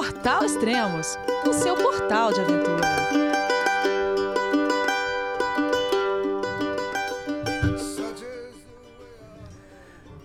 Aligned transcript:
Portal 0.00 0.46
Extremos, 0.46 1.18
o 1.46 1.52
seu 1.52 1.76
portal 1.76 2.32
de 2.32 2.40
aventura. 2.40 2.80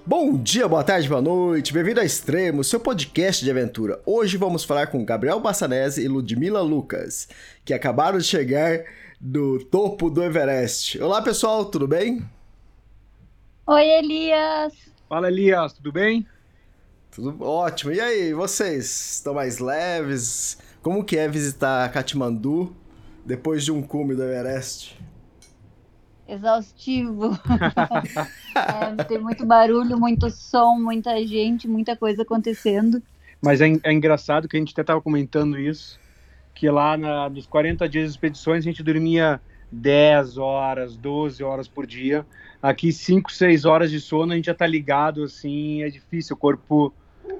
Bom 0.05 0.37
dia, 0.37 0.65
boa 0.65 0.81
tarde, 0.81 1.09
boa 1.09 1.21
noite, 1.21 1.73
bem-vindo 1.73 1.99
a 1.99 2.05
Extremos, 2.05 2.69
seu 2.69 2.79
podcast 2.79 3.43
de 3.43 3.51
aventura. 3.51 3.99
Hoje 4.05 4.37
vamos 4.37 4.63
falar 4.63 4.87
com 4.87 5.03
Gabriel 5.03 5.41
Bassanese 5.41 6.01
e 6.01 6.07
Ludmila 6.07 6.61
Lucas, 6.61 7.27
que 7.65 7.73
acabaram 7.73 8.17
de 8.17 8.23
chegar 8.23 8.85
do 9.19 9.59
topo 9.65 10.09
do 10.09 10.23
Everest. 10.23 11.03
Olá, 11.03 11.21
pessoal, 11.21 11.65
tudo 11.65 11.85
bem? 11.85 12.25
Oi, 13.67 13.83
Elias. 13.83 14.73
Fala, 15.09 15.27
Elias, 15.27 15.73
tudo 15.73 15.91
bem? 15.91 16.25
Tudo 17.15 17.41
ótimo. 17.45 17.93
E 17.93 18.01
aí, 18.01 18.33
vocês 18.33 19.13
estão 19.13 19.33
mais 19.33 19.59
leves? 19.59 20.57
Como 20.81 21.01
que 21.01 21.17
é 21.17 21.29
visitar 21.29 21.89
Katmandu 21.89 22.75
depois 23.25 23.63
de 23.63 23.71
um 23.71 23.81
cume 23.81 24.13
do 24.13 24.21
Everest? 24.21 24.99
Exaustivo. 26.27 27.39
é, 28.99 29.03
tem 29.05 29.17
muito 29.17 29.45
barulho, 29.45 29.97
muito 29.97 30.29
som, 30.29 30.75
muita 30.77 31.25
gente, 31.25 31.69
muita 31.69 31.95
coisa 31.95 32.23
acontecendo. 32.23 33.01
Mas 33.41 33.61
é, 33.61 33.67
é 33.83 33.93
engraçado 33.93 34.49
que 34.49 34.57
a 34.57 34.59
gente 34.59 34.73
até 34.73 34.81
estava 34.81 35.01
comentando 35.01 35.57
isso, 35.57 35.97
que 36.53 36.69
lá 36.69 36.97
na, 36.97 37.29
nos 37.29 37.47
40 37.47 37.87
dias 37.87 38.07
de 38.07 38.11
expedições 38.11 38.65
a 38.65 38.67
gente 38.69 38.83
dormia 38.83 39.39
10 39.71 40.37
horas, 40.37 40.97
12 40.97 41.41
horas 41.41 41.65
por 41.69 41.87
dia. 41.87 42.25
Aqui 42.61 42.91
5, 42.91 43.31
6 43.31 43.63
horas 43.63 43.89
de 43.89 44.01
sono 44.01 44.33
a 44.33 44.35
gente 44.35 44.47
já 44.47 44.53
tá 44.53 44.67
ligado 44.67 45.23
assim, 45.23 45.81
é 45.81 45.89
difícil, 45.89 46.35
o 46.35 46.37
corpo 46.37 46.93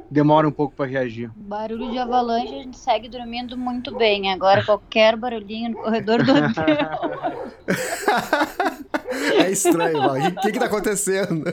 demora 0.09 0.47
um 0.47 0.51
pouco 0.51 0.75
para 0.75 0.85
reagir. 0.85 1.31
Barulho 1.35 1.91
de 1.91 1.97
avalanche, 1.97 2.53
a 2.53 2.63
gente 2.63 2.77
segue 2.77 3.09
dormindo 3.09 3.57
muito 3.57 3.95
bem. 3.95 4.31
Agora, 4.31 4.63
qualquer 4.63 5.15
barulhinho 5.15 5.71
no 5.71 5.77
corredor 5.77 6.23
do 6.23 6.31
hotel. 6.31 6.65
é 9.39 9.51
estranho, 9.51 9.99
mano. 9.99 10.27
O 10.29 10.35
que, 10.41 10.51
que 10.51 10.59
tá 10.59 10.65
acontecendo? 10.65 11.43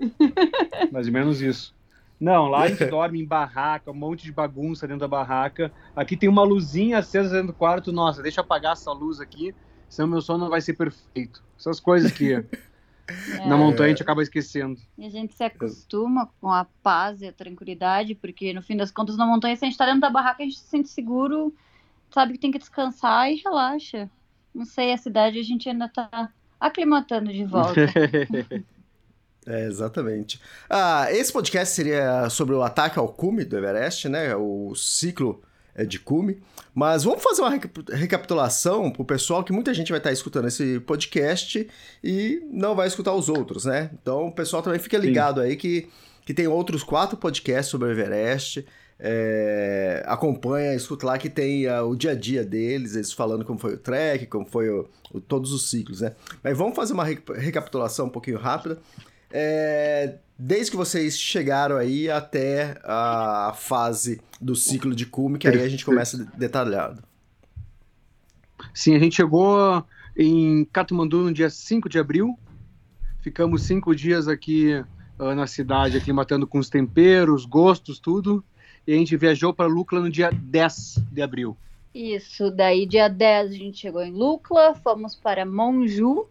Mais 0.90 1.06
ou 1.06 1.12
menos 1.12 1.40
isso. 1.40 1.74
Não, 2.18 2.48
lá 2.48 2.62
a 2.62 2.68
gente 2.68 2.84
dorme 2.84 3.18
em 3.18 3.24
barraca, 3.24 3.90
um 3.90 3.94
monte 3.94 4.24
de 4.24 4.32
bagunça 4.32 4.86
dentro 4.86 5.00
da 5.00 5.08
barraca. 5.08 5.72
Aqui 5.96 6.16
tem 6.16 6.28
uma 6.28 6.42
luzinha 6.42 6.98
acesa 6.98 7.30
dentro 7.30 7.48
do 7.48 7.52
quarto. 7.54 7.92
Nossa, 7.92 8.22
deixa 8.22 8.40
eu 8.40 8.44
apagar 8.44 8.74
essa 8.74 8.92
luz 8.92 9.20
aqui, 9.20 9.54
senão 9.88 10.08
meu 10.08 10.20
sono 10.20 10.44
não 10.44 10.50
vai 10.50 10.60
ser 10.60 10.74
perfeito. 10.74 11.42
Essas 11.58 11.80
coisas 11.80 12.12
que 12.12 12.44
é. 13.38 13.46
na 13.46 13.56
montanha 13.56 13.86
a 13.86 13.88
gente 13.90 14.02
acaba 14.02 14.22
esquecendo. 14.22 14.80
E 14.96 15.06
a 15.06 15.10
gente 15.10 15.34
se 15.34 15.44
acostuma 15.44 16.28
com 16.40 16.50
a 16.50 16.64
paz 16.82 17.22
e 17.22 17.26
a 17.26 17.32
tranquilidade, 17.32 18.14
porque 18.14 18.52
no 18.52 18.62
fim 18.62 18.76
das 18.76 18.90
contas, 18.90 19.16
na 19.16 19.26
montanha, 19.26 19.56
se 19.56 19.64
a 19.64 19.68
gente 19.68 19.78
tá 19.78 19.86
dentro 19.86 20.00
da 20.00 20.10
barraca, 20.10 20.42
a 20.42 20.46
gente 20.46 20.58
se 20.58 20.66
sente 20.66 20.88
seguro, 20.88 21.54
sabe 22.10 22.34
que 22.34 22.38
tem 22.38 22.50
que 22.50 22.58
descansar 22.58 23.30
e 23.30 23.36
relaxa. 23.36 24.10
Não 24.54 24.64
sei, 24.64 24.92
a 24.92 24.98
cidade 24.98 25.38
a 25.38 25.42
gente 25.42 25.68
ainda 25.68 25.88
tá 25.88 26.30
aclimatando 26.58 27.32
de 27.32 27.44
volta. 27.44 27.80
É, 29.46 29.64
exatamente. 29.64 30.38
Ah, 30.68 31.06
esse 31.10 31.32
podcast 31.32 31.74
seria 31.74 32.28
sobre 32.28 32.54
o 32.54 32.62
ataque 32.62 32.98
ao 32.98 33.08
cume 33.08 33.42
do 33.42 33.56
Everest, 33.56 34.06
né? 34.06 34.36
O 34.36 34.74
ciclo 34.74 35.42
é, 35.42 35.49
de 35.86 35.98
cume. 35.98 36.40
Mas 36.74 37.04
vamos 37.04 37.22
fazer 37.22 37.42
uma 37.42 37.50
recapitulação 37.92 38.90
para 38.90 39.02
o 39.02 39.04
pessoal 39.04 39.42
que 39.42 39.52
muita 39.52 39.74
gente 39.74 39.90
vai 39.90 39.98
estar 39.98 40.12
escutando 40.12 40.48
esse 40.48 40.80
podcast 40.80 41.68
e 42.02 42.42
não 42.50 42.74
vai 42.74 42.86
escutar 42.86 43.12
os 43.12 43.28
outros, 43.28 43.64
né? 43.64 43.90
Então 44.00 44.28
o 44.28 44.32
pessoal 44.32 44.62
também 44.62 44.78
fica 44.78 44.96
ligado 44.96 45.40
Sim. 45.40 45.46
aí 45.46 45.56
que, 45.56 45.88
que 46.24 46.32
tem 46.32 46.46
outros 46.46 46.82
quatro 46.82 47.16
podcasts 47.16 47.70
sobre 47.70 47.88
o 47.88 47.90
Everest. 47.90 48.64
É, 49.02 50.04
acompanha, 50.06 50.74
escuta 50.74 51.06
lá 51.06 51.16
que 51.16 51.30
tem 51.30 51.66
uh, 51.66 51.86
o 51.88 51.96
dia 51.96 52.10
a 52.10 52.14
dia 52.14 52.44
deles, 52.44 52.94
eles 52.94 53.10
falando 53.10 53.46
como 53.46 53.58
foi 53.58 53.72
o 53.72 53.78
trek, 53.78 54.26
como 54.26 54.44
foi 54.44 54.68
o, 54.68 54.86
o, 55.10 55.20
todos 55.20 55.52
os 55.52 55.70
ciclos, 55.70 56.02
né? 56.02 56.12
Mas 56.42 56.56
vamos 56.56 56.76
fazer 56.76 56.92
uma 56.92 57.04
recapitulação 57.04 58.06
um 58.06 58.10
pouquinho 58.10 58.36
rápida. 58.36 58.78
É, 59.32 60.16
desde 60.42 60.70
que 60.70 60.76
vocês 60.76 61.18
chegaram 61.18 61.76
aí 61.76 62.10
até 62.10 62.80
a 62.82 63.52
fase 63.54 64.22
do 64.40 64.56
ciclo 64.56 64.94
de 64.94 65.04
cume, 65.04 65.38
que 65.38 65.46
aí 65.46 65.60
a 65.60 65.68
gente 65.68 65.84
começa 65.84 66.16
detalhado. 66.34 67.02
Sim, 68.72 68.96
a 68.96 68.98
gente 68.98 69.16
chegou 69.16 69.84
em 70.16 70.64
Katmandu 70.72 71.24
no 71.24 71.32
dia 71.32 71.50
5 71.50 71.90
de 71.90 71.98
abril. 71.98 72.38
Ficamos 73.20 73.64
cinco 73.64 73.94
dias 73.94 74.28
aqui 74.28 74.82
uh, 75.18 75.34
na 75.34 75.46
cidade, 75.46 75.98
aclimatando 75.98 76.46
com 76.46 76.58
os 76.58 76.70
temperos, 76.70 77.44
gostos, 77.44 77.98
tudo. 77.98 78.42
E 78.86 78.94
a 78.94 78.96
gente 78.96 79.14
viajou 79.18 79.52
para 79.52 79.68
Lukla 79.68 80.00
no 80.00 80.08
dia 80.08 80.30
10 80.32 81.04
de 81.12 81.20
abril. 81.20 81.54
Isso, 81.94 82.50
daí 82.50 82.86
dia 82.86 83.08
10 83.08 83.50
a 83.50 83.54
gente 83.54 83.78
chegou 83.78 84.02
em 84.02 84.12
Lukla, 84.12 84.74
fomos 84.74 85.14
para 85.14 85.44
Monju, 85.44 86.28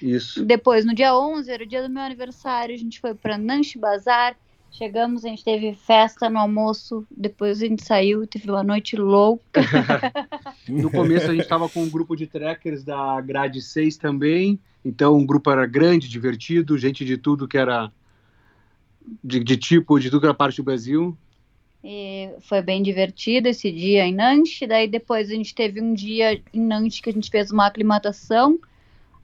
isso. 0.00 0.44
Depois, 0.44 0.84
no 0.84 0.94
dia 0.94 1.16
11, 1.16 1.50
era 1.50 1.62
o 1.62 1.66
dia 1.66 1.82
do 1.82 1.88
meu 1.88 2.02
aniversário, 2.02 2.74
a 2.74 2.78
gente 2.78 3.00
foi 3.00 3.14
para 3.14 3.38
Nanche 3.38 3.78
Bazar. 3.78 4.36
Chegamos, 4.70 5.24
a 5.24 5.28
gente 5.28 5.44
teve 5.44 5.72
festa 5.72 6.28
no 6.28 6.38
almoço, 6.38 7.06
depois 7.08 7.62
a 7.62 7.66
gente 7.66 7.84
saiu, 7.84 8.26
teve 8.26 8.50
uma 8.50 8.64
noite 8.64 8.96
louca. 8.96 9.62
no 10.68 10.90
começo 10.90 11.26
a 11.26 11.32
gente 11.32 11.42
estava 11.42 11.68
com 11.68 11.84
um 11.84 11.88
grupo 11.88 12.16
de 12.16 12.26
trekkers 12.26 12.82
da 12.82 13.20
grade 13.20 13.62
6 13.62 13.96
também, 13.96 14.58
então 14.84 15.16
o 15.16 15.24
grupo 15.24 15.48
era 15.48 15.64
grande, 15.64 16.08
divertido, 16.08 16.76
gente 16.76 17.04
de 17.04 17.16
tudo 17.16 17.46
que 17.46 17.56
era 17.56 17.92
de, 19.22 19.44
de 19.44 19.56
tipo, 19.56 19.98
de 20.00 20.10
tudo 20.10 20.20
que 20.20 20.26
era 20.26 20.34
parte 20.34 20.56
do 20.56 20.64
Brasil. 20.64 21.16
E 21.82 22.30
foi 22.40 22.62
bem 22.62 22.82
divertido 22.82 23.48
esse 23.48 23.70
dia 23.70 24.06
em 24.06 24.14
Nantes, 24.14 24.66
daí 24.66 24.88
depois 24.88 25.30
a 25.30 25.34
gente 25.34 25.54
teve 25.54 25.80
um 25.80 25.92
dia 25.92 26.40
em 26.52 26.60
Nantes 26.60 27.00
que 27.00 27.10
a 27.10 27.12
gente 27.12 27.30
fez 27.30 27.50
uma 27.50 27.66
aclimatação, 27.66 28.58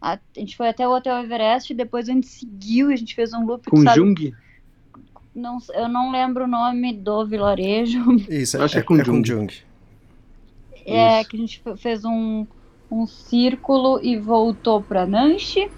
a, 0.01 0.15
a, 0.15 0.19
gente 0.35 0.57
foi 0.57 0.69
até 0.69 0.87
o 0.87 0.93
Hotel 0.93 1.23
Everest, 1.23 1.75
depois 1.75 2.09
a 2.09 2.13
gente 2.13 2.27
seguiu, 2.27 2.91
a 2.91 2.97
gente 2.97 3.15
fez 3.15 3.33
um 3.33 3.45
loop. 3.45 3.69
Com 3.69 3.83
sabe, 3.83 3.97
Jung? 3.97 4.35
Não, 5.35 5.59
eu 5.75 5.89
não 5.89 6.11
lembro 6.11 6.45
o 6.45 6.49
nome 6.49 6.93
do 6.93 7.27
vilarejo. 7.27 8.01
Isso, 8.29 8.61
acho 8.63 8.79
é, 8.79 8.81
é, 8.81 8.83
com, 8.83 8.97
é 8.97 9.05
Jung. 9.05 9.27
Jung. 9.27 9.53
É, 10.87 11.21
Isso. 11.21 11.29
que 11.29 11.37
a 11.37 11.41
gente 11.41 11.63
fez 11.77 12.05
um, 12.05 12.47
um 12.91 13.07
círculo 13.07 14.01
e 14.03 14.17
voltou 14.17 14.83
para 14.83 15.07
Nanche. 15.07 15.71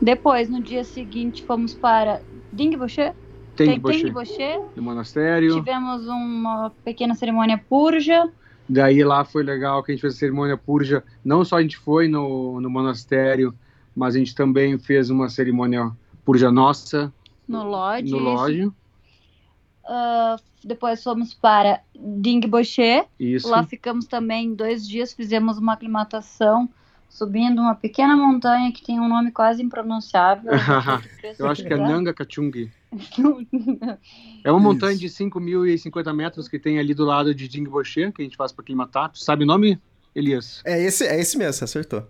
Depois, 0.00 0.48
no 0.48 0.62
dia 0.62 0.84
seguinte, 0.84 1.42
fomos 1.42 1.74
para 1.74 2.22
Dingboche. 2.52 3.12
Dingboche. 3.56 4.60
Do 4.76 4.82
monastério. 4.82 5.54
Tivemos 5.54 6.06
uma 6.06 6.70
pequena 6.84 7.14
cerimônia 7.14 7.58
purja. 7.58 8.30
Daí 8.68 9.02
lá 9.02 9.24
foi 9.24 9.42
legal 9.42 9.82
que 9.82 9.90
a 9.90 9.94
gente 9.94 10.02
fez 10.02 10.14
a 10.14 10.18
cerimônia 10.18 10.56
purja. 10.56 11.02
Não 11.24 11.44
só 11.44 11.56
a 11.56 11.62
gente 11.62 11.78
foi 11.78 12.06
no, 12.06 12.60
no 12.60 12.68
monastério, 12.68 13.54
mas 13.96 14.14
a 14.14 14.18
gente 14.18 14.34
também 14.34 14.78
fez 14.78 15.08
uma 15.08 15.28
cerimônia 15.28 15.90
purja 16.24 16.52
nossa. 16.52 17.12
No 17.46 17.62
lodge. 17.62 18.10
No 18.10 18.18
lodge. 18.18 18.66
Uh, 18.66 20.38
depois 20.62 21.02
fomos 21.02 21.32
para 21.32 21.80
Dingboche. 21.96 23.04
Isso. 23.18 23.48
Lá 23.48 23.64
ficamos 23.64 24.06
também 24.06 24.54
dois 24.54 24.86
dias, 24.86 25.14
fizemos 25.14 25.56
uma 25.56 25.72
aclimatação, 25.72 26.68
subindo 27.08 27.60
uma 27.60 27.74
pequena 27.74 28.16
montanha 28.16 28.72
que 28.72 28.82
tem 28.82 29.00
um 29.00 29.08
nome 29.08 29.32
quase 29.32 29.62
impronunciável. 29.62 30.52
Eu 31.38 31.48
acho 31.48 31.64
que 31.64 31.72
é 31.72 31.76
Nanga 31.76 32.12
Kachung. 32.12 32.70
é 34.44 34.50
uma 34.50 34.60
montanha 34.60 34.96
de 34.96 35.08
5.050 35.08 36.14
metros 36.14 36.48
que 36.48 36.58
tem 36.58 36.78
ali 36.78 36.94
do 36.94 37.04
lado 37.04 37.34
de 37.34 37.48
Dingboche, 37.48 38.12
que 38.12 38.22
a 38.22 38.24
gente 38.24 38.36
faz 38.36 38.52
para 38.52 38.64
Climatato. 38.64 39.18
Sabe 39.18 39.44
o 39.44 39.46
nome, 39.46 39.80
Elias? 40.14 40.62
É 40.64 40.80
esse, 40.82 41.06
é 41.06 41.18
esse 41.18 41.36
mesmo, 41.36 41.64
acertou. 41.64 42.04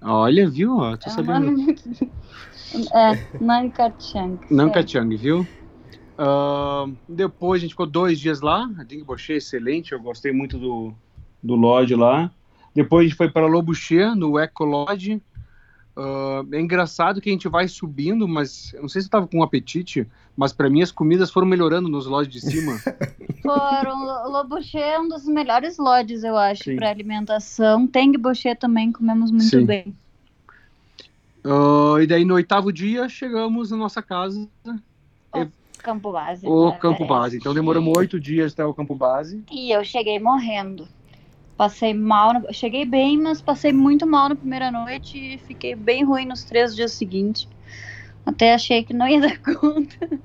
Olha, 0.00 0.48
viu? 0.48 0.76
Tô 0.98 1.08
é 1.08 1.10
sabendo. 1.10 1.50
Nome... 1.50 1.76
é, 2.94 3.38
Nankachang. 3.40 4.38
Nankachang, 4.50 5.16
viu? 5.16 5.46
Uh, 6.16 6.94
depois 7.08 7.60
a 7.60 7.62
gente 7.62 7.70
ficou 7.70 7.86
dois 7.86 8.20
dias 8.20 8.40
lá. 8.40 8.70
A 8.78 8.84
Dingboche 8.84 9.32
é 9.32 9.36
excelente, 9.36 9.92
eu 9.92 10.00
gostei 10.00 10.32
muito 10.32 10.58
do, 10.58 10.94
do 11.42 11.54
lodge 11.54 11.94
lá. 11.94 12.30
Depois 12.74 13.06
a 13.06 13.08
gente 13.08 13.16
foi 13.16 13.30
para 13.30 13.46
Lobuche, 13.46 14.04
no 14.16 14.38
Eco 14.38 14.64
Lodge. 14.64 15.22
Uh, 15.96 16.52
é 16.52 16.60
engraçado 16.60 17.20
que 17.20 17.28
a 17.28 17.32
gente 17.32 17.46
vai 17.46 17.68
subindo, 17.68 18.26
mas 18.26 18.74
eu 18.74 18.82
não 18.82 18.88
sei 18.88 19.00
se 19.00 19.06
eu 19.06 19.12
tava 19.12 19.28
com 19.28 19.38
um 19.38 19.42
apetite, 19.44 20.04
mas 20.36 20.52
para 20.52 20.68
mim 20.68 20.82
as 20.82 20.90
comidas 20.90 21.30
foram 21.30 21.46
melhorando 21.46 21.88
nos 21.88 22.06
lodges 22.06 22.42
de 22.42 22.50
cima. 22.50 22.76
Foram. 23.40 24.30
Lobuche 24.30 24.78
é 24.78 24.98
um 24.98 25.08
dos 25.08 25.26
melhores 25.26 25.78
lodges, 25.78 26.24
eu 26.24 26.36
acho, 26.36 26.74
para 26.74 26.90
alimentação. 26.90 27.86
Tengboche 27.86 28.54
também 28.56 28.90
comemos 28.90 29.30
muito 29.30 29.44
Sim. 29.44 29.66
bem. 29.66 29.94
Uh, 31.44 32.00
e 32.00 32.06
daí 32.06 32.24
no 32.24 32.34
oitavo 32.34 32.72
dia 32.72 33.08
chegamos 33.08 33.70
na 33.70 33.76
nossa 33.76 34.02
casa. 34.02 34.48
O 35.32 35.46
campo 35.78 36.10
base. 36.10 36.46
O 36.46 36.72
campo 36.72 37.06
base. 37.06 37.36
Então 37.36 37.52
demoramos 37.52 37.96
oito 37.98 38.18
dias 38.18 38.52
até 38.52 38.64
o 38.64 38.72
campo 38.72 38.94
base. 38.94 39.44
E 39.52 39.70
eu 39.70 39.84
cheguei 39.84 40.18
morrendo. 40.18 40.88
Passei 41.56 41.94
mal, 41.94 42.34
no... 42.34 42.52
cheguei 42.52 42.84
bem, 42.84 43.18
mas 43.18 43.40
passei 43.40 43.72
muito 43.72 44.06
mal 44.06 44.28
na 44.28 44.36
primeira 44.36 44.70
noite 44.70 45.16
e 45.16 45.38
fiquei 45.38 45.74
bem 45.74 46.04
ruim 46.04 46.26
nos 46.26 46.44
três 46.44 46.74
dias 46.74 46.92
seguintes. 46.92 47.48
Até 48.26 48.54
achei 48.54 48.82
que 48.82 48.92
não 48.92 49.06
ia 49.06 49.20
dar 49.22 49.38
conta. 49.38 50.18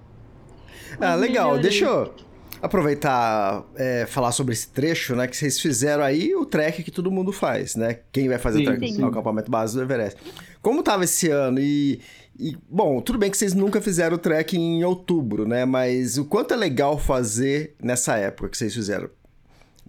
Ah, 1.00 1.16
legal. 1.16 1.60
Deixa 1.60 1.86
eu, 1.86 2.14
aproveitar 2.62 3.64
é, 3.76 4.06
falar 4.06 4.32
sobre 4.32 4.54
esse 4.54 4.68
trecho, 4.70 5.16
né? 5.16 5.28
Que 5.28 5.36
vocês 5.36 5.60
fizeram 5.60 6.04
aí 6.04 6.36
o 6.36 6.46
trek 6.46 6.84
que 6.84 6.92
todo 6.92 7.12
mundo 7.12 7.32
faz, 7.32 7.76
né? 7.76 8.00
Quem 8.12 8.28
vai 8.28 8.38
fazer 8.38 8.60
Sim, 8.60 8.64
o 8.64 8.66
trek 8.66 8.94
sim. 8.94 9.02
no 9.02 9.08
acampamento 9.08 9.50
base 9.50 9.76
do 9.76 9.82
Everest. 9.82 10.20
Como 10.62 10.84
tava 10.84 11.06
esse 11.06 11.30
ano 11.30 11.60
e, 11.60 12.02
e, 12.38 12.58
bom, 12.70 13.02
tudo 13.02 13.18
bem 13.18 13.32
que 13.32 13.38
vocês 13.38 13.54
nunca 13.54 13.80
fizeram 13.80 14.16
o 14.16 14.20
trek 14.20 14.58
em 14.58 14.84
outubro, 14.84 15.48
né? 15.48 15.64
Mas 15.66 16.18
o 16.18 16.26
quanto 16.26 16.54
é 16.54 16.58
legal 16.58 16.98
fazer 16.98 17.76
nessa 17.82 18.18
época 18.18 18.50
que 18.50 18.58
vocês 18.58 18.74
fizeram, 18.74 19.10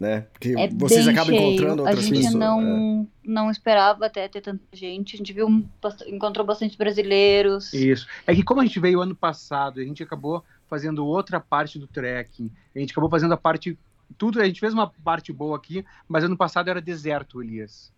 né? 0.01 0.23
Porque 0.33 0.55
É 0.59 0.67
vocês 0.69 1.05
bem 1.05 1.15
acabam 1.15 1.35
cheio. 1.35 1.47
encontrando 1.53 1.83
A 1.83 1.91
outras 1.91 2.05
gente 2.07 2.17
pessoas. 2.17 2.35
é. 2.35 2.39
não, 2.39 3.09
não 3.23 3.51
esperava 3.51 4.07
até 4.07 4.27
ter 4.27 4.41
tanta 4.41 4.63
gente. 4.73 5.15
A 5.15 5.19
gente 5.19 5.33
viu, 5.33 5.47
um 5.47 5.69
encontrou 6.09 6.47
bastante 6.47 6.79
brasileiros. 6.79 7.73
Isso. 7.75 8.07
É 8.27 8.35
que 8.35 8.43
como 8.43 8.63
a 8.63 8.65
gente 8.65 8.81
veio 8.81 9.03
ano 9.03 9.15
passado, 9.15 9.79
a 9.79 9.85
gente 9.85 10.03
acabou 10.03 10.43
fazendo 10.67 11.05
outra 11.07 11.39
parte 11.39 11.79
do 11.79 11.87
trekking. 11.87 12.51
A 12.75 12.79
gente 12.79 12.93
acabou 12.93 13.11
fazendo 13.11 13.35
a 13.35 13.37
parte. 13.37 13.79
Tudo, 14.17 14.41
a 14.41 14.47
gente 14.47 14.59
fez 14.59 14.73
uma 14.73 14.89
parte 15.05 15.33
boa 15.33 15.57
aqui, 15.57 15.85
mas 16.09 16.25
ano 16.25 16.37
passado 16.37 16.69
era 16.71 16.81
deserto, 16.81 17.43
Elias. 17.43 17.93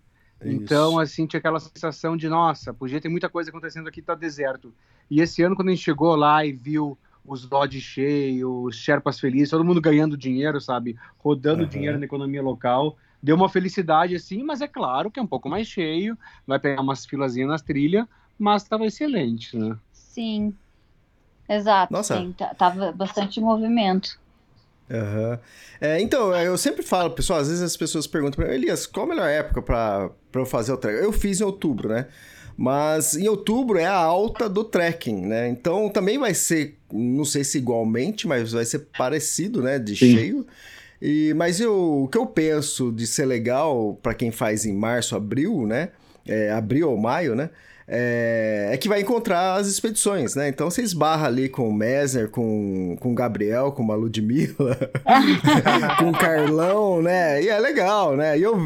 Então, 0.44 0.90
Isso. 0.90 1.00
assim, 1.00 1.26
tinha 1.26 1.38
aquela 1.38 1.60
sensação 1.60 2.16
de, 2.16 2.28
nossa, 2.28 2.74
podia 2.74 3.00
ter 3.00 3.08
muita 3.08 3.28
coisa 3.28 3.50
acontecendo 3.50 3.88
aqui, 3.88 4.02
tá 4.02 4.14
deserto. 4.14 4.74
E 5.08 5.20
esse 5.20 5.40
ano, 5.42 5.54
quando 5.54 5.68
a 5.68 5.70
gente 5.70 5.84
chegou 5.84 6.16
lá 6.16 6.44
e 6.44 6.52
viu 6.52 6.98
os 7.24 7.48
lodges 7.48 7.82
cheios, 7.82 8.50
os 8.50 8.76
Sherpas 8.76 9.20
felizes, 9.20 9.50
todo 9.50 9.64
mundo 9.64 9.80
ganhando 9.80 10.16
dinheiro, 10.16 10.60
sabe? 10.60 10.96
Rodando 11.18 11.62
Aham. 11.62 11.70
dinheiro 11.70 11.98
na 11.98 12.04
economia 12.04 12.42
local. 12.42 12.96
Deu 13.22 13.36
uma 13.36 13.48
felicidade, 13.48 14.16
assim, 14.16 14.42
mas 14.42 14.60
é 14.60 14.66
claro 14.68 15.10
que 15.10 15.20
é 15.20 15.22
um 15.22 15.26
pouco 15.26 15.48
mais 15.48 15.68
cheio, 15.68 16.18
vai 16.46 16.58
pegar 16.58 16.82
umas 16.82 17.06
filazinhas 17.06 17.48
nas 17.48 17.62
trilhas, 17.62 18.04
mas 18.38 18.62
estava 18.64 18.84
excelente, 18.84 19.56
né? 19.56 19.76
Sim. 19.92 20.54
Exato. 21.48 21.92
Nossa. 21.92 22.18
sim, 22.18 22.32
tá- 22.32 22.54
tava 22.54 22.90
bastante 22.92 23.40
movimento. 23.40 24.18
Aham. 24.90 25.38
É, 25.80 26.00
então, 26.00 26.34
eu 26.34 26.56
sempre 26.58 26.82
falo, 26.82 27.10
pessoal, 27.10 27.38
às 27.40 27.48
vezes 27.48 27.62
as 27.62 27.76
pessoas 27.76 28.06
perguntam 28.06 28.36
pra 28.36 28.48
mim, 28.48 28.54
Elias, 28.54 28.86
qual 28.86 29.06
a 29.06 29.08
melhor 29.08 29.28
época 29.28 29.62
pra, 29.62 30.10
pra 30.30 30.40
eu 30.42 30.46
fazer 30.46 30.72
o 30.72 30.76
trek? 30.76 31.02
Eu 31.02 31.12
fiz 31.12 31.40
em 31.40 31.44
outubro, 31.44 31.88
né? 31.88 32.08
Mas 32.56 33.16
em 33.16 33.28
outubro 33.28 33.78
é 33.78 33.86
a 33.86 33.94
alta 33.94 34.48
do 34.48 34.64
trekking, 34.64 35.26
né? 35.26 35.48
Então 35.48 35.88
também 35.88 36.18
vai 36.18 36.34
ser, 36.34 36.76
não 36.92 37.24
sei 37.24 37.44
se 37.44 37.58
igualmente, 37.58 38.26
mas 38.26 38.52
vai 38.52 38.64
ser 38.64 38.86
parecido, 38.96 39.62
né? 39.62 39.78
De 39.78 39.96
Sim. 39.96 40.12
cheio. 40.12 40.46
E, 41.00 41.34
mas 41.34 41.60
eu, 41.60 42.04
o 42.04 42.08
que 42.08 42.16
eu 42.16 42.26
penso 42.26 42.92
de 42.92 43.06
ser 43.06 43.26
legal 43.26 43.98
pra 44.02 44.14
quem 44.14 44.30
faz 44.30 44.64
em 44.64 44.72
março, 44.72 45.16
abril, 45.16 45.66
né? 45.66 45.88
É, 46.26 46.52
abril 46.52 46.90
ou 46.90 46.96
maio, 46.96 47.34
né? 47.34 47.50
É, 47.94 48.70
é 48.72 48.76
que 48.78 48.88
vai 48.88 49.02
encontrar 49.02 49.56
as 49.56 49.66
expedições, 49.66 50.34
né? 50.34 50.48
Então 50.48 50.70
você 50.70 50.80
esbarra 50.80 51.26
ali 51.26 51.46
com 51.46 51.68
o 51.68 51.72
Mesner, 51.74 52.30
com, 52.30 52.96
com 52.98 53.12
o 53.12 53.14
Gabriel, 53.14 53.70
com 53.70 53.92
a 53.92 53.94
Ludmilla, 53.94 54.78
com 55.98 56.08
o 56.08 56.12
Carlão, 56.12 57.02
né? 57.02 57.42
E 57.42 57.50
é 57.50 57.58
legal, 57.58 58.16
né? 58.16 58.38
E 58.38 58.42
eu 58.42 58.56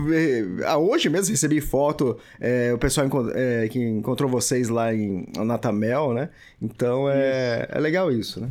ah, 0.64 0.78
hoje 0.78 1.08
mesmo 1.08 1.32
recebi 1.32 1.61
foto, 1.61 2.17
é, 2.40 2.73
o 2.73 2.78
pessoal 2.78 3.05
encon- 3.05 3.32
é, 3.34 3.67
que 3.69 3.81
encontrou 3.81 4.31
vocês 4.31 4.69
lá 4.69 4.94
em 4.94 5.26
Natamel, 5.37 6.14
né? 6.14 6.29
Então 6.62 7.11
é, 7.11 7.67
é 7.69 7.81
legal 7.81 8.12
isso, 8.12 8.40
né? 8.40 8.49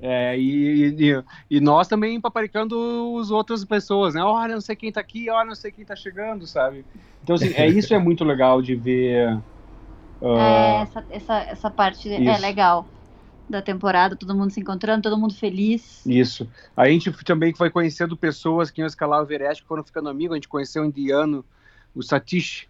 É, 0.00 0.36
e, 0.36 0.88
e, 0.98 1.24
e 1.48 1.60
nós 1.60 1.86
também 1.86 2.20
paparicando 2.20 3.16
as 3.20 3.30
outras 3.30 3.64
pessoas, 3.64 4.14
né? 4.14 4.22
Olha, 4.22 4.54
não 4.54 4.60
sei 4.60 4.74
quem 4.74 4.90
tá 4.90 5.00
aqui, 5.00 5.30
olha, 5.30 5.46
não 5.46 5.54
sei 5.54 5.70
quem 5.70 5.84
tá 5.84 5.94
chegando, 5.94 6.46
sabe? 6.48 6.84
Então, 7.22 7.36
assim, 7.36 7.52
é, 7.54 7.68
isso 7.68 7.94
é 7.94 7.98
muito 7.98 8.24
legal 8.24 8.60
de 8.60 8.74
ver. 8.74 9.38
É, 10.22 10.38
ah, 10.40 10.82
essa, 10.82 11.06
essa, 11.10 11.38
essa 11.38 11.70
parte 11.70 12.08
é 12.08 12.20
Isso. 12.20 12.42
legal 12.42 12.86
da 13.48 13.60
temporada, 13.60 14.16
todo 14.16 14.34
mundo 14.34 14.50
se 14.50 14.60
encontrando, 14.60 15.02
todo 15.02 15.18
mundo 15.18 15.34
feliz. 15.34 16.04
Isso. 16.06 16.48
A 16.76 16.88
gente 16.88 17.10
também 17.24 17.54
foi 17.54 17.70
conhecendo 17.70 18.16
pessoas 18.16 18.70
que 18.70 18.80
iam 18.80 18.86
escalar 18.86 19.20
o 19.20 19.24
Everest, 19.24 19.62
que 19.62 19.68
foram 19.68 19.84
ficando 19.84 20.08
amigos. 20.08 20.32
A 20.34 20.36
gente 20.36 20.48
conheceu 20.48 20.82
o 20.82 20.86
indiano, 20.86 21.44
o 21.94 22.02
Satish, 22.02 22.68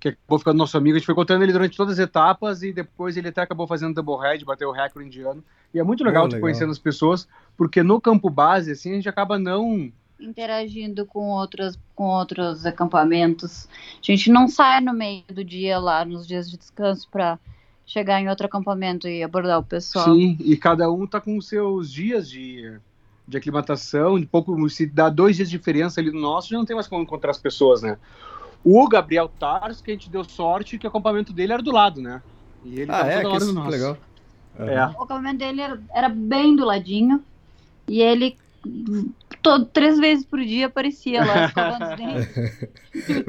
que 0.00 0.08
acabou 0.08 0.38
ficando 0.38 0.58
nosso 0.58 0.76
amigo. 0.76 0.96
A 0.96 0.98
gente 0.98 1.06
foi 1.06 1.14
contando 1.14 1.42
ele 1.42 1.52
durante 1.52 1.76
todas 1.76 1.98
as 1.98 2.04
etapas 2.04 2.62
e 2.62 2.72
depois 2.72 3.16
ele 3.16 3.28
até 3.28 3.42
acabou 3.42 3.66
fazendo 3.66 3.94
double 3.94 4.22
head, 4.26 4.44
bateu 4.44 4.68
o 4.68 4.72
recorde 4.72 5.06
indiano. 5.08 5.44
E 5.72 5.78
é 5.78 5.82
muito 5.84 6.02
legal, 6.04 6.24
Oh, 6.24 6.28
de 6.28 6.34
legal. 6.34 6.46
conhecendo 6.46 6.70
as 6.70 6.78
pessoas, 6.78 7.28
porque 7.56 7.82
no 7.82 8.00
campo 8.00 8.28
base, 8.30 8.72
assim, 8.72 8.92
a 8.92 8.94
gente 8.94 9.08
acaba 9.08 9.38
não. 9.38 9.92
Interagindo 10.20 11.04
com 11.04 11.30
outros, 11.30 11.78
com 11.94 12.04
outros 12.04 12.64
acampamentos. 12.64 13.68
A 13.96 14.12
gente 14.12 14.30
não 14.30 14.48
sai 14.48 14.80
no 14.80 14.92
meio 14.94 15.24
do 15.28 15.44
dia 15.44 15.78
lá, 15.78 16.04
nos 16.04 16.26
dias 16.26 16.50
de 16.50 16.56
descanso, 16.56 17.08
para 17.10 17.38
chegar 17.86 18.20
em 18.20 18.28
outro 18.28 18.46
acampamento 18.46 19.06
e 19.08 19.22
abordar 19.22 19.58
o 19.58 19.64
pessoal. 19.64 20.06
Sim, 20.14 20.36
e 20.40 20.56
cada 20.56 20.90
um 20.90 21.06
tá 21.06 21.20
com 21.20 21.36
os 21.36 21.48
seus 21.48 21.92
dias 21.92 22.30
de, 22.30 22.78
de 23.28 23.36
aclimatação, 23.36 24.18
de 24.18 24.24
pouco, 24.24 24.68
se 24.70 24.86
dá 24.86 25.08
dois 25.10 25.36
dias 25.36 25.50
de 25.50 25.58
diferença 25.58 26.00
ali 26.00 26.10
no 26.10 26.20
nosso, 26.20 26.48
já 26.48 26.56
não 26.56 26.64
tem 26.64 26.74
mais 26.74 26.86
como 26.88 27.02
encontrar 27.02 27.30
as 27.32 27.38
pessoas, 27.38 27.82
né? 27.82 27.98
O 28.64 28.88
Gabriel 28.88 29.28
Tars, 29.28 29.82
que 29.82 29.90
a 29.90 29.94
gente 29.94 30.08
deu 30.08 30.24
sorte 30.24 30.78
que 30.78 30.86
o 30.86 30.88
acampamento 30.88 31.32
dele 31.32 31.52
era 31.52 31.62
do 31.62 31.70
lado, 31.72 32.00
né? 32.00 32.22
E 32.64 32.80
ele 32.80 32.90
Ah, 32.90 32.98
tava 33.00 33.10
é? 33.10 33.20
toda 33.20 33.34
hora 33.34 33.44
no 33.44 33.52
nosso. 33.52 33.70
legal. 33.70 33.98
É. 34.58 34.78
O 34.86 35.02
acampamento 35.02 35.38
dele 35.38 35.60
era, 35.60 35.82
era 35.92 36.08
bem 36.08 36.56
do 36.56 36.64
ladinho. 36.64 37.22
E 37.86 38.00
ele, 38.00 38.38
todo, 39.44 39.66
três 39.66 40.00
vezes 40.00 40.24
por 40.24 40.40
dia, 40.40 40.66
aparecia 40.66 41.22
lá 41.22 41.44
escovando 41.44 41.84
os 41.84 41.96
dentes. 41.96 42.68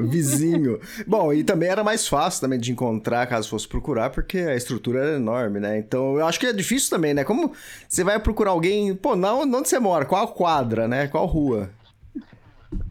Vizinho. 0.00 0.80
Bom, 1.06 1.30
e 1.30 1.44
também 1.44 1.68
era 1.68 1.84
mais 1.84 2.08
fácil 2.08 2.40
também 2.40 2.58
de 2.58 2.72
encontrar 2.72 3.26
caso 3.26 3.50
fosse 3.50 3.68
procurar, 3.68 4.08
porque 4.08 4.38
a 4.38 4.56
estrutura 4.56 5.00
era 5.00 5.16
enorme, 5.16 5.60
né? 5.60 5.78
Então 5.78 6.16
eu 6.16 6.26
acho 6.26 6.40
que 6.40 6.46
é 6.46 6.54
difícil 6.54 6.88
também, 6.88 7.12
né? 7.12 7.22
Como 7.22 7.52
você 7.86 8.02
vai 8.02 8.18
procurar 8.18 8.52
alguém, 8.52 8.96
pô, 8.96 9.14
não, 9.14 9.42
onde 9.42 9.68
você 9.68 9.78
mora? 9.78 10.06
Qual 10.06 10.26
quadra, 10.28 10.88
né? 10.88 11.06
Qual 11.06 11.26
rua? 11.26 11.68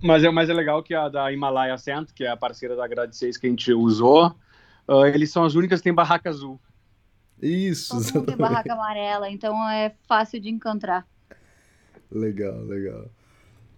Mas 0.01 0.24
é, 0.24 0.30
mas 0.30 0.48
é 0.48 0.54
legal 0.54 0.83
que 0.83 0.94
a 0.94 1.10
da 1.10 1.31
Himalaya 1.31 1.78
Center, 1.80 2.13
que 2.13 2.24
é 2.24 2.30
a 2.30 2.38
parceira 2.38 2.75
da 2.75 2.88
Grade 2.88 3.18
6 3.18 3.38
que 3.38 3.48
a 3.48 3.50
gente 3.50 3.74
usou, 3.74 4.36
ah, 4.88 5.07
eles 5.07 5.31
são 5.31 5.44
as 5.44 5.56
únicas 5.56 5.80
que 5.80 5.86
têm 5.86 5.94
barraca 5.94 6.30
azul. 6.30 6.60
Isso. 7.42 7.89
Todo 7.89 8.13
mundo 8.13 8.25
tem 8.28 8.38
barraca 8.38 8.71
amarela, 8.71 9.30
então 9.30 9.68
é 9.68 9.95
fácil 10.07 10.39
de 10.39 10.50
encontrar. 10.50 11.07
Legal, 12.12 12.62
legal. 12.62 13.10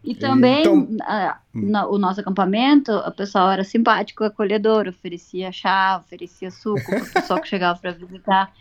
E 0.09 0.15
também, 0.15 0.61
Então- 0.61 0.87
ah, 1.01 1.37
na- 1.53 1.85
o 1.87 1.97
nosso 1.97 2.21
acampamento, 2.21 2.91
o 2.93 3.11
pessoal 3.11 3.51
era 3.51 3.63
simpático, 3.63 4.23
acolhedor, 4.23 4.87
oferecia 4.87 5.51
chá, 5.51 5.97
oferecia 6.03 6.49
suco 6.49 6.81
para 6.85 7.03
o 7.03 7.09
pessoal 7.13 7.41
que 7.41 7.47
chegava 7.47 7.77
para 7.77 7.91
visitar. 7.91 8.53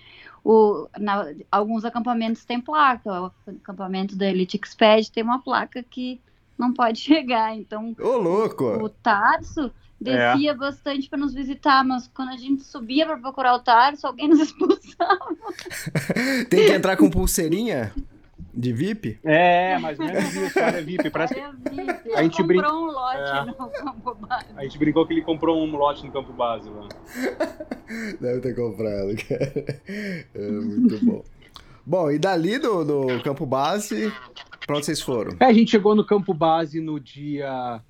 O, 0.45 0.89
na- 0.99 1.27
alguns 1.51 1.85
acampamentos 1.85 2.45
têm 2.45 2.61
placa, 2.61 3.23
o 3.23 3.31
acampamento 3.49 4.17
da 4.17 4.27
Elite 4.29 4.59
Exped 4.63 5.11
tem 5.13 5.23
uma 5.23 5.41
placa 5.41 5.85
que 5.89 6.21
não 6.59 6.73
pode 6.73 6.99
chegar, 7.01 7.57
então 7.57 7.95
Ô, 8.01 8.17
louco! 8.17 8.65
o 8.65 8.89
Tarso 8.89 9.71
descia 10.01 10.53
bastante 10.55 11.09
para 11.09 11.19
nos 11.19 11.33
visitar, 11.33 11.83
mas 11.85 12.09
quando 12.15 12.31
a 12.31 12.37
gente 12.37 12.63
subia 12.65 13.07
para 13.07 13.17
procurar 13.19 13.55
o 13.55 13.61
Tarso, 13.61 14.07
alguém 14.07 14.29
nos 14.29 14.41
expulsava. 14.51 15.19
Tem 16.51 16.67
que 16.67 16.73
entrar 16.73 16.97
com 16.97 17.09
pulseirinha 17.09 17.93
de 18.57 18.73
VIP? 18.73 19.19
É, 19.23 19.79
mais 19.79 19.99
ou 19.99 20.07
menos 20.07 20.35
isso, 20.35 20.55
cara, 20.55 20.79
é 20.79 20.83
VIP. 20.83 21.11
Parece 21.11 21.35
que 21.35 21.41
Era 21.41 21.53
VIP. 21.53 22.15
a 22.15 22.23
gente 22.23 22.37
comprou 22.43 22.73
um 22.73 22.87
lote 22.91 23.19
É. 23.19 23.45
no 23.45 23.55
campo 23.55 24.15
base. 24.15 24.47
a 24.57 24.63
gente 24.63 24.79
brincou 24.79 25.07
que 25.07 25.13
ele 25.13 25.23
comprou 25.23 25.63
um 25.63 25.77
lote 25.77 26.05
no 26.07 26.11
campo 26.11 26.33
base 26.33 26.69
lá. 26.71 26.89
Deve 28.21 28.41
ter 28.41 28.55
comprado, 28.57 29.15
cara. 29.29 29.81
É 30.35 30.51
muito 30.51 31.05
bom. 31.05 31.23
Bom, 31.85 32.11
e 32.11 32.19
dali 32.19 32.59
do, 32.59 32.83
do 32.85 33.23
campo 33.23 33.47
base, 33.47 34.13
pra 34.67 34.77
onde 34.77 34.87
vocês 34.87 35.01
foram? 35.01 35.37
É, 35.39 35.45
a 35.45 35.53
gente 35.53 35.71
chegou 35.71 35.95
no 35.95 36.05
campo 36.05 36.33
base 36.35 36.81
no 36.81 36.99
dia 36.99 37.81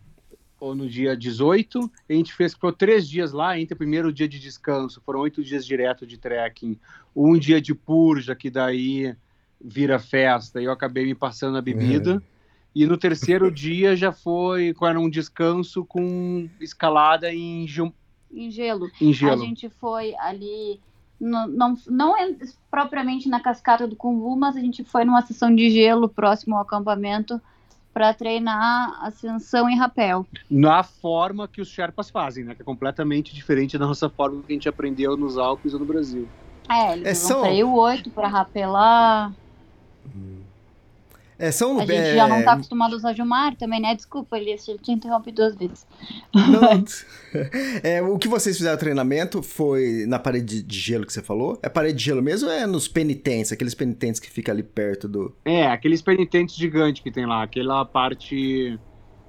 ou 0.59 0.75
no 0.75 0.89
dia 0.89 1.17
18, 1.17 1.91
a 2.09 2.13
gente 2.13 2.33
fez 2.33 2.55
ficou 2.55 2.73
três 2.73 3.09
dias 3.09 3.33
lá, 3.33 3.59
entre 3.59 3.75
o 3.75 3.77
primeiro 3.77 4.11
dia 4.13 4.27
de 4.27 4.39
descanso, 4.41 5.01
foram 5.05 5.21
oito 5.21 5.45
dias 5.45 5.65
direto 5.67 6.07
de 6.07 6.17
trekking, 6.19 6.79
um 7.15 7.39
dia 7.39 7.61
de 7.61 7.75
purja, 7.75 8.35
que 8.35 8.51
daí 8.51 9.15
vira 9.69 9.99
festa, 9.99 10.61
e 10.61 10.65
eu 10.65 10.73
acabei 10.73 11.05
me 11.05 11.15
passando 11.15 11.59
a 11.59 11.63
bebida, 11.63 12.23
e 12.75 12.87
no 12.87 12.97
terceiro 12.97 13.51
dia 13.53 13.97
já 13.97 14.13
foi 14.13 14.73
com 14.75 14.87
era 14.87 14.99
um 15.01 15.11
descanso 15.11 15.85
com 15.85 16.49
escalada 16.61 17.33
em, 17.35 17.67
geo- 17.67 17.93
Em 18.33 18.51
gelo. 18.51 18.89
em 19.01 19.11
A 19.11 19.13
gelo. 19.13 19.41
gente 19.43 19.69
foi 19.69 20.15
ali, 20.19 20.79
no- 21.21 21.49
não, 21.49 21.75
não 21.89 22.17
é 22.17 22.35
propriamente 22.71 23.29
na 23.29 23.41
cascata 23.41 23.87
do 23.89 23.97
Cumbu, 23.97 24.37
mas 24.37 24.57
a 24.57 24.61
gente 24.61 24.85
foi 24.85 25.05
numa 25.05 25.23
sessão 25.23 25.53
de 25.55 25.69
gelo 25.71 26.09
próximo 26.09 26.55
ao 26.55 26.63
acampamento 26.63 27.41
para 27.93 28.13
treinar 28.13 29.03
ascensão 29.03 29.69
em 29.71 29.77
rapel. 29.77 30.27
Na 30.51 30.83
forma 30.83 31.49
que 31.49 31.63
os 31.63 31.69
Sherpas 31.69 32.11
fazem, 32.11 32.45
né? 32.45 32.55
Que 32.55 32.61
é 32.61 32.65
completamente 32.65 33.35
diferente 33.35 33.79
da 33.79 33.87
nossa 33.87 34.11
forma 34.11 34.43
que 34.43 34.53
a 34.53 34.55
gente 34.55 34.69
aprendeu 34.69 35.17
nos 35.17 35.39
Alpes 35.39 35.73
ou 35.73 35.81
no 35.81 35.87
Brasil. 35.87 36.29
É, 36.69 36.93
eles 36.93 37.07
É, 37.07 37.15
são- 37.15 37.41
freio 37.41 37.73
8 37.73 38.11
para 38.11 38.29
rapelar. 38.29 39.33
É, 41.39 41.51
são, 41.51 41.77
A 41.79 41.81
gente 41.85 41.93
é, 41.93 42.15
já 42.15 42.27
não 42.27 42.43
tá 42.43 42.53
acostumado 42.53 42.95
a 42.95 42.97
usar 42.97 43.13
Gilmar 43.13 43.55
também, 43.57 43.79
né? 43.79 43.95
Desculpa, 43.95 44.39
Elias, 44.39 44.67
eu 44.69 44.79
te 44.79 44.91
interrompi 44.91 45.31
duas 45.31 45.55
vezes. 45.55 45.87
Não, 46.35 46.83
é, 47.85 48.01
o 48.01 48.17
que 48.19 48.27
vocês 48.27 48.57
fizeram 48.57 48.79
treinamento 48.79 49.43
foi 49.43 50.07
na 50.09 50.19
parede 50.19 50.63
de 50.63 50.79
gelo 50.79 51.05
que 51.05 51.13
você 51.13 51.21
falou? 51.23 51.59
É 51.63 51.69
parede 51.69 51.99
de 51.99 52.05
gelo 52.05 52.23
mesmo 52.23 52.49
ou 52.49 52.55
é 52.55 52.67
nos 52.67 52.89
penitentes, 52.89 53.53
aqueles 53.53 53.75
penitentes 53.75 54.19
que 54.19 54.31
ficam 54.31 54.55
ali 54.55 54.63
perto 54.63 55.07
do. 55.07 55.37
É, 55.45 55.67
aqueles 55.67 56.01
penitentes 56.01 56.57
gigantes 56.57 57.03
que 57.03 57.11
tem 57.11 57.27
lá, 57.27 57.43
aquela 57.43 57.85
parte. 57.85 58.79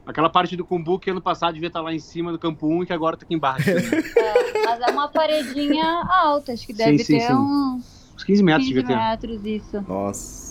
Aquela 0.05 0.29
parte 0.29 0.55
do 0.55 0.63
Kumbu 0.63 0.97
que 0.99 1.09
ano 1.09 1.21
passado 1.21 1.55
devia 1.55 1.67
estar 1.67 1.81
lá 1.81 1.93
em 1.93 1.99
cima 1.99 2.31
do 2.31 2.39
campo 2.39 2.65
1 2.67 2.83
e 2.83 2.85
que 2.85 2.93
agora 2.93 3.17
tá 3.17 3.25
aqui 3.25 3.35
embaixo. 3.35 3.69
né? 3.69 3.81
É, 4.15 4.65
mas 4.65 4.79
é 4.79 4.91
uma 4.93 5.09
paredinha 5.09 5.85
alta, 6.09 6.53
acho 6.53 6.65
que 6.65 6.71
Sim, 6.71 6.77
deve 6.77 6.99
sim, 6.99 7.17
ter 7.17 7.27
sim. 7.27 7.33
uns 7.33 7.97
Uns 8.15 8.23
15 8.23 8.43
metros 8.43 8.67
15 8.67 8.73
devia 8.81 8.87
ter. 8.87 8.95
metros, 8.95 9.45
isso. 9.45 9.81
Nossa. 9.85 10.46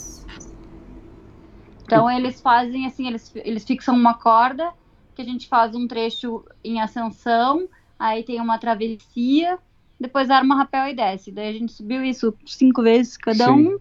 Então 1.86 2.10
eles 2.10 2.40
fazem 2.40 2.86
assim, 2.86 3.06
eles, 3.06 3.32
eles 3.36 3.64
fixam 3.64 3.94
uma 3.94 4.14
corda, 4.14 4.72
que 5.14 5.22
a 5.22 5.24
gente 5.24 5.48
faz 5.48 5.74
um 5.74 5.86
trecho 5.86 6.44
em 6.62 6.80
ascensão, 6.80 7.68
aí 7.98 8.22
tem 8.22 8.40
uma 8.40 8.58
travessia, 8.58 9.58
depois 9.98 10.28
arma 10.28 10.56
rapel 10.56 10.88
e 10.88 10.94
desce. 10.94 11.30
Daí 11.30 11.48
a 11.48 11.58
gente 11.58 11.72
subiu 11.72 12.04
isso 12.04 12.34
cinco 12.44 12.82
vezes 12.82 13.16
cada 13.16 13.46
Sim. 13.46 13.68
um 13.68 13.78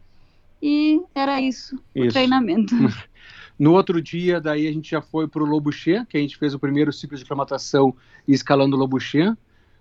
e 0.61 1.01
era 1.13 1.41
isso, 1.41 1.75
o 1.95 2.03
Isso. 2.05 2.13
treinamento. 2.13 2.73
No 3.57 3.71
outro 3.71 4.01
dia, 4.01 4.41
daí 4.41 4.67
a 4.67 4.71
gente 4.71 4.91
já 4.91 5.01
foi 5.01 5.29
pro 5.29 5.45
Lobuchê, 5.45 6.05
que 6.09 6.17
a 6.17 6.19
gente 6.19 6.35
fez 6.35 6.53
o 6.53 6.59
primeiro 6.59 6.91
ciclo 6.91 7.15
de 7.15 7.23
aclimatação 7.23 7.95
escalando 8.27 8.75
o 8.75 8.79
Lobuchê. 8.79 9.33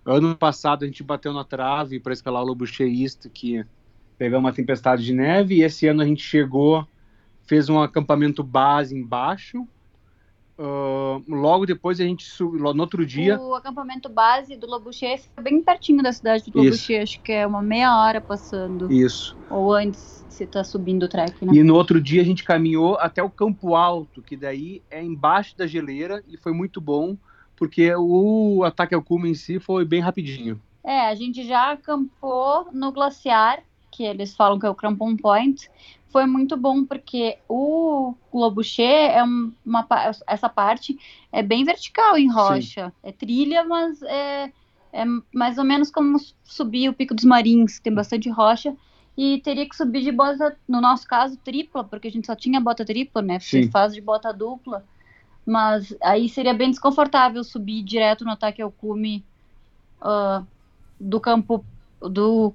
Ano 0.06 0.36
passado 0.36 0.84
a 0.84 0.86
gente 0.86 1.02
bateu 1.02 1.32
na 1.32 1.42
trave 1.42 1.98
para 1.98 2.12
escalar 2.12 2.40
o 2.40 2.46
Lobuchê 2.46 2.84
East, 2.84 3.28
que 3.30 3.66
pegamos 4.16 4.44
uma 4.44 4.52
tempestade 4.52 5.04
de 5.04 5.12
neve, 5.12 5.56
e 5.56 5.62
esse 5.62 5.88
ano 5.88 6.02
a 6.02 6.04
gente 6.04 6.22
chegou, 6.22 6.86
fez 7.46 7.68
um 7.68 7.80
acampamento 7.80 8.42
base 8.42 8.94
embaixo. 8.96 9.66
Ah, 10.56 11.20
logo 11.28 11.66
depois 11.66 12.00
a 12.00 12.04
gente 12.04 12.24
subiu, 12.24 12.72
no 12.72 12.80
outro 12.80 13.04
dia, 13.04 13.40
O 13.40 13.54
acampamento 13.54 14.08
base 14.08 14.56
do 14.56 14.66
Lobuchê 14.68 15.18
fica 15.18 15.42
bem 15.42 15.60
pertinho 15.60 16.02
da 16.02 16.12
cidade 16.12 16.48
do. 16.50 16.62
Lobuchê, 16.62 16.98
acho 16.98 17.20
que 17.22 17.32
é 17.32 17.46
uma 17.46 17.60
meia 17.62 17.96
hora 17.98 18.20
passando. 18.20 18.90
isso. 18.90 19.36
Ou 19.50 19.72
antes, 19.72 20.24
se 20.28 20.46
tá 20.46 20.62
subindo 20.62 21.04
o 21.04 21.08
trek, 21.08 21.44
né? 21.44 21.52
E 21.54 21.62
no 21.62 21.74
outro 21.74 22.00
dia 22.00 22.22
a 22.22 22.24
gente 22.24 22.44
caminhou 22.44 22.96
até 22.98 23.22
o 23.22 23.30
Campo 23.30 23.74
Alto, 23.74 24.22
que 24.22 24.36
daí 24.36 24.82
é 24.90 25.02
embaixo 25.02 25.56
da 25.56 25.66
geleira, 25.66 26.22
e 26.28 26.36
foi 26.36 26.52
muito 26.52 26.80
bom, 26.80 27.16
porque 27.56 27.92
o 27.94 28.62
ataque 28.64 28.94
ao 28.94 29.02
cume 29.02 29.30
em 29.30 29.34
si 29.34 29.58
foi 29.58 29.84
bem 29.84 30.00
rapidinho. 30.00 30.60
É, 30.84 31.08
a 31.08 31.14
gente 31.14 31.46
já 31.46 31.72
acampou 31.72 32.68
no 32.72 32.92
glaciar, 32.92 33.62
que 33.90 34.04
eles 34.04 34.36
falam 34.36 34.58
que 34.58 34.66
é 34.66 34.70
o 34.70 34.74
Crampon 34.74 35.16
Point. 35.16 35.68
Foi 36.14 36.26
muito 36.26 36.56
bom 36.56 36.84
porque 36.84 37.38
o 37.48 38.14
Globuchê 38.30 38.84
é 38.84 39.24
um- 39.24 39.52
uma 39.66 39.84
essa 40.28 40.48
parte 40.48 40.96
é 41.32 41.42
bem 41.42 41.64
vertical 41.64 42.16
em 42.16 42.30
rocha. 42.30 42.92
É 43.02 43.10
trilha, 43.10 43.64
mas 43.64 44.00
é, 44.02 44.52
é 44.92 45.04
mais 45.34 45.58
ou 45.58 45.64
menos 45.64 45.90
como 45.90 46.16
subir 46.44 46.88
o 46.88 46.92
Pico 46.92 47.16
dos 47.16 47.24
Marins, 47.24 47.80
tem 47.80 47.92
bastante 47.92 48.30
rocha. 48.30 48.76
E 49.18 49.40
teria 49.40 49.68
que 49.68 49.74
subir 49.74 50.02
de 50.02 50.12
bota, 50.12 50.56
no 50.68 50.80
nosso 50.80 51.04
caso, 51.04 51.36
tripla, 51.38 51.82
porque 51.82 52.06
a 52.06 52.10
gente 52.12 52.28
só 52.28 52.36
tinha 52.36 52.60
bota 52.60 52.84
tripla, 52.84 53.20
né? 53.20 53.40
Sim. 53.40 53.68
faz 53.72 53.92
de 53.92 54.00
bota 54.00 54.32
dupla. 54.32 54.84
Mas 55.44 55.96
aí 56.00 56.28
seria 56.28 56.54
bem 56.54 56.70
desconfortável 56.70 57.42
subir 57.42 57.82
direto 57.82 58.24
no 58.24 58.30
ataque 58.30 58.62
ao 58.62 58.70
cume 58.70 59.24
ah, 60.00 60.44
do 61.00 61.18
campo 61.18 61.64
do 62.00 62.54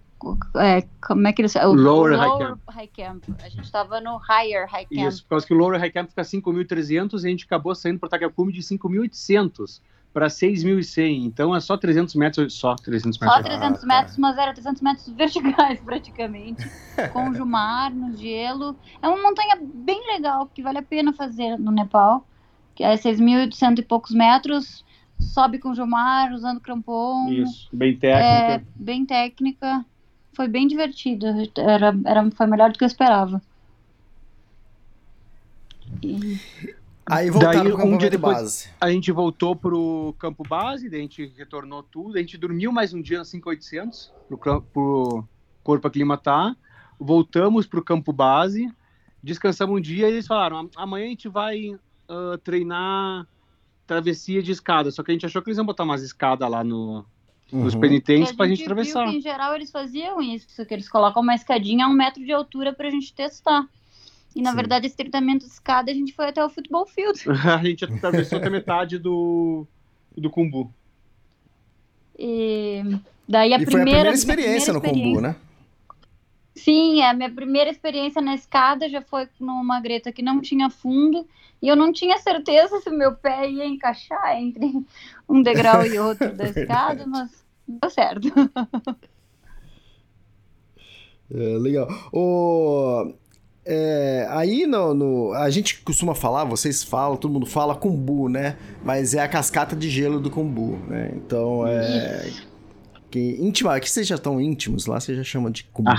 é, 0.58 0.84
como 1.06 1.28
é 1.28 1.34
que 1.34 1.42
eles 1.42 1.56
o 1.56 1.74
Lower 1.74 2.14
o 2.14 2.18
High 2.18 2.28
lower 2.28 2.48
Camp. 2.48 2.60
high 2.70 2.88
camp. 2.88 3.24
A 3.44 3.50
gente 3.50 3.64
estava 3.64 4.02
no 4.02 4.18
higher 4.18 4.68
high 4.68 4.86
camp. 4.86 5.08
Isso, 5.08 5.24
por 5.24 5.30
causa 5.30 5.48
que 5.48 5.54
o 5.54 5.58
Lower 5.58 5.80
High 5.80 5.92
Camp 5.92 6.10
fica 6.10 6.22
5.300 6.22 7.14
e 7.14 7.28
a 7.28 7.30
gente 7.30 7.46
acabou 7.46 7.74
saindo 7.74 8.00
para 8.00 8.30
cume 8.30 8.52
de 8.52 8.62
5.800 8.62 9.82
para 10.14 10.28
6.100. 10.28 11.26
Então 11.26 11.56
é 11.56 11.60
só 11.60 11.78
300 11.78 12.16
metros, 12.16 12.54
só 12.54 12.76
300 12.76 13.20
metros. 13.20 13.38
Só 13.38 13.44
300 13.44 13.82
tá. 13.82 13.88
metros, 13.88 14.18
mas 14.18 14.38
era 14.38 14.54
300 14.54 14.82
metros 14.82 15.08
verticais 15.16 15.80
praticamente, 15.80 16.70
com 17.14 17.30
o 17.30 17.34
Jumar 17.34 17.94
no 17.94 18.16
gelo. 18.16 18.76
É 19.02 19.08
uma 19.08 19.22
montanha 19.22 19.58
bem 19.62 20.06
legal 20.14 20.48
que 20.48 20.62
vale 20.62 20.80
a 20.80 20.84
pena 20.84 21.14
fazer 21.14 21.58
no 21.58 21.72
Nepal, 21.72 22.26
que 22.76 22.84
é 22.84 22.96
6.800 22.96 23.80
e 23.80 23.82
poucos 23.84 24.12
metros. 24.12 24.84
Sobe 25.20 25.60
com 25.60 25.72
o 25.72 25.76
Jumar, 25.76 26.32
usando 26.32 26.62
crampon. 26.62 27.28
Isso, 27.30 27.68
bem 27.74 27.92
É, 27.92 27.98
técnica. 27.98 28.66
bem 28.76 29.06
técnica. 29.06 29.86
Foi 30.40 30.48
bem 30.48 30.66
divertido. 30.68 31.26
Era, 31.58 31.94
era, 32.06 32.32
foi 32.32 32.48
melhor 32.48 32.72
do 32.72 32.78
que 32.78 32.86
eu 32.86 32.88
esperava. 32.88 33.42
E- 36.02 36.40
Aí 37.06 37.30
voltaram 37.30 37.64
Daí, 37.66 37.74
pro 37.74 37.86
um 37.86 37.98
dia 37.98 38.10
depois- 38.10 38.38
base. 38.38 38.70
A 38.80 38.90
gente 38.90 39.12
voltou 39.12 39.54
pro 39.54 40.16
campo 40.18 40.46
base, 40.48 40.90
daí 40.90 41.00
a 41.00 41.02
gente 41.02 41.26
retornou 41.38 41.84
tudo, 41.84 42.16
a 42.18 42.22
gente 42.22 42.38
dormiu 42.38 42.72
mais 42.72 42.94
um 42.94 43.02
dia 43.02 43.20
no 43.20 43.26
5800 43.26 44.14
pro, 44.30 44.62
pro 44.62 45.26
corpo 45.62 45.86
aclimatar, 45.86 46.56
voltamos 46.98 47.68
pro 47.68 47.84
campo 47.84 48.14
base, 48.14 48.72
descansamos 49.22 49.78
um 49.78 49.82
dia 49.82 50.08
e 50.08 50.14
eles 50.14 50.28
falaram, 50.28 50.70
amanhã 50.78 51.08
a 51.08 51.10
gente 51.10 51.28
vai 51.28 51.78
ah, 52.08 52.40
treinar 52.42 53.28
travessia 53.86 54.42
de 54.42 54.54
escada, 54.54 54.90
só 54.90 55.04
que 55.04 55.12
a 55.12 55.14
gente 55.14 55.26
achou 55.26 55.42
que 55.42 55.50
eles 55.50 55.58
iam 55.58 55.66
botar 55.66 55.84
umas 55.84 56.02
escadas 56.02 56.50
lá 56.50 56.64
no, 56.64 57.04
nos 57.52 57.74
Uhum. 57.74 57.80
penitentes 57.80 58.32
E 58.32 58.36
pra 58.36 58.48
gente 58.48 58.58
viu 58.60 58.66
atravessar. 58.68 59.10
que, 59.10 59.18
em 59.18 59.22
geral, 59.22 59.56
eles 59.56 59.72
faziam 59.72 60.22
isso, 60.22 60.66
que 60.66 60.74
eles 60.74 60.88
colocam 60.90 61.22
uma 61.24 61.34
escadinha 61.36 61.86
a 61.86 61.90
um 61.90 61.94
metro 61.94 62.24
de 62.24 62.32
altura 62.32 62.74
pra 62.74 62.90
gente 62.90 63.14
testar. 63.14 63.66
E, 64.36 64.42
na 64.42 64.52
Sim. 64.52 64.56
verdade, 64.58 64.86
esse 64.86 64.96
treinamento 64.96 65.46
de 65.46 65.52
escada, 65.52 65.90
a 65.92 65.94
gente 65.94 66.14
foi 66.14 66.28
até 66.28 66.44
o 66.46 66.50
futebol 66.50 66.86
field. 66.86 67.20
a 67.50 67.58
gente 67.64 67.84
atravessou 67.86 68.38
até 68.38 68.50
metade 68.50 68.98
do, 69.00 69.66
do 70.16 70.30
Kumbu. 70.30 70.72
E 72.18 72.82
daí 73.28 73.54
a 73.54 73.58
e 73.60 73.66
primeira... 73.66 73.72
foi 73.72 73.80
a 73.82 73.84
primeira 73.86 74.10
experiência 74.14 74.74
no 74.74 74.80
experiência- 74.80 75.08
Combu, 75.16 75.22
né? 75.22 75.36
Sim, 76.64 77.02
a 77.02 77.14
minha 77.14 77.30
primeira 77.32 77.70
experiência 77.70 78.22
na 78.22 78.36
escada 78.36 78.90
já 78.90 79.02
foi 79.02 79.28
numa 79.40 79.80
greta 79.80 80.12
que 80.12 80.22
não 80.22 80.42
tinha 80.42 80.70
fundo 80.70 81.28
e 81.62 81.68
eu 81.68 81.76
não 81.76 81.92
tinha 81.92 82.18
certeza 82.18 82.80
se 82.80 82.90
o 82.90 82.98
meu 82.98 83.14
pé 83.16 83.50
ia 83.50 83.66
encaixar 83.66 84.38
entre 84.38 84.72
um 85.28 85.42
degrau 85.42 85.86
e 85.86 86.00
outro 86.00 86.34
da 86.36 86.46
escada, 86.50 87.06
mas 87.06 87.30
deu 87.68 87.90
certo. 87.90 88.28
É, 91.32 91.36
legal. 91.60 91.88
O, 92.12 93.14
é, 93.64 94.26
aí 94.32 94.66
no, 94.66 94.94
no- 94.96 95.34
a 95.34 95.50
gente 95.52 95.80
costuma 95.82 96.16
falar, 96.16 96.44
vocês 96.44 96.84
falam, 96.84 97.18
todo 97.18 97.32
mundo 97.32 97.46
fala 97.46 97.76
Kumbu, 97.76 98.28
né? 98.28 98.58
Mas 98.84 99.14
é 99.14 99.20
a 99.22 99.28
cascata 99.28 99.76
de 99.76 99.90
gelo 99.90 100.20
do 100.20 100.32
Kumbu, 100.32 100.78
né? 100.88 101.12
Então 101.16 101.68
é. 101.68 102.34
Que, 103.10 103.38
íntima, 103.40 103.80
que 103.80 104.04
já 104.04 104.16
estão 104.16 104.40
íntimos 104.40 104.86
lá, 104.86 105.00
vocês 105.00 105.18
já 105.18 105.24
chamam 105.24 105.50
de 105.50 105.64
Kumbu. 105.74 105.90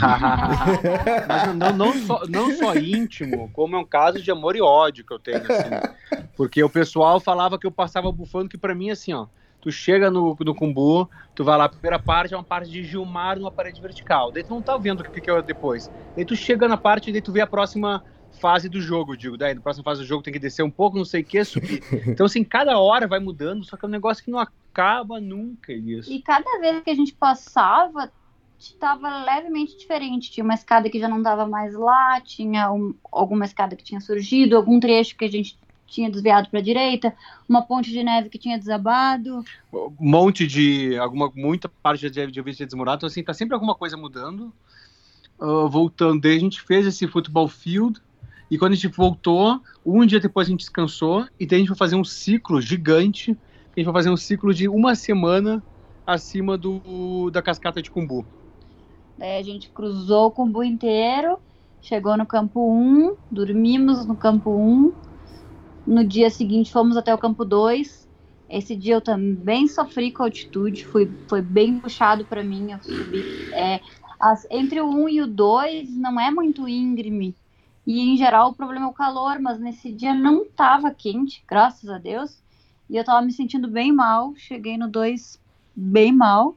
Mas 1.28 1.54
não, 1.56 1.72
não, 1.72 1.92
só, 2.06 2.22
não 2.28 2.56
só 2.56 2.74
íntimo, 2.76 3.50
como 3.52 3.74
é 3.74 3.78
um 3.78 3.84
caso 3.84 4.22
de 4.22 4.30
amor 4.30 4.54
e 4.54 4.60
ódio 4.60 5.04
que 5.04 5.12
eu 5.12 5.18
tenho, 5.18 5.38
assim. 5.38 6.24
Porque 6.36 6.62
o 6.62 6.70
pessoal 6.70 7.18
falava 7.18 7.58
que 7.58 7.66
eu 7.66 7.72
passava 7.72 8.10
bufando, 8.12 8.48
que 8.48 8.56
pra 8.56 8.74
mim, 8.74 8.90
assim, 8.90 9.12
ó, 9.12 9.26
tu 9.60 9.70
chega 9.70 10.10
no, 10.10 10.36
no 10.40 10.54
Kumbu, 10.54 11.08
tu 11.34 11.44
vai 11.44 11.58
lá, 11.58 11.64
a 11.64 11.68
primeira 11.68 11.98
parte 11.98 12.32
é 12.32 12.36
uma 12.36 12.44
parte 12.44 12.70
de 12.70 12.82
Gilmar 12.84 13.38
numa 13.38 13.50
parede 13.50 13.80
vertical, 13.80 14.32
daí 14.32 14.42
tu 14.42 14.50
não 14.50 14.62
tá 14.62 14.76
vendo 14.76 15.00
o 15.00 15.04
que, 15.04 15.20
que 15.20 15.30
é 15.30 15.42
depois. 15.42 15.90
Daí 16.16 16.24
tu 16.24 16.34
chega 16.34 16.66
na 16.66 16.76
parte, 16.76 17.12
daí 17.12 17.20
tu 17.20 17.32
vê 17.32 17.40
a 17.40 17.46
próxima 17.46 18.02
fase 18.40 18.68
do 18.68 18.80
jogo, 18.80 19.16
digo, 19.16 19.36
daí 19.36 19.54
na 19.54 19.60
próxima 19.60 19.84
fase 19.84 20.00
do 20.00 20.06
jogo 20.06 20.22
tem 20.22 20.32
que 20.32 20.38
descer 20.38 20.62
um 20.62 20.70
pouco, 20.70 20.96
não 20.96 21.04
sei 21.04 21.22
o 21.22 21.24
que, 21.24 21.44
subir. 21.44 21.82
Então, 22.08 22.26
assim, 22.26 22.42
cada 22.42 22.78
hora 22.78 23.06
vai 23.06 23.20
mudando, 23.20 23.64
só 23.64 23.76
que 23.76 23.84
é 23.84 23.88
um 23.88 23.90
negócio 23.90 24.24
que 24.24 24.30
não 24.30 24.38
acaba 24.38 25.20
nunca, 25.20 25.72
isso. 25.72 26.10
E 26.10 26.20
cada 26.22 26.58
vez 26.58 26.82
que 26.82 26.90
a 26.90 26.94
gente 26.94 27.12
passava, 27.14 28.10
estava 28.58 29.24
levemente 29.24 29.76
diferente. 29.76 30.30
Tinha 30.30 30.44
uma 30.44 30.54
escada 30.54 30.90
que 30.90 30.98
já 30.98 31.08
não 31.08 31.22
dava 31.22 31.46
mais 31.46 31.74
lá, 31.74 32.20
tinha 32.20 32.70
um- 32.70 32.94
alguma 33.10 33.44
escada 33.44 33.76
que 33.76 33.84
tinha 33.84 34.00
surgido, 34.00 34.56
algum 34.56 34.78
trecho 34.80 35.16
que 35.16 35.24
a 35.24 35.30
gente 35.30 35.58
tinha 35.86 36.10
desviado 36.10 36.48
para 36.48 36.60
a 36.60 36.62
direita, 36.62 37.12
uma 37.48 37.62
ponte 37.62 37.90
de 37.90 38.02
neve 38.04 38.28
que 38.28 38.38
tinha 38.38 38.56
desabado. 38.58 39.44
um 39.72 39.92
monte 39.98 40.46
de 40.46 40.96
alguma 40.98 41.32
muita 41.34 41.68
parte 41.68 42.08
de 42.08 42.26
de 42.26 42.42
vídeo 42.42 42.64
desmorado, 42.66 42.98
então 42.98 43.06
assim, 43.08 43.24
tá 43.24 43.34
sempre 43.34 43.54
alguma 43.54 43.74
coisa 43.74 43.96
mudando. 43.96 44.52
Ah, 45.40 45.66
voltando, 45.68 46.20
daí 46.20 46.36
a 46.36 46.40
gente 46.40 46.60
fez 46.60 46.86
esse 46.86 47.08
futebol 47.08 47.48
field 47.48 48.00
e 48.50 48.58
quando 48.58 48.72
a 48.72 48.76
gente 48.76 48.88
voltou, 48.88 49.60
um 49.84 50.04
dia 50.06 50.20
depois 50.20 50.48
a 50.48 50.50
gente 50.50 50.60
descansou 50.60 51.26
e 51.38 51.46
daí 51.46 51.58
a 51.58 51.60
gente 51.60 51.68
foi 51.68 51.76
fazer 51.76 51.96
um 51.96 52.04
ciclo 52.04 52.60
gigante, 52.60 53.32
a 53.32 53.80
gente 53.80 53.84
foi 53.84 53.92
fazer 53.94 54.10
um 54.10 54.16
ciclo 54.16 54.52
de 54.54 54.68
uma 54.68 54.94
semana 54.94 55.64
acima 56.06 56.58
do 56.58 57.30
da 57.30 57.42
cascata 57.42 57.82
de 57.82 57.90
Kumbu. 57.90 58.28
Daí 59.16 59.38
a 59.38 59.42
gente 59.42 59.70
cruzou 59.72 60.26
o 60.26 60.30
Kumbu 60.32 60.62
inteiro, 60.64 61.38
chegou 61.80 62.16
no 62.16 62.26
campo 62.26 62.60
1, 62.72 63.16
dormimos 63.30 64.06
no 64.06 64.16
campo 64.16 64.50
1. 64.56 64.96
No 65.86 66.06
dia 66.06 66.30
seguinte 66.30 66.72
fomos 66.72 66.96
até 66.98 67.14
o 67.14 67.18
campo 67.18 67.44
2. 67.46 68.08
Esse 68.48 68.76
dia 68.76 68.94
eu 68.96 69.02
também 69.02 69.68
sofri 69.68 70.12
com 70.12 70.22
a 70.24 70.26
altitude, 70.26 70.86
foi, 70.86 71.16
foi 71.28 71.42
bem 71.42 71.80
puxado 71.80 72.26
para 72.26 72.44
mim. 72.44 72.72
Eu 72.72 72.82
subi. 72.82 73.30
É, 73.52 73.80
as- 74.20 74.46
entre 74.52 74.80
o 74.82 74.88
1 74.90 75.08
e 75.10 75.22
o 75.22 75.28
2 75.28 75.96
não 75.98 76.20
é 76.20 76.30
muito 76.32 76.68
íngreme. 76.68 77.38
E 77.90 77.98
em 77.98 78.16
geral 78.16 78.50
o 78.50 78.54
problema 78.54 78.86
é 78.86 78.88
o 78.88 78.92
calor, 78.92 79.40
mas 79.40 79.58
nesse 79.58 79.90
dia 79.90 80.14
não 80.14 80.44
tava 80.44 80.94
quente, 80.94 81.42
graças 81.44 81.90
a 81.90 81.98
Deus. 81.98 82.40
E 82.88 82.96
eu 82.96 83.02
tava 83.02 83.20
me 83.20 83.32
sentindo 83.32 83.66
bem 83.66 83.90
mal. 83.90 84.32
Cheguei 84.36 84.78
no 84.78 84.88
2 84.88 85.40
bem 85.74 86.12
mal. 86.12 86.56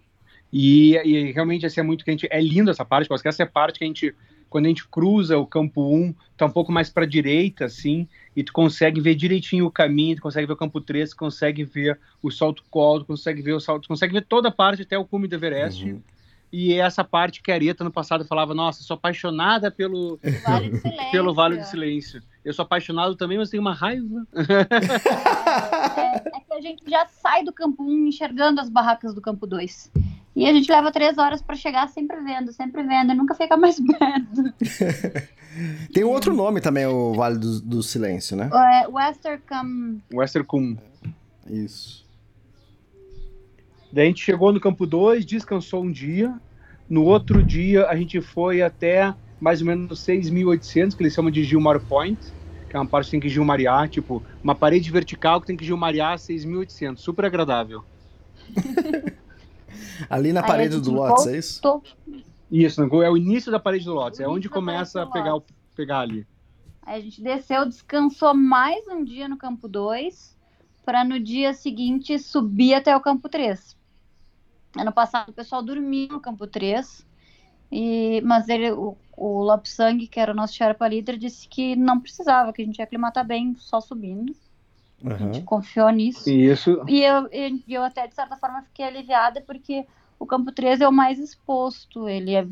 E, 0.51 0.95
e, 1.03 1.31
realmente 1.31 1.65
assim, 1.65 1.79
é 1.79 1.83
muito 1.83 2.05
quente. 2.05 2.27
É 2.29 2.39
lindo 2.39 2.69
essa 2.69 2.85
parte, 2.85 3.07
porque 3.07 3.27
essa 3.27 3.41
é 3.41 3.47
a 3.47 3.49
parte 3.49 3.79
que 3.79 3.83
a 3.83 3.87
gente, 3.87 4.15
quando 4.47 4.65
a 4.65 4.67
gente 4.67 4.87
cruza 4.87 5.35
o 5.35 5.47
campo 5.47 5.81
1, 5.81 6.13
tá 6.37 6.45
um 6.45 6.51
pouco 6.51 6.71
mais 6.71 6.91
para 6.91 7.07
direita, 7.07 7.65
assim, 7.65 8.07
e 8.35 8.43
tu 8.43 8.53
consegue 8.53 9.01
ver 9.01 9.15
direitinho 9.15 9.65
o 9.65 9.71
caminho, 9.71 10.17
tu 10.17 10.21
consegue 10.21 10.45
ver 10.45 10.53
o 10.53 10.57
campo 10.57 10.79
3, 10.79 11.09
tu 11.09 11.17
consegue 11.17 11.63
ver 11.63 11.99
o 12.21 12.29
salto 12.29 12.63
colo, 12.69 12.99
tu 12.99 13.07
consegue 13.07 13.41
ver 13.41 13.53
o 13.53 13.59
salto, 13.59 13.83
tu 13.83 13.87
consegue 13.87 14.13
ver 14.13 14.25
toda 14.25 14.49
a 14.49 14.51
parte 14.51 14.83
até 14.83 14.95
o 14.99 15.03
cume 15.03 15.27
do 15.27 15.33
Everest. 15.33 15.83
Uhum. 15.83 15.99
E 16.53 16.71
é 16.71 16.77
essa 16.77 17.03
parte 17.03 17.41
que 17.41 17.51
a 17.51 17.55
Areta 17.55 17.83
no 17.83 17.89
passado 17.89 18.23
falava, 18.25 18.53
nossa, 18.53 18.83
sou 18.83 18.93
apaixonada 18.93 19.71
pelo 19.71 20.19
Vale 20.45 20.69
do 20.69 20.77
Silêncio. 20.77 21.11
pelo 21.11 21.33
Vale 21.33 21.57
do 21.57 21.65
Silêncio. 21.65 22.21
Eu 22.45 22.53
sou 22.53 22.61
apaixonado 22.61 23.15
também, 23.15 23.39
mas 23.39 23.49
tenho 23.49 23.61
uma 23.61 23.73
raiva. 23.73 24.27
É, 24.35 26.01
é, 26.01 26.15
é 26.15 26.39
que 26.41 26.53
a 26.53 26.61
gente 26.61 26.83
já 26.87 27.07
sai 27.07 27.43
do 27.43 27.51
campo 27.51 27.81
1 27.83 28.05
enxergando 28.05 28.61
as 28.61 28.69
barracas 28.69 29.15
do 29.15 29.21
campo 29.21 29.47
2. 29.47 29.91
E 30.35 30.45
a 30.47 30.53
gente 30.53 30.71
leva 30.71 30.91
três 30.91 31.17
horas 31.17 31.41
para 31.41 31.55
chegar 31.55 31.87
sempre 31.89 32.21
vendo, 32.21 32.53
sempre 32.53 32.83
vendo, 32.83 33.13
e 33.13 33.15
nunca 33.15 33.33
fica 33.33 33.57
mais 33.57 33.79
perto. 33.81 34.53
Tem 35.91 36.03
um 36.03 36.09
outro 36.09 36.35
nome 36.35 36.61
também, 36.61 36.85
o 36.85 37.15
Vale 37.15 37.39
do, 37.39 37.61
do 37.61 37.81
Silêncio, 37.81 38.37
né? 38.37 38.51
É 38.53 38.87
Westercum. 38.87 39.99
Westercum. 40.13 40.77
Isso. 41.49 42.02
Daí 43.93 44.05
a 44.05 44.07
gente 44.07 44.23
chegou 44.23 44.51
no 44.51 44.59
campo 44.59 44.87
2, 44.87 45.23
descansou 45.23 45.83
um 45.83 45.91
dia. 45.91 46.33
No 46.89 47.03
outro 47.03 47.43
dia 47.43 47.85
a 47.85 47.95
gente 47.95 48.19
foi 48.21 48.59
até 48.59 49.13
mais 49.39 49.61
ou 49.61 49.67
menos 49.67 50.03
6.800, 50.03 50.95
que 50.95 51.03
eles 51.03 51.13
chamam 51.13 51.29
de 51.29 51.43
Gilmar 51.43 51.79
Point, 51.79 52.19
que 52.67 52.75
é 52.75 52.79
uma 52.79 52.87
parte 52.87 53.05
que 53.05 53.11
tem 53.11 53.19
que 53.19 53.29
gilmariar, 53.29 53.87
tipo, 53.87 54.23
uma 54.43 54.55
parede 54.55 54.89
vertical 54.89 55.39
que 55.39 55.45
tem 55.45 55.55
que 55.55 55.63
gilmariar 55.63 56.17
6.800, 56.17 56.97
super 56.97 57.25
agradável. 57.25 57.83
Ali 60.09 60.33
na 60.33 60.41
Aí 60.41 60.47
parede 60.47 60.81
do 60.81 60.91
Lotus, 60.91 61.27
é 61.27 61.37
isso? 61.37 61.61
Isso, 62.49 62.81
é 62.81 63.09
o 63.11 63.17
início 63.17 63.51
da 63.51 63.59
parede 63.59 63.85
do 63.85 63.93
Lotus, 63.93 64.19
é 64.19 64.27
onde 64.27 64.49
começa 64.49 65.03
a 65.03 65.05
pegar, 65.05 65.39
pegar 65.75 65.99
ali. 65.99 66.25
Aí 66.81 66.99
a 66.99 67.03
gente 67.03 67.21
desceu, 67.21 67.63
descansou 67.63 68.33
mais 68.33 68.87
um 68.87 69.03
dia 69.03 69.27
no 69.27 69.37
campo 69.37 69.67
2, 69.67 70.35
para 70.83 71.03
no 71.03 71.19
dia 71.19 71.53
seguinte 71.53 72.17
subir 72.17 72.73
até 72.73 72.95
o 72.97 73.01
campo 73.01 73.29
3. 73.29 73.82
Ano 74.77 74.91
passado 74.91 75.29
o 75.29 75.33
pessoal 75.33 75.61
dormia 75.61 76.07
no 76.07 76.19
campo 76.19 76.47
3, 76.47 77.05
e, 77.71 78.21
mas 78.21 78.49
ele, 78.49 78.71
o, 78.71 78.95
o 79.15 79.43
Lopsang, 79.43 80.07
que 80.07 80.19
era 80.19 80.31
o 80.31 80.35
nosso 80.35 80.53
Sherpa 80.53 80.87
líder, 80.87 81.17
disse 81.17 81.47
que 81.47 81.75
não 81.75 81.99
precisava, 81.99 82.53
que 82.53 82.61
a 82.61 82.65
gente 82.65 82.77
ia 82.77 82.83
aclimatar 82.83 83.25
bem 83.25 83.55
só 83.57 83.79
subindo. 83.81 84.35
Uhum. 85.03 85.13
A 85.13 85.17
gente 85.17 85.41
confiou 85.41 85.89
nisso. 85.89 86.29
Isso. 86.29 86.83
E 86.87 87.03
eu, 87.03 87.27
eu 87.67 87.83
até, 87.83 88.07
de 88.07 88.15
certa 88.15 88.37
forma, 88.37 88.61
fiquei 88.63 88.85
aliviada, 88.85 89.41
porque 89.41 89.85
o 90.19 90.25
campo 90.25 90.51
13 90.51 90.83
é 90.83 90.87
o 90.87 90.93
mais 90.93 91.19
exposto. 91.19 92.07
Ele 92.07 92.33
é, 92.33 92.47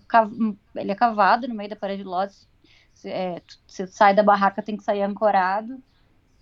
ele 0.75 0.91
é 0.91 0.95
cavado 0.95 1.47
no 1.47 1.55
meio 1.55 1.69
da 1.69 1.75
parede 1.75 2.03
de 2.03 2.09
lotes. 2.09 2.47
É, 3.05 3.41
você 3.65 3.87
sai 3.87 4.13
da 4.13 4.21
barraca, 4.21 4.61
tem 4.61 4.75
que 4.75 4.83
sair 4.83 5.01
ancorado. 5.01 5.81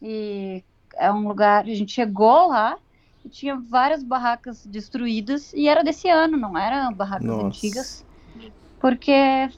E 0.01 0.63
é 0.95 1.11
um 1.11 1.27
lugar. 1.27 1.63
A 1.65 1.75
gente 1.75 1.91
chegou 1.91 2.47
lá 2.47 2.77
e 3.23 3.29
tinha 3.29 3.55
várias 3.55 4.03
barracas 4.03 4.65
destruídas. 4.65 5.53
E 5.53 5.67
era 5.67 5.83
desse 5.83 6.07
ano, 6.09 6.37
não 6.37 6.57
eram 6.57 6.93
barracas 6.93 7.27
Nossa. 7.27 7.47
antigas. 7.47 8.05
Porque 8.79 9.49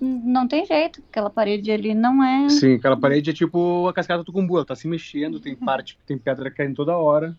não 0.00 0.46
tem 0.46 0.66
jeito, 0.66 1.02
aquela 1.08 1.30
parede 1.30 1.70
ali 1.70 1.94
não 1.94 2.22
é. 2.22 2.48
Sim, 2.50 2.74
aquela 2.74 2.96
parede 2.96 3.30
é 3.30 3.32
tipo 3.32 3.88
a 3.88 3.92
cascata 3.92 4.18
do 4.18 4.26
Tucumbu, 4.26 4.56
ela 4.56 4.66
tá 4.66 4.76
se 4.76 4.86
mexendo, 4.86 5.40
tem 5.40 5.56
parte, 5.56 5.98
tem 6.06 6.18
pedra 6.18 6.50
caindo 6.50 6.74
toda 6.74 6.96
hora. 6.96 7.36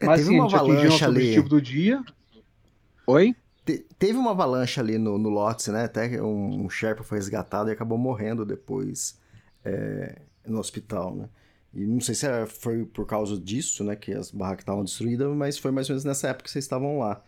É, 0.00 0.06
Mas 0.06 0.20
teve 0.20 0.30
sim, 0.30 0.40
uma 0.40 0.46
avalanche 0.46 1.04
ali. 1.04 1.16
objetivo 1.16 1.48
do 1.48 1.60
dia. 1.60 2.02
Oi? 3.06 3.34
Te, 3.64 3.86
teve 3.98 4.18
uma 4.18 4.30
avalanche 4.30 4.80
ali 4.80 4.98
no, 4.98 5.18
no 5.18 5.28
Lotse, 5.28 5.70
né? 5.70 5.84
Até 5.84 6.20
um, 6.22 6.64
um 6.64 6.70
Sherpa 6.70 7.02
foi 7.02 7.18
resgatado 7.18 7.68
e 7.68 7.72
acabou 7.72 7.98
morrendo 7.98 8.44
depois 8.44 9.20
é, 9.64 10.20
no 10.46 10.58
hospital, 10.58 11.14
né? 11.14 11.28
E 11.74 11.84
não 11.84 12.00
sei 12.00 12.14
se 12.14 12.26
foi 12.46 12.84
por 12.86 13.06
causa 13.06 13.38
disso, 13.38 13.84
né? 13.84 13.94
Que 13.94 14.12
as 14.12 14.30
barracas 14.30 14.62
estavam 14.62 14.84
destruídas, 14.84 15.28
mas 15.36 15.58
foi 15.58 15.70
mais 15.70 15.88
ou 15.88 15.94
menos 15.94 16.04
nessa 16.04 16.28
época 16.28 16.44
que 16.44 16.50
vocês 16.50 16.64
estavam 16.64 16.98
lá. 16.98 17.22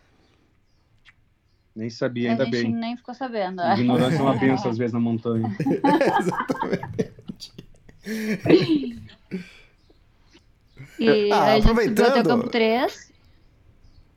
Nem 1.75 1.89
sabia, 1.89 2.31
ainda 2.31 2.45
bem. 2.45 2.59
A 2.59 2.63
gente 2.63 2.75
nem 2.75 2.97
ficou 2.97 3.15
sabendo. 3.15 3.61
É. 3.61 3.79
Ignorância 3.79 4.17
é 4.17 4.21
uma 4.21 4.35
benção, 4.39 4.71
às 4.71 4.77
vezes, 4.77 4.93
na 4.93 4.99
montanha. 4.99 5.47
Exatamente. 6.19 7.53
E 10.99 11.31
ah, 11.31 11.43
a 11.43 11.55
gente 11.55 11.63
aproveitando, 11.63 12.07
até 12.07 12.21
o 12.21 12.23
campo 12.23 12.49
3. 12.49 13.11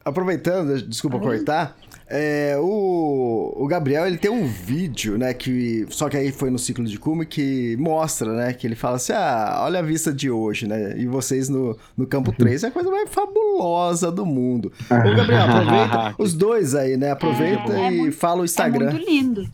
Aproveitando, 0.04 0.82
desculpa 0.82 1.18
cortar, 1.18 1.76
é, 2.06 2.56
o, 2.58 3.54
o 3.56 3.66
Gabriel, 3.66 4.06
ele 4.06 4.18
tem 4.18 4.30
um 4.30 4.46
vídeo, 4.46 5.16
né, 5.16 5.32
que 5.32 5.86
só 5.88 6.08
que 6.08 6.16
aí 6.16 6.30
foi 6.30 6.50
no 6.50 6.58
ciclo 6.58 6.84
de 6.84 6.98
Cume, 6.98 7.24
que 7.24 7.76
mostra, 7.78 8.32
né, 8.34 8.52
que 8.52 8.66
ele 8.66 8.74
fala 8.74 8.96
assim, 8.96 9.12
ah, 9.12 9.60
olha 9.62 9.78
a 9.78 9.82
vista 9.82 10.12
de 10.12 10.30
hoje, 10.30 10.66
né, 10.66 10.98
e 10.98 11.06
vocês 11.06 11.48
no, 11.48 11.76
no 11.96 12.06
campo 12.06 12.30
3 12.30 12.64
é 12.64 12.68
a 12.68 12.70
coisa 12.70 12.90
mais 12.90 13.08
fabulosa 13.08 14.12
do 14.12 14.26
mundo. 14.26 14.70
Ô, 14.90 15.16
Gabriel, 15.16 15.42
aproveita, 15.42 16.14
os 16.22 16.34
dois 16.34 16.74
aí, 16.74 16.96
né, 16.96 17.10
aproveita 17.10 17.72
é, 17.72 17.80
é 17.80 17.92
e 17.92 17.98
muito, 17.98 18.16
fala 18.16 18.42
o 18.42 18.44
Instagram. 18.44 18.88
É 18.88 18.92
muito 18.92 19.10
lindo. 19.10 19.50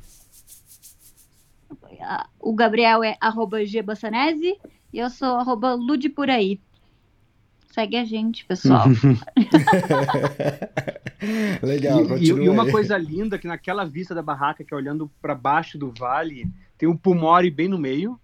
O 2.40 2.54
Gabriel 2.54 3.04
é 3.04 3.16
arroba 3.20 3.58
gbassanese 3.62 4.56
e 4.92 4.98
eu 4.98 5.10
sou 5.10 5.36
arroba 5.36 5.74
ludipuraí. 5.74 6.58
Segue 7.72 7.96
a 7.96 8.04
gente, 8.04 8.44
pessoal. 8.44 8.86
Legal, 11.62 12.18
e, 12.18 12.28
e, 12.28 12.48
uma 12.48 12.70
coisa 12.70 12.96
linda 12.96 13.38
que 13.38 13.46
naquela 13.46 13.84
vista 13.84 14.14
da 14.14 14.22
barraca, 14.22 14.64
que 14.64 14.72
é 14.72 14.76
olhando 14.76 15.10
para 15.20 15.34
baixo 15.34 15.78
do 15.78 15.92
vale, 15.96 16.46
tem 16.78 16.88
um 16.88 16.96
Pumori 16.96 17.50
bem 17.50 17.68
no 17.68 17.78
meio, 17.78 18.18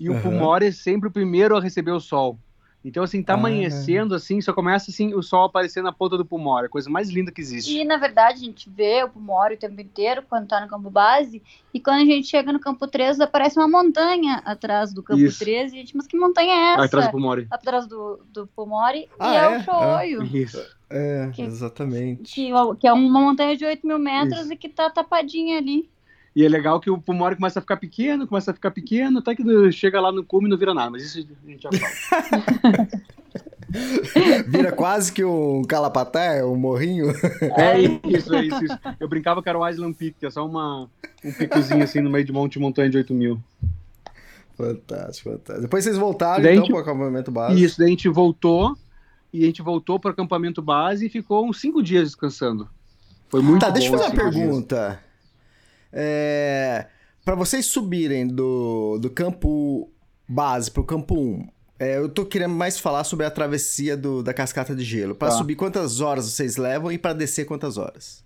e 0.00 0.08
o 0.08 0.14
uhum. 0.14 0.20
Pumori 0.20 0.66
é 0.66 0.72
sempre 0.72 1.08
o 1.08 1.12
primeiro 1.12 1.56
a 1.56 1.60
receber 1.60 1.90
o 1.90 2.00
sol. 2.00 2.38
Então, 2.84 3.02
assim, 3.02 3.22
tá 3.22 3.34
ah, 3.34 3.36
amanhecendo, 3.36 4.14
assim, 4.14 4.40
só 4.40 4.52
começa, 4.52 4.90
assim, 4.90 5.12
o 5.12 5.22
sol 5.22 5.44
aparecendo 5.44 5.84
na 5.84 5.92
ponta 5.92 6.16
do 6.16 6.24
Pumori, 6.24 6.66
a 6.66 6.70
coisa 6.70 6.88
mais 6.88 7.10
linda 7.10 7.32
que 7.32 7.40
existe. 7.40 7.76
E, 7.76 7.84
na 7.84 7.96
verdade, 7.96 8.42
a 8.42 8.44
gente 8.44 8.70
vê 8.70 9.02
o 9.02 9.08
Pumori 9.08 9.54
o 9.54 9.58
tempo 9.58 9.80
inteiro, 9.80 10.22
quando 10.28 10.46
tá 10.46 10.60
no 10.60 10.68
campo 10.68 10.88
base, 10.88 11.42
e 11.74 11.80
quando 11.80 12.02
a 12.02 12.04
gente 12.04 12.28
chega 12.28 12.52
no 12.52 12.60
campo 12.60 12.86
13, 12.86 13.22
aparece 13.22 13.58
uma 13.58 13.68
montanha 13.68 14.42
atrás 14.44 14.94
do 14.94 15.02
campo 15.02 15.20
Isso. 15.20 15.40
13, 15.40 15.74
e 15.74 15.78
a 15.78 15.80
gente, 15.80 15.96
mas 15.96 16.06
que 16.06 16.16
montanha 16.16 16.52
é 16.52 16.72
essa? 16.74 16.84
Atrás 16.84 17.06
do 17.06 17.10
Pumori. 17.10 17.46
Atrás 17.50 17.86
do, 17.86 18.20
do 18.32 18.46
Pumori, 18.46 19.08
ah, 19.18 19.32
e 19.32 19.36
é, 19.36 19.40
é 19.40 19.58
o 19.58 19.64
Shoyu. 19.64 20.22
Ah, 20.22 20.24
isso. 20.24 20.78
É, 20.90 21.30
que, 21.34 21.42
exatamente. 21.42 22.34
Que, 22.34 22.50
que, 22.80 22.86
é 22.86 22.92
uma 22.92 23.20
montanha 23.20 23.56
de 23.56 23.64
8 23.64 23.86
mil 23.86 23.98
metros 23.98 24.40
Isso. 24.40 24.52
e 24.52 24.56
que 24.56 24.68
tá 24.68 24.88
tapadinha 24.88 25.58
ali. 25.58 25.90
E 26.38 26.44
é 26.44 26.48
legal 26.48 26.78
que 26.78 26.88
o 26.88 26.96
Pumori 26.96 27.34
começa 27.34 27.58
a 27.58 27.62
ficar 27.62 27.78
pequeno, 27.78 28.24
começa 28.24 28.52
a 28.52 28.54
ficar 28.54 28.70
pequeno, 28.70 29.18
até 29.18 29.34
que 29.34 29.72
chega 29.72 30.00
lá 30.00 30.12
no 30.12 30.22
cume 30.22 30.46
e 30.46 30.48
não 30.48 30.56
vira 30.56 30.72
nada, 30.72 30.88
mas 30.88 31.02
isso 31.02 31.18
a 31.18 31.50
gente 31.50 31.62
já 31.64 31.68
fala. 31.72 32.88
Vira 34.46 34.70
quase 34.70 35.12
que 35.12 35.24
um 35.24 35.64
calapaté, 35.64 36.44
um 36.44 36.54
morrinho. 36.54 37.06
É 37.56 37.80
isso, 37.80 38.32
é 38.32 38.44
isso, 38.44 38.64
isso. 38.64 38.78
Eu 39.00 39.08
brincava 39.08 39.42
que 39.42 39.48
era 39.48 39.58
o 39.58 39.68
Island 39.68 39.96
Peak, 39.98 40.14
que 40.20 40.26
é 40.26 40.30
só 40.30 40.46
uma, 40.46 40.88
um 41.24 41.32
picozinho 41.32 41.82
assim 41.82 42.00
no 42.00 42.08
meio 42.08 42.24
de 42.24 42.30
monte 42.30 42.52
de 42.52 42.60
montanha 42.60 42.88
de 42.88 42.98
8 42.98 43.12
mil. 43.12 43.42
Fantástico, 44.56 45.30
fantástico. 45.30 45.62
Depois 45.62 45.82
vocês 45.82 45.98
voltaram 45.98 46.40
daí 46.40 46.54
então 46.54 46.68
para 46.68 46.76
o 46.76 46.78
acampamento 46.78 47.32
base. 47.32 47.64
Isso, 47.64 47.78
daí 47.80 47.88
a 47.88 47.90
gente 47.90 48.08
voltou 48.08 48.78
e 49.32 49.42
a 49.42 49.46
gente 49.46 49.60
voltou 49.60 49.98
para 49.98 50.10
o 50.10 50.12
acampamento 50.12 50.62
base 50.62 51.06
e 51.06 51.08
ficou 51.08 51.48
uns 51.48 51.60
5 51.60 51.82
dias 51.82 52.04
descansando. 52.04 52.68
Foi 53.28 53.42
muito 53.42 53.60
Tá, 53.60 53.70
deixa 53.70 53.88
eu 53.88 53.98
fazer 53.98 54.12
uma 54.12 54.30
pergunta. 54.30 55.07
É... 55.92 56.86
Para 57.24 57.34
vocês 57.34 57.66
subirem 57.66 58.26
do, 58.26 58.98
do 58.98 59.10
campo 59.10 59.90
base 60.26 60.70
para 60.70 60.80
o 60.80 60.84
campo 60.84 61.14
1, 61.14 61.48
é, 61.78 61.98
eu 61.98 62.08
tô 62.08 62.26
querendo 62.26 62.54
mais 62.54 62.78
falar 62.78 63.04
sobre 63.04 63.24
a 63.24 63.30
travessia 63.30 63.96
do, 63.96 64.22
da 64.22 64.34
cascata 64.34 64.74
de 64.74 64.82
gelo. 64.82 65.14
Para 65.14 65.28
tá. 65.28 65.36
subir, 65.36 65.54
quantas 65.54 66.00
horas 66.00 66.24
vocês 66.24 66.56
levam 66.56 66.90
e 66.90 66.98
para 66.98 67.12
descer, 67.12 67.44
quantas 67.44 67.76
horas? 67.76 68.24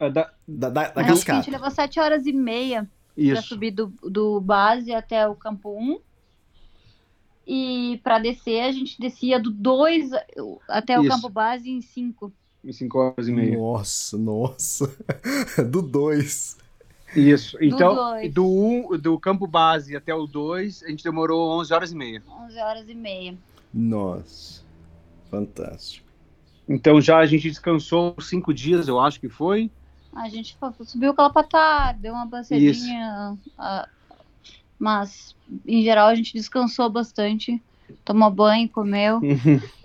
É 0.00 0.10
da, 0.10 0.32
da, 0.46 0.70
da, 0.70 0.88
da 0.88 1.04
cascata. 1.04 1.38
A 1.38 1.42
gente 1.42 1.52
levou 1.52 1.70
7 1.70 2.00
horas 2.00 2.26
e 2.26 2.32
meia 2.32 2.88
para 3.14 3.42
subir 3.42 3.70
do, 3.70 3.92
do 4.02 4.40
base 4.40 4.92
até 4.92 5.28
o 5.28 5.36
campo 5.36 5.70
1. 5.70 6.00
E 7.46 8.00
para 8.02 8.18
descer, 8.18 8.62
a 8.62 8.72
gente 8.72 8.98
descia 8.98 9.38
do 9.38 9.50
2 9.50 10.10
até 10.68 10.94
Isso. 10.94 11.02
o 11.04 11.08
campo 11.08 11.28
base 11.28 11.70
em 11.70 11.80
5. 11.80 12.32
Em 12.64 12.72
5 12.72 12.98
horas 12.98 13.28
e 13.28 13.32
meia. 13.32 13.58
Nossa, 13.58 14.16
nossa. 14.16 14.96
do 15.70 15.82
2. 15.82 16.56
Isso. 17.14 17.56
Então, 17.60 17.94
do, 18.32 18.46
um, 18.46 18.98
do 18.98 19.18
campo 19.18 19.46
base 19.46 19.94
até 19.94 20.14
o 20.14 20.26
2, 20.26 20.82
a 20.82 20.88
gente 20.88 21.04
demorou 21.04 21.60
11 21.60 21.74
horas 21.74 21.92
e 21.92 21.96
meia. 21.96 22.22
11 22.46 22.58
horas 22.58 22.88
e 22.88 22.94
meia. 22.94 23.36
Nossa. 23.72 24.62
Fantástico. 25.30 26.04
Então 26.68 27.00
já 27.00 27.18
a 27.18 27.26
gente 27.26 27.48
descansou 27.48 28.16
cinco 28.20 28.54
dias, 28.54 28.88
eu 28.88 28.98
acho 28.98 29.20
que 29.20 29.28
foi. 29.28 29.70
A 30.14 30.28
gente 30.28 30.56
subiu 30.86 31.10
o 31.10 31.14
Calapatar, 31.14 31.98
deu 31.98 32.14
uma 32.14 32.24
bancedinha 32.24 33.36
Mas, 34.78 35.34
em 35.66 35.82
geral, 35.82 36.08
a 36.08 36.14
gente 36.14 36.32
descansou 36.32 36.88
bastante. 36.88 37.60
Tomou 38.04 38.30
banho, 38.30 38.68
comeu. 38.68 39.20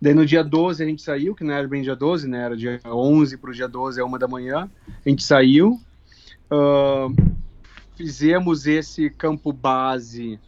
Daí 0.00 0.14
no 0.14 0.24
dia 0.24 0.42
12 0.42 0.82
a 0.82 0.86
gente 0.86 1.02
saiu, 1.02 1.34
que 1.34 1.44
não 1.44 1.52
era 1.52 1.68
bem 1.68 1.82
dia 1.82 1.94
12, 1.94 2.26
né? 2.26 2.42
Era 2.42 2.56
dia 2.56 2.80
11 2.84 3.36
para 3.36 3.50
o 3.50 3.52
dia 3.52 3.68
12, 3.68 4.00
é 4.00 4.04
uma 4.04 4.18
da 4.18 4.26
manhã. 4.26 4.70
A 5.04 5.08
gente 5.08 5.22
saiu. 5.22 5.78
Uh, 6.50 7.14
fizemos 7.96 8.66
esse 8.66 9.10
campo 9.10 9.52
base 9.52 10.40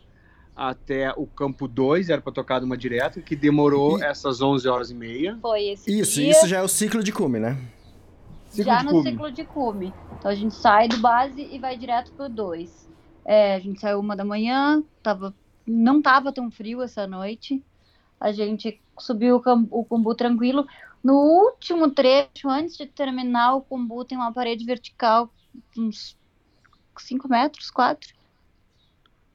até 0.56 1.12
o 1.12 1.26
campo 1.26 1.68
2, 1.68 2.08
era 2.08 2.20
para 2.20 2.32
tocar 2.32 2.60
numa 2.60 2.76
direta, 2.76 3.20
que 3.20 3.36
demorou 3.36 3.98
e... 3.98 4.04
essas 4.04 4.40
11 4.40 4.68
horas 4.68 4.90
e 4.90 4.94
meia. 4.94 5.38
Foi 5.40 5.62
esse 5.64 6.00
Isso, 6.00 6.14
dia. 6.14 6.30
isso 6.30 6.48
já 6.48 6.58
é 6.58 6.62
o 6.62 6.68
ciclo 6.68 7.02
de 7.02 7.12
cume, 7.12 7.38
né? 7.38 7.58
Ciclo 8.48 8.72
já 8.72 8.82
no 8.82 8.90
cume. 8.90 9.10
ciclo 9.10 9.32
de 9.32 9.44
cume. 9.44 9.94
Então 10.18 10.30
a 10.30 10.34
gente 10.34 10.54
sai 10.54 10.88
do 10.88 10.98
base 10.98 11.40
e 11.40 11.58
vai 11.58 11.76
direto 11.76 12.12
pro 12.12 12.28
2. 12.28 12.88
É, 13.24 13.54
a 13.54 13.58
gente 13.58 13.80
saiu 13.80 14.00
uma 14.00 14.16
da 14.16 14.24
manhã, 14.24 14.82
tava, 15.02 15.34
não 15.66 16.02
tava 16.02 16.32
tão 16.32 16.50
frio 16.50 16.82
essa 16.82 17.06
noite. 17.06 17.62
A 18.20 18.30
gente 18.32 18.80
subiu 18.98 19.42
o, 19.70 19.86
o 19.90 20.14
tranquilo. 20.14 20.66
No 21.02 21.14
último 21.14 21.90
trecho, 21.90 22.48
antes 22.48 22.76
de 22.76 22.86
terminar, 22.86 23.54
o 23.54 23.60
Kumbu 23.60 24.04
tem 24.04 24.16
uma 24.16 24.32
parede 24.32 24.64
vertical, 24.64 25.32
uns 25.76 26.16
5 26.96 27.28
metros, 27.28 27.70
4, 27.70 28.14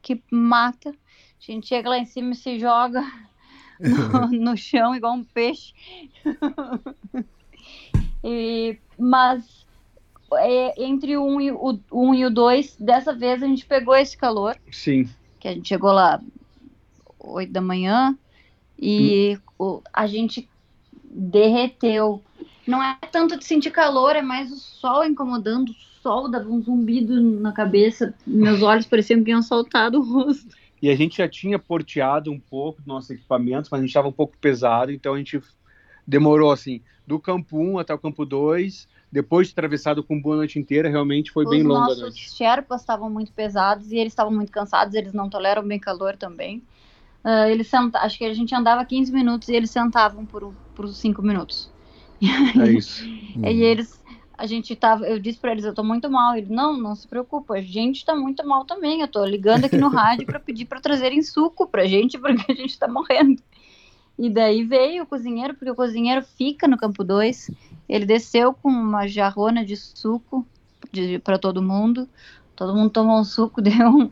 que 0.01 0.21
mata. 0.31 0.89
A 0.89 1.51
gente 1.51 1.67
chega 1.67 1.89
lá 1.89 1.97
em 1.97 2.05
cima 2.05 2.31
e 2.31 2.35
se 2.35 2.57
joga 2.57 3.01
no, 3.79 4.27
no 4.51 4.57
chão 4.57 4.95
igual 4.95 5.13
um 5.13 5.23
peixe. 5.23 5.73
e, 8.23 8.79
mas 8.97 9.65
é, 10.35 10.83
entre 10.83 11.17
o 11.17 11.25
1 11.25 11.35
um 11.35 11.41
e 11.41 11.51
o, 11.51 11.79
um 11.91 12.13
e 12.13 12.25
o 12.25 12.29
2, 12.29 12.77
dessa 12.77 13.13
vez 13.13 13.43
a 13.43 13.47
gente 13.47 13.65
pegou 13.65 13.95
esse 13.95 14.17
calor. 14.17 14.57
Sim. 14.71 15.09
Que 15.39 15.49
a 15.49 15.53
gente 15.53 15.67
chegou 15.67 15.91
lá 15.91 16.21
8 17.19 17.51
da 17.51 17.61
manhã 17.61 18.17
e 18.79 19.37
hum. 19.59 19.81
a 19.91 20.07
gente 20.07 20.47
derreteu. 21.03 22.21
Não 22.65 22.83
é 22.83 22.97
tanto 23.11 23.37
de 23.37 23.45
sentir 23.45 23.71
calor, 23.71 24.15
é 24.15 24.21
mais 24.21 24.51
o 24.51 24.57
sol 24.57 25.05
incomodando. 25.05 25.69
O 25.69 26.01
sol 26.01 26.29
dava 26.29 26.49
um 26.49 26.61
zumbido 26.61 27.21
na 27.21 27.51
cabeça. 27.51 28.13
Meus 28.25 28.61
olhos 28.63 28.85
pareciam 28.85 29.23
que 29.23 29.31
iam 29.31 29.41
soltado 29.41 29.99
o 29.99 30.03
rosto. 30.03 30.55
E 30.81 30.89
a 30.89 30.95
gente 30.95 31.17
já 31.17 31.27
tinha 31.27 31.57
porteado 31.57 32.31
um 32.31 32.39
pouco 32.39 32.81
do 32.81 32.87
nosso 32.87 33.11
equipamento, 33.11 33.69
mas 33.71 33.79
a 33.79 33.81
gente 33.81 33.89
estava 33.89 34.07
um 34.07 34.11
pouco 34.11 34.37
pesado, 34.37 34.91
então 34.91 35.15
a 35.15 35.17
gente 35.17 35.41
demorou 36.05 36.51
assim, 36.51 36.81
do 37.05 37.19
campo 37.19 37.57
1 37.57 37.79
até 37.79 37.93
o 37.93 37.97
campo 37.97 38.25
2, 38.25 38.87
depois 39.11 39.47
de 39.47 39.53
atravessado 39.53 40.03
com 40.03 40.21
boa 40.21 40.35
noite 40.35 40.59
inteira, 40.59 40.89
realmente 40.89 41.31
foi 41.31 41.45
Os 41.45 41.49
bem 41.49 41.63
longa 41.63 41.79
a 41.79 41.85
noite. 41.87 41.97
Os 41.97 42.01
nossos 42.01 42.37
Sherpas 42.37 42.81
estavam 42.81 43.09
muito 43.09 43.31
pesados 43.31 43.91
e 43.91 43.97
eles 43.97 44.13
estavam 44.13 44.33
muito 44.33 44.51
cansados, 44.51 44.93
eles 44.93 45.13
não 45.13 45.29
toleram 45.29 45.65
bem 45.65 45.79
calor 45.79 46.15
também. 46.15 46.61
Uh, 47.27 47.49
eles 47.49 47.67
senta... 47.67 47.99
Acho 47.99 48.17
que 48.17 48.23
a 48.23 48.33
gente 48.33 48.55
andava 48.55 48.85
15 48.85 49.11
minutos 49.11 49.49
e 49.49 49.53
eles 49.53 49.69
sentavam 49.69 50.25
por, 50.25 50.53
por 50.73 50.87
5 50.87 51.21
minutos. 51.21 51.69
É 52.57 52.71
isso. 52.71 53.03
e 53.43 53.63
eles, 53.63 54.01
a 54.37 54.47
gente 54.47 54.73
tava, 54.77 55.05
eu 55.05 55.19
disse 55.19 55.37
para 55.37 55.51
eles, 55.51 55.65
eu 55.65 55.73
tô 55.73 55.83
muito 55.83 56.09
mal. 56.09 56.37
Ele, 56.37 56.47
não, 56.49 56.77
não 56.77 56.95
se 56.95 57.05
preocupa, 57.05 57.55
a 57.55 57.61
gente 57.61 58.05
tá 58.05 58.15
muito 58.15 58.47
mal 58.47 58.63
também. 58.63 59.01
Eu 59.01 59.09
tô 59.09 59.25
ligando 59.25 59.65
aqui 59.65 59.75
no 59.75 59.89
rádio 59.89 60.25
para 60.25 60.39
pedir 60.39 60.63
para 60.63 60.79
trazerem 60.79 61.21
suco 61.21 61.67
pra 61.67 61.85
gente, 61.85 62.15
porque 62.17 62.49
a 62.49 62.55
gente 62.55 62.79
tá 62.79 62.87
morrendo. 62.87 63.41
E 64.17 64.29
daí 64.29 64.63
veio 64.63 65.03
o 65.03 65.05
cozinheiro, 65.05 65.53
porque 65.53 65.69
o 65.69 65.75
cozinheiro 65.75 66.23
fica 66.23 66.65
no 66.65 66.77
campo 66.77 67.03
2. 67.03 67.51
Ele 67.89 68.05
desceu 68.05 68.53
com 68.53 68.69
uma 68.69 69.05
jarrona 69.05 69.65
de 69.65 69.75
suco 69.75 70.47
para 71.25 71.37
todo 71.37 71.61
mundo. 71.61 72.07
Todo 72.55 72.73
mundo 72.73 72.89
tomou 72.89 73.19
um 73.19 73.25
suco, 73.25 73.59
deu 73.61 73.89
um, 73.89 74.09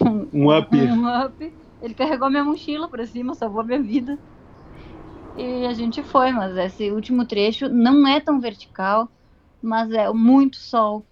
um, 0.00 0.28
um 0.32 0.56
up. 0.56 0.74
Um 0.74 1.06
up. 1.06 1.52
Ele 1.86 1.94
carregou 1.94 2.28
minha 2.28 2.44
mochila 2.44 2.88
para 2.88 3.06
cima, 3.06 3.34
salvou 3.34 3.64
minha 3.64 3.80
vida. 3.80 4.18
E 5.36 5.64
a 5.66 5.72
gente 5.72 6.02
foi, 6.02 6.32
mas 6.32 6.56
esse 6.56 6.90
último 6.90 7.24
trecho 7.24 7.68
não 7.68 8.06
é 8.06 8.20
tão 8.20 8.40
vertical, 8.40 9.08
mas 9.62 9.92
é 9.92 10.10
muito 10.12 10.56
sol. 10.56 11.06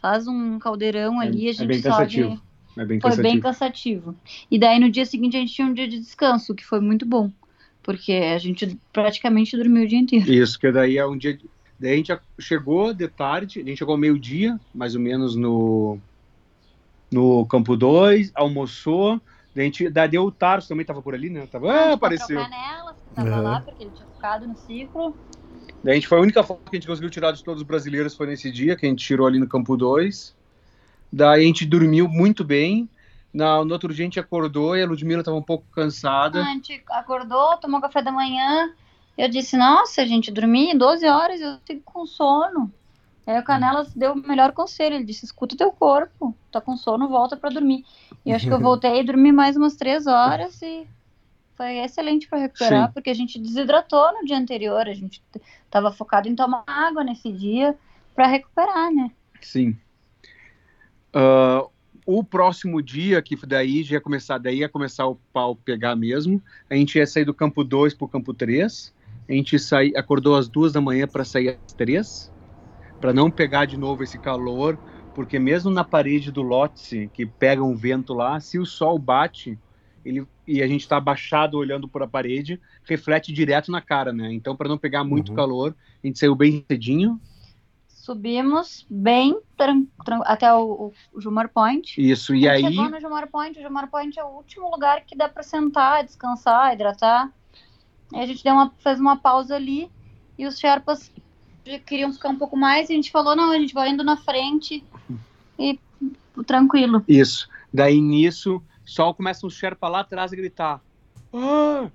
Faz 0.00 0.26
um 0.28 0.58
caldeirão 0.58 1.20
é, 1.20 1.26
ali, 1.26 1.48
a 1.48 1.52
gente 1.52 1.64
é 1.64 1.66
bem 1.66 1.82
cansativo. 1.82 2.30
Sobe... 2.30 2.42
É 2.74 2.84
bem 2.86 3.00
foi 3.00 3.10
cansativo. 3.10 3.32
bem 3.34 3.40
cansativo. 3.40 4.14
E 4.50 4.58
daí 4.58 4.78
no 4.78 4.90
dia 4.90 5.04
seguinte 5.04 5.36
a 5.36 5.40
gente 5.40 5.52
tinha 5.52 5.66
um 5.66 5.74
dia 5.74 5.88
de 5.88 5.98
descanso, 5.98 6.54
que 6.54 6.64
foi 6.64 6.80
muito 6.80 7.04
bom 7.04 7.30
porque 7.82 8.12
a 8.12 8.38
gente 8.38 8.78
praticamente 8.92 9.56
dormiu 9.56 9.84
o 9.84 9.88
dia 9.88 9.98
inteiro. 9.98 10.32
Isso, 10.32 10.58
que 10.58 10.70
daí 10.70 10.98
é 10.98 11.06
um 11.06 11.16
dia. 11.16 11.38
Daí 11.78 11.94
a 11.94 11.96
gente 11.96 12.16
chegou 12.38 12.94
de 12.94 13.08
tarde, 13.08 13.60
a 13.60 13.64
gente 13.64 13.78
chegou 13.78 13.96
meio-dia, 13.96 14.58
mais 14.72 14.94
ou 14.94 15.00
menos, 15.00 15.34
no, 15.34 15.98
no 17.10 17.44
campo 17.46 17.76
2, 17.76 18.30
almoçou. 18.34 19.20
Daí 19.54 19.62
a 19.62 19.66
gente, 19.66 19.90
daí 19.90 20.08
deu 20.08 20.24
o 20.24 20.32
Tarso 20.32 20.68
também 20.68 20.84
tava 20.84 21.02
por 21.02 21.14
ali, 21.14 21.28
né? 21.28 21.46
Tava, 21.46 21.70
ah, 21.70 21.92
apareceu. 21.92 22.40
Tava 23.14 23.28
uhum. 23.28 23.42
lá, 23.42 23.60
porque 23.60 23.84
ele 23.84 23.90
tinha 23.90 24.08
ficado 24.08 24.48
no 24.48 24.56
ciclo. 24.56 25.14
Daí 25.84 25.92
a 25.92 25.94
gente 25.96 26.08
foi 26.08 26.18
a 26.18 26.20
única 26.22 26.42
foto 26.42 26.70
que 26.70 26.76
a 26.76 26.80
gente 26.80 26.86
conseguiu 26.86 27.10
tirar 27.10 27.32
de 27.32 27.44
todos 27.44 27.60
os 27.60 27.66
brasileiros 27.66 28.16
foi 28.16 28.26
nesse 28.26 28.50
dia, 28.50 28.76
que 28.76 28.86
a 28.86 28.88
gente 28.88 29.04
tirou 29.04 29.26
ali 29.26 29.38
no 29.38 29.48
campo 29.48 29.76
2. 29.76 30.34
Daí 31.12 31.42
a 31.42 31.46
gente 31.46 31.66
dormiu 31.66 32.08
muito 32.08 32.44
bem. 32.44 32.88
No, 33.32 33.64
no 33.64 33.72
outro 33.72 33.92
dia 33.92 34.04
a 34.04 34.06
gente 34.06 34.20
acordou 34.20 34.76
e 34.76 34.82
a 34.82 34.86
Ludmilla 34.86 35.20
estava 35.20 35.36
um 35.36 35.42
pouco 35.42 35.64
cansada. 35.74 36.40
A 36.40 36.44
gente 36.44 36.82
acordou, 36.88 37.56
tomou 37.58 37.80
café 37.80 38.02
da 38.02 38.12
manhã. 38.12 38.72
Eu 39.16 39.28
disse, 39.28 39.56
nossa, 39.56 40.06
gente, 40.06 40.30
dormi 40.30 40.76
12 40.76 41.06
horas, 41.06 41.40
eu 41.40 41.58
fico 41.66 41.82
com 41.84 42.06
sono. 42.06 42.72
Aí 43.26 43.38
o 43.38 43.44
Canelas 43.44 43.92
deu 43.94 44.12
o 44.12 44.16
melhor 44.16 44.52
conselho. 44.52 44.96
Ele 44.96 45.04
disse: 45.04 45.24
escuta 45.24 45.54
o 45.54 45.58
teu 45.58 45.72
corpo, 45.72 46.34
tá 46.50 46.60
com 46.60 46.76
sono, 46.76 47.08
volta 47.08 47.36
para 47.36 47.50
dormir. 47.50 47.84
E 48.24 48.32
acho 48.32 48.46
que 48.46 48.52
eu 48.52 48.60
voltei 48.60 49.00
e 49.00 49.04
dormi 49.04 49.32
mais 49.32 49.56
umas 49.56 49.76
três 49.76 50.06
horas 50.06 50.60
e 50.62 50.86
foi 51.56 51.78
excelente 51.78 52.28
para 52.28 52.40
recuperar, 52.40 52.88
Sim. 52.88 52.92
porque 52.92 53.10
a 53.10 53.14
gente 53.14 53.38
desidratou 53.38 54.12
no 54.14 54.26
dia 54.26 54.36
anterior. 54.38 54.88
A 54.88 54.94
gente 54.94 55.22
estava 55.64 55.92
focado 55.92 56.28
em 56.28 56.34
tomar 56.34 56.64
água 56.66 57.04
nesse 57.04 57.30
dia 57.30 57.76
para 58.14 58.26
recuperar, 58.26 58.90
né? 58.92 59.10
Sim. 59.40 59.76
Uh, 61.14 61.70
o 62.04 62.24
próximo 62.24 62.82
dia, 62.82 63.22
que 63.22 63.36
daí 63.46 63.82
já 63.82 63.94
ia 63.94 64.00
começar, 64.00 64.38
daí 64.38 64.58
ia 64.58 64.68
começar 64.68 65.06
o 65.06 65.16
pau 65.32 65.54
pegar 65.54 65.94
mesmo, 65.94 66.42
a 66.68 66.74
gente 66.74 66.98
ia 66.98 67.06
sair 67.06 67.24
do 67.24 67.34
campo 67.34 67.62
2 67.62 67.94
para 67.94 68.04
o 68.04 68.08
campo 68.08 68.34
3. 68.34 68.92
A 69.28 69.32
gente 69.32 69.58
saí, 69.58 69.92
acordou 69.96 70.34
às 70.34 70.48
duas 70.48 70.72
da 70.72 70.80
manhã 70.80 71.06
para 71.06 71.24
sair 71.24 71.50
às 71.64 71.72
três, 71.72 72.31
para 73.02 73.12
não 73.12 73.28
pegar 73.28 73.64
de 73.64 73.76
novo 73.76 74.04
esse 74.04 74.16
calor, 74.16 74.78
porque 75.12 75.36
mesmo 75.36 75.72
na 75.72 75.82
parede 75.82 76.30
do 76.30 76.40
Lotse, 76.40 77.10
que 77.12 77.26
pega 77.26 77.60
um 77.60 77.74
vento 77.74 78.14
lá, 78.14 78.38
se 78.38 78.60
o 78.60 78.64
sol 78.64 78.96
bate, 78.96 79.58
ele, 80.04 80.24
e 80.46 80.62
a 80.62 80.68
gente 80.68 80.82
está 80.82 80.98
abaixado 80.98 81.58
olhando 81.58 81.88
por 81.88 82.00
a 82.04 82.06
parede, 82.06 82.60
reflete 82.84 83.32
direto 83.32 83.72
na 83.72 83.80
cara, 83.80 84.12
né? 84.12 84.32
Então, 84.32 84.54
para 84.54 84.68
não 84.68 84.78
pegar 84.78 85.02
muito 85.02 85.30
uhum. 85.30 85.34
calor, 85.34 85.74
a 86.02 86.06
gente 86.06 86.16
saiu 86.16 86.36
bem 86.36 86.64
cedinho, 86.70 87.20
subimos 87.88 88.86
bem 88.88 89.36
até 90.24 90.54
o, 90.54 90.92
o, 91.12 91.20
Jumar 91.20 91.48
Point. 91.48 92.00
Isso, 92.00 92.36
e 92.36 92.48
aí. 92.48 92.62
Chegou 92.62 92.88
no 92.88 93.00
Jumar 93.00 93.26
Point. 93.26 93.58
O 93.58 93.62
Jumar 93.62 93.90
Point 93.90 94.16
é 94.16 94.24
o 94.24 94.28
último 94.28 94.70
lugar 94.70 95.04
que 95.04 95.16
dá 95.16 95.28
para 95.28 95.42
sentar, 95.42 96.04
descansar, 96.04 96.72
hidratar. 96.72 97.32
Aí 98.14 98.20
a 98.20 98.26
gente 98.26 98.44
deu 98.44 98.54
uma, 98.54 98.72
fez 98.78 99.00
uma 99.00 99.16
pausa 99.16 99.56
ali 99.56 99.90
e 100.38 100.46
os 100.46 100.56
Sherpas 100.56 101.12
queriam 101.86 102.12
ficar 102.12 102.28
um 102.28 102.38
pouco 102.38 102.56
mais. 102.56 102.88
E 102.88 102.92
a 102.92 102.96
gente 102.96 103.10
falou: 103.10 103.36
não, 103.36 103.50
a 103.50 103.58
gente 103.58 103.74
vai 103.74 103.90
indo 103.90 104.04
na 104.04 104.16
frente 104.16 104.84
e 105.58 105.78
tranquilo. 106.46 107.04
Isso. 107.08 107.48
Daí 107.72 108.00
nisso, 108.00 108.62
só 108.84 109.12
começa 109.12 109.46
um 109.46 109.50
Sherpa 109.50 109.88
lá 109.88 110.00
atrás 110.00 110.32
a 110.32 110.36
gritar: 110.36 110.80
ah, 111.32 111.90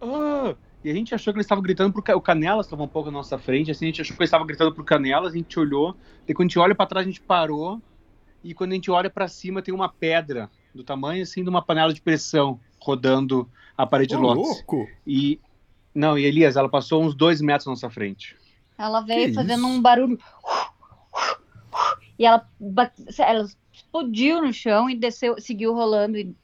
ah. 0.00 0.54
E 0.82 0.90
a 0.90 0.94
gente 0.94 1.14
achou 1.14 1.32
que 1.32 1.36
eles 1.36 1.44
estavam 1.44 1.62
gritando 1.62 1.92
pro 1.92 2.16
o 2.16 2.20
Canelas, 2.20 2.64
estava 2.64 2.82
um 2.82 2.88
pouco 2.88 3.10
na 3.10 3.18
nossa 3.18 3.38
frente, 3.38 3.70
assim, 3.70 3.84
a 3.84 3.88
gente 3.88 4.00
achou 4.00 4.16
que 4.16 4.22
eles 4.22 4.28
estavam 4.28 4.46
gritando 4.46 4.72
pro 4.74 4.82
Canelas, 4.82 5.34
a 5.34 5.36
gente 5.36 5.60
olhou, 5.60 5.94
e 6.26 6.32
quando 6.32 6.46
a 6.46 6.48
gente 6.48 6.58
olha 6.58 6.74
para 6.74 6.86
trás 6.86 7.06
a 7.06 7.10
gente 7.10 7.20
parou, 7.20 7.80
e 8.42 8.54
quando 8.54 8.72
a 8.72 8.74
gente 8.76 8.90
olha 8.90 9.10
para 9.10 9.28
cima 9.28 9.60
tem 9.60 9.74
uma 9.74 9.90
pedra 9.90 10.50
do 10.74 10.82
tamanho 10.82 11.22
assim 11.22 11.42
de 11.42 11.50
uma 11.50 11.60
panela 11.60 11.92
de 11.92 12.00
pressão 12.00 12.58
rodando 12.80 13.46
a 13.76 13.86
parede 13.86 14.16
Ô, 14.16 14.20
louco! 14.20 14.88
E 15.06 15.38
não, 15.94 16.16
e 16.18 16.24
Elias, 16.24 16.56
ela 16.56 16.68
passou 16.68 17.02
uns 17.02 17.14
dois 17.14 17.40
metros 17.42 17.66
na 17.66 17.72
nossa 17.72 17.90
frente. 17.90 18.36
Ela 18.80 19.00
veio 19.02 19.28
que 19.28 19.34
fazendo 19.34 19.66
isso? 19.66 19.68
um 19.68 19.82
barulho 19.82 20.18
e 22.18 22.26
ela, 22.26 22.46
ela 23.18 23.48
explodiu 23.72 24.42
no 24.42 24.52
chão 24.52 24.90
e 24.90 24.94
desceu, 24.94 25.40
seguiu 25.40 25.72
rolando 25.72 26.18
e 26.18 26.34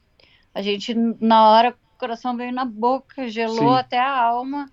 a 0.53 0.61
gente 0.61 0.95
na 1.19 1.49
hora 1.49 1.75
coração 1.99 2.35
veio 2.35 2.51
na 2.51 2.65
boca, 2.65 3.27
gelou 3.27 3.73
Sim. 3.73 3.79
até 3.79 3.99
a 3.99 4.19
alma. 4.19 4.71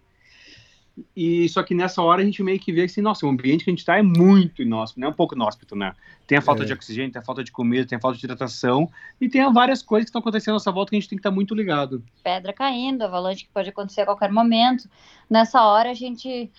E 1.16 1.48
só 1.48 1.62
que 1.62 1.74
nessa 1.74 2.00
hora 2.00 2.22
a 2.22 2.24
gente 2.24 2.42
meio 2.42 2.58
que 2.58 2.72
vê 2.72 2.84
assim, 2.84 3.00
nossa, 3.00 3.26
o 3.26 3.28
ambiente 3.28 3.64
que 3.64 3.70
a 3.70 3.72
gente 3.72 3.80
está 3.80 3.98
é 3.98 4.02
muito 4.02 4.62
inóspito, 4.62 5.00
não 5.00 5.08
é 5.08 5.10
um 5.10 5.14
pouco 5.14 5.34
inóspito, 5.34 5.74
né? 5.74 5.92
Tem 6.26 6.38
a 6.38 6.40
falta 6.40 6.62
é. 6.62 6.66
de 6.66 6.72
oxigênio, 6.72 7.10
tem 7.10 7.20
a 7.20 7.24
falta 7.24 7.42
de 7.42 7.50
comida, 7.50 7.86
tem 7.86 7.96
a 7.96 8.00
falta 8.00 8.16
de 8.16 8.24
hidratação 8.24 8.88
e 9.20 9.28
tem 9.28 9.52
várias 9.52 9.82
coisas 9.82 10.04
que 10.04 10.10
estão 10.10 10.20
acontecendo 10.20 10.52
à 10.52 10.54
nossa 10.54 10.70
volta 10.70 10.90
que 10.90 10.96
a 10.96 11.00
gente 11.00 11.08
tem 11.08 11.18
que 11.18 11.20
estar 11.20 11.30
tá 11.30 11.34
muito 11.34 11.54
ligado. 11.54 12.02
Pedra 12.22 12.52
caindo, 12.52 13.02
avalanche 13.02 13.44
que 13.44 13.50
pode 13.52 13.70
acontecer 13.70 14.02
a 14.02 14.06
qualquer 14.06 14.30
momento. 14.30 14.88
Nessa 15.28 15.62
hora 15.64 15.90
a 15.90 15.94
gente 15.94 16.50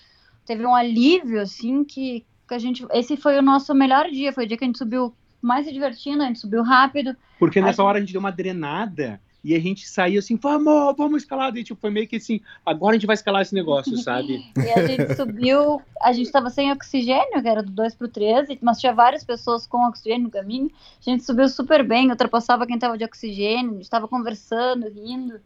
teve 0.46 0.66
um 0.66 0.76
alívio, 0.76 1.42
assim, 1.42 1.84
que, 1.84 2.26
que 2.48 2.54
a 2.54 2.60
gente. 2.60 2.86
Esse 2.92 3.18
foi 3.18 3.38
o 3.38 3.42
nosso 3.42 3.74
melhor 3.74 4.10
dia, 4.10 4.32
foi 4.34 4.46
o 4.46 4.48
dia 4.48 4.58
que 4.58 4.64
a 4.64 4.68
gente 4.68 4.78
subiu 4.78 5.14
mais 5.42 5.66
se 5.66 5.74
divertindo, 5.74 6.24
a 6.24 6.28
gente 6.28 6.40
subiu 6.40 6.64
rápido. 6.64 7.16
Porque 7.38 7.62
nessa 7.62 7.82
Aí- 7.82 7.88
hora 7.88 7.98
a 7.98 8.02
gente 8.02 8.14
deu 8.14 8.20
uma 8.20 8.32
drenada 8.32 9.20
e 9.44 9.54
a 9.54 9.60
gente 9.60 9.88
saiu 9.88 10.18
assim, 10.18 10.38
vamos, 10.38 10.96
vamos 10.98 11.22
escalar. 11.22 11.56
E 11.56 11.64
tipo, 11.64 11.80
foi 11.80 11.92
meio 11.92 12.08
que 12.08 12.16
assim, 12.16 12.42
agora 12.66 12.96
a 12.96 12.98
gente 12.98 13.06
vai 13.06 13.14
escalar 13.14 13.44
esse 13.44 13.54
negócio, 13.54 13.96
sabe? 13.98 14.44
E 14.58 14.72
a 14.72 14.88
gente 14.88 15.16
subiu, 15.16 15.80
a 16.02 16.12
gente 16.12 16.32
tava 16.32 16.50
sem 16.50 16.72
oxigênio, 16.72 17.42
que 17.42 17.48
era 17.48 17.62
do 17.62 17.72
2 17.72 17.94
pro 17.94 18.08
13, 18.08 18.58
mas 18.60 18.80
tinha 18.80 18.92
várias 18.92 19.24
pessoas 19.24 19.68
com 19.68 19.88
oxigênio 19.88 20.24
no 20.24 20.32
caminho. 20.32 20.72
A 21.00 21.10
gente 21.12 21.24
subiu 21.24 21.48
super 21.48 21.88
bem, 21.88 22.10
ultrapassava 22.10 22.66
quem 22.66 22.80
tava 22.80 22.98
de 22.98 23.04
oxigênio, 23.04 23.74
a 23.74 23.76
gente 23.76 23.90
tava 23.90 24.08
conversando, 24.08 24.90
rindo, 24.90 25.40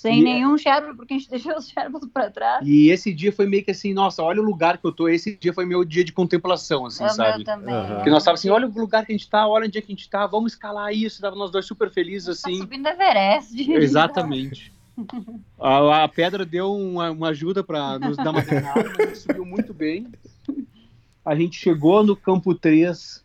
sem 0.00 0.20
E- 0.20 0.22
nenhum 0.22 0.56
Sherpa, 0.56 0.94
porque 0.94 1.14
a 1.14 1.18
gente 1.18 1.28
deixou 1.30 1.56
os 1.56 1.68
Sherpas 1.68 2.02
pra 2.12 2.30
trás. 2.30 2.66
E 2.66 2.88
esse 2.90 3.12
dia 3.12 3.32
foi 3.32 3.46
meio 3.46 3.64
que 3.64 3.70
assim, 3.72 3.92
nossa, 3.92 4.22
olha 4.22 4.40
o 4.40 4.44
lugar 4.44 4.78
que 4.78 4.86
eu 4.86 4.92
tô. 4.92 5.08
Esse 5.08 5.36
dia 5.36 5.52
foi 5.52 5.66
meu 5.66 5.84
dia 5.84 6.04
de 6.04 6.12
contemplação, 6.12 6.86
assim, 6.86 7.02
É 7.02 7.06
o 7.06 7.08
meu 7.08 7.14
sabe? 7.16 7.44
também. 7.44 7.74
Aham. 7.74 7.94
Porque 7.96 8.10
nós 8.10 8.22
tava 8.24 8.34
assim, 8.36 8.48
olha 8.50 8.68
o 8.68 8.78
lugar 8.78 9.04
que 9.04 9.12
a 9.12 9.16
gente 9.16 9.28
tá, 9.28 9.46
olha 9.48 9.66
onde 9.66 9.76
é 9.78 9.80
que 9.80 9.90
a 9.92 9.94
gente 9.94 10.08
tá, 10.08 10.26
vamos 10.26 10.52
escalar 10.52 10.92
isso. 10.92 11.20
Tava 11.20 11.34
nós 11.36 11.50
dois 11.50 11.66
super 11.66 11.90
felizes, 11.90 12.40
Tá 12.40 12.48
assim. 12.48 12.58
subindo 12.58 12.86
Everest. 12.86 13.70
Exatamente. 13.72 14.72
A, 15.60 16.02
a 16.04 16.08
pedra 16.08 16.44
deu 16.44 16.74
uma, 16.74 17.10
uma 17.12 17.28
ajuda 17.28 17.62
para 17.62 17.98
nos 18.00 18.16
dar 18.16 18.30
uma 18.30 18.42
treinada, 18.44 18.82
mas 18.90 18.98
a 19.00 19.06
gente 19.06 19.18
subiu 19.18 19.44
muito 19.44 19.72
bem. 19.74 20.06
A 21.24 21.34
gente 21.36 21.56
chegou 21.56 22.02
no 22.04 22.16
campo 22.16 22.54
3 22.54 23.24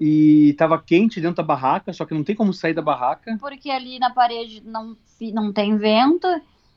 e 0.00 0.54
tava 0.58 0.80
quente 0.80 1.20
dentro 1.20 1.36
da 1.36 1.42
barraca, 1.42 1.92
só 1.92 2.04
que 2.04 2.14
não 2.14 2.24
tem 2.24 2.34
como 2.34 2.52
sair 2.52 2.74
da 2.74 2.82
barraca. 2.82 3.36
Porque 3.40 3.70
ali 3.70 3.98
na 3.98 4.10
parede 4.10 4.62
não, 4.64 4.96
não 5.32 5.52
tem 5.52 5.76
vento 5.76 6.26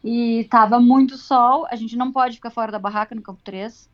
e 0.04 0.48
tava 0.50 0.80
muito 0.80 1.18
sol. 1.18 1.68
A 1.70 1.76
gente 1.76 1.96
não 1.96 2.12
pode 2.12 2.36
ficar 2.36 2.52
fora 2.52 2.72
da 2.72 2.80
barraca 2.80 3.16
no 3.16 3.22
campo 3.22 3.42
3. 3.44 3.90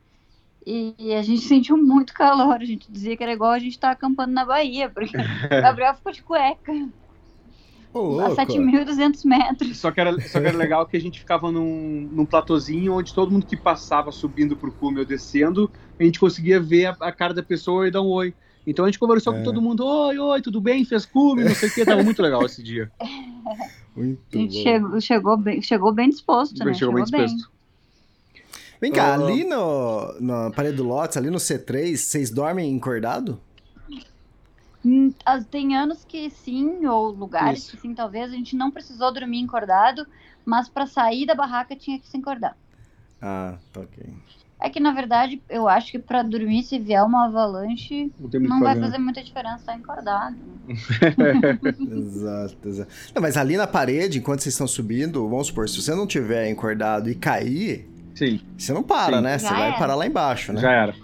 E 0.65 1.13
a 1.13 1.21
gente 1.21 1.41
sentiu 1.47 1.77
muito 1.77 2.13
calor. 2.13 2.55
A 2.55 2.65
gente 2.65 2.91
dizia 2.91 3.15
que 3.15 3.23
era 3.23 3.33
igual 3.33 3.51
a 3.51 3.59
gente 3.59 3.79
tá 3.79 3.91
acampando 3.91 4.33
na 4.33 4.45
Bahia, 4.45 4.89
porque 4.89 5.15
o 5.17 5.19
Gabriel 5.49 5.95
ficou 5.95 6.11
de 6.11 6.21
cueca 6.21 6.71
a 7.93 8.27
louco. 8.27 8.35
7.200 8.35 9.25
metros. 9.25 9.77
Só 9.77 9.91
que 9.91 10.01
era, 10.01 10.19
só 10.19 10.39
que 10.39 10.47
era 10.47 10.57
legal 10.57 10.85
que 10.85 10.97
a 10.97 11.01
gente 11.01 11.19
ficava 11.19 11.51
num, 11.51 12.09
num 12.11 12.25
platôzinho 12.25 12.93
onde 12.93 13.13
todo 13.13 13.31
mundo 13.31 13.45
que 13.45 13.55
passava 13.55 14.11
subindo 14.11 14.55
pro 14.55 14.71
cume 14.71 14.99
ou 14.99 15.05
descendo, 15.05 15.69
a 15.99 16.03
gente 16.03 16.19
conseguia 16.19 16.59
ver 16.59 16.87
a, 16.87 16.97
a 16.99 17.11
cara 17.11 17.33
da 17.33 17.43
pessoa 17.43 17.87
e 17.87 17.91
dar 17.91 18.01
um 18.01 18.09
oi. 18.09 18.33
Então 18.65 18.85
a 18.85 18.87
gente 18.87 18.99
conversou 18.99 19.33
É. 19.33 19.37
com 19.37 19.43
todo 19.43 19.61
mundo, 19.61 19.85
oi, 19.85 20.17
oi, 20.17 20.41
tudo 20.41 20.61
bem? 20.61 20.85
Fez 20.85 21.05
cume, 21.05 21.43
não 21.43 21.53
sei 21.55 21.69
o 21.69 21.73
que, 21.73 21.85
tava 21.85 22.03
muito 22.03 22.21
legal 22.21 22.45
esse 22.45 22.63
dia. 22.63 22.91
Muito 23.95 24.21
A 24.33 24.37
gente 24.37 24.55
bom. 24.55 24.63
chegou, 24.63 25.01
chegou, 25.01 25.37
bem, 25.37 25.61
chegou 25.61 25.93
bem 25.93 26.09
disposto, 26.09 26.57
né? 26.65 26.73
Chegou 26.73 26.95
bem 26.95 27.03
disposto. 27.03 27.51
Vem 28.81 28.91
cá, 28.91 29.13
ali 29.13 29.43
no, 29.43 30.19
na 30.19 30.49
parede 30.49 30.77
do 30.77 30.83
Lotus, 30.83 31.15
ali 31.15 31.29
no 31.29 31.37
C3, 31.37 31.95
vocês 31.95 32.31
dormem 32.31 32.71
encordado? 32.71 33.39
Hum, 34.83 35.13
Tem 35.49 35.77
anos 35.77 36.03
que 36.03 36.29
sim, 36.29 36.85
ou 36.85 37.11
lugares 37.11 37.59
Isso. 37.63 37.71
que 37.77 37.81
sim, 37.83 37.93
talvez. 37.93 38.31
A 38.31 38.35
gente 38.35 38.55
não 38.55 38.71
precisou 38.71 39.13
dormir 39.13 39.39
encordado, 39.39 40.05
mas 40.43 40.67
para 40.67 40.85
sair 40.85 41.25
da 41.25 41.35
barraca 41.35 41.75
tinha 41.75 41.99
que 41.99 42.07
se 42.07 42.17
encordar. 42.17 42.57
Ah, 43.21 43.57
tá 43.71 43.81
ok. 43.81 44.13
É 44.65 44.69
que, 44.69 44.79
na 44.79 44.93
verdade, 44.93 45.41
eu 45.49 45.67
acho 45.67 45.91
que 45.91 45.99
para 45.99 46.23
dormir, 46.23 46.63
se 46.63 46.79
vier 46.79 47.03
uma 47.03 47.25
avalanche, 47.25 48.09
Não 48.39 48.61
vai 48.61 48.75
fazer. 48.75 48.85
fazer 48.85 48.97
muita 48.97 49.21
diferença 49.21 49.57
estar 49.57 49.75
encordado. 49.75 50.37
né? 50.37 51.59
exato, 51.97 52.69
exato. 52.69 52.89
Não, 53.13 53.21
mas 53.21 53.35
ali 53.35 53.57
na 53.57 53.67
parede, 53.67 54.19
enquanto 54.19 54.39
vocês 54.39 54.53
estão 54.53 54.65
subindo, 54.65 55.27
vamos 55.27 55.47
supor, 55.47 55.67
se 55.67 55.81
você 55.81 55.93
não 55.93 56.07
tiver 56.07 56.49
encordado 56.49 57.09
e 57.09 57.15
cair, 57.15 57.89
Sim, 58.15 58.39
você 58.57 58.71
não 58.71 58.83
para, 58.83 59.17
Sim. 59.17 59.23
né? 59.23 59.37
Você 59.37 59.45
Já 59.47 59.53
vai 59.53 59.67
era. 59.69 59.77
parar 59.77 59.95
lá 59.95 60.07
embaixo, 60.07 60.53
né? 60.53 60.61
já 60.61 60.71
era. 60.71 60.95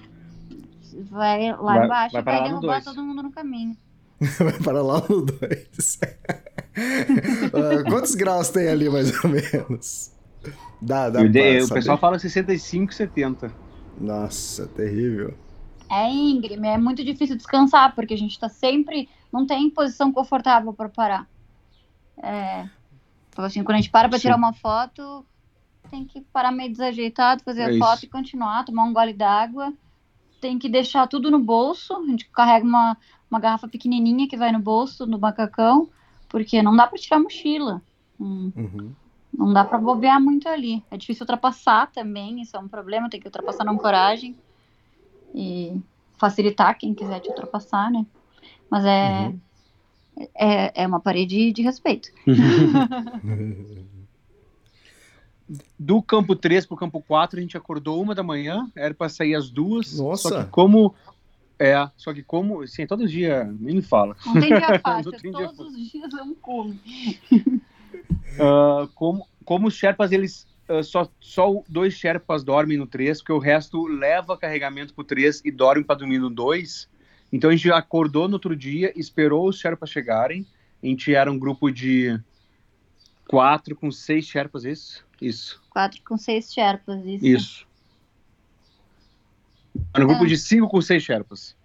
Vai 1.09 1.51
lá 1.51 1.57
Vai- 1.75 1.85
embaixo 1.85 2.13
vai 2.13 2.21
e 2.21 2.25
vai 2.25 2.43
derrubar 2.43 2.71
dois. 2.73 2.85
todo 2.85 3.03
mundo 3.03 3.23
no 3.23 3.31
caminho. 3.31 3.75
vai 4.39 4.53
parar 4.63 4.81
lá 4.83 5.01
no 5.09 5.21
2. 5.25 5.99
quantos 7.89 8.15
graus 8.15 8.49
tem 8.49 8.67
ali, 8.69 8.89
mais 8.89 9.11
ou 9.23 9.29
menos? 9.29 10.11
Dá, 10.81 11.09
dá 11.09 11.19
pra 11.19 11.63
o 11.63 11.67
saber? 11.67 11.73
pessoal 11.79 11.97
fala 11.97 12.19
65, 12.19 12.93
70. 12.93 13.53
Nossa, 13.99 14.67
terrível. 14.67 15.37
É 15.91 16.09
íngreme, 16.09 16.67
é 16.67 16.77
muito 16.77 17.03
difícil 17.03 17.35
descansar, 17.35 17.95
porque 17.95 18.13
a 18.13 18.17
gente 18.17 18.39
tá 18.39 18.47
sempre. 18.47 19.09
Não 19.31 19.45
tem 19.45 19.69
posição 19.69 20.11
confortável 20.11 20.73
para 20.73 20.89
parar. 20.89 21.27
É. 22.21 22.67
Então, 23.29 23.45
assim, 23.45 23.63
quando 23.63 23.75
a 23.77 23.81
gente 23.81 23.89
para 23.91 24.09
para 24.09 24.19
tirar 24.19 24.35
uma 24.35 24.53
foto, 24.53 25.25
tem 25.89 26.05
que 26.05 26.21
parar 26.21 26.51
meio 26.51 26.71
desajeitado, 26.71 27.43
fazer 27.43 27.61
É 27.61 27.65
a 27.65 27.69
isso. 27.71 27.79
foto 27.79 28.03
e 28.03 28.09
continuar, 28.09 28.65
tomar 28.65 28.83
um 28.83 28.93
gole 28.93 29.13
d'água. 29.13 29.73
Tem 30.41 30.57
que 30.59 30.69
deixar 30.69 31.07
tudo 31.07 31.31
no 31.31 31.39
bolso. 31.39 31.93
A 31.95 32.05
gente 32.05 32.29
carrega 32.29 32.65
uma, 32.65 32.97
uma 33.29 33.39
garrafa 33.39 33.67
pequenininha 33.67 34.27
que 34.27 34.37
vai 34.37 34.51
no 34.51 34.59
bolso, 34.59 35.05
no 35.05 35.19
macacão, 35.19 35.89
porque 36.29 36.61
não 36.61 36.75
dá 36.75 36.87
para 36.87 36.97
tirar 36.99 37.17
a 37.17 37.21
mochila. 37.21 37.81
Hum, 38.19 38.51
Uhum. 38.55 38.91
Não 39.39 39.53
dá 39.53 39.63
para 39.63 39.77
bobear 39.77 40.21
muito 40.21 40.49
ali. 40.49 40.83
É 40.91 40.97
difícil 40.97 41.23
ultrapassar 41.23 41.89
também, 41.91 42.41
isso 42.41 42.57
é 42.57 42.59
um 42.59 42.67
problema, 42.67 43.09
tem 43.09 43.21
que 43.21 43.27
ultrapassar 43.27 43.63
na 43.63 43.73
coragem 43.77 44.35
e 45.33 45.79
facilitar 46.17 46.77
quem 46.77 46.93
quiser 46.93 47.21
te 47.21 47.29
ultrapassar, 47.29 47.89
né? 47.89 48.05
Mas 48.69 48.83
é, 48.83 49.27
Uhum. 49.27 49.39
é, 50.35 50.83
é 50.83 50.87
uma 50.87 50.99
parede 50.99 51.53
de 51.53 51.61
respeito. 51.61 52.09
Do 55.79 56.01
campo 56.03 56.35
3 56.35 56.65
pro 56.65 56.75
campo 56.77 57.01
4, 57.01 57.39
a 57.39 57.41
gente 57.41 57.57
acordou 57.57 57.99
uma 58.01 58.13
da 58.13 58.21
manhã, 58.21 58.69
era 58.75 58.93
pra 58.93 59.09
sair 59.09 59.33
às 59.33 59.49
duas. 59.49 59.97
Nossa. 59.97 60.29
Só 60.29 60.43
que 60.43 60.49
como. 60.51 60.93
É, 61.57 61.89
só 61.97 62.13
que 62.13 62.21
como. 62.21 62.61
Assim, 62.61 62.85
todo 62.85 63.07
dia, 63.07 63.45
nem 63.59 63.77
me 63.77 63.81
fala. 63.81 64.15
Não 64.25 64.33
tem 64.33 64.53
dia 64.53 64.77
fácil, 64.79 65.11
tem 65.13 65.31
dia 65.31 65.47
todos 65.47 65.73
os 65.73 65.91
dias 65.91 66.13
é 66.13 66.21
um 66.21 66.35
cume. 66.35 66.79
Ah, 68.39 68.87
como, 68.93 69.27
como 69.49 69.67
os 69.67 69.73
Sherpas, 69.73 70.11
eles. 70.11 70.47
ah, 70.69 70.83
só, 70.83 71.09
só 71.19 71.63
dois 71.67 71.95
Sherpas 71.95 72.43
dormem 72.43 72.77
no 72.77 72.85
3, 72.85 73.17
porque 73.17 73.33
o 73.33 73.39
resto 73.39 73.87
leva 73.87 74.37
carregamento 74.37 74.93
pro 74.93 75.03
3 75.03 75.41
e 75.43 75.49
dorme 75.49 75.83
pra 75.83 75.95
dormir 75.95 76.19
no 76.19 76.29
2. 76.29 76.87
Então 77.33 77.49
a 77.49 77.55
gente 77.55 77.71
acordou 77.71 78.27
no 78.27 78.35
outro 78.35 78.55
dia, 78.55 78.93
esperou 78.95 79.49
os 79.49 79.57
Sherpas 79.57 79.89
chegarem. 79.89 80.45
A 80.83 80.85
gente 80.85 81.15
era 81.15 81.31
um 81.31 81.39
grupo 81.39 81.71
de 81.71 82.19
quatro 83.27 83.75
com 83.75 83.91
seis 83.91 84.25
Sherpas, 84.27 84.63
isso? 84.65 85.03
Isso. 85.19 85.59
Quatro 85.71 85.99
com 86.07 86.15
seis 86.15 86.53
Sherpas, 86.53 87.03
isso. 87.03 87.25
Isso. 87.25 87.67
Era 89.91 90.03
um 90.03 90.07
grupo 90.09 90.25
Ah. 90.25 90.27
de 90.27 90.37
cinco 90.37 90.69
com 90.69 90.79
seis 90.81 91.01
Sherpas. 91.01 91.55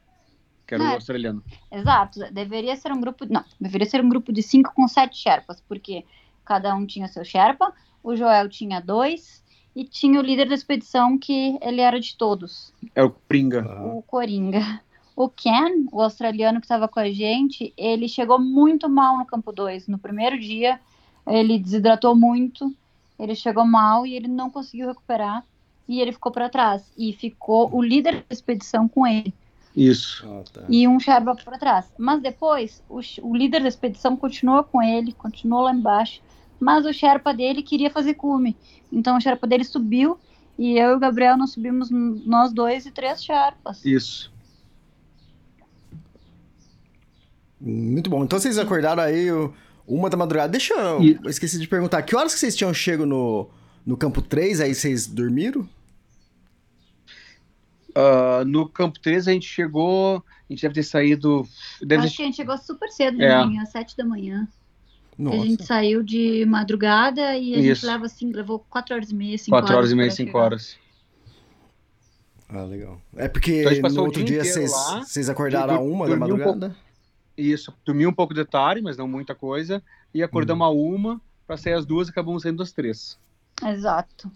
Que 0.66 0.74
era 0.74 0.82
o 0.82 0.86
Ah. 0.86 0.92
australiano. 0.94 1.44
Exato, 1.70 2.20
deveria 2.32 2.74
ser 2.76 2.90
um 2.92 3.00
grupo. 3.00 3.26
Não, 3.28 3.44
deveria 3.60 3.86
ser 3.86 4.02
um 4.02 4.08
grupo 4.08 4.32
de 4.32 4.42
cinco 4.42 4.72
com 4.74 4.88
sete 4.88 5.18
Sherpas, 5.18 5.60
porque 5.68 6.02
cada 6.44 6.74
um 6.74 6.86
tinha 6.86 7.08
seu 7.08 7.24
Sherpa, 7.24 7.72
o 8.02 8.14
Joel 8.14 8.48
tinha 8.48 8.80
dois, 8.80 9.42
e 9.74 9.84
tinha 9.84 10.20
o 10.20 10.22
líder 10.22 10.48
da 10.48 10.54
expedição, 10.54 11.18
que 11.18 11.58
ele 11.60 11.80
era 11.80 11.98
de 11.98 12.16
todos. 12.16 12.72
É 12.94 13.02
o 13.02 13.10
Pringa. 13.10 13.62
O 13.82 14.02
Coringa. 14.02 14.80
O 15.16 15.28
Ken, 15.28 15.86
o 15.92 16.00
australiano 16.00 16.60
que 16.60 16.66
estava 16.66 16.88
com 16.88 16.98
a 16.98 17.10
gente, 17.10 17.72
ele 17.76 18.08
chegou 18.08 18.38
muito 18.38 18.88
mal 18.88 19.18
no 19.18 19.24
campo 19.24 19.52
2. 19.52 19.86
No 19.86 19.98
primeiro 19.98 20.38
dia, 20.38 20.80
ele 21.26 21.58
desidratou 21.58 22.16
muito, 22.16 22.74
ele 23.18 23.34
chegou 23.34 23.64
mal 23.64 24.06
e 24.06 24.14
ele 24.14 24.28
não 24.28 24.50
conseguiu 24.50 24.88
recuperar. 24.88 25.44
E 25.88 26.00
ele 26.00 26.12
ficou 26.12 26.32
para 26.32 26.48
trás. 26.48 26.90
E 26.96 27.12
ficou 27.12 27.72
o 27.72 27.82
líder 27.82 28.24
da 28.28 28.34
expedição 28.34 28.88
com 28.88 29.06
ele. 29.06 29.32
Isso. 29.76 30.26
ah, 30.28 30.42
tá. 30.52 30.62
E 30.68 30.86
um 30.86 30.98
Sherpa 30.98 31.34
para 31.36 31.58
trás. 31.58 31.92
Mas 31.98 32.20
depois, 32.20 32.82
o, 32.88 33.00
o 33.22 33.36
líder 33.36 33.62
da 33.62 33.68
expedição 33.68 34.16
continuou 34.16 34.64
com 34.64 34.82
ele, 34.82 35.12
continuou 35.12 35.62
lá 35.62 35.72
embaixo. 35.72 36.20
Mas 36.64 36.86
o 36.86 36.92
Sherpa 36.94 37.34
dele 37.34 37.62
queria 37.62 37.90
fazer 37.90 38.14
cume. 38.14 38.56
Então 38.90 39.18
o 39.18 39.20
Sherpa 39.20 39.46
dele 39.46 39.64
subiu. 39.64 40.18
E 40.58 40.78
eu 40.78 40.92
e 40.92 40.94
o 40.94 40.98
Gabriel, 40.98 41.36
nós 41.36 41.50
subimos 41.52 41.90
nós 41.90 42.52
dois 42.54 42.86
e 42.86 42.90
três 42.90 43.22
Sherpas. 43.22 43.84
Isso. 43.84 44.32
Muito 47.60 48.08
bom. 48.08 48.24
Então 48.24 48.38
vocês 48.38 48.58
acordaram 48.58 49.02
aí 49.02 49.26
uma 49.86 50.08
da 50.08 50.16
madrugada. 50.16 50.50
Deixa 50.50 50.74
eu. 50.74 51.02
E- 51.02 51.18
eu 51.22 51.30
Esqueci 51.30 51.58
de 51.58 51.68
perguntar. 51.68 52.02
Que 52.02 52.16
horas 52.16 52.32
que 52.32 52.40
vocês 52.40 52.56
tinham 52.56 52.72
chego 52.72 53.04
no, 53.04 53.48
no 53.84 53.96
campo 53.96 54.22
3? 54.22 54.60
Aí 54.60 54.74
vocês 54.74 55.06
dormiram? 55.06 55.68
Ah, 57.94 58.42
no 58.46 58.68
campo 58.68 58.98
3 59.00 59.28
a 59.28 59.32
gente 59.32 59.46
chegou. 59.46 60.22
A 60.48 60.52
gente 60.52 60.62
deve 60.62 60.74
ter 60.74 60.82
saído. 60.82 61.46
Deve 61.82 62.04
Acho 62.06 62.16
que 62.16 62.22
a 62.22 62.26
gente 62.26 62.36
chegou 62.36 62.56
super 62.58 62.88
cedo 62.90 63.16
de 63.18 63.24
É. 63.24 63.44
manhã, 63.44 63.62
às 63.62 63.70
sete 63.70 63.96
da 63.96 64.04
manhã. 64.04 64.46
Nossa. 65.16 65.36
A 65.36 65.40
gente 65.46 65.64
saiu 65.64 66.02
de 66.02 66.44
madrugada 66.44 67.36
e 67.36 67.54
a 67.54 67.58
gente 67.58 67.70
Isso. 67.70 67.86
leva 67.86 68.06
assim, 68.06 68.32
levou 68.32 68.58
quatro 68.68 68.94
horas 68.94 69.10
e 69.10 69.14
meia, 69.14 69.38
cinco 69.38 69.50
4 69.50 69.76
horas 69.76 69.90
e 69.92 69.94
meia, 69.94 70.08
pra 70.08 70.16
5 70.16 70.28
chegar. 70.28 70.44
horas. 70.44 70.76
Ah, 72.48 72.62
legal. 72.64 73.00
É 73.16 73.28
porque 73.28 73.60
Então 73.60 73.74
gente 73.74 73.94
no 73.94 74.02
o 74.02 74.04
outro 74.04 74.24
dia 74.24 74.44
vocês 74.44 75.28
acordaram 75.28 75.76
a 75.76 75.80
uma 75.80 76.06
da 76.08 76.16
dormi 76.16 76.32
um 76.32 76.36
madrugada? 76.38 76.76
Isso. 77.36 77.72
Dormi 77.84 78.06
um 78.06 78.12
pouco 78.12 78.34
de 78.34 78.44
tarde, 78.44 78.82
mas 78.82 78.96
não 78.96 79.08
muita 79.08 79.34
coisa. 79.34 79.82
E 80.12 80.22
acordamos 80.22 80.66
a 80.66 80.70
uma 80.70 81.20
para 81.46 81.56
sair 81.56 81.74
às 81.74 81.84
duas 81.84 82.08
e 82.08 82.10
acabamos 82.10 82.42
saindo 82.42 82.62
às 82.62 82.72
três. 82.72 83.18
Exato. 83.64 84.30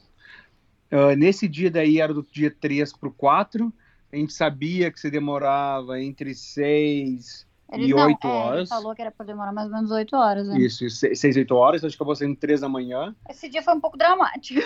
Ah, 0.90 1.14
nesse 1.16 1.46
dia 1.48 1.70
daí 1.70 2.00
era 2.00 2.14
do 2.14 2.26
dia 2.32 2.50
3 2.50 2.92
pro 2.92 3.10
4. 3.10 3.72
A 4.12 4.16
gente 4.16 4.32
sabia 4.32 4.90
que 4.90 4.98
se 4.98 5.10
demorava 5.10 6.00
entre 6.00 6.34
6 6.34 7.46
Ele, 7.70 7.86
e 7.86 7.94
não, 7.94 8.06
8 8.06 8.26
é, 8.26 8.30
ele 8.30 8.36
horas. 8.38 8.68
falou 8.68 8.94
que 8.94 9.02
era 9.02 9.10
pra 9.10 9.26
demorar 9.26 9.52
mais 9.52 9.68
ou 9.68 9.74
menos 9.74 9.90
8 9.90 10.16
horas. 10.16 10.48
Né? 10.48 10.58
Isso, 10.58 10.88
6, 10.88 11.36
8 11.36 11.54
horas, 11.54 11.84
acho 11.84 11.96
que 11.96 12.02
acabou 12.02 12.16
saindo 12.16 12.34
3 12.36 12.62
da 12.62 12.68
manhã. 12.68 13.14
Esse 13.28 13.48
dia 13.48 13.62
foi 13.62 13.74
um 13.74 13.80
pouco 13.80 13.98
dramático. 13.98 14.60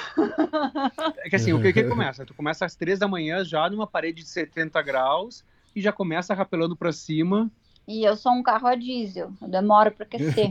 É 1.18 1.28
que 1.28 1.36
assim, 1.36 1.52
o 1.52 1.60
que, 1.60 1.72
que 1.72 1.84
começa? 1.84 2.24
Tu 2.24 2.34
começa 2.34 2.64
às 2.64 2.76
3 2.76 2.98
da 2.98 3.08
manhã 3.08 3.44
já 3.44 3.68
numa 3.68 3.86
parede 3.86 4.22
de 4.22 4.28
70 4.28 4.80
graus 4.82 5.44
e 5.74 5.80
já 5.80 5.92
começa 5.92 6.32
rapelando 6.34 6.76
pra 6.76 6.92
cima. 6.92 7.50
E 7.86 8.04
eu 8.04 8.16
sou 8.16 8.32
um 8.32 8.42
carro 8.42 8.68
a 8.68 8.76
diesel, 8.76 9.32
eu 9.40 9.48
demoro 9.48 9.90
pra 9.90 10.04
aquecer. 10.04 10.48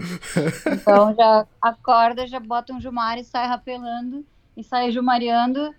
então 0.67 1.15
já 1.15 1.47
acorda, 1.61 2.27
já 2.27 2.39
bota 2.39 2.73
um 2.73 2.81
Jumar 2.81 3.17
e 3.17 3.23
sai 3.23 3.47
rapelando, 3.47 4.25
e 4.57 4.63
sai 4.63 4.91
jumareando, 4.91 5.73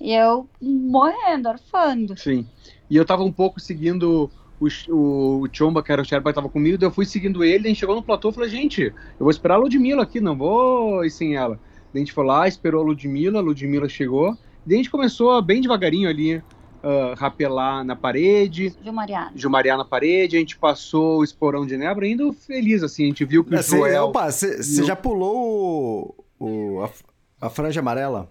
e 0.00 0.12
eu 0.12 0.48
morrendo, 0.60 1.48
arfando. 1.48 2.18
Sim. 2.18 2.48
E 2.88 2.96
eu 2.96 3.04
tava 3.04 3.22
um 3.22 3.32
pouco 3.32 3.60
seguindo 3.60 4.30
o, 4.60 4.66
o, 4.88 5.42
o 5.42 5.48
Chomba, 5.52 5.82
que 5.82 5.92
era 5.92 6.02
o 6.02 6.04
Sherpa, 6.04 6.30
que 6.30 6.34
tava 6.34 6.48
comigo, 6.48 6.78
daí 6.78 6.86
eu 6.88 6.92
fui 6.92 7.04
seguindo 7.04 7.42
ele, 7.44 7.66
a 7.66 7.68
gente 7.68 7.80
chegou 7.80 7.94
no 7.94 8.02
platô 8.02 8.30
e 8.30 8.32
falei, 8.32 8.50
gente, 8.50 8.82
eu 8.82 8.94
vou 9.18 9.30
esperar 9.30 9.54
a 9.54 9.58
Ludmilla 9.58 10.02
aqui, 10.02 10.20
não 10.20 10.36
vou 10.36 11.04
ir 11.04 11.10
sem 11.10 11.34
ela. 11.36 11.58
Daí 11.92 12.02
a 12.02 12.04
gente 12.04 12.12
foi 12.12 12.24
lá, 12.24 12.46
esperou 12.48 12.82
a 12.82 12.84
Ludmilla, 12.86 13.38
a 13.38 13.42
Ludmilla 13.42 13.88
chegou, 13.88 14.36
daí 14.64 14.74
a 14.74 14.76
gente 14.78 14.90
começou 14.90 15.40
bem 15.42 15.60
devagarinho 15.60 16.08
ali, 16.08 16.36
uh, 16.36 17.14
rapelar 17.16 17.84
na 17.84 17.94
parede, 17.96 18.74
Jumareado. 18.84 19.32
jumarear 19.38 19.76
na 19.78 19.84
parede, 19.84 20.36
a 20.36 20.40
gente 20.40 20.56
passou 20.56 21.18
o 21.20 21.24
esporão 21.24 21.66
de 21.66 21.76
nebra, 21.76 22.06
indo 22.06 22.32
feliz, 22.32 22.82
assim, 22.82 23.04
a 23.04 23.06
gente 23.06 23.24
viu 23.24 23.44
que 23.44 23.54
o 23.54 23.62
Você, 23.62 23.76
Joel... 23.76 24.04
opa, 24.06 24.30
você 24.30 24.84
já 24.84 24.94
pulou 24.96 26.14
o, 26.38 26.46
o- 26.78 26.82
a, 26.82 27.46
a 27.46 27.50
franja 27.50 27.80
amarela? 27.80 28.30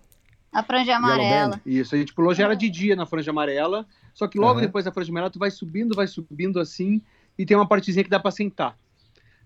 A 0.51 0.61
franja 0.61 0.95
amarela. 0.95 1.59
Isso, 1.65 1.95
a 1.95 1.97
gente 1.97 2.13
pulou, 2.13 2.33
já 2.33 2.43
era 2.45 2.55
de 2.55 2.69
dia 2.69 2.95
na 2.95 3.05
franja 3.07 3.31
amarela, 3.31 3.87
só 4.13 4.27
que 4.27 4.37
logo 4.37 4.53
Aham. 4.53 4.61
depois 4.61 4.85
da 4.85 4.91
franja 4.91 5.11
amarela 5.11 5.29
tu 5.29 5.39
vai 5.39 5.51
subindo, 5.51 5.95
vai 5.95 6.07
subindo 6.07 6.59
assim, 6.59 7.01
e 7.37 7.45
tem 7.45 7.57
uma 7.57 7.67
partezinha 7.67 8.03
que 8.03 8.09
dá 8.09 8.19
pra 8.19 8.31
sentar. 8.31 8.77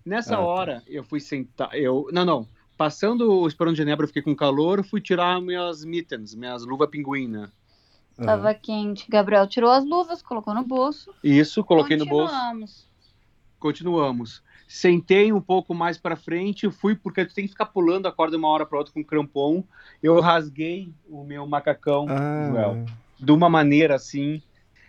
Nessa 0.04 0.34
Ah, 0.34 0.38
tá. 0.38 0.44
hora, 0.44 0.82
eu 0.86 1.02
fui 1.04 1.20
sentar, 1.20 1.74
eu, 1.74 2.08
não, 2.12 2.24
não, 2.24 2.48
passando 2.76 3.30
o 3.32 3.46
Esperão 3.48 3.72
de 3.72 3.78
Genebra, 3.78 4.04
eu 4.04 4.08
fiquei 4.08 4.22
com 4.22 4.34
calor, 4.34 4.84
fui 4.84 5.00
tirar 5.00 5.40
minhas 5.40 5.84
mittens, 5.84 6.34
minhas 6.34 6.64
luvas 6.64 6.88
pinguina. 6.88 7.52
Tava 8.16 8.52
quente. 8.52 9.08
Gabriel 9.08 9.46
tirou 9.46 9.70
as 9.70 9.84
luvas, 9.84 10.20
colocou 10.22 10.52
no 10.52 10.64
bolso. 10.64 11.14
Isso, 11.22 11.62
coloquei 11.62 11.96
no 11.96 12.04
bolso, 12.04 12.34
Continuamos. 12.34 12.88
continuamos. 13.58 14.42
Sentei 14.66 15.32
um 15.32 15.40
pouco 15.40 15.72
mais 15.72 15.96
pra 15.96 16.16
frente, 16.16 16.70
fui, 16.70 16.94
porque 16.94 17.24
tu 17.24 17.34
tem 17.34 17.44
que 17.44 17.52
ficar 17.52 17.66
pulando 17.66 18.06
a 18.06 18.12
corda 18.12 18.32
de 18.32 18.38
uma 18.38 18.48
hora 18.48 18.66
pra 18.66 18.78
outra 18.78 18.92
com 18.92 19.04
crampon, 19.04 19.64
eu 20.02 20.20
rasguei 20.20 20.92
o 21.08 21.24
meu 21.24 21.46
macacão, 21.46 22.06
Ah, 22.08 22.44
Joel, 22.46 22.84
de 23.18 23.32
uma 23.32 23.48
maneira 23.48 23.94
assim, 23.94 24.42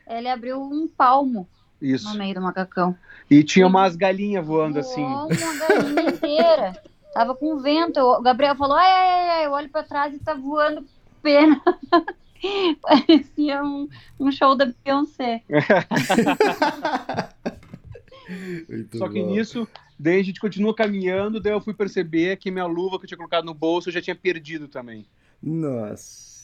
Ele 0.10 0.28
abriu 0.28 0.62
um 0.62 0.88
palmo 0.88 1.48
isso. 1.80 2.10
no 2.10 2.17
meio 2.17 2.34
do 2.34 2.41
macacão. 2.41 2.98
E 3.30 3.43
tinha 3.43 3.67
umas 3.67 3.95
galinhas 3.95 4.45
voando 4.45 4.80
assim. 4.80 5.06
Voou 5.06 5.28
uma 5.28 5.67
galinha 5.67 6.10
inteira. 6.10 6.82
Tava 7.13 7.36
com 7.36 7.60
vento. 7.60 8.00
O 8.00 8.22
Gabriel 8.22 8.56
falou: 8.56 8.76
ai, 8.76 8.91
ai, 8.91 9.10
ai, 9.10 9.30
ai, 9.30 9.45
eu 9.45 9.52
olho 9.52 9.69
pra 9.69 9.84
trás 9.84 10.13
e 10.13 10.19
tá 10.19 10.34
voando 10.34 10.84
pena. 11.22 11.62
Parecia 12.82 13.63
um, 13.63 13.88
um 14.19 14.32
show 14.32 14.56
da 14.56 14.72
Beyoncé. 14.84 15.43
Só 18.98 19.10
que 19.10 19.24
nisso, 19.24 19.67
daí 19.98 20.19
a 20.19 20.24
gente 20.24 20.39
continua 20.39 20.74
caminhando, 20.74 21.39
daí 21.39 21.52
eu 21.52 21.60
fui 21.60 21.74
perceber 21.74 22.38
que 22.38 22.52
minha 22.52 22.65
luva 22.65 22.98
que 22.98 23.06
eu 23.06 23.08
tinha 23.08 23.17
colocado 23.17 23.45
no 23.45 23.54
bolso 23.54 23.89
eu 23.89 23.93
já 23.93 24.02
tinha 24.02 24.15
perdido 24.15 24.67
também. 24.67 25.06
Nossa. 25.41 26.38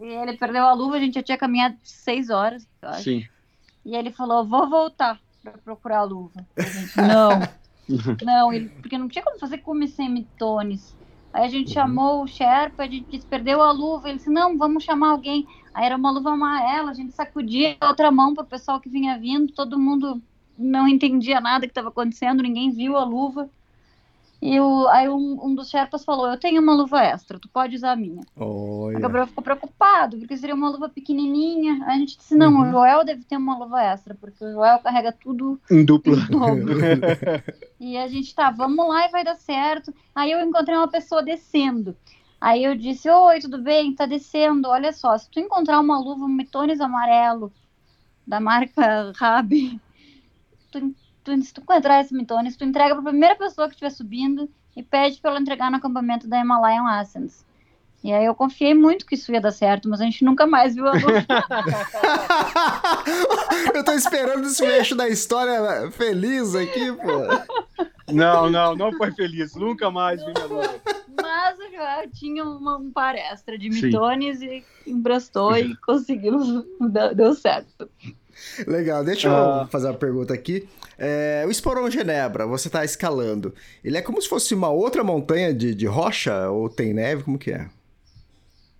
E 0.00 0.06
ele 0.06 0.36
perdeu 0.36 0.64
a 0.64 0.72
luva, 0.72 0.96
a 0.96 1.00
gente 1.00 1.14
já 1.14 1.22
tinha 1.22 1.38
caminhado 1.38 1.78
seis 1.82 2.30
horas. 2.30 2.68
Sim. 3.02 3.28
E 3.84 3.94
ele 3.96 4.12
falou: 4.12 4.46
vou 4.46 4.68
voltar 4.68 5.20
pra 5.42 5.58
procurar 5.58 5.98
a 6.00 6.04
luva. 6.04 6.46
A 6.58 6.68
gente, 6.70 7.00
não. 7.00 7.54
Não, 8.20 8.52
ele, 8.52 8.70
porque 8.80 8.96
não 8.98 9.08
tinha 9.08 9.22
como 9.24 9.38
fazer 9.38 9.58
cume 9.58 9.88
sem 9.88 10.08
mitones. 10.10 10.96
Aí 11.32 11.44
a 11.44 11.48
gente 11.48 11.68
Uhum. 11.68 11.74
chamou 11.74 12.22
o 12.22 12.26
Sherpa, 12.28 12.84
a 12.84 12.88
gente 12.88 13.10
disse, 13.10 13.26
perdeu 13.26 13.60
a 13.62 13.72
luva. 13.72 14.08
Ele 14.08 14.18
disse, 14.18 14.30
não, 14.30 14.56
vamos 14.56 14.84
chamar 14.84 15.10
alguém. 15.10 15.46
Aí 15.74 15.84
era 15.86 15.96
uma 15.96 16.10
luva 16.10 16.30
amarela, 16.32 16.90
a 16.90 16.94
gente 16.94 17.12
sacudia 17.14 17.76
a 17.80 17.88
outra 17.88 18.10
mão 18.10 18.34
pro 18.34 18.44
pessoal 18.46 18.80
que 18.80 18.88
vinha 18.88 19.18
vindo, 19.18 19.52
todo 19.52 19.78
mundo 19.78 20.22
não 20.56 20.88
entendia 20.88 21.40
nada 21.40 21.66
que 21.66 21.72
estava 21.72 21.88
acontecendo, 21.88 22.42
ninguém 22.42 22.70
viu 22.72 22.96
a 22.96 23.04
luva. 23.04 23.50
E 24.46 24.60
o, 24.60 24.86
aí 24.88 25.08
um, 25.08 25.38
um 25.42 25.54
dos 25.54 25.70
Sherpas 25.70 26.04
falou, 26.04 26.28
eu 26.28 26.38
tenho 26.38 26.60
uma 26.60 26.74
luva 26.74 27.02
extra, 27.02 27.38
tu 27.38 27.48
pode 27.48 27.76
usar 27.76 27.92
a 27.92 27.96
minha. 27.96 28.20
O. 28.36 28.90
Gabriel 29.00 29.26
ficou 29.26 29.42
preocupado, 29.42 30.18
porque 30.18 30.36
seria 30.36 30.54
uma 30.54 30.68
luva 30.68 30.86
pequenininha. 30.86 31.82
Aí 31.86 31.96
a 31.96 31.98
gente 31.98 32.18
disse, 32.18 32.36
não, 32.36 32.52
Uhum. 32.52 32.60
o 32.60 32.70
Joel 32.70 33.04
deve 33.06 33.24
ter 33.24 33.38
uma 33.38 33.56
luva 33.56 33.82
extra, 33.82 34.14
porque 34.14 34.44
o 34.44 34.52
Joel 34.52 34.80
carrega 34.80 35.12
tudo 35.12 35.58
Em 35.70 35.82
dupla. 35.82 36.16
E 37.80 37.96
a 37.96 38.06
gente 38.06 38.34
tá, 38.34 38.50
vamos 38.50 38.86
lá 38.86 39.06
e 39.06 39.10
vai 39.10 39.24
dar 39.24 39.36
certo. 39.36 39.94
Aí 40.14 40.30
eu 40.30 40.46
encontrei 40.46 40.76
uma 40.76 40.88
pessoa 40.88 41.22
descendo. 41.22 41.96
Aí 42.38 42.64
eu 42.64 42.76
disse, 42.76 43.08
oi, 43.08 43.40
tudo 43.40 43.56
bem? 43.62 43.94
Tá 43.94 44.04
descendo. 44.04 44.68
Olha 44.68 44.92
só, 44.92 45.16
se 45.16 45.30
tu 45.30 45.40
encontrar 45.40 45.80
uma 45.80 45.98
luva 45.98 46.28
Mitones 46.28 46.82
amarelo 46.82 47.50
da 48.26 48.40
marca 48.40 49.10
Rabi, 49.16 49.80
tu, 50.70 50.94
tu, 51.24 51.42
se 51.42 51.52
tu 51.52 51.62
encontrar 51.62 52.00
esse 52.00 52.14
Mitones, 52.14 52.56
tu 52.56 52.64
entrega 52.64 52.94
pra 52.94 53.10
primeira 53.10 53.34
pessoa 53.34 53.66
que 53.66 53.74
estiver 53.74 53.90
subindo 53.90 54.48
e 54.76 54.82
pede 54.82 55.20
pra 55.20 55.30
ela 55.30 55.40
entregar 55.40 55.70
no 55.70 55.78
acampamento 55.78 56.28
da 56.28 56.38
Himalayan 56.38 56.86
Ascents. 56.86 57.44
E 58.02 58.12
aí 58.12 58.26
eu 58.26 58.34
confiei 58.34 58.74
muito 58.74 59.06
que 59.06 59.14
isso 59.14 59.32
ia 59.32 59.40
dar 59.40 59.50
certo, 59.50 59.88
mas 59.88 59.98
a 59.98 60.04
gente 60.04 60.22
nunca 60.22 60.46
mais 60.46 60.74
viu 60.74 60.86
a 60.86 60.92
luva. 60.92 61.24
eu 63.74 63.82
tô 63.82 63.92
esperando 63.92 64.44
esse 64.44 64.62
eixo 64.62 64.94
da 64.94 65.08
história 65.08 65.90
feliz 65.90 66.54
aqui, 66.54 66.92
pô. 66.92 67.82
Não, 68.12 68.50
não, 68.50 68.76
não 68.76 68.92
foi 68.92 69.10
feliz. 69.12 69.54
Nunca 69.54 69.90
mais 69.90 70.22
vi 70.22 70.34
minha 70.34 70.46
luva. 70.46 70.74
Mas 71.18 71.56
Joel 71.72 72.10
tinha 72.12 72.44
uma, 72.44 72.76
um 72.76 72.90
par 72.90 73.14
extra 73.14 73.56
de 73.56 73.72
Sim. 73.72 73.86
mitones 73.86 74.42
e 74.42 74.62
emprestou 74.86 75.56
e 75.56 75.74
conseguimos, 75.76 76.46
deu, 76.92 77.14
deu 77.14 77.34
certo. 77.34 77.88
Legal, 78.66 79.04
deixa 79.04 79.28
eu 79.28 79.34
Ah. 79.34 79.66
fazer 79.70 79.86
uma 79.88 79.94
pergunta 79.94 80.32
aqui. 80.34 80.68
É, 80.98 81.44
o 81.46 81.50
Esporão 81.50 81.90
Genebra, 81.90 82.46
você 82.46 82.70
tá 82.70 82.84
escalando. 82.84 83.54
Ele 83.82 83.96
é 83.96 84.02
como 84.02 84.20
se 84.22 84.28
fosse 84.28 84.54
uma 84.54 84.68
outra 84.70 85.02
montanha 85.02 85.52
de, 85.52 85.74
de 85.74 85.86
rocha? 85.86 86.48
Ou 86.50 86.68
tem 86.68 86.92
neve? 86.94 87.22
Como 87.24 87.38
que 87.38 87.50
é? 87.50 87.68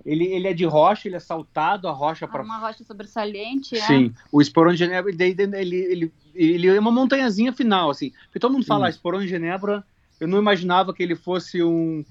Ele, 0.04 0.24
ele 0.26 0.46
é 0.48 0.52
de 0.52 0.66
rocha, 0.66 1.08
ele 1.08 1.16
é 1.16 1.20
saltado, 1.20 1.88
a 1.88 1.92
rocha 1.92 2.28
para 2.28 2.42
Uma 2.42 2.58
rocha 2.58 2.84
sobressalente, 2.84 3.74
né? 3.74 3.80
Sim, 3.80 4.14
o 4.30 4.42
Esporão 4.42 4.72
de 4.72 4.78
Genebra, 4.78 5.10
ele, 5.10 5.24
ele, 5.24 5.76
ele, 5.94 6.12
ele 6.34 6.66
é 6.68 6.78
uma 6.78 6.92
montanhazinha 6.92 7.52
final, 7.54 7.88
assim. 7.90 8.12
Porque 8.26 8.38
todo 8.38 8.52
mundo 8.52 8.66
fala, 8.66 8.82
Hum. 8.82 8.86
ah, 8.86 8.90
Esporão 8.90 9.20
de 9.20 9.28
Genebra, 9.28 9.82
eu 10.20 10.28
não 10.28 10.38
imaginava 10.38 10.92
que 10.92 11.02
ele 11.02 11.16
fosse 11.16 11.62
um 11.62 12.04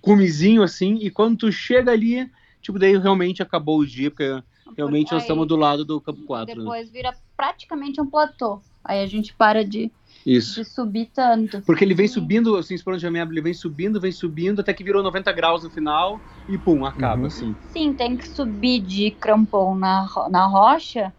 cumezinho, 0.00 0.62
assim, 0.62 0.98
e 1.00 1.10
quando 1.10 1.36
tu 1.38 1.50
chega 1.50 1.90
ali, 1.90 2.30
tipo, 2.60 2.78
daí 2.78 2.96
realmente 2.96 3.42
acabou 3.42 3.80
o 3.80 3.86
dia, 3.86 4.10
porque 4.10 4.40
realmente 4.76 5.12
nós 5.12 5.22
estamos 5.22 5.46
do 5.46 5.56
lado 5.56 5.84
do 5.84 6.00
Campo 6.00 6.24
4, 6.26 6.56
né? 6.56 6.64
Depois 6.64 6.90
vira 6.90 7.12
praticamente 7.36 8.00
um 8.00 8.06
platô. 8.08 8.60
Aí 8.84 9.00
a 9.00 9.06
gente 9.06 9.34
para 9.34 9.64
de, 9.64 9.92
Isso. 10.26 10.56
de 10.60 10.64
subir 10.64 11.06
tanto. 11.14 11.60
Porque 11.62 11.84
ele 11.84 11.94
vem 11.94 12.08
subindo, 12.08 12.56
assim, 12.56 12.76
Genebra, 12.98 13.32
ele 13.34 13.40
vem 13.42 13.54
subindo, 13.54 14.00
vem 14.00 14.12
subindo, 14.12 14.60
até 14.60 14.74
que 14.74 14.82
virou 14.84 15.02
90 15.02 15.32
graus 15.32 15.62
no 15.62 15.70
final, 15.70 16.22
e 16.48 16.58
pum, 16.58 16.84
acaba, 16.84 17.20
Uhum. 17.22 17.26
assim. 17.26 17.56
Sim, 17.60 17.94
tem 17.94 18.16
que 18.16 18.28
subir 18.28 18.80
de 18.82 19.12
crampon 19.12 19.74
na, 19.76 20.04
ro- 20.06 20.28
na 20.28 20.46
rocha, 20.46 21.14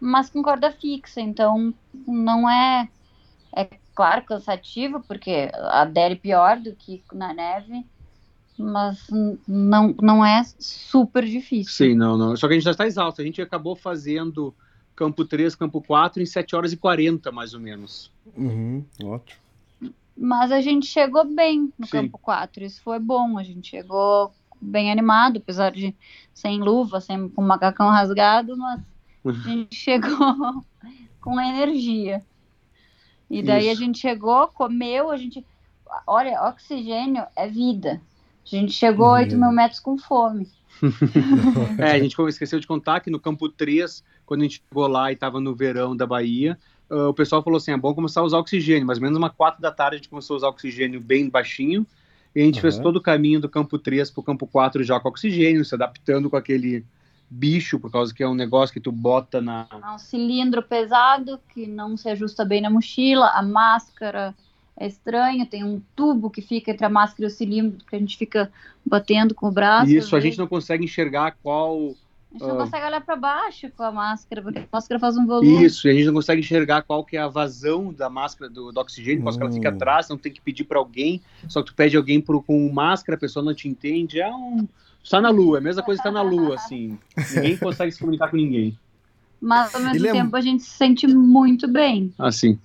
mas 0.00 0.30
com 0.30 0.42
corda 0.42 0.70
fixa. 0.72 1.20
Então 1.20 1.74
não 2.06 2.48
é. 2.50 2.88
É 3.56 3.68
claro 3.94 4.24
cansativo, 4.24 5.02
porque 5.04 5.50
adere 5.54 6.16
pior 6.16 6.58
do 6.60 6.74
que 6.76 7.04
na 7.12 7.32
neve, 7.34 7.86
mas 8.58 9.08
não, 9.46 9.94
não 10.00 10.24
é 10.24 10.42
super 10.58 11.24
difícil. 11.24 11.72
Sim, 11.72 11.94
não, 11.94 12.16
não. 12.16 12.36
Só 12.36 12.46
que 12.46 12.54
a 12.54 12.56
gente 12.56 12.64
já 12.64 12.70
está 12.70 12.86
exausto. 12.86 13.20
A 13.20 13.24
gente 13.24 13.42
acabou 13.42 13.74
fazendo 13.74 14.54
campo 14.94 15.24
3, 15.24 15.54
campo 15.54 15.82
4 15.82 16.22
em 16.22 16.26
7 16.26 16.54
horas 16.54 16.72
e 16.72 16.76
40, 16.76 17.32
mais 17.32 17.52
ou 17.54 17.60
menos. 17.60 18.12
Uhum, 18.36 18.84
ótimo. 19.02 19.40
Mas 20.16 20.52
a 20.52 20.60
gente 20.60 20.86
chegou 20.86 21.24
bem 21.24 21.72
no 21.76 21.86
Sim. 21.86 21.92
campo 21.92 22.18
4, 22.18 22.64
isso 22.64 22.80
foi 22.82 23.00
bom. 23.00 23.36
A 23.36 23.42
gente 23.42 23.70
chegou 23.70 24.32
bem 24.60 24.90
animado, 24.90 25.38
apesar 25.38 25.72
de 25.72 25.94
sem 26.32 26.60
luva, 26.60 27.00
sem 27.00 27.28
com 27.28 27.42
o 27.42 27.46
macacão 27.46 27.88
rasgado, 27.88 28.56
mas 28.56 28.80
a 29.24 29.32
gente 29.50 29.74
chegou 29.74 30.08
com 31.20 31.40
energia. 31.40 32.24
E 33.28 33.42
daí 33.42 33.68
a 33.68 33.72
Isso. 33.72 33.82
gente 33.82 33.98
chegou, 33.98 34.46
comeu, 34.48 35.10
a 35.10 35.16
gente. 35.16 35.44
Olha, 36.06 36.42
oxigênio 36.42 37.26
é 37.34 37.48
vida. 37.48 38.00
A 38.44 38.56
gente 38.56 38.72
chegou 38.72 39.06
a 39.06 39.20
8 39.20 39.36
mil 39.36 39.52
metros 39.52 39.80
com 39.80 39.96
fome. 39.96 40.48
É, 41.78 41.92
a 41.92 41.98
gente 41.98 42.16
esqueceu 42.28 42.58
de 42.60 42.66
contar 42.66 43.00
que 43.00 43.10
no 43.10 43.18
campo 43.18 43.48
3, 43.48 44.02
quando 44.26 44.40
a 44.40 44.44
gente 44.44 44.62
chegou 44.68 44.86
lá 44.86 45.10
e 45.10 45.14
estava 45.14 45.40
no 45.40 45.54
verão 45.54 45.96
da 45.96 46.06
Bahia, 46.06 46.58
ah, 46.90 47.08
o 47.08 47.14
pessoal 47.14 47.42
falou 47.42 47.56
assim: 47.56 47.72
é 47.72 47.76
bom 47.76 47.94
começar 47.94 48.20
a 48.20 48.24
usar 48.24 48.38
oxigênio. 48.38 48.86
Mais 48.86 48.98
ou 48.98 49.02
menos 49.02 49.16
uma 49.16 49.30
4 49.30 49.60
da 49.60 49.70
tarde 49.70 49.96
a 49.96 49.98
gente 49.98 50.08
começou 50.08 50.34
a 50.34 50.38
usar 50.38 50.48
oxigênio 50.48 51.00
bem 51.00 51.28
baixinho. 51.28 51.86
E 52.34 52.40
a 52.40 52.44
gente 52.44 52.60
fez 52.60 52.74
Aham. 52.74 52.82
todo 52.82 52.96
o 52.96 53.00
caminho 53.00 53.40
do 53.40 53.48
campo 53.48 53.78
3 53.78 54.10
para 54.10 54.20
o 54.20 54.24
campo 54.24 54.46
4 54.46 54.82
já 54.82 54.98
com 54.98 55.08
oxigênio, 55.08 55.64
se 55.64 55.74
adaptando 55.74 56.28
com 56.28 56.36
aquele 56.36 56.84
bicho, 57.30 57.78
por 57.78 57.90
causa 57.90 58.12
que 58.12 58.22
é 58.22 58.28
um 58.28 58.34
negócio 58.34 58.72
que 58.72 58.80
tu 58.80 58.90
bota 58.90 59.40
na. 59.40 59.66
É 59.70 59.90
um 59.90 59.98
cilindro 59.98 60.62
pesado 60.62 61.40
que 61.52 61.66
não 61.66 61.96
se 61.96 62.08
ajusta 62.08 62.44
bem 62.44 62.60
na 62.60 62.70
mochila, 62.70 63.28
a 63.28 63.42
máscara 63.42 64.34
é 64.76 64.86
estranha, 64.86 65.46
tem 65.46 65.62
um 65.64 65.80
tubo 65.94 66.30
que 66.30 66.42
fica 66.42 66.70
entre 66.70 66.84
a 66.84 66.88
máscara 66.88 67.24
e 67.24 67.26
o 67.26 67.30
cilindro 67.30 67.78
que 67.84 67.94
a 67.94 67.98
gente 67.98 68.16
fica 68.16 68.50
batendo 68.84 69.34
com 69.34 69.48
o 69.48 69.52
braço. 69.52 69.90
Isso, 69.90 70.16
a 70.16 70.20
gente 70.20 70.38
não 70.38 70.46
consegue 70.46 70.84
enxergar 70.84 71.36
qual. 71.42 71.94
A 72.30 72.38
gente 72.38 72.48
não 72.48 72.56
uh... 72.56 72.58
consegue 72.58 72.84
olhar 72.84 73.00
para 73.00 73.16
baixo 73.16 73.70
com 73.76 73.82
a 73.84 73.92
máscara, 73.92 74.42
porque 74.42 74.58
a 74.58 74.66
máscara 74.72 74.98
faz 74.98 75.16
um 75.16 75.26
volume. 75.26 75.64
Isso, 75.64 75.86
e 75.86 75.90
a 75.90 75.94
gente 75.94 76.06
não 76.06 76.14
consegue 76.14 76.40
enxergar 76.40 76.82
qual 76.82 77.04
que 77.04 77.16
é 77.16 77.20
a 77.20 77.28
vazão 77.28 77.92
da 77.92 78.10
máscara 78.10 78.50
do, 78.50 78.72
do 78.72 78.80
oxigênio, 78.80 79.18
por 79.18 79.24
causa 79.26 79.38
que 79.38 79.44
ela 79.44 79.52
fica 79.52 79.70
hum. 79.70 79.74
atrás, 79.74 80.08
não 80.08 80.18
tem 80.18 80.32
que 80.32 80.40
pedir 80.40 80.64
para 80.64 80.78
alguém, 80.78 81.22
só 81.48 81.62
que 81.62 81.66
tu 81.66 81.74
pede 81.74 81.96
alguém 81.96 82.20
pro, 82.20 82.42
com 82.42 82.68
máscara, 82.72 83.16
a 83.16 83.20
pessoa 83.20 83.44
não 83.44 83.54
te 83.54 83.68
entende, 83.68 84.20
é 84.20 84.34
um 84.34 84.66
Está 85.04 85.20
na 85.20 85.28
Lua, 85.28 85.58
é 85.58 85.60
a 85.60 85.62
mesma 85.62 85.82
coisa 85.82 86.00
que 86.00 86.08
está 86.08 86.18
na 86.18 86.26
Lua, 86.26 86.54
assim. 86.54 86.98
Ninguém 87.34 87.58
consegue 87.58 87.92
se 87.92 87.98
comunicar 87.98 88.30
com 88.30 88.38
ninguém. 88.38 88.76
Mas 89.38 89.74
ao 89.74 89.82
mesmo 89.82 90.10
tempo 90.10 90.34
a 90.34 90.40
gente 90.40 90.62
se 90.62 90.70
sente 90.70 91.06
muito 91.06 91.68
bem. 91.68 92.10
Assim. 92.18 92.58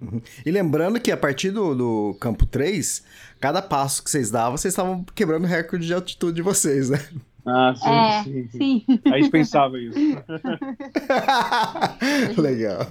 Uhum. 0.00 0.20
E 0.44 0.50
lembrando 0.50 1.00
que 1.00 1.10
a 1.10 1.16
partir 1.16 1.50
do, 1.50 1.74
do 1.74 2.16
campo 2.20 2.44
3, 2.44 3.02
cada 3.40 3.62
passo 3.62 4.02
que 4.02 4.10
vocês 4.10 4.30
davam, 4.30 4.56
vocês 4.56 4.72
estavam 4.72 5.04
quebrando 5.14 5.44
o 5.44 5.48
recorde 5.48 5.86
de 5.86 5.94
altitude 5.94 6.36
de 6.36 6.42
vocês, 6.42 6.90
né? 6.90 6.98
Ah, 7.46 7.74
sim, 7.76 7.88
é, 7.88 8.24
sim, 8.24 8.48
sim. 8.48 8.84
A 9.06 9.18
gente 9.18 9.30
pensava 9.30 9.78
isso. 9.78 9.96
Legal. 12.36 12.90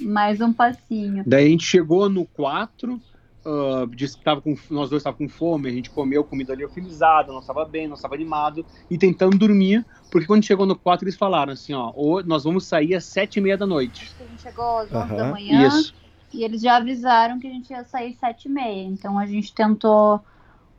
Mais 0.00 0.40
um 0.40 0.52
passinho. 0.52 1.22
Daí 1.26 1.46
a 1.46 1.48
gente 1.48 1.64
chegou 1.64 2.08
no 2.08 2.24
4, 2.26 3.00
uh, 3.44 3.86
disse 3.94 4.16
que 4.16 4.24
tava 4.24 4.40
com, 4.40 4.56
nós 4.70 4.90
dois 4.90 5.00
estávamos 5.00 5.32
com 5.32 5.38
fome, 5.38 5.68
a 5.68 5.72
gente 5.72 5.90
comeu 5.90 6.24
comida 6.24 6.54
liofilizada, 6.54 7.32
nós 7.32 7.42
estava 7.42 7.64
bem, 7.64 7.88
nós 7.88 7.98
estava 7.98 8.14
animado 8.14 8.64
e 8.90 8.98
tentando 8.98 9.36
dormir, 9.36 9.84
porque 10.10 10.26
quando 10.26 10.44
chegou 10.44 10.66
no 10.66 10.76
4 10.76 11.04
eles 11.04 11.16
falaram 11.16 11.52
assim, 11.52 11.74
ó, 11.74 11.92
nós 12.24 12.44
vamos 12.44 12.64
sair 12.66 12.94
às 12.94 13.04
sete 13.04 13.36
e 13.36 13.40
meia 13.40 13.56
da 13.56 13.66
noite. 13.66 14.10
A 14.20 14.24
gente 14.24 14.42
chegou 14.42 14.78
às 14.78 14.92
11 14.92 15.10
uhum. 15.10 15.16
da 15.16 15.30
manhã 15.30 15.68
Isso. 15.68 15.94
e 16.32 16.44
eles 16.44 16.60
já 16.60 16.76
avisaram 16.76 17.38
que 17.38 17.46
a 17.46 17.50
gente 17.50 17.70
ia 17.70 17.84
sair 17.84 18.12
às 18.12 18.18
sete 18.18 18.46
e 18.46 18.50
meia, 18.50 18.84
então 18.84 19.18
a 19.18 19.26
gente 19.26 19.52
tentou 19.54 20.20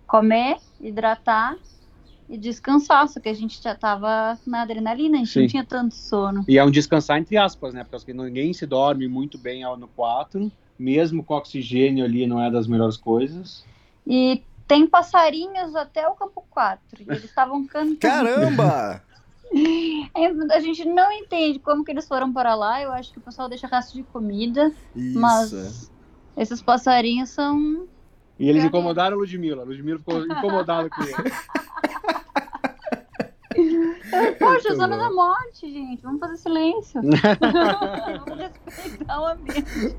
comer, 0.07 0.57
hidratar 0.82 1.55
e 2.28 2.38
descansar, 2.38 3.07
só 3.07 3.20
que 3.20 3.28
a 3.28 3.34
gente 3.34 3.62
já 3.62 3.74
tava 3.74 4.38
na 4.45 4.62
adrenalina, 4.62 5.18
a 5.18 5.20
gente 5.20 5.32
Sim. 5.32 5.41
não 5.41 5.47
tinha 5.47 5.66
tanto 5.66 5.95
sono. 5.95 6.45
E 6.47 6.60
é 6.60 6.64
um 6.64 6.70
descansar 6.70 7.18
entre 7.18 7.38
aspas, 7.38 7.74
né? 7.74 7.84
Porque 7.84 8.14
ninguém 8.14 8.53
se 8.53 8.68
dorme 8.68 9.07
muito 9.07 9.36
bem 9.36 9.64
no 9.78 9.88
4 9.88 10.51
mesmo 10.80 11.24
com 11.24 11.34
oxigênio 11.34 12.06
ali, 12.06 12.26
não 12.26 12.42
é 12.42 12.50
das 12.50 12.66
melhores 12.66 12.96
coisas. 12.96 13.66
E 14.08 14.42
tem 14.66 14.88
passarinhos 14.88 15.76
até 15.76 16.08
o 16.08 16.16
campo 16.16 16.46
4. 16.50 16.80
E 17.02 17.04
eles 17.04 17.26
estavam 17.26 17.68
cantando. 17.68 17.98
Caramba! 17.98 19.04
É, 19.52 20.28
a 20.56 20.60
gente 20.60 20.86
não 20.86 21.12
entende 21.12 21.58
como 21.58 21.84
que 21.84 21.90
eles 21.90 22.08
foram 22.08 22.32
para 22.32 22.54
lá. 22.54 22.84
Eu 22.84 22.92
acho 22.92 23.12
que 23.12 23.18
o 23.18 23.22
pessoal 23.22 23.50
deixa 23.50 23.66
resto 23.66 23.96
de 23.96 24.04
comida. 24.04 24.72
Isso. 24.96 25.20
Mas 25.20 25.92
esses 26.38 26.62
passarinhos 26.62 27.32
são. 27.32 27.88
E 28.38 28.48
eles 28.48 28.64
incomodaram 28.64 29.18
a 29.18 29.20
Ludmilla. 29.20 29.64
A 29.64 29.66
Ludmilla 29.66 29.98
ficou 29.98 30.22
incomodada 30.24 30.88
com 30.88 31.02
eles. 31.02 31.34
Poxa, 34.38 34.76
zona 34.76 34.97
da 34.97 35.12
morte, 35.12 35.72
gente. 35.72 36.01
Vamos 36.01 36.20
fazer 36.20 36.38
silêncio. 36.38 37.01
Vamos 38.26 38.39
respeitar 38.39 39.22
o 39.22 39.26
ambiente. 39.28 39.95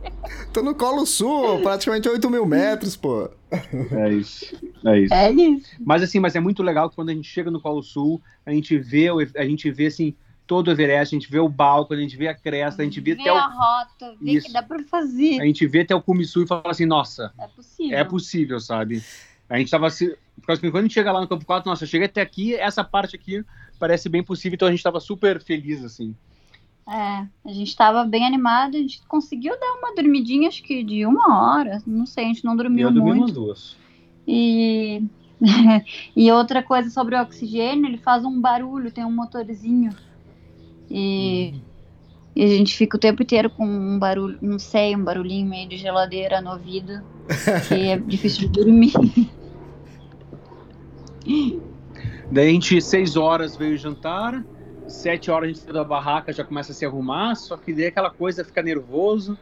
Tô 0.53 0.63
no 0.63 0.75
Colo 0.75 1.07
Sul, 1.07 1.61
praticamente 1.61 2.09
8 2.09 2.31
mil 2.31 2.47
metros, 2.47 2.97
pô. 2.97 3.31
É 3.51 4.13
isso. 4.13 4.57
É 4.85 5.01
isso. 5.01 5.15
É 5.15 5.33
isso. 5.33 5.77
Mas 5.81 6.03
assim, 6.03 6.21
mas 6.21 6.37
é 6.37 6.41
muito 6.41 6.63
legal 6.63 6.89
que 6.89 6.97
quando 6.97 7.11
a 7.11 7.15
gente 7.15 7.29
chega 7.29 7.51
no 7.51 7.61
Colo 7.61 7.83
Sul, 7.83 8.21
a 8.45 8.51
gente 8.53 8.79
vê, 8.79 9.09
a 9.37 9.45
gente 9.45 9.71
vê 9.71 9.87
assim, 9.87 10.15
todo 10.51 10.67
o 10.67 10.71
Everest, 10.73 11.15
a 11.15 11.19
gente 11.19 11.31
vê 11.31 11.39
o 11.39 11.49
Balco, 11.49 11.95
a 11.95 11.97
gente 11.97 12.17
vê 12.17 12.27
a 12.27 12.35
cresta, 12.35 12.83
a 12.83 12.85
gente 12.85 13.01
vê, 13.01 13.15
vê 13.15 13.21
até 13.21 13.31
a 13.31 13.47
o... 13.47 13.51
rota, 13.53 14.17
vê 14.21 14.33
Isso. 14.33 14.49
que 14.49 14.53
dá 14.53 14.61
pra 14.61 14.83
fazer. 14.83 15.41
A 15.41 15.45
gente 15.45 15.65
vê 15.65 15.83
até 15.83 15.95
o 15.95 16.03
Kumisu 16.03 16.43
e 16.43 16.47
fala 16.49 16.63
assim, 16.67 16.87
nossa, 16.87 17.33
é 17.39 17.47
possível, 17.47 17.99
é 17.99 18.05
possível 18.05 18.59
sabe? 18.59 19.01
A 19.49 19.59
gente 19.59 19.71
tava 19.71 19.89
se... 19.91 20.17
Quando 20.59 20.77
a 20.77 20.83
gente 20.83 20.95
chega 20.95 21.13
lá 21.13 21.21
no 21.21 21.29
campo 21.29 21.45
4, 21.45 21.69
nossa, 21.69 21.87
chega 21.87 22.07
até 22.07 22.21
aqui, 22.21 22.55
essa 22.55 22.83
parte 22.83 23.15
aqui 23.15 23.45
parece 23.79 24.09
bem 24.09 24.23
possível, 24.23 24.55
então 24.55 24.69
a 24.69 24.71
gente 24.71 24.83
tava 24.83 25.01
super 25.01 25.43
feliz, 25.43 25.85
assim. 25.85 26.15
É, 26.89 27.27
a 27.45 27.53
gente 27.53 27.77
tava 27.77 28.05
bem 28.05 28.27
animado, 28.27 28.77
a 28.77 28.81
gente 28.81 29.01
conseguiu 29.07 29.59
dar 29.61 29.75
uma 29.79 29.95
dormidinha, 29.95 30.49
acho 30.49 30.63
que 30.63 30.83
de 30.83 31.07
uma 31.07 31.55
hora, 31.57 31.83
não 31.87 32.07
sei, 32.07 32.25
a 32.25 32.29
gente 32.29 32.45
não 32.45 32.57
dormiu 32.57 32.89
Eu 32.89 32.93
muito. 32.93 33.05
dormi 33.05 33.21
umas 33.21 33.33
duas. 33.33 33.77
E... 34.27 35.03
e 36.17 36.31
outra 36.33 36.63
coisa 36.63 36.91
sobre 36.91 37.15
o 37.15 37.23
oxigênio, 37.23 37.87
ele 37.87 37.97
faz 37.97 38.25
um 38.25 38.41
barulho, 38.41 38.91
tem 38.91 39.05
um 39.05 39.13
motorzinho. 39.13 39.95
E... 40.91 41.53
Hum. 41.55 41.71
E 42.35 42.45
a 42.45 42.47
gente 42.47 42.77
fica 42.77 42.97
o 42.97 43.01
tempo 43.01 43.23
inteiro 43.23 43.51
com 43.51 43.67
um 43.67 43.99
barulho, 43.99 44.39
não 44.41 44.59
sei, 44.59 44.95
um 44.95 45.03
barulhinho 45.03 45.49
meio 45.49 45.69
de 45.69 45.77
geladeira 45.77 46.41
no 46.41 46.53
ouvido, 46.53 47.03
que 47.67 47.75
é 47.75 47.99
difícil 48.07 48.49
de 48.49 48.49
dormir. 48.49 48.93
Daí 52.31 52.49
a 52.49 52.53
gente, 52.53 52.81
seis 52.81 53.17
horas 53.17 53.57
veio 53.57 53.77
jantar, 53.77 54.45
sete 54.89 55.31
horas 55.31 55.51
a 55.51 55.53
gente 55.53 55.63
saiu 55.63 55.75
da 55.75 55.85
barraca, 55.85 56.33
já 56.33 56.45
começa 56.45 56.73
a 56.73 56.75
se 56.75 56.85
arrumar, 56.85 57.35
só 57.35 57.57
que 57.57 57.73
daí 57.73 57.87
aquela 57.87 58.11
coisa 58.11 58.45
fica 58.45 58.63
nervoso. 58.63 59.39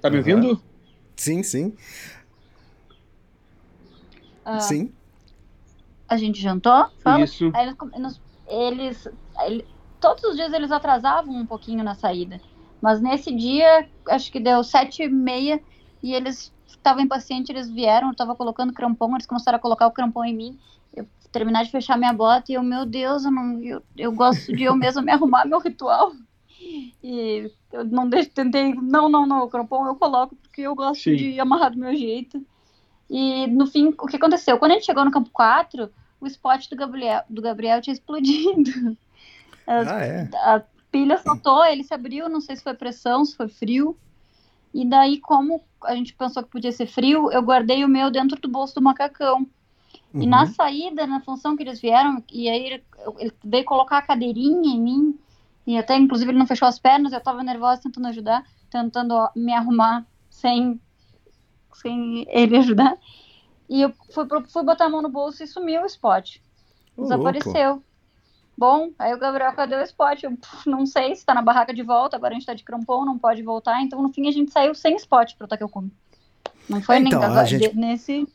Tá 0.00 0.10
me 0.10 0.18
ouvindo? 0.18 0.60
Sim, 1.16 1.42
sim. 1.42 1.76
Ah, 4.44 4.60
sim. 4.60 4.92
A 6.08 6.16
gente 6.16 6.40
jantou? 6.40 6.86
Fala. 7.02 7.24
Isso. 7.24 7.50
Aí 7.54 7.66
eles, 7.94 8.20
eles, 8.46 9.08
eles, 9.44 9.64
todos 10.00 10.22
os 10.24 10.36
dias 10.36 10.52
eles 10.52 10.70
atrasavam 10.70 11.34
um 11.34 11.46
pouquinho 11.46 11.82
na 11.82 11.94
saída. 11.94 12.40
Mas 12.80 13.00
nesse 13.00 13.34
dia, 13.34 13.88
acho 14.08 14.30
que 14.30 14.38
deu 14.38 14.62
sete 14.62 15.02
e 15.02 15.08
meia 15.08 15.60
e 16.02 16.14
eles 16.14 16.52
estavam 16.66 17.02
impacientes, 17.02 17.50
eles 17.50 17.70
vieram, 17.70 18.08
eu 18.08 18.14
tava 18.14 18.34
colocando 18.34 18.72
crampão, 18.72 19.12
eles 19.14 19.26
começaram 19.26 19.56
a 19.56 19.60
colocar 19.60 19.86
o 19.86 19.92
crampão 19.92 20.24
em 20.24 20.34
mim. 20.34 20.58
Eu 20.94 21.06
terminar 21.30 21.64
de 21.64 21.70
fechar 21.70 21.96
minha 21.96 22.12
bota 22.12 22.50
e 22.50 22.54
eu, 22.54 22.62
meu 22.62 22.86
Deus, 22.86 23.24
eu, 23.24 23.30
não, 23.30 23.62
eu, 23.62 23.82
eu 23.96 24.12
gosto 24.12 24.54
de 24.54 24.64
eu 24.64 24.74
mesma 24.74 25.02
me 25.02 25.10
arrumar 25.12 25.46
meu 25.46 25.58
ritual. 25.58 26.12
E 27.02 27.50
eu 27.72 27.84
não 27.84 28.08
deixo, 28.08 28.30
tentei, 28.30 28.74
não, 28.74 29.08
não, 29.08 29.26
não, 29.26 29.44
o 29.44 29.48
crampão 29.48 29.86
eu 29.86 29.94
coloco 29.94 30.34
porque 30.36 30.62
eu 30.62 30.74
gosto 30.74 31.02
Sim. 31.02 31.16
de 31.16 31.40
amarrar 31.40 31.70
do 31.70 31.78
meu 31.78 31.94
jeito. 31.94 32.44
E 33.08 33.46
no 33.46 33.66
fim, 33.66 33.94
o 33.98 34.06
que 34.06 34.16
aconteceu? 34.16 34.58
Quando 34.58 34.72
a 34.72 34.74
gente 34.74 34.86
chegou 34.86 35.04
no 35.04 35.10
campo 35.10 35.30
4, 35.32 35.90
o 36.20 36.26
spot 36.26 36.68
do 36.68 36.76
Gabriel, 36.76 37.22
do 37.28 37.40
Gabriel 37.42 37.80
tinha 37.80 37.94
explodido. 37.94 38.96
ah, 39.66 40.00
é? 40.00 40.28
A 40.34 40.62
pilha 40.90 41.18
soltou, 41.18 41.64
ele 41.64 41.84
se 41.84 41.94
abriu, 41.94 42.28
não 42.28 42.40
sei 42.40 42.56
se 42.56 42.62
foi 42.62 42.74
pressão, 42.74 43.24
se 43.24 43.36
foi 43.36 43.48
frio. 43.48 43.96
E 44.74 44.84
daí, 44.84 45.20
como 45.20 45.62
a 45.86 45.94
gente 45.94 46.14
pensou 46.14 46.42
que 46.42 46.50
podia 46.50 46.72
ser 46.72 46.86
frio, 46.86 47.30
eu 47.30 47.42
guardei 47.42 47.84
o 47.84 47.88
meu 47.88 48.10
dentro 48.10 48.40
do 48.40 48.48
bolso 48.48 48.74
do 48.74 48.82
macacão. 48.82 49.46
Uhum. 50.12 50.22
E 50.22 50.26
na 50.26 50.42
uhum. 50.42 50.46
saída, 50.46 51.06
na 51.06 51.20
função 51.20 51.56
que 51.56 51.62
eles 51.62 51.80
vieram, 51.80 52.22
e 52.32 52.48
aí 52.48 52.66
ele, 52.66 52.84
ele 53.18 53.32
veio 53.44 53.64
colocar 53.64 53.98
a 53.98 54.02
cadeirinha 54.02 54.74
em 54.74 54.80
mim, 54.80 55.18
e 55.66 55.76
até 55.76 55.96
inclusive 55.96 56.30
ele 56.30 56.38
não 56.38 56.46
fechou 56.46 56.68
as 56.68 56.78
pernas, 56.78 57.12
eu 57.12 57.20
tava 57.20 57.42
nervosa 57.42 57.82
tentando 57.82 58.08
ajudar, 58.08 58.44
tentando 58.70 59.14
me 59.34 59.52
arrumar 59.52 60.06
sem, 60.30 60.80
sem 61.74 62.26
ele 62.28 62.56
ajudar. 62.56 62.96
E 63.68 63.82
eu 63.82 63.92
fui, 64.12 64.26
fui 64.48 64.62
botar 64.62 64.86
a 64.86 64.88
mão 64.88 65.02
no 65.02 65.08
bolso 65.08 65.42
e 65.42 65.46
sumiu 65.46 65.82
o 65.82 65.86
spot. 65.86 66.38
Desapareceu. 66.96 67.82
Bom, 68.58 68.90
aí 68.98 69.12
o 69.12 69.18
Gabriel, 69.18 69.52
cadê 69.52 69.76
o 69.76 69.82
spot? 69.82 70.22
Eu 70.22 70.30
puf, 70.30 70.68
não 70.68 70.86
sei 70.86 71.14
se 71.14 71.26
tá 71.26 71.34
na 71.34 71.42
barraca 71.42 71.74
de 71.74 71.82
volta, 71.82 72.16
agora 72.16 72.32
a 72.32 72.34
gente 72.34 72.46
tá 72.46 72.54
de 72.54 72.64
crampão, 72.64 73.04
não 73.04 73.18
pode 73.18 73.42
voltar. 73.42 73.82
Então, 73.82 74.00
no 74.02 74.10
fim, 74.12 74.28
a 74.28 74.32
gente 74.32 74.50
saiu 74.50 74.74
sem 74.74 74.96
spot 74.96 75.34
pro 75.36 75.46
Taqueucume. 75.46 75.92
Não 76.68 76.80
foi 76.80 76.96
então, 76.98 77.20
nem 77.20 77.38
a 77.38 77.44
gente... 77.44 77.76
nesse. 77.76 78.26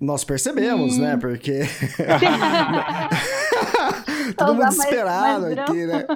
Nós 0.00 0.24
percebemos, 0.24 0.96
hum. 0.96 1.02
né? 1.02 1.16
Porque. 1.16 1.60
Todo 4.36 4.54
mundo 4.54 4.68
desesperado 4.68 5.46
aqui, 5.46 5.86
né? 5.86 6.06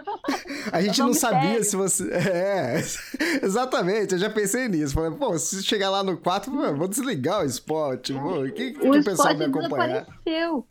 A 0.73 0.81
gente 0.81 0.99
não 1.01 1.13
sabia 1.13 1.63
se 1.63 1.77
você. 1.77 2.11
É, 2.11 2.83
exatamente, 3.45 4.15
eu 4.15 4.19
já 4.19 4.31
pensei 4.31 4.67
nisso. 4.69 4.95
Falei, 4.95 5.11
pô, 5.13 5.39
se 5.39 5.63
chegar 5.63 5.91
lá 5.91 6.03
no 6.03 6.17
4, 6.17 6.51
vou 6.75 6.89
desligar 6.89 7.43
o 7.43 7.45
spot. 7.45 8.11
Vou... 8.11 8.51
Que, 8.51 8.77
o, 8.81 8.99
o 8.99 9.05
pessoal 9.05 9.37
me 9.37 9.45
acompanhar? 9.45 10.07
Desapareceu. 10.25 10.67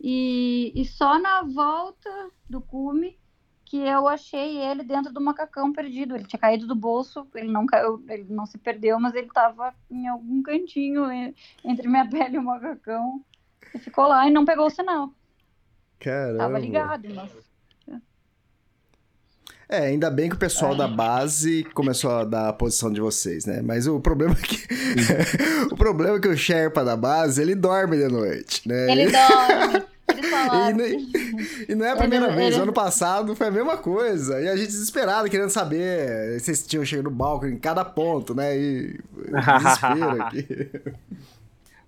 E, 0.00 0.72
e 0.74 0.84
só 0.84 1.18
na 1.18 1.42
volta 1.42 2.30
do 2.48 2.60
cume 2.60 3.18
que 3.64 3.78
eu 3.78 4.06
achei 4.06 4.58
ele 4.58 4.84
dentro 4.84 5.12
do 5.12 5.20
macacão 5.20 5.72
perdido. 5.72 6.14
Ele 6.14 6.24
tinha 6.24 6.38
caído 6.38 6.66
do 6.66 6.74
bolso, 6.74 7.26
ele 7.34 7.50
não 7.50 7.66
caiu, 7.66 8.02
ele 8.08 8.26
não 8.28 8.46
se 8.46 8.56
perdeu, 8.56 8.98
mas 9.00 9.14
ele 9.14 9.26
estava 9.26 9.74
em 9.90 10.06
algum 10.06 10.42
cantinho 10.42 11.10
entre 11.64 11.88
minha 11.88 12.06
pele 12.08 12.36
e 12.36 12.38
o 12.38 12.42
macacão. 12.42 13.24
E 13.74 13.78
ficou 13.78 14.06
lá 14.06 14.26
e 14.28 14.30
não 14.30 14.44
pegou 14.44 14.66
o 14.66 14.70
sinal. 14.70 15.12
Caramba. 15.98 16.38
Tava 16.38 16.58
ligado, 16.58 17.08
mas. 17.12 17.45
É, 19.68 19.78
ainda 19.86 20.08
bem 20.10 20.28
que 20.28 20.36
o 20.36 20.38
pessoal 20.38 20.74
é. 20.74 20.76
da 20.76 20.86
base 20.86 21.64
começou 21.74 22.10
a 22.12 22.24
dar 22.24 22.48
a 22.50 22.52
posição 22.52 22.92
de 22.92 23.00
vocês, 23.00 23.44
né? 23.46 23.60
Mas 23.62 23.86
o 23.88 23.98
problema 23.98 24.34
é 24.34 24.42
que 24.42 24.64
o 25.72 25.76
problema 25.76 26.16
é 26.18 26.20
que 26.20 26.28
o 26.28 26.36
Sherpa 26.36 26.84
da 26.84 26.96
base, 26.96 27.42
ele 27.42 27.54
dorme 27.54 27.96
de 27.96 28.06
noite, 28.08 28.68
né? 28.68 28.90
Ele 28.92 29.10
dorme. 29.10 29.82
E, 30.08 31.72
e 31.72 31.74
não 31.74 31.84
é 31.84 31.90
a 31.90 31.96
primeira 31.96 32.26
Ele- 32.28 32.36
vez, 32.36 32.54
ele- 32.54 32.62
ano 32.62 32.72
passado 32.72 33.34
foi 33.34 33.48
a 33.48 33.50
mesma 33.50 33.76
coisa. 33.76 34.40
E 34.40 34.48
a 34.48 34.56
gente 34.56 34.68
desesperado, 34.68 35.28
querendo 35.28 35.50
saber 35.50 36.38
se 36.38 36.46
vocês 36.46 36.66
tinham 36.66 36.84
chegado 36.84 37.06
no 37.06 37.10
balcão 37.10 37.48
em 37.48 37.58
cada 37.58 37.84
ponto, 37.84 38.34
né? 38.34 38.56
E 38.56 38.98
desespero 39.26 40.22
aqui. 40.22 40.70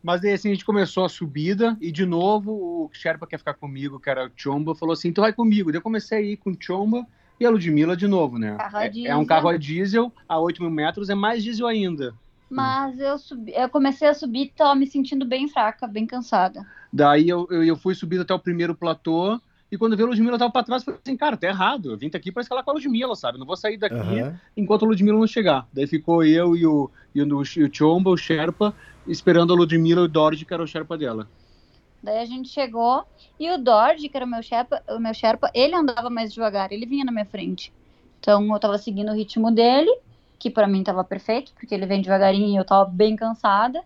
Mas 0.03 0.21
daí 0.21 0.33
assim 0.33 0.49
a 0.49 0.53
gente 0.53 0.65
começou 0.65 1.05
a 1.05 1.09
subida 1.09 1.77
e 1.81 1.91
de 1.93 2.05
novo 2.05 2.53
o 2.53 2.91
Sherpa 2.93 3.27
quer 3.27 3.39
ficar 3.39 3.55
comigo, 3.55 4.01
que 4.01 4.11
era 4.11 4.27
o 4.27 4.31
Chomba, 4.37 4.75
falou 4.75 4.93
assim: 4.93 5.13
tu 5.13 5.21
vai 5.21 5.33
comigo. 5.33 5.71
Daí 5.71 5.79
eu 5.79 5.83
comecei 5.83 6.19
a 6.19 6.21
ir 6.21 6.37
com 6.37 6.51
o 6.51 6.57
Chomba 6.59 7.07
e 7.41 7.47
a 7.47 7.51
Ludmilla 7.51 7.97
de 7.97 8.07
novo, 8.07 8.39
né? 8.39 8.57
Carro 8.57 8.77
a 8.79 8.85
É, 8.85 8.93
é 9.07 9.17
um 9.17 9.25
carro 9.25 9.49
a 9.49 9.57
diesel, 9.57 10.13
a 10.29 10.39
8 10.39 10.63
mil 10.63 10.71
metros, 10.71 11.09
é 11.09 11.15
mais 11.15 11.43
diesel 11.43 11.67
ainda. 11.67 12.15
Mas 12.51 12.99
eu 12.99 13.19
subi, 13.19 13.53
eu 13.55 13.69
comecei 13.69 14.09
a 14.09 14.15
subir 14.15 14.45
e 14.45 14.49
tava 14.49 14.75
me 14.75 14.87
sentindo 14.87 15.27
bem 15.27 15.49
fraca, 15.49 15.87
bem 15.87 16.07
cansada. 16.07 16.67
Daí 16.93 17.29
eu, 17.29 17.47
eu, 17.51 17.63
eu 17.63 17.77
fui 17.77 17.95
subindo 17.95 18.23
até 18.23 18.33
o 18.33 18.39
primeiro 18.39 18.75
platô. 18.75 19.39
E 19.71 19.77
quando 19.77 19.95
veio 19.95 20.07
a 20.07 20.11
Ludmilla, 20.11 20.39
tava 20.39 20.51
pra 20.51 20.65
trás, 20.65 20.83
falei 20.83 20.99
assim, 21.05 21.15
cara, 21.15 21.37
tá 21.37 21.47
errado. 21.47 21.93
Eu 21.93 21.99
vim 21.99 22.07
aqui 22.07 22.33
pra 22.33 22.41
escalar 22.41 22.65
com 22.65 22.71
a 22.71 22.75
Ludmilla, 22.75 23.15
sabe? 23.15 23.39
Não 23.39 23.45
vou 23.45 23.55
sair 23.55 23.77
daqui 23.77 23.95
Aham. 23.95 24.41
enquanto 24.57 24.87
a 24.87 24.89
Ludmilla 24.89 25.19
não 25.19 25.27
chegar. 25.27 25.69
Daí 25.71 25.87
ficou 25.87 26.25
eu 26.25 26.57
e 26.57 26.67
o, 26.67 26.91
e 27.15 27.23
o, 27.23 27.43
e 27.43 27.63
o 27.65 27.71
Chomba, 27.71 28.09
o 28.09 28.17
Sherpa, 28.17 28.75
esperando 29.07 29.53
a 29.53 29.57
Ludmilla 29.57 30.01
e 30.01 30.05
o 30.05 30.09
Dorje, 30.09 30.47
que 30.47 30.55
era 30.55 30.63
o 30.63 30.67
Sherpa 30.67 30.97
dela. 30.97 31.29
Daí 32.03 32.19
a 32.19 32.25
gente 32.25 32.49
chegou 32.49 33.05
e 33.39 33.51
o 33.51 33.59
Dodge, 33.59 34.09
que 34.09 34.17
era 34.17 34.25
o 34.27 34.29
meu 34.29 34.43
Sherpa, 34.43 34.83
o 34.91 34.99
meu 34.99 35.13
Sherpa, 35.15 35.51
ele 35.55 35.75
andava 35.75 36.09
mais 36.09 36.33
devagar, 36.33 36.73
ele 36.73 36.87
vinha 36.87 37.05
na 37.05 37.13
minha 37.13 37.25
frente. 37.27 37.73
Então 38.21 38.53
eu 38.53 38.61
tava 38.61 38.79
seguindo 38.79 39.11
o 39.11 39.15
ritmo 39.15 39.51
dele, 39.51 39.91
que 40.39 40.51
pra 40.51 40.67
mim 40.69 40.83
tava 40.85 41.03
perfeito, 41.05 41.53
porque 41.55 41.75
ele 41.75 41.87
vem 41.87 42.01
devagarinho 42.01 42.49
e 42.49 42.57
eu 42.57 42.65
tava 42.65 42.89
bem 42.89 43.17
cansada. 43.17 43.83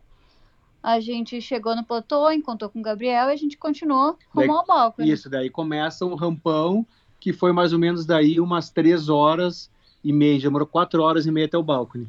A 0.82 0.98
gente 1.00 1.40
chegou 1.40 1.76
no 1.76 1.84
platô, 1.84 2.30
encontrou 2.30 2.68
com 2.68 2.80
o 2.80 2.82
Gabriel 2.82 3.28
e 3.30 3.32
a 3.32 3.36
gente 3.36 3.56
continuou 3.56 4.16
Daí- 4.34 4.46
rumo 4.48 4.58
ao 4.58 4.66
balcão. 4.66 5.04
né? 5.06 5.12
Isso, 5.12 5.30
daí 5.30 5.48
começa 5.48 6.04
um 6.04 6.14
rampão, 6.14 6.84
que 7.20 7.32
foi 7.32 7.52
mais 7.52 7.72
ou 7.72 7.78
menos 7.78 8.04
daí 8.04 8.40
umas 8.40 8.68
três 8.68 9.08
horas 9.08 9.70
e 10.02 10.12
meia. 10.12 10.40
Demorou 10.40 10.66
quatro 10.66 11.02
horas 11.02 11.24
e 11.24 11.30
meia 11.30 11.46
até 11.46 11.56
o 11.56 11.62
balcone. 11.62 12.08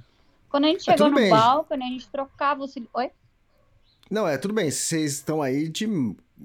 Quando 0.49 0.65
a 0.65 0.67
gente 0.67 0.81
Ah, 0.89 0.91
chegou 0.91 1.09
no 1.09 1.15
bem. 1.15 1.29
balcão, 1.29 1.77
a 1.77 1.81
gente 1.89 2.07
trocava 2.09 2.63
o 2.63 2.67
cilindro. 2.67 2.91
Oi? 2.95 3.11
Não, 4.09 4.27
é, 4.27 4.37
tudo 4.37 4.53
bem, 4.53 4.69
vocês 4.69 5.13
estão 5.13 5.41
aí 5.41 5.67
de 5.69 5.87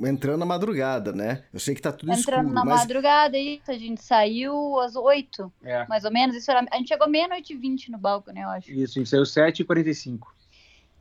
entrando 0.00 0.38
na 0.38 0.46
madrugada, 0.46 1.12
né? 1.12 1.42
Eu 1.52 1.58
sei 1.58 1.74
que 1.74 1.82
tá 1.82 1.90
tudo 1.90 2.12
Entrando 2.12 2.38
escuro, 2.46 2.54
na 2.54 2.64
mas 2.64 2.80
madrugada, 2.80 3.36
isso, 3.36 3.70
a 3.70 3.74
gente 3.76 4.02
saiu 4.02 4.78
às 4.80 4.94
oito, 4.94 5.52
É. 5.64 5.86
mais 5.88 6.04
ou 6.04 6.12
menos. 6.12 6.36
Isso 6.36 6.50
era... 6.50 6.64
A 6.70 6.76
gente 6.76 6.88
chegou 6.88 7.08
meia-noite 7.08 7.52
e 7.52 7.56
vinte 7.56 7.90
no 7.90 7.98
balcão, 7.98 8.32
né, 8.32 8.42
eu 8.44 8.48
acho. 8.48 8.70
Isso, 8.70 8.98
a 8.98 9.00
gente 9.02 9.08
saiu 9.10 9.24
7h45. 9.24 10.20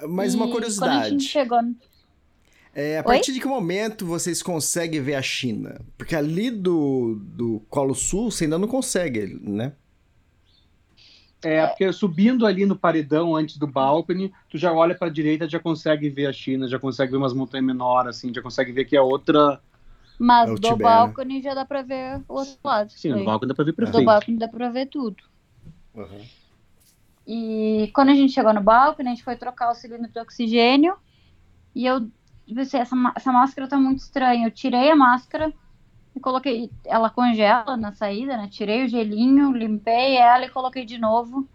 mas 0.10 0.34
E 0.34 0.36
uma 0.36 0.46
Quando 0.46 0.50
a 0.50 0.54
curiosidade. 0.56 1.10
gente 1.10 1.24
chegou 1.26 1.60
É, 2.74 2.98
a 2.98 3.02
Oi? 3.02 3.04
partir 3.04 3.34
de 3.34 3.40
que 3.40 3.48
momento 3.48 4.06
vocês 4.06 4.42
conseguem 4.42 5.02
ver 5.02 5.16
a 5.16 5.22
China? 5.22 5.80
Porque 5.98 6.16
ali 6.16 6.50
do, 6.52 7.16
do 7.24 7.60
Colo 7.70 7.94
Sul 7.96 8.30
você 8.32 8.44
ainda 8.46 8.58
não 8.58 8.68
consegue, 8.68 9.40
né? 9.42 9.74
É, 11.44 11.68
porque 11.68 11.92
subindo 11.94 12.46
ali 12.46 12.66
no 12.66 12.76
paredão 12.76 13.36
antes 13.36 13.58
do 13.58 13.68
balcone, 13.68 14.34
tu 14.50 14.58
já 14.58 14.74
olha 14.74 14.96
pra 14.96 15.08
direita, 15.08 15.48
já 15.48 15.60
consegue 15.60 16.10
ver 16.10 16.26
a 16.26 16.34
China, 16.34 16.68
já 16.68 16.80
consegue 16.80 17.12
ver 17.12 17.18
umas 17.18 17.34
montanhas 17.34 17.66
menores, 17.66 18.18
assim, 18.18 18.34
já 18.34 18.42
consegue 18.42 18.72
ver 18.72 18.86
que 18.86 18.96
é 18.96 19.02
outra. 19.02 19.62
Mas 20.20 20.50
É 20.50 20.54
do 20.56 20.60
Tibete, 20.60 20.82
balcone 20.82 21.42
já 21.42 21.54
dá 21.54 21.64
pra 21.64 21.84
ver 21.84 22.22
o 22.28 22.34
outro 22.34 22.58
lado. 22.64 22.90
Sim, 22.90 23.10
no 23.10 23.16
Daí, 23.18 23.26
balcone 23.26 23.50
dá 23.50 23.56
pra 23.56 23.66
ver 23.66 23.72
do 23.72 23.76
perfeito. 23.76 24.06
balcone 24.06 24.38
dá 24.40 24.48
pra 24.48 24.70
ver 24.70 24.88
tudo. 24.88 25.16
E 27.28 27.92
quando 27.94 28.10
a 28.10 28.16
gente 28.16 28.34
chegou 28.34 28.54
no 28.54 28.62
balcone, 28.62 29.10
a 29.10 29.12
gente 29.12 29.24
foi 29.24 29.36
trocar 29.36 29.70
o 29.70 29.76
cilindro 29.76 30.10
de 30.12 30.20
oxigênio. 30.20 30.96
E 31.76 31.86
eu 31.86 32.10
pensei, 32.54 32.80
essa, 32.80 32.96
essa 33.16 33.32
máscara 33.32 33.68
tá 33.68 33.78
muito 33.78 34.00
estranha. 34.00 34.48
Eu 34.48 34.52
tirei 34.52 34.90
a 34.90 34.96
máscara 34.96 35.54
e 36.18 36.20
coloquei. 36.22 36.72
Ela 36.86 37.10
congela 37.10 37.78
na 37.78 37.94
saída, 37.94 38.38
né? 38.38 38.48
Tirei 38.50 38.86
o 38.86 38.90
gelinho, 38.90 39.52
limpei 39.52 40.18
ela 40.18 40.46
e 40.46 40.50
coloquei 40.50 40.86
de 40.86 40.98
novo. 40.98 41.48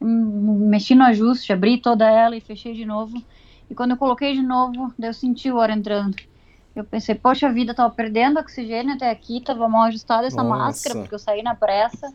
Hum, 0.00 0.68
Mexi 0.68 0.94
no 0.94 1.04
ajuste, 1.04 1.52
abri 1.52 1.80
toda 1.80 2.08
ela 2.10 2.36
e 2.36 2.40
fechei 2.40 2.74
de 2.74 2.84
novo. 2.86 3.24
E 3.70 3.74
quando 3.74 3.92
eu 3.92 3.96
coloquei 3.98 4.34
de 4.34 4.42
novo, 4.42 4.94
eu 5.00 5.14
senti 5.14 5.50
o 5.50 5.60
ar 5.60 5.70
entrando. 5.70 6.16
Eu 6.74 6.84
pensei, 6.84 7.14
poxa 7.14 7.52
vida, 7.52 7.74
tava 7.74 7.94
perdendo 7.94 8.38
oxigênio 8.40 8.94
até 8.94 9.10
aqui, 9.10 9.42
tava 9.42 9.68
mal 9.68 9.84
ajustada 9.84 10.26
essa 10.26 10.42
Nossa. 10.42 10.58
máscara, 10.66 10.96
porque 10.96 11.14
eu 11.14 11.18
saí 11.18 11.42
na 11.42 11.54
pressa. 11.54 12.12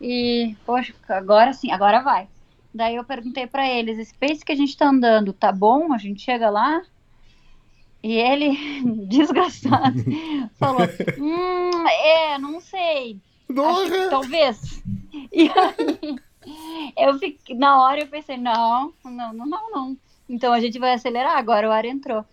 E, 0.00 0.56
poxa, 0.64 0.94
agora 1.08 1.52
sim, 1.52 1.70
agora 1.70 2.02
vai. 2.02 2.28
Daí 2.74 2.96
eu 2.96 3.04
perguntei 3.04 3.46
pra 3.46 3.68
eles, 3.68 3.98
esse 3.98 4.14
pace 4.18 4.44
que 4.44 4.52
a 4.52 4.56
gente 4.56 4.76
tá 4.76 4.88
andando, 4.88 5.32
tá 5.32 5.52
bom? 5.52 5.92
A 5.92 5.98
gente 5.98 6.22
chega 6.22 6.50
lá? 6.50 6.82
E 8.06 8.12
ele, 8.12 8.56
desgraçado, 9.08 9.98
falou, 10.60 10.86
hum, 11.18 11.88
é, 11.88 12.38
não 12.38 12.60
sei, 12.60 13.18
que 13.48 14.10
talvez. 14.10 14.82
E 15.32 15.48
aí, 15.48 16.16
eu 16.96 17.18
fiquei, 17.18 17.56
na 17.56 17.82
hora 17.82 18.00
eu 18.02 18.06
pensei, 18.06 18.36
não, 18.36 18.92
não, 19.04 19.32
não, 19.32 19.46
não, 19.46 19.70
não. 19.72 19.96
Então 20.28 20.52
a 20.52 20.60
gente 20.60 20.78
vai 20.78 20.92
acelerar, 20.92 21.36
agora 21.36 21.68
o 21.68 21.72
ar 21.72 21.84
entrou. 21.84 22.24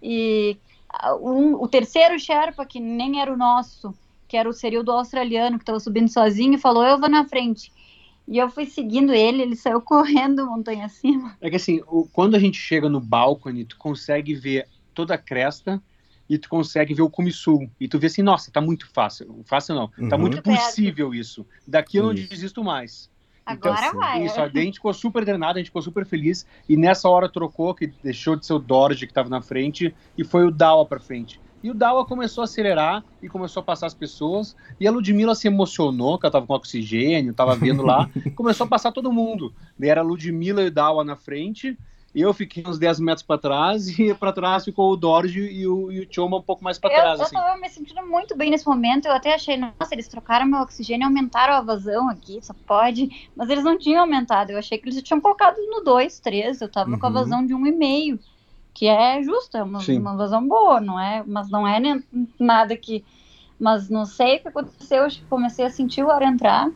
E 0.00 0.56
um- 1.20 1.54
o 1.54 1.66
terceiro 1.66 2.18
Sherpa, 2.18 2.64
que 2.66 2.78
nem 2.78 3.20
era 3.20 3.32
o 3.32 3.36
nosso, 3.36 3.94
que 4.28 4.36
era 4.36 4.48
o 4.48 4.52
seria 4.52 4.78
o 4.80 4.84
do 4.84 4.92
australiano, 4.92 5.58
que 5.58 5.62
estava 5.62 5.80
subindo 5.80 6.08
sozinho, 6.12 6.58
falou, 6.58 6.84
eu 6.84 6.98
vou 7.00 7.08
na 7.08 7.24
frente. 7.24 7.72
E 8.28 8.38
eu 8.38 8.48
fui 8.50 8.66
seguindo 8.66 9.12
ele, 9.12 9.42
ele 9.42 9.56
saiu 9.56 9.80
correndo 9.80 10.46
montanha 10.46 10.84
acima. 10.86 11.36
É 11.40 11.50
que 11.50 11.56
assim, 11.56 11.82
o- 11.88 12.06
quando 12.12 12.34
a 12.36 12.38
gente 12.38 12.58
chega 12.58 12.88
no 12.88 13.00
balcone, 13.00 13.64
tu 13.64 13.76
consegue 13.78 14.34
ver 14.34 14.68
toda 14.94 15.14
a 15.14 15.18
cresta 15.18 15.82
e 16.28 16.38
tu 16.38 16.48
consegue 16.48 16.94
ver 16.94 17.02
o 17.02 17.10
cume 17.10 17.32
sul. 17.32 17.68
E 17.80 17.88
tu 17.88 17.98
vê 17.98 18.06
assim, 18.06 18.22
nossa, 18.22 18.50
tá 18.50 18.60
muito 18.60 18.88
fácil. 18.92 19.40
Fácil 19.44 19.74
não, 19.74 19.88
tá 19.88 19.94
Uhum. 19.98 20.08
muito 20.08 20.18
Muito 20.20 20.42
perto. 20.42 20.64
possível 20.64 21.14
isso. 21.14 21.46
Daqui 21.66 21.96
eu 21.98 22.04
não 22.04 22.12
Isso. 22.12 22.28
desisto 22.28 22.62
mais. 22.64 23.10
Agora 23.44 23.76
Então, 23.78 23.90
sim, 23.90 23.96
vai. 23.98 24.24
Isso, 24.24 24.40
a 24.40 24.48
gente 24.48 24.74
ficou 24.74 24.94
super 24.94 25.24
treinado, 25.24 25.54
a 25.54 25.60
gente 25.60 25.66
ficou 25.66 25.82
super 25.82 26.06
feliz. 26.06 26.46
E 26.68 26.76
nessa 26.76 27.08
hora 27.08 27.28
trocou, 27.28 27.74
que 27.74 27.88
deixou 28.02 28.36
de 28.36 28.46
ser 28.46 28.52
o 28.52 28.58
Dorje 28.58 29.06
que 29.06 29.12
tava 29.12 29.28
na 29.28 29.42
frente, 29.42 29.94
e 30.16 30.24
foi 30.24 30.46
o 30.46 30.50
Dawa 30.50 30.86
pra 30.86 31.00
frente. 31.00 31.40
E 31.62 31.70
o 31.70 31.74
Dawa 31.74 32.04
começou 32.06 32.42
a 32.42 32.44
acelerar 32.44 33.04
e 33.22 33.28
começou 33.28 33.60
a 33.60 33.64
passar 33.64 33.86
as 33.86 33.94
pessoas. 33.94 34.56
E 34.80 34.86
a 34.86 34.90
Ludmilla 34.90 35.34
se 35.34 35.46
emocionou, 35.48 36.18
que 36.18 36.26
ela 36.26 36.32
tava 36.32 36.46
com 36.46 36.54
oxigênio, 36.54 37.34
tava 37.34 37.54
vendo 37.56 37.82
lá. 37.82 38.08
começou 38.34 38.64
a 38.64 38.68
passar 38.68 38.90
todo 38.92 39.12
mundo. 39.12 39.52
Daí 39.78 39.90
era 39.90 40.00
a 40.00 40.04
Ludmilla 40.04 40.62
e 40.62 40.66
o 40.68 40.70
Dawa 40.70 41.04
na 41.04 41.16
frente. 41.16 41.76
Eu 42.14 42.34
fiquei 42.34 42.62
uns 42.66 42.78
10 42.78 43.00
metros 43.00 43.22
pra 43.26 43.38
trás, 43.38 43.88
e 43.98 44.12
pra 44.14 44.32
trás 44.32 44.64
ficou 44.64 44.92
o 44.92 44.96
Dorje 44.96 45.40
e 45.40 45.66
o, 45.66 45.90
e 45.90 46.00
o 46.00 46.06
Choma 46.10 46.36
um 46.36 46.42
pouco 46.42 46.62
mais 46.62 46.78
Eu, 46.82 46.90
trás. 46.90 47.18
eu 47.18 47.24
assim. 47.24 47.34
tava 47.34 47.58
me 47.58 47.68
sentindo 47.70 48.06
muito 48.06 48.36
bem 48.36 48.50
nesse 48.50 48.66
momento. 48.66 49.06
Eu 49.06 49.12
até 49.12 49.34
achei, 49.34 49.56
nossa, 49.56 49.92
eles 49.92 50.08
trocaram 50.08 50.44
meu 50.46 50.60
oxigênio 50.60 51.04
e 51.04 51.06
aumentaram 51.06 51.54
a 51.54 51.62
vazão 51.62 52.10
aqui, 52.10 52.38
só 52.42 52.54
pode. 52.66 53.08
Mas 53.34 53.48
eles 53.48 53.64
não 53.64 53.78
tinham 53.78 54.02
aumentado. 54.02 54.50
Eu 54.50 54.58
achei 54.58 54.76
que 54.76 54.88
eles 54.88 55.02
tinham 55.02 55.20
colocado 55.22 55.56
no 55.56 55.82
2, 55.82 56.20
3. 56.20 56.60
Eu 56.60 56.68
tava 56.70 56.98
com 56.98 57.06
a 57.06 57.08
Uhum. 57.08 57.14
vazão 57.14 57.46
de 57.46 57.54
1,5, 57.54 58.18
que 58.74 58.86
é 58.88 59.22
justa, 59.22 59.58
é 59.58 59.62
uma, 59.62 59.80
Sim. 59.80 59.98
uma 59.98 60.14
vazão 60.16 60.46
boa, 60.46 60.80
não 60.80 61.00
é? 61.00 61.24
Mas 61.26 61.48
não 61.50 61.66
é 61.66 61.80
nem- 61.80 62.04
nada 62.38 62.76
que. 62.76 63.04
Mas 63.58 63.88
não 63.88 64.04
sei 64.04 64.36
o 64.36 64.42
que 64.42 64.48
aconteceu. 64.48 65.04
Eu 65.04 65.08
comecei 65.30 65.64
a 65.64 65.70
sentir 65.70 66.02
o 66.04 66.10
ar 66.10 66.22
entrar 66.22 66.68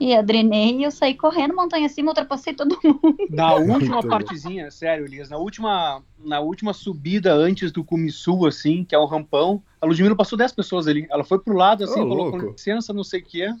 e 0.00 0.14
adrenei 0.14 0.76
e 0.76 0.84
eu 0.84 0.90
saí 0.90 1.14
correndo 1.14 1.54
montanha 1.54 1.86
acima, 1.86 2.10
ultrapassei 2.10 2.54
todo 2.54 2.78
mundo. 2.82 3.16
Na 3.30 3.54
última 3.54 4.02
partezinha, 4.02 4.70
sério, 4.70 5.06
Elias, 5.06 5.28
na 5.28 5.36
última, 5.36 6.02
na 6.18 6.40
última 6.40 6.72
subida 6.72 7.32
antes 7.34 7.72
do 7.72 7.82
Cumiçu, 7.82 8.46
assim, 8.46 8.84
que 8.84 8.94
é 8.94 8.98
o 8.98 9.06
rampão, 9.06 9.62
a 9.80 9.86
Ludmilla 9.86 10.16
passou 10.16 10.38
10 10.38 10.52
pessoas 10.52 10.86
ali. 10.86 11.06
Ela 11.10 11.24
foi 11.24 11.38
pro 11.38 11.56
lado, 11.56 11.84
assim, 11.84 12.00
Ô, 12.00 12.08
falou 12.08 12.30
com 12.30 12.38
licença, 12.38 12.92
não 12.92 13.04
sei 13.04 13.20
o 13.20 13.24
que, 13.24 13.54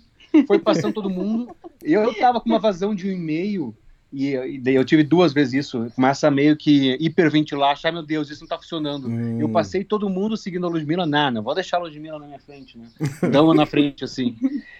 foi 0.46 0.58
passando 0.58 0.92
todo 0.92 1.10
mundo. 1.10 1.54
Eu 1.82 2.14
tava 2.14 2.40
com 2.40 2.48
uma 2.48 2.58
vazão 2.58 2.94
de 2.94 3.08
um 3.08 3.12
e-mail, 3.12 3.74
e, 4.12 4.34
e 4.34 4.58
daí 4.58 4.74
eu 4.74 4.84
tive 4.84 5.02
duas 5.02 5.32
vezes 5.32 5.66
isso. 5.66 5.90
Começa 5.94 6.28
a 6.28 6.30
meio 6.30 6.56
que 6.56 6.96
hiperventilar, 6.98 7.72
achar, 7.72 7.92
meu 7.92 8.02
Deus, 8.02 8.30
isso 8.30 8.40
não 8.40 8.48
tá 8.48 8.56
funcionando. 8.56 9.08
Hum. 9.08 9.40
Eu 9.40 9.48
passei 9.50 9.84
todo 9.84 10.08
mundo 10.08 10.36
seguindo 10.36 10.66
a 10.66 10.70
Ludmilla, 10.70 11.04
não, 11.04 11.30
não 11.30 11.42
vou 11.42 11.54
deixar 11.54 11.76
a 11.76 11.80
Ludmilla 11.80 12.18
na 12.18 12.26
minha 12.26 12.38
frente, 12.38 12.78
né? 12.78 12.88
Dá 13.30 13.42
uma 13.42 13.54
na 13.54 13.66
frente, 13.66 14.04
assim. 14.04 14.34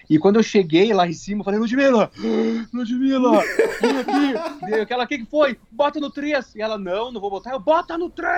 E 0.09 0.17
quando 0.17 0.37
eu 0.37 0.43
cheguei 0.43 0.91
lá 0.93 1.07
em 1.07 1.13
cima, 1.13 1.41
eu 1.41 1.45
falei, 1.45 1.59
Ludmilla, 1.59 2.11
Ludmilla, 2.73 3.43
vem 3.79 3.97
aqui. 3.97 4.59
Daí 4.61 4.81
aquela, 4.81 5.03
o 5.03 5.07
que 5.07 5.19
que 5.19 5.25
foi? 5.25 5.59
Bota 5.71 5.99
no 5.99 6.09
3. 6.09 6.55
E 6.55 6.61
ela, 6.61 6.77
não, 6.77 7.11
não 7.11 7.21
vou 7.21 7.29
botar. 7.29 7.51
Eu, 7.51 7.59
bota 7.59 7.97
no 7.97 8.09
3. 8.09 8.29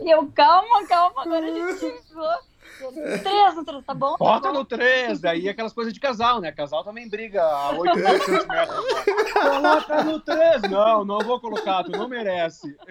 E 0.00 0.08
eu, 0.10 0.26
calma, 0.34 0.86
calma, 0.86 1.22
agora 1.22 1.46
a 1.46 1.50
gente 1.50 1.80
chegou. 2.08 2.49
Três, 3.22 3.54
no 3.54 3.64
três, 3.64 3.84
tá 3.84 3.94
bom? 3.94 4.12
Tá 4.12 4.16
Bota 4.18 4.48
bom. 4.48 4.58
no 4.58 4.64
3. 4.64 5.20
Daí 5.20 5.48
aquelas 5.48 5.72
coisas 5.72 5.92
de 5.92 6.00
casal, 6.00 6.40
né? 6.40 6.50
Casal 6.50 6.82
também 6.82 7.08
briga 7.08 7.42
a 7.42 7.70
8 7.72 7.94
centímetros. 8.24 8.84
Coloca 9.32 10.04
no 10.04 10.20
3. 10.20 10.62
Não, 10.70 11.04
não 11.04 11.18
vou 11.20 11.40
colocar, 11.40 11.84
tu 11.84 11.92
não 11.92 12.08
merece. 12.08 12.76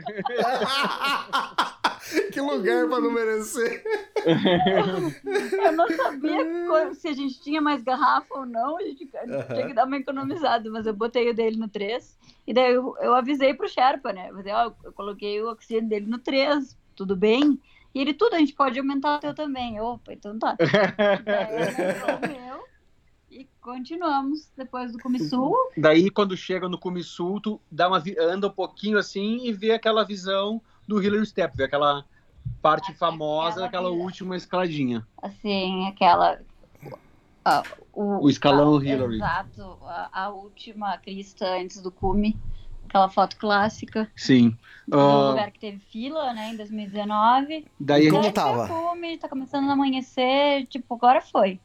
que 2.31 2.41
lugar 2.41 2.87
pra 2.87 2.99
não 2.99 3.11
merecer. 3.11 3.83
eu 4.25 5.71
não 5.71 5.87
sabia 5.87 6.93
se 6.93 7.07
a 7.07 7.13
gente 7.13 7.41
tinha 7.41 7.61
mais 7.61 7.83
garrafa 7.83 8.39
ou 8.39 8.45
não, 8.45 8.77
a 8.77 8.83
gente 8.83 9.05
tinha 9.05 9.67
que 9.67 9.73
dar 9.73 9.85
uma 9.85 9.97
economizada, 9.97 10.69
mas 10.69 10.85
eu 10.85 10.93
botei 10.93 11.29
o 11.29 11.33
dele 11.33 11.57
no 11.57 11.67
3, 11.67 12.17
e 12.47 12.53
daí 12.53 12.73
eu, 12.73 12.95
eu 12.99 13.15
avisei 13.15 13.53
pro 13.53 13.69
Sherpa, 13.69 14.11
né? 14.11 14.29
Eu, 14.29 14.35
falei, 14.35 14.53
ó, 14.53 14.71
eu 14.83 14.93
coloquei 14.93 15.41
o 15.41 15.49
oxigênio 15.49 15.89
dele 15.89 16.07
no 16.07 16.19
3, 16.19 16.77
tudo 16.95 17.15
bem? 17.15 17.59
E 17.93 17.99
ele, 17.99 18.13
tudo, 18.13 18.35
a 18.35 18.39
gente 18.39 18.53
pode 18.53 18.77
aumentar 18.79 19.17
o 19.17 19.19
teu 19.19 19.33
também. 19.33 19.79
Opa, 19.79 20.13
então 20.13 20.37
tá. 20.37 20.55
daí 21.25 21.53
eu 21.59 22.29
meu, 22.29 22.63
e 23.31 23.47
continuamos 23.61 24.51
depois 24.55 24.91
do 24.91 24.99
Comissul. 24.99 25.55
Daí, 25.77 26.09
quando 26.09 26.35
chega 26.37 26.69
no 26.69 26.77
Comissul, 26.77 27.39
tu 27.41 27.61
dá 27.71 27.87
uma, 27.87 28.03
anda 28.19 28.47
um 28.47 28.51
pouquinho 28.51 28.97
assim 28.97 29.45
e 29.45 29.53
vê 29.53 29.71
aquela 29.71 30.03
visão 30.03 30.61
do 30.87 31.01
Hillary 31.01 31.25
Step, 31.25 31.55
vê 31.55 31.65
aquela 31.65 32.05
parte 32.61 32.93
famosa 32.93 33.61
daquela 33.61 33.89
última 33.89 34.35
escaladinha. 34.35 35.05
Assim, 35.21 35.87
aquela. 35.87 36.39
o, 37.93 38.25
o, 38.25 38.29
escalão 38.29 38.77
a, 38.77 38.85
Hillary. 38.85 39.15
Exato, 39.15 39.77
a, 39.83 40.09
a, 40.23 40.29
última 40.29 40.97
crista 40.97 41.45
antes 41.55 41.81
do 41.81 41.91
cume. 41.91 42.35
Aquela 42.89 43.07
foto 43.07 43.37
clássica. 43.37 44.09
Sim. 44.15 44.57
No 44.87 44.97
uh, 44.97 45.29
lugar 45.29 45.51
que 45.51 45.59
teve 45.59 45.79
fila, 45.91 46.33
né, 46.33 46.49
em 46.49 46.57
2019. 46.57 47.67
Daí 47.79 48.09
como 48.09 48.31
tava? 48.31 48.67
Tá 49.21 49.29
começando 49.29 49.69
a 49.69 49.73
amanhecer, 49.73 50.65
tipo, 50.65 50.95
agora 50.95 51.21
foi. 51.21 51.59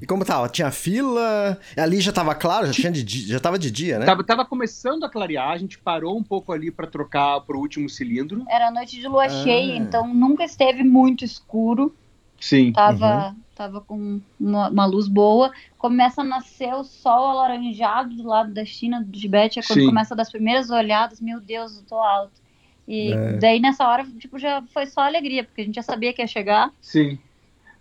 E 0.00 0.06
como 0.06 0.24
tava? 0.24 0.48
Tinha 0.48 0.70
fila? 0.70 1.58
Ali 1.76 2.00
já 2.00 2.12
tava 2.12 2.34
claro? 2.34 2.66
Já, 2.66 2.72
tinha 2.72 2.90
de, 2.90 3.26
já 3.26 3.40
tava 3.40 3.58
de 3.58 3.70
dia, 3.70 3.98
né? 3.98 4.06
Tava, 4.06 4.24
tava 4.24 4.44
começando 4.44 5.04
a 5.04 5.10
clarear, 5.10 5.50
a 5.50 5.58
gente 5.58 5.78
parou 5.78 6.16
um 6.16 6.22
pouco 6.22 6.52
ali 6.52 6.70
para 6.70 6.86
trocar 6.86 7.40
pro 7.40 7.58
último 7.58 7.88
cilindro. 7.88 8.44
Era 8.48 8.70
noite 8.70 8.98
de 8.98 9.08
lua 9.08 9.24
ah. 9.24 9.28
cheia, 9.28 9.76
então 9.76 10.12
nunca 10.12 10.44
esteve 10.44 10.82
muito 10.82 11.24
escuro. 11.24 11.94
Sim. 12.38 12.72
Tava, 12.72 13.28
uhum. 13.28 13.36
Tava 13.60 13.82
com 13.82 14.22
uma, 14.40 14.70
uma, 14.70 14.86
luz 14.86 15.06
boa. 15.06 15.52
Começa 15.76 16.22
a 16.22 16.24
nascer 16.24 16.72
o 16.72 16.82
sol 16.82 17.26
alaranjado 17.26 18.16
do 18.16 18.26
lado 18.26 18.54
da 18.54 18.64
China, 18.64 19.04
do 19.04 19.12
Tibete, 19.12 19.58
é 19.58 19.62
quando 19.62 19.80
Sim. 19.80 19.86
começa 19.86 20.16
das 20.16 20.30
primeiras 20.30 20.70
olhadas, 20.70 21.20
meu 21.20 21.38
Deus, 21.38 21.76
eu 21.76 21.82
tô 21.82 21.96
alto. 21.96 22.40
E 22.88 23.12
é. 23.12 23.34
daí 23.34 23.60
nessa 23.60 23.86
hora, 23.86 24.06
tipo, 24.18 24.38
já 24.38 24.62
foi 24.72 24.86
só 24.86 25.02
alegria, 25.02 25.44
porque 25.44 25.60
a 25.60 25.64
gente 25.64 25.74
já 25.74 25.82
sabia 25.82 26.10
que 26.10 26.22
ia 26.22 26.26
chegar. 26.26 26.72
Sim. 26.80 27.18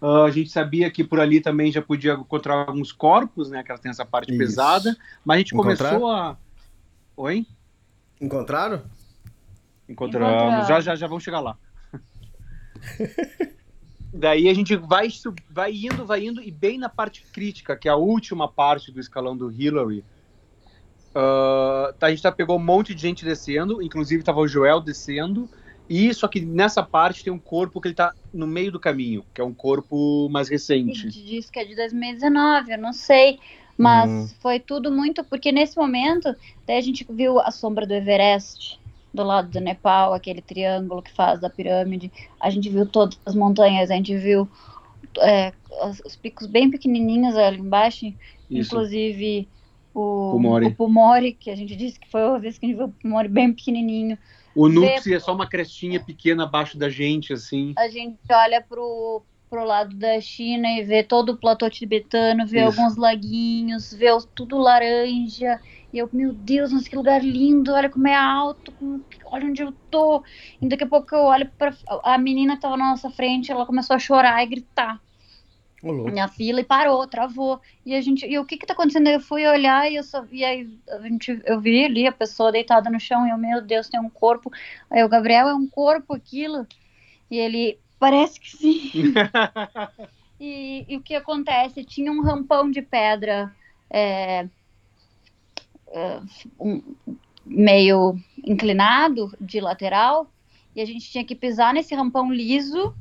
Uh, 0.02 0.24
a 0.24 0.32
gente 0.32 0.50
sabia 0.50 0.92
que 0.92 1.02
por 1.02 1.22
ali 1.22 1.40
também 1.40 1.72
já 1.72 1.82
podia 1.82 2.14
encontrar 2.14 2.68
alguns 2.68 2.92
corpos, 2.92 3.50
né? 3.50 3.64
Que 3.64 3.72
ela 3.72 3.80
tem 3.80 3.90
essa 3.90 4.06
parte 4.06 4.32
Isso. 4.32 4.38
pesada. 4.38 4.98
Mas 5.24 5.36
a 5.36 5.38
gente 5.40 5.54
Encontraram? 5.54 6.00
começou 6.00 6.12
a. 6.12 6.38
Oi? 7.16 7.46
Encontraram? 8.20 8.82
Encontramos. 9.88 10.68
Já, 10.68 10.82
já, 10.82 10.96
já 10.96 11.08
vamos 11.08 11.24
chegar 11.24 11.40
lá. 11.40 11.58
Daí 14.14 14.50
a 14.50 14.54
gente 14.54 14.76
vai, 14.76 15.08
vai 15.50 15.74
indo, 15.74 16.06
vai 16.06 16.26
indo, 16.26 16.42
e 16.42 16.52
bem 16.52 16.78
na 16.78 16.90
parte 16.90 17.24
crítica, 17.32 17.76
que 17.76 17.88
é 17.88 17.92
a 17.92 17.96
última 17.96 18.48
parte 18.48 18.92
do 18.92 19.00
escalão 19.00 19.38
do 19.38 19.52
Hillary, 19.52 20.04
uh, 21.16 21.94
a 22.02 22.10
gente 22.10 22.22
tá, 22.22 22.32
pegou 22.32 22.58
um 22.58 22.64
monte 22.64 22.96
de 22.96 23.02
gente 23.02 23.24
descendo, 23.24 23.82
inclusive 23.82 24.24
tava 24.24 24.40
o 24.40 24.48
Joel 24.48 24.82
descendo, 24.82 25.48
e 25.88 26.14
só 26.14 26.28
que 26.28 26.42
nessa 26.42 26.84
parte 26.84 27.24
tem 27.24 27.34
um 27.34 27.40
corpo 27.40 27.82
que 27.82 27.88
ele 27.88 27.96
tá 27.96 28.14
no 28.34 28.46
meio 28.46 28.72
do 28.72 28.80
caminho, 28.80 29.24
que 29.34 29.42
é 29.42 29.44
um 29.44 29.54
corpo 29.54 30.30
mais 30.30 30.48
recente. 30.48 31.08
Ele 31.08 31.12
diz 31.12 31.50
que 31.50 31.60
é 31.60 31.66
de 31.66 31.76
2019, 31.76 32.72
eu 32.72 32.78
não 32.78 32.94
sei. 32.94 33.40
Mas 33.76 34.10
hum. 34.10 34.28
foi 34.42 34.60
tudo 34.60 34.92
muito. 34.92 35.24
Porque 35.24 35.54
nesse 35.54 35.78
momento, 35.78 36.36
daí 36.68 36.78
a 36.78 36.82
gente 36.82 37.08
viu 37.10 37.40
a 37.40 37.50
sombra 37.50 37.88
do 37.88 37.94
Everest, 37.94 38.79
do 39.14 39.24
lado 39.24 39.50
do 39.50 39.60
Nepal, 39.60 40.14
aquele 40.14 40.42
triângulo 40.42 41.02
que 41.02 41.12
faz 41.12 41.40
da 41.40 41.50
pirâmide. 41.50 42.12
A 42.40 42.50
gente 42.50 42.70
viu 42.70 42.86
todas 42.86 43.20
as 43.26 43.36
montanhas, 43.36 43.90
a 43.90 43.96
gente 43.96 44.16
viu 44.16 44.48
é, 45.20 45.54
os, 45.88 46.02
os, 46.06 46.16
picos 46.16 46.48
bem 46.48 46.70
pequenininhos 46.70 47.36
ali 47.36 47.60
embaixo, 47.60 48.06
Isso. 48.50 48.76
inclusive 48.76 49.48
o 49.94 50.32
Pumori. 50.34 50.66
o 50.68 50.76
Pumori, 50.76 51.34
que 51.34 51.50
a 51.50 51.56
gente 51.56 51.76
disse 51.76 52.00
que 52.00 52.10
foi 52.10 52.24
uma 52.24 52.40
vez 52.40 52.58
que 52.58 52.66
a 52.66 52.70
gente 52.70 52.78
viu 52.78 52.88
o 52.88 52.92
Pumori 52.92 53.28
bem 53.28 53.52
pequenininho. 53.52 54.18
O 54.56 54.68
Nupsi 54.68 55.14
é 55.14 55.20
só 55.20 55.34
uma 55.34 55.48
crestinha 55.48 56.00
pequena 56.00 56.44
abaixo 56.44 56.78
da 56.78 56.90
gente, 56.90 57.34
assim. 57.34 57.74
A 57.78 57.88
gente 57.88 58.18
olha 58.32 58.62
pro, 58.62 59.22
pro 59.50 59.64
lado 59.64 59.96
da 59.96 60.20
China 60.20 60.68
e 60.70 60.84
vê 60.84 61.04
todo 61.04 61.34
o 61.34 61.38
platô 61.38 61.70
tibetano, 61.70 62.46
vê 62.46 62.60
Isso. 62.60 62.80
alguns 62.80 62.98
laguinhos, 62.98 63.94
vê 63.94 64.08
tudo 64.36 64.58
laranja. 64.58 65.60
E 65.92 65.98
eu, 65.98 66.10
meu 66.14 66.34
Deus, 66.34 66.72
mas 66.72 66.88
que 66.88 66.96
lugar 66.96 67.24
lindo, 67.24 67.74
olha 67.74 67.90
como 67.90 68.08
é 68.08 68.16
alto, 68.16 68.72
como, 68.74 69.04
olha 69.26 69.48
onde 69.48 69.64
eu 69.64 69.74
tô. 69.90 70.24
E 70.62 70.68
daqui 70.68 70.84
a 70.84 70.88
pouco 70.88 71.16
eu 71.16 71.24
olho 71.24 71.52
pra. 71.58 71.74
A 72.04 72.18
menina 72.18 72.56
que 72.56 72.62
tava 72.62 72.78
na 72.78 72.92
nossa 72.92 73.10
frente, 73.10 73.52
ela 73.52 73.66
começou 73.66 73.96
a 73.96 74.00
chorar 74.00 74.44
e 74.44 74.48
gritar. 74.48 75.02
Olô. 75.82 76.12
na 76.12 76.28
fila 76.28 76.60
e 76.60 76.64
parou, 76.64 77.08
travou. 77.08 77.60
E 77.86 77.96
a 77.96 78.02
gente, 78.02 78.26
e 78.26 78.38
o 78.38 78.46
que 78.46 78.58
que 78.58 78.66
tá 78.66 78.74
acontecendo? 78.74 79.08
Eu 79.08 79.20
fui 79.20 79.48
olhar 79.48 79.90
e 79.90 79.96
eu 79.96 80.04
só, 80.04 80.26
e 80.32 80.44
aí 80.44 80.68
a 80.90 81.00
gente, 81.02 81.42
eu 81.46 81.60
vi 81.60 81.86
ali 81.86 82.06
a 82.06 82.12
pessoa 82.12 82.52
deitada 82.52 82.90
no 82.90 83.00
chão 83.00 83.26
e 83.26 83.30
eu, 83.30 83.38
meu 83.38 83.62
Deus, 83.62 83.88
tem 83.88 84.00
um 84.00 84.10
corpo. 84.10 84.52
Aí 84.90 85.04
o 85.04 85.10
Gabriel 85.10 85.48
é 85.48 85.56
um 85.56 85.68
corpo 85.68 86.14
aquilo. 86.14 86.68
E 87.32 87.38
ele, 87.38 87.80
parece 87.98 88.40
que 88.40 88.50
sim. 88.50 88.92
e, 90.40 90.86
e, 90.88 90.98
o 90.98 91.02
que 91.02 91.16
acontece? 91.16 91.84
Tinha 91.84 92.12
um 92.12 92.22
rampão 92.22 92.70
de 92.70 92.82
pedra 92.82 93.56
é, 93.90 94.48
é, 95.92 96.20
um, 96.60 96.82
meio 97.46 98.18
inclinado 98.46 99.36
de 99.40 99.60
lateral 99.60 100.30
e 100.76 100.82
a 100.82 100.86
gente 100.86 101.10
tinha 101.10 101.26
que 101.26 101.36
pisar 101.36 101.74
nesse 101.74 101.96
rampão 101.96 102.32
liso 102.32 102.94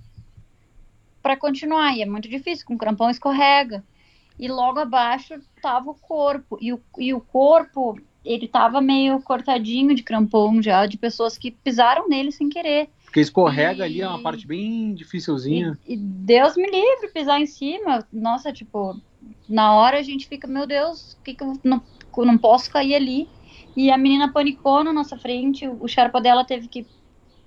para 1.23 1.37
continuar. 1.37 1.95
E 1.97 2.03
é 2.03 2.07
muito 2.07 2.29
difícil, 2.29 2.67
com 2.67 2.75
o 2.75 2.79
crampão 2.79 3.11
escorrega. 3.11 3.85
E 4.39 4.49
logo 4.49 4.79
abaixo 4.79 5.35
tava 5.61 5.91
o 5.91 5.95
corpo. 5.95 6.59
E 6.61 6.73
o, 6.73 6.81
e 6.97 7.13
o 7.13 7.21
corpo, 7.21 8.01
ele 8.25 8.49
tava 8.49 8.81
meio 8.81 9.21
cortadinho 9.21 9.95
de 9.95 10.03
crampão 10.03 10.63
já, 10.63 10.87
de 10.87 10.97
pessoas 10.97 11.37
que 11.37 11.51
pisaram 11.51 12.09
nele 12.09 12.33
sem 12.33 12.49
querer. 12.49 12.89
Porque 13.05 13.21
escorrega 13.21 13.81
e, 13.81 13.91
ali, 13.91 14.01
é 14.01 14.09
uma 14.09 14.23
parte 14.23 14.47
bem 14.47 14.95
dificilzinha. 14.95 15.79
E, 15.87 15.95
e, 15.95 15.97
Deus 15.97 16.57
me 16.57 16.71
livre 16.71 17.09
pisar 17.13 17.41
em 17.41 17.47
cima. 17.47 18.07
Nossa, 18.13 18.53
tipo, 18.53 18.99
na 19.49 19.75
hora 19.75 19.99
a 19.99 20.03
gente 20.03 20.29
fica, 20.29 20.47
meu 20.47 20.67
Deus, 20.67 21.19
que, 21.25 21.35
que 21.35 21.43
eu 21.43 21.59
não, 21.65 21.83
não 22.25 22.39
posso 22.39 22.71
cair 22.71 22.95
ali. 22.95 23.29
E 23.77 23.91
a 23.91 23.99
menina 23.99 24.33
panicou 24.33 24.83
na 24.83 24.93
nossa 24.93 25.17
frente, 25.17 25.69
o 25.69 25.87
Sherpa 25.87 26.21
dela 26.21 26.45
teve 26.45 26.67
que 26.69 26.87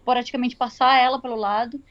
praticamente 0.06 0.56
passar 0.56 1.00
ela 1.00 1.20
pelo 1.20 1.36
lado. 1.36 1.82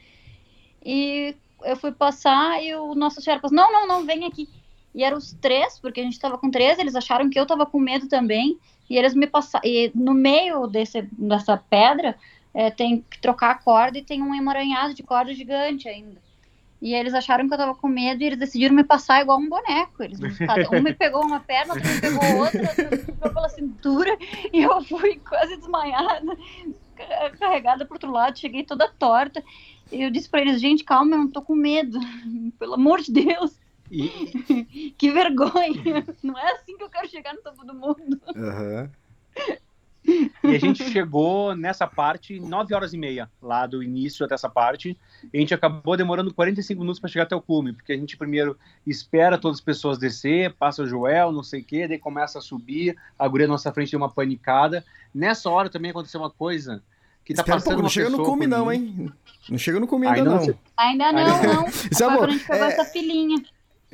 E 0.83 1.35
eu 1.63 1.75
fui 1.75 1.91
passar 1.91 2.63
e 2.63 2.73
o 2.75 2.95
nosso 2.95 3.21
Sherpa 3.21 3.49
não, 3.51 3.71
não, 3.71 3.87
não, 3.87 4.05
vem 4.05 4.25
aqui. 4.25 4.49
E 4.93 5.03
eram 5.03 5.17
os 5.17 5.33
três, 5.33 5.79
porque 5.79 6.01
a 6.01 6.03
gente 6.03 6.13
estava 6.13 6.37
com 6.37 6.49
três, 6.49 6.79
eles 6.79 6.95
acharam 6.95 7.29
que 7.29 7.39
eu 7.39 7.43
estava 7.43 7.65
com 7.65 7.79
medo 7.79 8.07
também, 8.09 8.57
e 8.89 8.97
eles 8.97 9.13
me 9.13 9.25
passaram, 9.25 9.65
e 9.65 9.89
no 9.95 10.13
meio 10.13 10.67
desse, 10.67 11.03
dessa 11.13 11.55
pedra, 11.55 12.17
é, 12.53 12.69
tem 12.69 13.05
que 13.09 13.21
trocar 13.21 13.51
a 13.51 13.55
corda 13.55 13.97
e 13.97 14.03
tem 14.03 14.21
um 14.21 14.35
emaranhado 14.35 14.93
de 14.93 15.03
corda 15.03 15.33
gigante 15.33 15.87
ainda. 15.87 16.21
E 16.81 16.93
eles 16.95 17.13
acharam 17.13 17.47
que 17.47 17.53
eu 17.53 17.57
tava 17.57 17.75
com 17.75 17.87
medo 17.87 18.23
e 18.23 18.25
eles 18.25 18.39
decidiram 18.39 18.75
me 18.75 18.83
passar 18.83 19.21
igual 19.21 19.39
um 19.39 19.47
boneco. 19.47 20.03
Eles 20.03 20.19
me, 20.19 20.29
um 20.73 20.81
me 20.81 20.93
pegou 20.93 21.23
uma 21.23 21.39
perna, 21.39 21.75
outro 21.75 21.89
me 21.89 22.01
pegou 22.01 22.37
outra, 22.37 22.61
outro 22.61 22.89
me 22.89 22.97
pegou 22.97 23.33
pela 23.33 23.49
cintura 23.49 24.17
e 24.51 24.63
eu 24.63 24.83
fui 24.83 25.21
quase 25.27 25.57
desmaiada, 25.57 26.37
carregada 27.39 27.85
pro 27.85 27.95
outro 27.95 28.11
lado, 28.11 28.39
cheguei 28.39 28.63
toda 28.63 28.89
torta 28.89 29.43
eu 29.91 30.09
disse 30.09 30.29
para 30.29 30.41
eles, 30.41 30.61
gente, 30.61 30.83
calma, 30.83 31.15
eu 31.15 31.19
não 31.19 31.27
tô 31.27 31.41
com 31.41 31.55
medo. 31.55 31.99
Pelo 32.57 32.75
amor 32.75 33.01
de 33.01 33.11
Deus. 33.11 33.59
E... 33.89 34.93
que 34.97 35.11
vergonha. 35.11 36.05
Não 36.23 36.37
é 36.37 36.53
assim 36.53 36.77
que 36.77 36.83
eu 36.83 36.89
quero 36.89 37.09
chegar 37.09 37.33
no 37.33 37.41
topo 37.41 37.65
do 37.65 37.73
mundo. 37.73 38.21
Uhum. 38.35 38.89
E 40.05 40.55
a 40.55 40.59
gente 40.59 40.83
chegou 40.89 41.55
nessa 41.55 41.85
parte 41.85 42.39
9 42.39 42.73
horas 42.73 42.93
e 42.93 42.97
meia, 42.97 43.29
lá 43.41 43.67
do 43.67 43.83
início 43.83 44.25
até 44.25 44.33
essa 44.33 44.49
parte. 44.49 44.97
E 45.31 45.37
a 45.37 45.39
gente 45.39 45.53
acabou 45.53 45.95
demorando 45.95 46.33
45 46.33 46.79
minutos 46.79 46.99
para 46.99 47.09
chegar 47.09 47.23
até 47.23 47.35
o 47.35 47.41
cume, 47.41 47.73
porque 47.73 47.93
a 47.93 47.97
gente 47.97 48.17
primeiro 48.17 48.57
espera 48.85 49.37
todas 49.37 49.57
as 49.57 49.63
pessoas 49.63 49.97
descer, 49.97 50.53
passa 50.53 50.83
o 50.83 50.87
Joel, 50.87 51.31
não 51.31 51.43
sei 51.43 51.61
o 51.61 51.63
quê, 51.63 51.87
daí 51.87 51.99
começa 51.99 52.39
a 52.39 52.41
subir, 52.41 52.95
a 53.17 53.27
guria 53.27 53.47
na 53.47 53.53
nossa 53.53 53.71
frente 53.71 53.91
deu 53.91 53.99
uma 53.99 54.09
panicada. 54.09 54.83
Nessa 55.13 55.49
hora 55.49 55.69
também 55.69 55.91
aconteceu 55.91 56.19
uma 56.19 56.31
coisa 56.31 56.81
que 57.23 57.33
tá 57.33 57.43
passando 57.43 57.63
pouco, 57.63 57.81
não 57.83 57.89
chega 57.89 58.09
no 58.09 58.23
cume 58.23 58.47
não, 58.47 58.71
hein? 58.71 59.11
Não 59.49 59.57
chega 59.57 59.79
no 59.79 59.87
cume 59.87 60.07
ainda, 60.07 60.23
não. 60.23 60.55
Ainda 60.75 61.11
não, 61.11 61.43
não. 61.43 61.67
Isso 61.67 62.03
é 62.03 62.09
bom. 62.09 62.23
a 62.23 62.29
gente 62.29 62.45
pegou 62.45 62.65
é... 62.65 62.73
essa 62.73 62.85
filinha. 62.85 63.43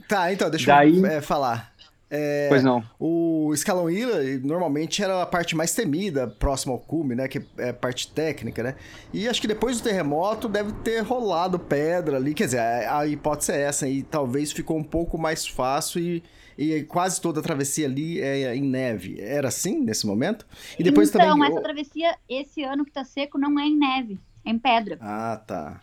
Tá, 0.08 0.32
então, 0.32 0.50
deixa 0.50 0.68
Daí... 0.68 0.98
eu 0.98 1.06
é, 1.06 1.22
falar. 1.22 1.74
É, 2.10 2.48
pois 2.48 2.64
não. 2.64 2.84
O 3.00 3.52
escalão 3.54 3.90
Ila 3.90 4.22
normalmente 4.44 5.04
era 5.04 5.22
a 5.22 5.26
parte 5.26 5.56
mais 5.56 5.74
temida, 5.74 6.28
próximo 6.28 6.74
ao 6.74 6.80
cume, 6.80 7.16
né? 7.16 7.28
Que 7.28 7.42
é 7.58 7.70
a 7.70 7.74
parte 7.74 8.10
técnica, 8.12 8.64
né? 8.64 8.76
E 9.14 9.28
acho 9.28 9.42
que 9.42 9.48
depois 9.48 9.80
do 9.80 9.84
terremoto 9.84 10.48
deve 10.48 10.72
ter 10.84 11.02
rolado 11.02 11.60
pedra 11.60 12.18
ali. 12.18 12.34
Quer 12.34 12.46
dizer, 12.46 12.60
a, 12.60 13.00
a 13.00 13.08
hipótese 13.08 13.52
é 13.52 13.62
essa, 13.62 13.88
e 13.88 14.04
talvez 14.04 14.52
ficou 14.52 14.78
um 14.78 14.84
pouco 14.84 15.18
mais 15.18 15.46
fácil 15.46 16.02
e 16.02 16.24
e 16.58 16.84
quase 16.84 17.22
toda 17.22 17.40
a 17.40 17.44
travessia 17.44 17.86
ali 17.86 18.20
é 18.20 18.56
em 18.56 18.64
neve. 18.64 19.22
Era 19.22 19.50
assim 19.50 19.80
nesse 19.80 20.08
momento? 20.08 20.46
E 20.80 20.84
depois 20.84 21.10
então, 21.10 21.22
também... 21.22 21.52
essa 21.52 21.62
travessia, 21.62 22.16
esse 22.28 22.64
ano 22.64 22.84
que 22.84 22.92
tá 22.92 23.04
seco, 23.04 23.38
não 23.38 23.60
é 23.60 23.66
em 23.66 23.78
neve, 23.78 24.20
é 24.44 24.50
em 24.50 24.58
pedra. 24.58 24.98
Ah, 25.00 25.40
tá. 25.46 25.80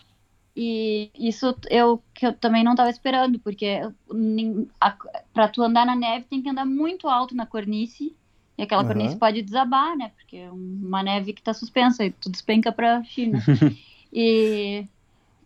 E 0.57 1.11
isso 1.19 1.57
eu 1.69 2.03
que 2.15 2.27
eu 2.27 2.33
também 2.33 2.63
não 2.63 2.73
estava 2.73 2.91
esperando, 2.91 3.39
porque 3.41 3.81
para 5.33 5.49
tu 5.49 5.63
andar 5.63 5.85
na 5.85 5.97
neve 5.97 6.27
tem 6.31 6.41
que 6.41 6.49
andar 6.49 6.65
muito 6.65 7.09
alto 7.09 7.35
na 7.35 7.47
cornice. 7.47 8.15
E 8.57 8.63
aquela 8.63 8.83
uhum. 8.83 8.89
cornice 8.89 9.17
pode 9.17 9.43
desabar, 9.43 9.97
né? 9.97 10.13
Porque 10.17 10.37
é 10.37 10.51
uma 10.51 11.03
neve 11.03 11.33
que 11.33 11.41
está 11.41 11.53
suspensa 11.53 12.05
e 12.05 12.13
tu 12.13 12.31
despenca 12.31 12.71
para 12.71 13.03
China. 13.03 13.43
e 14.13 14.87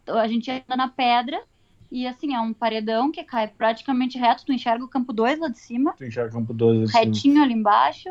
a 0.06 0.28
gente 0.28 0.50
anda 0.50 0.76
na 0.76 0.88
pedra 0.88 1.42
e 1.90 2.06
assim, 2.06 2.34
é 2.34 2.40
um 2.40 2.52
paredão 2.52 3.11
que 3.11 3.24
cai 3.24 3.48
praticamente 3.48 4.18
reto, 4.18 4.44
tu 4.44 4.52
enxerga 4.52 4.84
o 4.84 4.88
campo 4.88 5.12
2 5.12 5.38
lá 5.38 5.48
de 5.48 5.59
cima. 5.59 5.94
Tu 5.96 6.04
enxerga 6.04 6.30
o 6.30 6.40
campo 6.40 6.52
2 6.52 6.92
Retinho 6.92 7.34
cima. 7.34 7.44
ali 7.44 7.54
embaixo. 7.54 8.11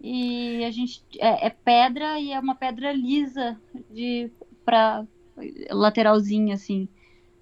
E 0.00 0.64
a 0.64 0.70
gente 0.70 1.02
é, 1.18 1.46
é, 1.46 1.50
pedra 1.50 2.18
e 2.18 2.32
é 2.32 2.38
uma 2.38 2.54
pedra 2.54 2.92
lisa 2.92 3.58
de 3.90 4.30
para 4.64 5.04
lateralzinha 5.70 6.54
assim. 6.54 6.88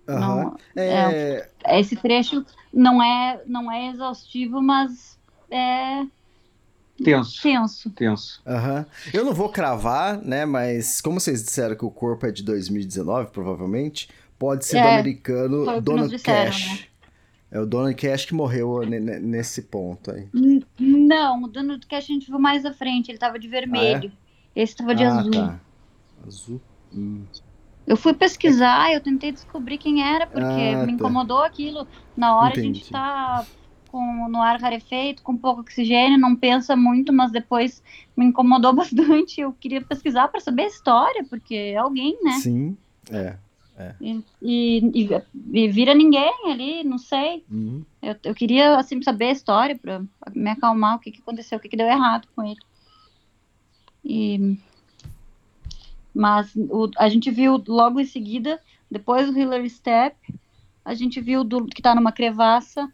Uhum. 0.06 0.18
Não, 0.18 0.56
é... 0.74 1.46
é... 1.64 1.80
esse 1.80 1.96
trecho 1.96 2.44
não 2.72 3.02
é 3.02 3.42
não 3.46 3.70
é 3.70 3.90
exaustivo, 3.90 4.62
mas 4.62 5.18
é 5.50 6.06
tenso. 7.02 7.42
Tenso. 7.42 7.90
Tenso. 7.90 8.42
Uhum. 8.46 8.84
Eu 9.12 9.24
não 9.24 9.34
vou 9.34 9.48
cravar, 9.48 10.20
né? 10.22 10.44
Mas 10.44 11.00
como 11.00 11.20
vocês 11.20 11.42
disseram 11.42 11.76
que 11.76 11.84
o 11.84 11.90
corpo 11.90 12.26
é 12.26 12.32
de 12.32 12.42
2019, 12.42 13.30
provavelmente, 13.30 14.08
pode 14.38 14.64
ser 14.64 14.78
é, 14.78 14.82
do 14.82 14.88
americano 14.88 15.80
Donald 15.80 16.14
disseram, 16.14 16.50
Cash. 16.50 16.80
Né? 16.80 16.86
É 17.50 17.60
o 17.60 17.66
Donald 17.66 17.94
Cash 17.94 18.26
que 18.26 18.34
morreu 18.34 18.80
nesse 18.86 19.62
ponto 19.62 20.10
aí. 20.10 20.28
Não, 20.78 21.44
o 21.44 21.48
Donald 21.48 21.86
Cash 21.86 22.04
a 22.04 22.12
gente 22.12 22.26
viu 22.26 22.38
mais 22.38 22.64
à 22.64 22.72
frente, 22.72 23.10
ele 23.10 23.18
tava 23.18 23.38
de 23.38 23.48
vermelho. 23.48 24.12
Ah, 24.12 24.18
é? 24.54 24.62
Esse 24.62 24.76
tava 24.76 24.94
de 24.94 25.04
ah, 25.04 25.16
azul. 25.16 25.30
Tá. 25.30 25.60
Azul. 26.26 26.60
Hum. 26.92 27.24
Eu 27.88 27.96
fui 27.96 28.12
pesquisar, 28.12 28.92
eu 28.92 29.00
tentei 29.00 29.32
descobrir 29.32 29.78
quem 29.78 30.02
era, 30.02 30.26
porque 30.26 30.44
ah, 30.44 30.80
me 30.80 30.88
tá. 30.88 30.92
incomodou 30.92 31.38
tá. 31.38 31.46
aquilo. 31.46 31.88
Na 32.14 32.36
hora 32.36 32.50
Entendi. 32.50 32.68
a 32.68 32.74
gente 32.74 32.90
tá 32.90 33.46
com, 33.90 34.28
no 34.28 34.42
ar 34.42 34.60
rarefeito, 34.60 35.22
com 35.22 35.34
pouco 35.34 35.62
oxigênio, 35.62 36.18
não 36.18 36.36
pensa 36.36 36.76
muito, 36.76 37.14
mas 37.14 37.32
depois 37.32 37.82
me 38.14 38.26
incomodou 38.26 38.74
bastante. 38.76 39.40
Eu 39.40 39.54
queria 39.54 39.80
pesquisar 39.80 40.28
para 40.28 40.38
saber 40.38 40.64
a 40.64 40.66
história, 40.66 41.24
porque 41.30 41.54
é 41.54 41.76
alguém, 41.78 42.18
né? 42.22 42.32
Sim, 42.32 42.76
é. 43.10 43.36
É. 43.78 43.94
E, 44.00 44.24
e, 44.42 45.08
e, 45.52 45.68
vira 45.68 45.94
ninguém 45.94 46.50
ali, 46.50 46.82
não 46.82 46.98
sei. 46.98 47.44
Uhum. 47.48 47.84
Eu, 48.02 48.16
eu 48.24 48.34
queria 48.34 48.76
assim 48.76 49.00
saber 49.00 49.26
a 49.26 49.32
história 49.32 49.78
para 49.78 50.02
me 50.34 50.50
acalmar, 50.50 50.96
o 50.96 50.98
que, 50.98 51.12
que 51.12 51.20
aconteceu, 51.20 51.56
o 51.56 51.60
que, 51.60 51.68
que 51.68 51.76
deu 51.76 51.86
errado 51.86 52.26
com 52.34 52.44
ele. 52.44 52.58
E, 54.04 54.58
mas 56.14 56.54
o, 56.56 56.90
a 56.96 57.08
gente 57.08 57.30
viu 57.30 57.62
logo 57.66 58.00
em 58.00 58.04
seguida, 58.04 58.60
depois 58.90 59.30
do 59.30 59.38
Hillary 59.38 59.70
Step, 59.70 60.16
a 60.84 60.94
gente 60.94 61.20
viu 61.20 61.44
do, 61.44 61.66
que 61.66 61.80
está 61.80 61.94
numa 61.94 62.12
crevaça 62.12 62.90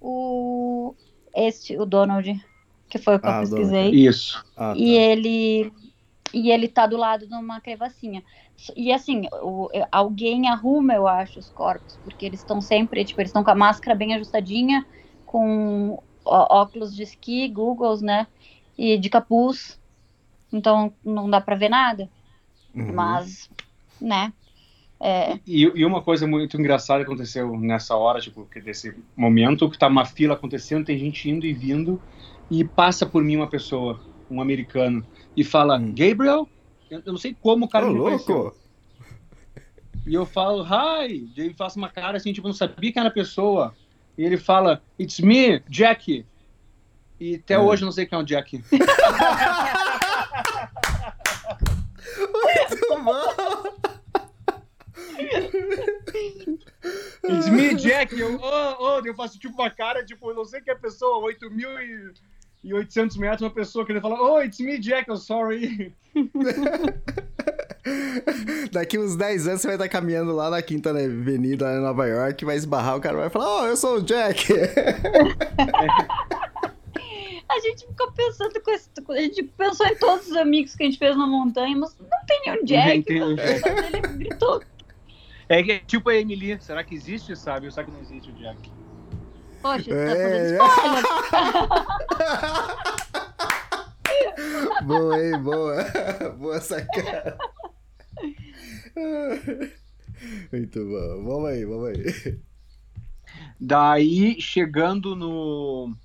o 0.00 0.94
este, 1.34 1.76
o 1.76 1.86
Donald, 1.86 2.44
que 2.88 2.98
foi 2.98 3.16
o 3.16 3.20
que 3.20 3.26
ah, 3.26 3.36
eu 3.36 3.40
pesquisei. 3.40 3.90
Isso. 3.90 4.44
Ah, 4.56 4.72
tá. 4.72 4.74
E 4.76 4.94
ele 4.96 5.72
e 6.32 6.50
ele 6.50 6.68
tá 6.68 6.86
do 6.86 6.96
lado 6.96 7.26
de 7.26 7.34
uma 7.34 7.60
crevacinha. 7.60 8.22
E 8.76 8.92
assim, 8.92 9.28
o, 9.40 9.68
alguém 9.90 10.48
arruma, 10.48 10.94
eu 10.94 11.06
acho, 11.06 11.38
os 11.38 11.48
corpos, 11.50 11.98
porque 12.02 12.26
eles 12.26 12.40
estão 12.40 12.60
sempre, 12.60 13.04
tipo, 13.04 13.20
eles 13.20 13.30
estão 13.30 13.44
com 13.44 13.50
a 13.50 13.54
máscara 13.54 13.96
bem 13.96 14.14
ajustadinha, 14.14 14.84
com 15.24 16.02
óculos 16.24 16.94
de 16.94 17.02
esqui, 17.02 17.48
Googles, 17.48 18.02
né? 18.02 18.26
E 18.76 18.98
de 18.98 19.08
capuz. 19.08 19.80
Então 20.52 20.92
não 21.04 21.30
dá 21.30 21.40
para 21.40 21.56
ver 21.56 21.68
nada. 21.68 22.10
Uhum. 22.78 22.92
Mas, 22.94 23.50
né? 24.00 24.32
É... 25.00 25.38
E, 25.46 25.62
e, 25.62 25.84
uma 25.84 26.02
coisa 26.02 26.26
muito 26.26 26.58
engraçada 26.58 27.02
aconteceu 27.02 27.56
nessa 27.58 27.94
hora, 27.94 28.20
tipo, 28.20 28.48
desse 28.64 28.94
momento, 29.16 29.70
que 29.70 29.78
tá 29.78 29.86
uma 29.86 30.04
fila 30.04 30.34
acontecendo, 30.34 30.84
tem 30.84 30.98
gente 30.98 31.28
indo 31.30 31.46
e 31.46 31.52
vindo, 31.52 32.02
e 32.50 32.64
passa 32.64 33.06
por 33.06 33.22
mim 33.22 33.36
uma 33.36 33.46
pessoa, 33.46 34.00
um 34.30 34.40
americano, 34.40 35.06
e 35.36 35.44
fala, 35.44 35.78
hum. 35.78 35.94
Gabriel? 35.94 36.48
Eu 36.90 37.02
não 37.06 37.18
sei 37.18 37.36
como 37.40 37.66
o 37.66 37.68
cara 37.68 37.86
Ô, 37.86 37.92
me 37.92 37.98
louco. 37.98 38.54
E 40.06 40.14
eu 40.14 40.24
falo, 40.24 40.64
hi! 40.64 41.30
E 41.36 41.40
ele 41.40 41.54
faz 41.54 41.76
uma 41.76 41.88
cara 41.88 42.16
assim, 42.16 42.32
tipo, 42.32 42.48
não 42.48 42.54
sabia 42.54 42.90
que 42.90 42.98
era 42.98 43.08
a 43.08 43.12
pessoa. 43.12 43.74
E 44.16 44.24
ele 44.24 44.38
fala, 44.38 44.82
it's 44.98 45.20
me, 45.20 45.60
Jack. 45.68 46.24
E 47.20 47.34
até 47.36 47.54
é. 47.54 47.58
hoje 47.58 47.82
eu 47.82 47.86
não 47.86 47.92
sei 47.92 48.06
quem 48.06 48.18
é 48.18 48.22
o 48.22 48.24
Jack. 48.24 48.64
Muito 52.70 53.04
bom! 53.04 53.24
It's 57.24 57.48
me, 57.48 57.74
Jack. 57.74 58.16
Eu, 58.18 58.38
oh, 58.40 58.76
oh, 58.78 59.00
eu 59.04 59.14
faço 59.14 59.38
tipo 59.38 59.54
uma 59.54 59.70
cara, 59.70 60.04
tipo, 60.04 60.32
não 60.32 60.44
sei 60.44 60.60
que 60.60 60.70
é 60.70 60.74
a 60.74 60.78
pessoa, 60.78 61.18
8 61.18 61.50
mil 61.50 61.70
e 61.80 62.12
e 62.62 62.72
800 62.74 63.16
metros 63.16 63.40
uma 63.42 63.50
pessoa 63.50 63.84
querendo 63.86 64.02
falar, 64.02 64.20
oh, 64.20 64.40
it's 64.42 64.60
me, 64.60 64.78
Jack, 64.78 65.10
I'm 65.10 65.16
sorry. 65.16 65.92
Daqui 68.72 68.98
uns 68.98 69.16
10 69.16 69.48
anos 69.48 69.60
você 69.60 69.66
vai 69.68 69.76
estar 69.76 69.88
caminhando 69.88 70.34
lá 70.34 70.50
na 70.50 70.60
Quinta 70.60 70.90
Avenida 70.90 71.72
em 71.74 71.80
Nova 71.80 72.06
York, 72.06 72.44
vai 72.44 72.56
esbarrar, 72.56 72.96
o 72.96 73.00
cara 73.00 73.16
vai 73.16 73.30
falar, 73.30 73.62
oh, 73.62 73.66
eu 73.66 73.76
sou 73.76 73.98
o 73.98 74.02
Jack. 74.02 74.48
a 77.48 77.60
gente 77.60 77.86
ficou 77.86 78.12
pensando 78.12 78.60
com 78.60 78.70
esse, 78.70 78.90
a 79.08 79.20
gente 79.20 79.42
pensou 79.44 79.86
em 79.86 79.96
todos 79.96 80.28
os 80.28 80.36
amigos 80.36 80.74
que 80.76 80.82
a 80.82 80.86
gente 80.86 80.98
fez 80.98 81.16
na 81.16 81.26
montanha, 81.26 81.76
mas 81.76 81.96
não 81.98 82.08
tem 82.26 82.40
nenhum 82.44 82.64
Jack. 82.64 83.02
Tem 83.04 83.22
um 83.22 83.34
Jack. 83.34 83.68
Ele 83.68 84.00
gritou. 84.00 84.62
É 85.48 85.62
que 85.62 85.78
tipo 85.80 86.10
a 86.10 86.14
Emily, 86.14 86.60
será 86.60 86.84
que 86.84 86.94
existe, 86.94 87.34
sabe? 87.34 87.66
Ou 87.66 87.72
será 87.72 87.86
que 87.86 87.92
não 87.92 88.00
existe 88.00 88.30
o 88.30 88.34
Jack? 88.34 88.70
Poxa, 89.62 89.90
é... 89.92 90.56
tá 90.56 90.68
fazendo 90.70 91.04
spoiler. 91.04 91.04
boa, 94.84 95.24
hein? 95.24 95.42
Boa. 95.42 95.84
Boa 96.38 96.60
sacada. 96.60 97.38
Muito 100.52 100.84
bom. 100.84 101.24
Vamos 101.24 101.48
aí, 101.48 101.64
vamos 101.64 101.88
aí. 101.88 102.38
Daí, 103.60 104.40
chegando 104.40 105.16
no... 105.16 105.96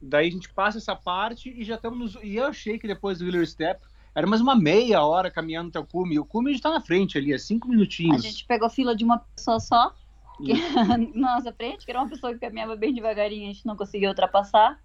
Daí 0.00 0.28
a 0.28 0.30
gente 0.30 0.48
passa 0.52 0.78
essa 0.78 0.94
parte 0.94 1.50
e 1.50 1.64
já 1.64 1.74
estamos 1.74 1.98
nos... 1.98 2.22
E 2.22 2.36
eu 2.36 2.46
achei 2.46 2.78
que 2.78 2.86
depois 2.86 3.18
do 3.18 3.24
Wheeler 3.24 3.46
Step 3.46 3.80
era 4.14 4.26
mais 4.26 4.40
uma 4.40 4.56
meia 4.56 5.02
hora 5.02 5.30
caminhando 5.30 5.68
até 5.68 5.78
o 5.78 5.86
cume. 5.86 6.18
O 6.18 6.24
cume 6.24 6.52
está 6.52 6.70
na 6.70 6.80
frente 6.80 7.18
ali, 7.18 7.32
é 7.32 7.38
cinco 7.38 7.68
minutinhos. 7.68 8.24
A 8.24 8.28
gente 8.28 8.44
pegou 8.44 8.68
fila 8.70 8.94
de 8.94 9.04
uma 9.04 9.18
pessoa 9.18 9.60
só 9.60 9.94
que, 10.38 10.52
nossa 11.18 11.52
frente, 11.52 11.84
que 11.84 11.90
era 11.90 12.00
uma 12.00 12.08
pessoa 12.08 12.32
que 12.32 12.38
caminhava 12.38 12.76
bem 12.76 12.94
devagarinho, 12.94 13.50
a 13.50 13.52
gente 13.52 13.66
não 13.66 13.76
conseguiu 13.76 14.08
ultrapassar. 14.08 14.80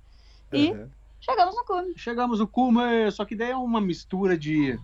E 0.52 0.72
uhum. 0.72 0.90
chegamos 1.20 1.56
no 1.56 1.66
cume. 1.66 1.94
Chegamos 1.96 2.40
no 2.40 2.48
cume, 2.48 3.12
só 3.12 3.26
que 3.26 3.36
daí 3.36 3.52
é 3.52 3.56
uma 3.56 3.82
mistura 3.82 4.38
de 4.38 4.80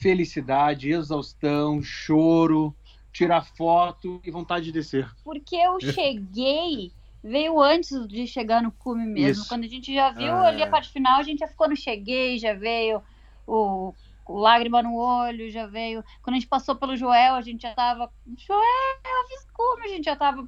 felicidade, 0.00 0.90
exaustão, 0.90 1.82
choro, 1.82 2.74
tirar 3.12 3.42
foto 3.42 4.20
e 4.24 4.30
vontade 4.30 4.66
de 4.66 4.72
descer. 4.72 5.10
Porque 5.22 5.56
eu 5.56 5.80
cheguei, 5.92 6.92
veio 7.24 7.58
antes 7.58 8.06
de 8.06 8.26
chegar 8.26 8.62
no 8.62 8.70
cume 8.70 9.06
mesmo. 9.06 9.42
Isso. 9.42 9.48
Quando 9.48 9.64
a 9.64 9.68
gente 9.68 9.92
já 9.92 10.10
viu 10.10 10.34
ah, 10.34 10.48
ali 10.48 10.62
a 10.62 10.66
é. 10.66 10.70
parte 10.70 10.90
final, 10.90 11.18
a 11.18 11.22
gente 11.22 11.38
já 11.38 11.48
ficou 11.48 11.68
no 11.68 11.74
cheguei, 11.74 12.38
já 12.38 12.52
veio 12.52 13.02
o 13.46 13.94
lágrima 14.28 14.82
no 14.82 14.94
olho, 14.94 15.50
já 15.50 15.66
veio. 15.66 16.04
Quando 16.22 16.36
a 16.36 16.38
gente 16.38 16.48
passou 16.48 16.76
pelo 16.76 16.96
Joel, 16.96 17.34
a 17.34 17.40
gente 17.40 17.62
já 17.62 17.74
tava. 17.74 18.12
Joel, 18.36 19.28
fiz 19.28 19.46
como? 19.54 19.82
A 19.82 19.88
gente 19.88 20.04
já 20.04 20.14
tava 20.14 20.46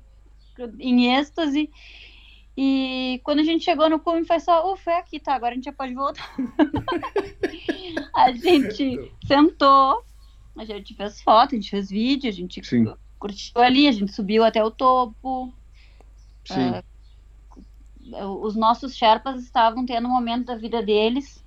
em 0.78 1.16
êxtase. 1.16 1.70
E 2.54 3.20
quando 3.24 3.40
a 3.40 3.44
gente 3.44 3.64
chegou 3.64 3.88
no 3.88 3.98
cume, 3.98 4.26
foi 4.26 4.40
só, 4.40 4.70
ufa, 4.72 4.90
é 4.90 4.98
aqui, 4.98 5.18
tá? 5.18 5.34
Agora 5.34 5.52
a 5.52 5.54
gente 5.54 5.64
já 5.64 5.72
pode 5.72 5.94
voltar. 5.94 6.34
a 8.16 8.32
gente 8.32 9.12
sentou, 9.26 10.02
a 10.56 10.64
gente 10.64 10.94
fez 10.94 11.20
foto, 11.22 11.54
a 11.54 11.58
gente 11.58 11.70
fez 11.70 11.90
vídeo, 11.90 12.28
a 12.28 12.32
gente 12.32 12.64
Sim. 12.64 12.94
curtiu 13.18 13.60
ali, 13.60 13.88
a 13.88 13.92
gente 13.92 14.12
subiu 14.12 14.42
até 14.42 14.64
o 14.64 14.70
topo. 14.70 15.52
Uh, 16.50 16.82
os 18.42 18.54
nossos 18.54 18.94
Sherpas 18.96 19.42
estavam 19.42 19.84
tendo 19.84 20.06
um 20.06 20.12
momento 20.12 20.46
da 20.46 20.56
vida 20.56 20.82
deles. 20.82 21.44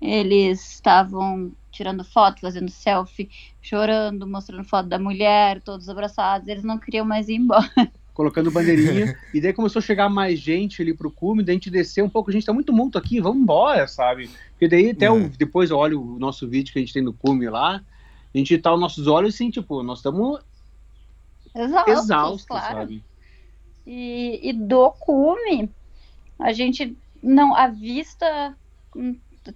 Eles 0.00 0.72
estavam 0.72 1.52
tirando 1.70 2.04
foto, 2.04 2.40
fazendo 2.40 2.70
selfie, 2.70 3.30
chorando, 3.60 4.26
mostrando 4.26 4.64
foto 4.64 4.88
da 4.88 4.98
mulher, 4.98 5.60
todos 5.62 5.88
abraçados. 5.88 6.46
Eles 6.46 6.62
não 6.62 6.78
queriam 6.78 7.04
mais 7.04 7.28
ir 7.28 7.36
embora. 7.36 7.70
Colocando 8.12 8.50
bandeirinha. 8.50 9.18
e 9.34 9.40
daí 9.40 9.52
começou 9.52 9.80
a 9.80 9.82
chegar 9.82 10.08
mais 10.08 10.38
gente 10.38 10.80
ali 10.80 10.94
pro 10.94 11.10
cume, 11.10 11.42
daí 11.42 11.54
a 11.54 11.56
gente 11.56 11.70
desceu 11.70 12.04
um 12.04 12.08
pouco. 12.08 12.30
A 12.30 12.32
gente 12.32 12.46
tá 12.46 12.52
muito 12.52 12.72
muito 12.72 12.96
aqui, 12.96 13.20
vamos 13.20 13.42
embora, 13.42 13.88
sabe? 13.88 14.30
Porque 14.50 14.68
daí 14.68 14.90
até 14.90 15.10
o, 15.10 15.28
depois 15.28 15.70
eu 15.70 15.78
olho 15.78 16.00
o 16.00 16.18
nosso 16.18 16.48
vídeo 16.48 16.72
que 16.72 16.78
a 16.78 16.82
gente 16.82 16.92
tem 16.92 17.02
no 17.02 17.12
cume 17.12 17.48
lá. 17.48 17.82
A 18.32 18.38
gente 18.38 18.56
tá 18.58 18.72
os 18.72 18.80
nossos 18.80 19.06
olhos 19.06 19.34
assim, 19.34 19.50
tipo, 19.50 19.82
nós 19.82 19.98
estamos 19.98 20.40
exaustos, 21.54 22.04
exaustos 22.04 22.46
claro. 22.46 22.78
sabe? 22.78 23.04
E, 23.86 24.40
e 24.42 24.52
do 24.52 24.90
cume, 24.92 25.70
a 26.38 26.52
gente 26.52 26.96
não. 27.22 27.54
A 27.54 27.68
vista 27.68 28.56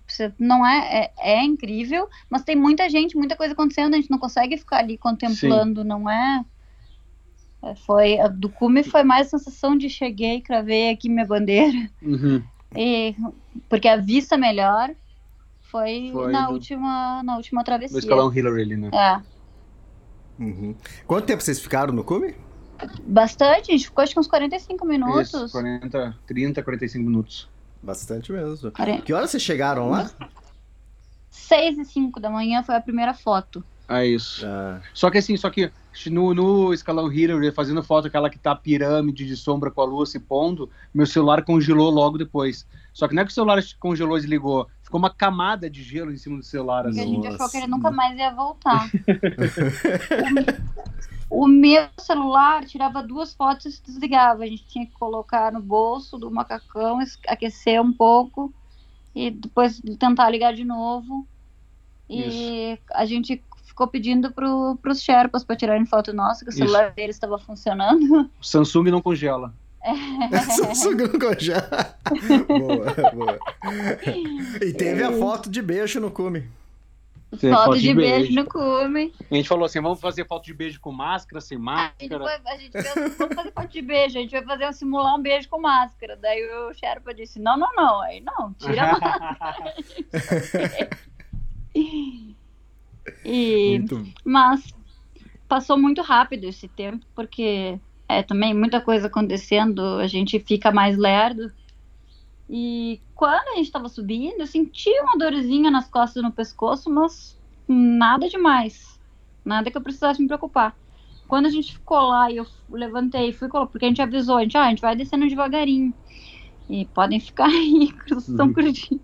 você 0.06 0.32
não 0.38 0.66
é, 0.66 1.12
é, 1.16 1.36
é 1.38 1.42
incrível, 1.44 2.08
mas 2.28 2.42
tem 2.42 2.54
muita 2.56 2.88
gente, 2.90 3.16
muita 3.16 3.36
coisa 3.36 3.54
acontecendo, 3.54 3.94
a 3.94 3.96
gente 3.96 4.10
não 4.10 4.18
consegue 4.18 4.56
ficar 4.58 4.78
ali 4.78 4.98
contemplando, 4.98 5.82
não 5.84 6.08
é? 6.10 6.44
É, 7.62 7.74
Foi, 7.74 8.16
do 8.34 8.48
cume 8.50 8.82
foi 8.84 9.02
mais 9.02 9.28
a 9.28 9.38
sensação 9.38 9.76
de 9.76 9.88
cheguei, 9.88 10.40
cravei 10.40 10.90
aqui 10.90 11.08
minha 11.08 11.24
bandeira, 11.24 11.90
Uhum. 12.02 12.42
e, 12.76 13.14
porque 13.68 13.88
a 13.88 13.96
vista 13.96 14.36
melhor 14.36 14.94
foi, 15.62 16.10
Foi 16.12 16.32
na, 16.32 16.46
do- 16.46 16.52
última, 16.54 17.22
na 17.22 17.36
última 17.36 17.64
travessia. 17.64 17.98
escalão 17.98 18.32
Hillary 18.32 18.62
ali, 18.62 18.76
né? 18.76 18.90
É, 18.92 19.38
Uhum. 20.38 20.74
Quanto 21.06 21.26
tempo 21.26 21.42
vocês 21.42 21.58
ficaram 21.60 21.92
no 21.92 22.04
cume? 22.04 22.34
Bastante, 23.04 23.70
a 23.70 23.76
gente 23.76 23.86
ficou 23.86 24.02
acho 24.02 24.14
que 24.14 24.20
uns 24.20 24.26
45 24.26 24.86
minutos. 24.86 25.28
Isso, 25.32 25.48
40, 25.50 26.16
30, 26.26 26.62
45 26.62 27.04
minutos. 27.04 27.48
Bastante 27.82 28.32
mesmo. 28.32 28.70
Quarenta- 28.72 29.02
Que 29.02 29.12
horas 29.12 29.30
vocês 29.30 29.42
chegaram 29.42 29.90
lá? 29.90 30.10
6 31.30 31.78
e 31.78 31.84
5 31.84 32.18
da 32.20 32.30
manhã 32.30 32.62
foi 32.62 32.74
a 32.74 32.80
primeira 32.80 33.14
foto. 33.14 33.62
É 33.88 34.04
isso. 34.06 34.44
Ah, 34.46 34.80
Só 34.92 35.10
que 35.10 35.16
assim, 35.18 35.36
só 35.36 35.48
que 35.48 35.70
no, 36.10 36.34
no 36.34 36.74
escalão 36.74 37.10
Hillary, 37.10 37.50
fazendo 37.52 37.82
foto 37.82 38.06
aquela 38.06 38.28
que 38.28 38.38
tá 38.38 38.54
pirâmide 38.54 39.26
de 39.26 39.34
sombra 39.36 39.70
com 39.70 39.80
a 39.80 39.84
lua 39.84 40.04
se 40.04 40.20
pondo, 40.20 40.68
meu 40.92 41.06
celular 41.06 41.42
congelou 41.42 41.88
logo 41.90 42.18
depois. 42.18 42.66
Só 42.92 43.08
que 43.08 43.14
não 43.14 43.22
é 43.22 43.24
que 43.24 43.30
o 43.30 43.34
celular 43.34 43.58
congelou 43.80 44.18
e 44.18 44.20
desligou, 44.20 44.68
ficou 44.82 44.98
uma 44.98 45.08
camada 45.08 45.70
de 45.70 45.82
gelo 45.82 46.12
em 46.12 46.18
cima 46.18 46.36
do 46.36 46.42
celular. 46.44 46.82
Porque 46.84 47.00
Assim. 47.00 47.12
a 47.12 47.14
gente 47.14 47.26
achou 47.28 47.48
que 47.48 47.56
ele 47.56 47.66
nunca 47.66 47.90
mais 47.90 48.18
ia 48.18 48.30
voltar. 48.34 48.90
o, 51.30 51.46
meu 51.46 51.88
celular 51.98 52.64
tirava 52.64 53.02
duas 53.02 53.34
fotos 53.34 53.66
e 53.66 53.72
se 53.72 53.82
desligava. 53.82 54.44
A 54.44 54.46
gente 54.46 54.66
tinha 54.66 54.86
que 54.86 54.92
colocar 54.92 55.52
no 55.52 55.60
bolso 55.60 56.18
do 56.18 56.30
macacão, 56.30 56.98
aquecer 57.26 57.80
um 57.80 57.92
pouco 57.92 58.52
e 59.14 59.30
depois 59.30 59.80
tentar 59.98 60.30
ligar 60.30 60.54
de 60.54 60.64
novo. 60.64 61.26
E 62.08 62.78
a 62.92 63.04
gente 63.04 63.42
ficou 63.64 63.86
pedindo 63.86 64.32
pro, 64.32 64.76
pros 64.80 65.02
Sherpas 65.02 65.44
para 65.44 65.56
tirarem 65.56 65.84
foto 65.84 66.12
nossa, 66.12 66.44
que 66.44 66.50
o 66.50 66.50
Isso. 66.50 66.58
celular 66.58 66.90
deles 66.92 67.16
estava 67.16 67.38
funcionando. 67.38 68.30
O 68.40 68.44
Samsung 68.44 68.90
não 68.90 69.02
congela. 69.02 69.54
Samsung 70.56 70.96
não 70.96 71.18
congela. 71.18 71.96
boa, 72.48 73.12
boa. 73.12 73.38
E 74.60 74.72
teve 74.72 75.04
a 75.04 75.12
foto 75.12 75.48
de 75.50 75.62
beijo 75.62 76.00
no 76.00 76.10
cume. 76.10 76.48
Foto, 77.30 77.50
foto 77.50 77.78
de 77.78 77.94
beijo, 77.94 78.26
beijo. 78.26 78.34
no 78.34 78.46
cume. 78.46 79.12
A 79.30 79.34
gente 79.34 79.48
falou 79.48 79.66
assim, 79.66 79.80
vamos 79.80 80.00
fazer 80.00 80.26
foto 80.26 80.44
de 80.44 80.54
beijo 80.54 80.80
com 80.80 80.90
máscara, 80.90 81.40
sem 81.40 81.56
A 81.56 81.58
gente, 81.58 82.10
máscara. 82.10 82.24
foi, 82.24 82.52
a 82.52 82.56
gente 82.56 82.72
fez, 82.72 83.16
vamos 83.18 83.34
fazer 83.34 83.52
foto 83.52 83.68
de 83.68 83.82
beijo, 83.82 84.18
a 84.18 84.22
gente 84.22 84.30
vai 84.30 84.44
fazer 84.44 84.66
um 84.66 84.72
simular 84.72 85.14
um 85.14 85.22
beijo 85.22 85.48
com 85.48 85.60
máscara. 85.60 86.16
Daí 86.16 86.42
o 86.42 86.72
Sherpa 86.72 87.12
disse, 87.12 87.38
não, 87.38 87.58
não, 87.58 87.68
não, 87.74 88.00
aí 88.00 88.20
não, 88.20 88.54
tira 88.54 88.92
a 88.92 88.98
máscara. 88.98 89.74
E, 93.24 93.78
Muito... 93.78 94.06
mas 94.24 94.74
passou 95.48 95.78
muito 95.78 96.02
rápido 96.02 96.44
esse 96.44 96.68
tempo, 96.68 97.04
porque 97.14 97.78
é 98.08 98.22
também 98.22 98.54
muita 98.54 98.80
coisa 98.80 99.06
acontecendo, 99.06 99.98
a 99.98 100.06
gente 100.06 100.38
fica 100.40 100.70
mais 100.70 100.96
lerdo. 100.96 101.52
E 102.48 103.02
quando 103.14 103.48
a 103.48 103.56
gente 103.56 103.66
estava 103.66 103.88
subindo, 103.88 104.40
eu 104.40 104.46
senti 104.46 104.90
uma 105.00 105.18
dorzinha 105.18 105.70
nas 105.70 105.88
costas 105.88 106.16
e 106.22 106.22
no 106.26 106.32
pescoço, 106.32 106.90
mas 106.90 107.38
nada 107.68 108.28
demais. 108.28 108.98
Nada 109.44 109.70
que 109.70 109.76
eu 109.76 109.82
precisasse 109.82 110.20
me 110.20 110.28
preocupar. 110.28 110.76
Quando 111.28 111.46
a 111.46 111.50
gente 111.50 111.74
ficou 111.74 111.98
lá 112.08 112.30
e 112.30 112.36
eu 112.38 112.46
levantei, 112.70 113.32
fui 113.32 113.48
porque 113.48 113.84
a 113.84 113.88
gente 113.88 114.00
avisou, 114.02 114.36
a 114.38 114.42
gente, 114.42 114.56
ah, 114.56 114.64
a 114.64 114.70
gente 114.70 114.80
vai 114.80 114.96
descendo 114.96 115.28
devagarinho. 115.28 115.94
E 116.68 116.86
podem 116.86 117.20
ficar 117.20 117.46
aí, 117.50 117.90
estão 118.10 118.48
Uhum. 118.48 118.54
curtindo. 118.54 119.02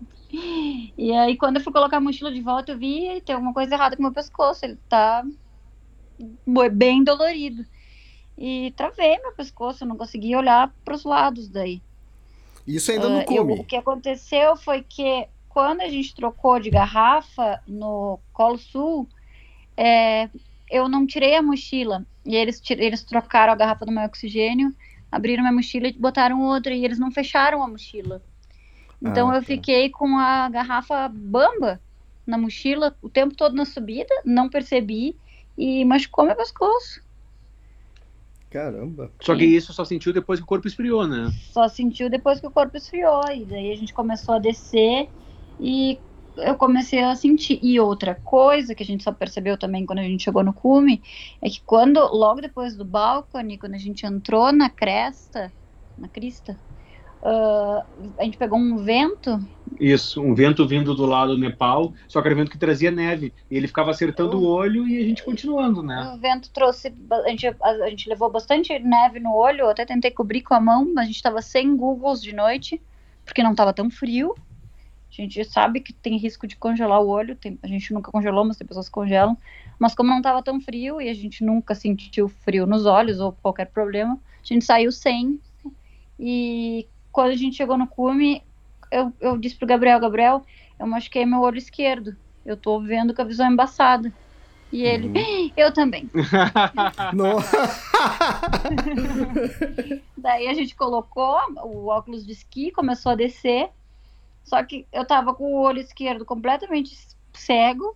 E 0.97 1.11
aí, 1.13 1.37
quando 1.37 1.57
eu 1.57 1.63
fui 1.63 1.71
colocar 1.73 1.97
a 1.97 2.01
mochila 2.01 2.31
de 2.31 2.41
volta, 2.41 2.71
eu 2.71 2.77
vi 2.77 3.21
tem 3.21 3.35
alguma 3.35 3.53
coisa 3.53 3.73
errada 3.75 3.95
com 3.95 4.01
o 4.03 4.05
meu 4.05 4.13
pescoço. 4.13 4.65
Ele 4.65 4.77
tá 4.89 5.23
bem 6.73 7.03
dolorido. 7.03 7.65
E 8.37 8.71
travei 8.77 9.19
meu 9.21 9.33
pescoço, 9.35 9.83
eu 9.83 9.89
não 9.89 9.97
consegui 9.97 10.35
olhar 10.35 10.73
para 10.85 10.95
os 10.95 11.03
lados 11.05 11.49
daí. 11.49 11.83
Isso 12.67 12.91
ainda 12.91 13.05
Ah, 13.07 13.09
no 13.09 13.19
eu- 13.21 13.25
cume. 13.25 13.53
o 13.59 13.63
que 13.63 13.75
aconteceu 13.75 14.55
foi 14.55 14.83
que 14.83 15.27
quando 15.49 15.81
a 15.81 15.87
gente 15.89 16.13
trocou 16.15 16.59
de 16.59 16.69
garrafa 16.69 17.61
no 17.67 18.19
Colo 18.33 18.57
Sul, 18.57 19.07
é, 19.77 20.29
eu 20.69 20.89
não 20.89 21.05
tirei 21.05 21.35
a 21.35 21.41
mochila. 21.41 22.05
E 22.25 22.35
eles, 22.35 22.61
eles 22.71 23.03
trocaram 23.03 23.53
a 23.53 23.55
garrafa 23.55 23.85
do 23.85 23.91
meu 23.91 24.03
oxigênio, 24.03 24.73
abriram 25.11 25.43
minha 25.43 25.53
mochila 25.53 25.87
e 25.87 25.93
botaram 25.93 26.41
outra. 26.41 26.73
E 26.73 26.83
eles 26.83 26.97
não 26.99 27.11
fecharam 27.11 27.63
a 27.63 27.67
mochila. 27.67 28.21
Então 29.01 29.29
Ah, 29.29 29.35
eu 29.35 29.41
tá. 29.41 29.45
fiquei 29.47 29.89
com 29.89 30.17
a 30.17 30.49
garrafa 30.49 31.07
bamba 31.07 31.79
na 32.25 32.37
mochila 32.37 32.97
o 33.01 33.09
tempo 33.09 33.35
todo 33.35 33.55
na 33.55 33.65
subida, 33.65 34.13
não 34.25 34.49
percebi 34.49 35.15
e 35.57 35.85
machucou 35.85 36.25
meu 36.25 36.35
pescoço. 36.35 37.01
Caramba. 38.55 39.11
Só 39.19 39.35
que 39.35 39.43
isso 39.43 39.73
só 39.73 39.83
sentiu 39.83 40.13
depois 40.13 40.39
que 40.39 40.45
o 40.45 40.47
corpo 40.47 40.65
esfriou, 40.65 41.05
né? 41.05 41.29
Só 41.51 41.67
sentiu 41.67 42.09
depois 42.09 42.39
que 42.39 42.47
o 42.47 42.51
corpo 42.51 42.77
esfriou. 42.77 43.21
E 43.29 43.43
daí 43.43 43.69
a 43.73 43.75
gente 43.75 43.93
começou 43.93 44.35
a 44.35 44.39
descer 44.39 45.09
e 45.59 45.99
eu 46.37 46.55
comecei 46.55 47.03
a 47.03 47.13
sentir. 47.17 47.59
E 47.61 47.77
outra 47.81 48.15
coisa 48.15 48.73
que 48.73 48.81
a 48.81 48.85
gente 48.85 49.03
só 49.03 49.11
percebeu 49.11 49.57
também 49.57 49.85
quando 49.85 49.99
a 49.99 50.03
gente 50.03 50.23
chegou 50.23 50.41
no 50.41 50.53
cume 50.53 51.03
é 51.41 51.49
que 51.49 51.61
quando, 51.65 51.99
logo 51.99 52.39
depois 52.39 52.77
do 52.77 52.85
balcone, 52.85 53.57
quando 53.57 53.73
a 53.73 53.77
gente 53.77 54.05
entrou 54.05 54.53
na 54.53 54.69
cresta, 54.69 55.53
na 55.97 56.07
crista, 56.07 56.57
ah, 57.23 57.85
a 58.19 58.23
gente 58.23 58.37
pegou 58.37 58.57
um 58.57 58.77
vento. 58.77 59.39
Isso, 59.79 60.21
um 60.21 60.33
vento 60.33 60.65
vindo 60.67 60.93
do 60.93 61.05
lado 61.05 61.35
do 61.35 61.41
Nepal, 61.41 61.93
só 62.07 62.21
que 62.21 62.27
era 62.27 62.35
um 62.35 62.39
vento 62.39 62.51
que 62.51 62.57
trazia 62.57 62.91
neve. 62.91 63.33
E 63.49 63.57
ele 63.57 63.67
ficava 63.67 63.91
acertando 63.91 64.39
o 64.39 64.45
olho 64.45 64.87
e 64.87 64.97
a 64.97 65.03
gente 65.03 65.23
continuando, 65.23 65.81
né? 65.81 66.13
O 66.13 66.17
vento 66.17 66.49
trouxe. 66.51 66.93
A 67.11 67.29
gente, 67.29 67.47
a, 67.47 67.55
a 67.61 67.89
gente 67.89 68.07
levou 68.07 68.29
bastante 68.29 68.77
neve 68.79 69.19
no 69.19 69.33
olho. 69.33 69.61
Eu 69.61 69.69
até 69.69 69.85
tentei 69.85 70.11
cobrir 70.11 70.41
com 70.41 70.53
a 70.53 70.59
mão, 70.59 70.85
mas 70.93 71.03
a 71.03 71.07
gente 71.07 71.15
estava 71.15 71.41
sem 71.41 71.75
Googles 71.75 72.21
de 72.21 72.33
noite, 72.33 72.81
porque 73.25 73.43
não 73.43 73.51
estava 73.51 73.73
tão 73.73 73.89
frio. 73.89 74.35
A 75.09 75.21
gente 75.21 75.43
sabe 75.45 75.79
que 75.79 75.93
tem 75.93 76.17
risco 76.17 76.45
de 76.45 76.55
congelar 76.57 77.01
o 77.01 77.07
olho. 77.07 77.35
tem- 77.35 77.57
a 77.63 77.67
gente 77.67 77.93
nunca 77.93 78.11
congelou, 78.11 78.45
mas 78.45 78.57
tem 78.57 78.67
pessoas 78.67 78.87
que 78.87 78.93
congelam. 78.93 79.37
Mas 79.79 79.95
como 79.95 80.09
não 80.09 80.17
estava 80.17 80.43
tão 80.43 80.59
frio 80.59 81.01
e 81.01 81.09
a 81.09 81.13
gente 81.13 81.43
nunca 81.43 81.73
sentiu 81.73 82.27
frio 82.27 82.65
nos 82.65 82.85
olhos 82.85 83.19
ou 83.19 83.31
qualquer 83.31 83.65
problema, 83.65 84.13
a 84.15 84.45
gente 84.45 84.63
saiu 84.65 84.91
sem. 84.91 85.39
E 86.19 86.87
quando 87.15 87.31
a 87.31 87.37
gente 87.37 87.55
chegou 87.55 87.77
no 87.77 87.87
cume, 87.87 88.43
eu, 88.91 89.13
eu 89.21 89.37
disse 89.37 89.55
pro 89.55 89.65
Gabriel, 89.65 90.01
Gabriel, 90.01 90.43
eu 90.77 90.85
machuquei 90.85 91.25
meu 91.25 91.39
olho 91.39 91.57
esquerdo. 91.57 92.13
Eu 92.45 92.57
tô 92.57 92.81
vendo 92.81 93.15
com 93.15 93.21
a 93.21 93.25
visão 93.25 93.49
embaçada. 93.49 94.11
E 94.69 94.83
ele, 94.83 95.53
eu 95.55 95.71
também. 95.71 96.09
Daí 100.17 100.49
a 100.49 100.53
gente 100.53 100.75
colocou 100.75 101.39
o 101.63 101.87
óculos 101.87 102.25
de 102.25 102.33
esqui, 102.33 102.69
começou 102.71 103.13
a 103.13 103.15
descer. 103.15 103.69
Só 104.43 104.61
que 104.61 104.85
eu 104.91 105.05
tava 105.05 105.33
com 105.33 105.45
o 105.45 105.61
olho 105.61 105.79
esquerdo 105.79 106.25
completamente 106.25 106.97
cego 107.33 107.95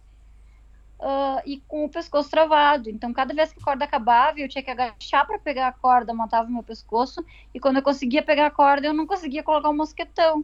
ah, 1.00 1.42
e 1.46 1.62
com 1.68 1.86
o 1.86 1.90
pescoço 1.90 2.30
travado. 2.30 2.90
Então, 2.90 3.14
cada 3.14 3.34
vez 3.34 3.52
que 3.54 3.60
a 3.60 3.64
corda 3.64 3.86
acabava, 3.86 4.40
eu 4.40 4.50
tinha 4.50 4.64
que 4.64 4.72
agachar 4.72 5.26
para 5.26 5.40
pegar 5.40 5.68
a 5.68 5.72
corda, 5.72 6.14
matava 6.14 6.48
o 6.48 6.52
meu 6.52 6.64
pescoço. 6.64 7.24
E 7.54 7.60
quando 7.60 7.78
eu 7.78 7.84
conseguia 7.84 8.22
pegar 8.22 8.48
a 8.48 8.52
corda, 8.52 8.88
eu 8.88 8.94
não 8.94 9.08
conseguia 9.08 9.44
colocar 9.44 9.70
o 9.70 9.74
mosquetão. 9.74 10.44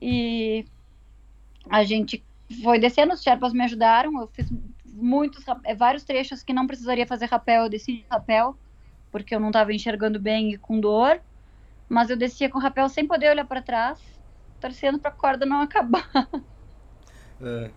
E 0.00 0.64
a 1.68 1.84
gente 1.84 2.24
foi 2.62 2.78
descendo, 2.78 3.14
os 3.14 3.22
Sherpas 3.22 3.52
me 3.52 3.64
ajudaram. 3.64 4.20
Eu 4.20 4.28
fiz 4.28 4.50
muitos, 4.86 5.44
eh, 5.64 5.74
vários 5.74 6.04
trechos 6.04 6.42
que 6.42 6.52
não 6.52 6.66
precisaria 6.66 7.06
fazer 7.06 7.26
rapel, 7.26 7.64
eu 7.64 7.70
desci 7.70 7.98
de 7.98 8.06
rapel 8.10 8.56
porque 9.10 9.34
eu 9.34 9.40
não 9.40 9.48
estava 9.48 9.72
enxergando 9.72 10.20
bem 10.20 10.52
e 10.52 10.58
com 10.58 10.80
dor, 10.80 11.20
mas 11.88 12.10
eu 12.10 12.16
descia 12.16 12.48
com 12.48 12.58
rapel 12.58 12.88
sem 12.88 13.06
poder 13.06 13.30
olhar 13.30 13.44
para 13.44 13.62
trás, 13.62 13.98
torcendo 14.60 14.98
para 14.98 15.10
a 15.10 15.14
corda 15.14 15.44
não 15.44 15.60
acabar, 15.62 16.08
É, 17.40 17.74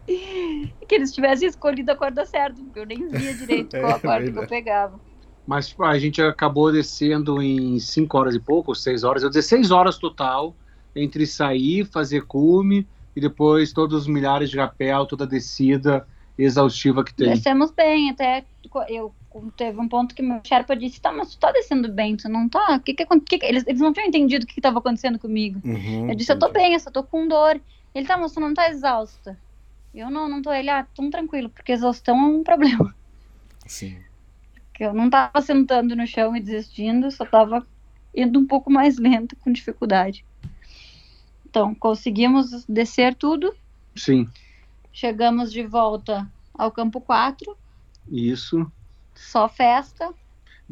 que 0.87 0.95
eles 0.95 1.11
tivessem 1.13 1.47
escolhido 1.47 1.91
a 1.91 1.95
corda 1.97 2.25
certa, 2.25 2.61
porque 2.63 2.79
eu 2.79 2.85
nem 2.85 3.13
via 3.13 3.33
direito 3.35 3.75
qual 3.77 3.91
É 3.91 3.95
a 3.95 3.99
corda 3.99 4.31
que 4.31 4.37
eu 4.39 4.45
pegava. 4.45 5.01
Mas 5.45 5.73
a 5.81 5.97
gente 5.99 6.21
acabou 6.21 6.71
descendo 6.71 7.41
em 7.41 7.79
5 7.79 8.17
horas 8.17 8.35
e 8.35 8.39
pouco, 8.39 8.73
6 8.75 9.03
horas. 9.03 9.23
Eu 9.23 9.29
dei 9.29 9.41
6 9.41 9.71
horas 9.71 9.97
total 9.97 10.57
entre 10.95 11.25
sair, 11.27 11.85
fazer 11.85 12.25
cume 12.25 12.89
e 13.15 13.19
depois 13.21 13.73
todos 13.73 14.03
os 14.03 14.07
milhares 14.07 14.49
de 14.49 14.57
rapel, 14.57 15.05
toda 15.05 15.25
a 15.25 15.27
descida 15.27 16.07
exaustiva 16.37 17.03
que 17.03 17.13
tem. 17.13 17.45
Descemos 17.45 17.71
bem, 17.71 18.09
até 18.09 18.45
eu 18.89 19.15
teve 19.55 19.79
um 19.79 19.87
ponto 19.87 20.15
que 20.15 20.21
meu 20.23 20.41
Sherpa 20.45 20.75
disse, 20.75 20.99
tá, 20.99 21.11
mas 21.11 21.31
tu 21.31 21.39
tá 21.39 21.51
descendo 21.51 21.91
bem, 21.91 22.17
tu 22.17 22.27
não 22.27 22.49
tá? 22.49 22.75
O 22.77 22.81
que 22.83 22.93
que, 22.93 23.05
que 23.05 23.37
que- 23.39 23.45
eles, 23.45 23.63
eles 23.67 23.81
não 23.81 23.93
tinham 23.93 24.07
entendido 24.07 24.43
o 24.45 24.47
que 24.47 24.59
estava 24.59 24.79
acontecendo 24.79 25.19
comigo. 25.19 25.63
uhum, 25.63 26.07
Eu 26.07 26.15
disse, 26.15 26.31
eu 26.31 26.39
tô 26.39 26.51
entendi. 26.51 26.51
bem, 26.51 26.73
eu 26.73 26.79
só 26.79 26.89
tô 26.91 27.03
com 27.03 27.27
dor. 27.27 27.61
Ele, 27.93 28.07
tá, 28.07 28.17
mas 28.17 28.31
tu 28.33 28.39
não 28.39 28.53
tá 28.53 28.69
exausta. 28.69 29.39
Eu 29.93 30.09
não, 30.09 30.27
não 30.27 30.41
tô. 30.41 30.51
Ele, 30.51 30.69
ah, 30.69 30.85
tão 30.95 31.09
tranquilo, 31.09 31.49
porque 31.49 31.71
exaustão 31.71 32.17
é 32.17 32.25
um 32.27 32.43
problema. 32.43 32.95
Sim. 33.65 34.01
que 34.73 34.83
eu 34.83 34.93
não 34.93 35.09
tava 35.09 35.41
sentando 35.41 35.95
no 35.95 36.05
chão 36.07 36.35
e 36.35 36.41
desistindo, 36.41 37.09
só 37.11 37.25
tava 37.25 37.65
indo 38.15 38.39
um 38.39 38.45
pouco 38.47 38.71
mais 38.71 38.97
lenta, 38.97 39.35
com 39.37 39.51
dificuldade. 39.51 40.25
Então, 41.45 41.73
conseguimos 41.75 42.65
descer 42.67 43.13
tudo, 43.15 43.55
Sim, 43.95 44.27
chegamos 44.91 45.51
de 45.51 45.63
volta 45.63 46.27
ao 46.53 46.71
campo 46.71 46.99
4, 46.99 47.55
isso. 48.09 48.71
só 49.15 49.47
festa. 49.47 50.13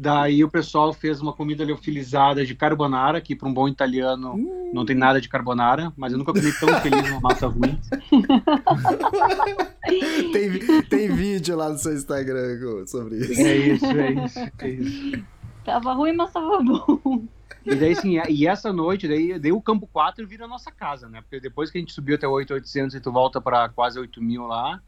Daí 0.02 0.42
o 0.42 0.50
pessoal 0.50 0.92
fez 0.92 1.20
uma 1.20 1.32
comida 1.32 1.64
leofilizada 1.64 2.44
de 2.44 2.56
carbonara, 2.56 3.20
que 3.20 3.36
para 3.36 3.48
um 3.48 3.54
bom 3.54 3.68
italiano 3.68 4.34
não 4.74 4.84
tem 4.84 4.96
nada 4.96 5.20
de 5.20 5.28
carbonara, 5.28 5.92
mas 5.96 6.10
eu 6.10 6.18
nunca 6.18 6.32
comi 6.32 6.52
tão 6.58 6.68
feliz 6.80 7.08
uma 7.08 7.20
massa 7.20 7.46
ruim. 7.46 7.78
tem, 10.32 10.82
tem 10.88 11.08
vídeo 11.08 11.56
lá 11.56 11.68
no 11.68 11.78
seu 11.78 11.94
Instagram 11.94 12.58
sobre 12.84 13.18
isso. 13.18 13.40
É 13.40 13.56
isso, 13.56 13.86
é 13.86 14.10
isso, 14.10 14.38
é 14.58 14.68
isso. 14.68 15.24
Tava 15.64 15.92
ruim, 15.92 16.16
mas 16.16 16.32
tava 16.32 16.60
bom. 16.60 17.22
E 17.64 17.76
daí, 17.76 17.94
sim, 17.94 18.20
e 18.28 18.48
essa 18.48 18.72
noite, 18.72 19.06
daí, 19.06 19.38
daí 19.38 19.52
o 19.52 19.62
campo 19.62 19.86
4 19.86 20.26
vira 20.26 20.46
a 20.46 20.48
nossa 20.48 20.72
casa, 20.72 21.08
né? 21.08 21.20
Porque 21.20 21.38
depois 21.38 21.70
que 21.70 21.78
a 21.78 21.80
gente 21.80 21.92
subiu 21.92 22.16
até 22.16 22.26
8,800 22.26 22.96
e 22.96 23.00
tu 23.00 23.12
volta 23.12 23.40
para 23.40 23.68
quase 23.68 24.00
8 24.00 24.20
mil 24.20 24.48
lá, 24.48 24.82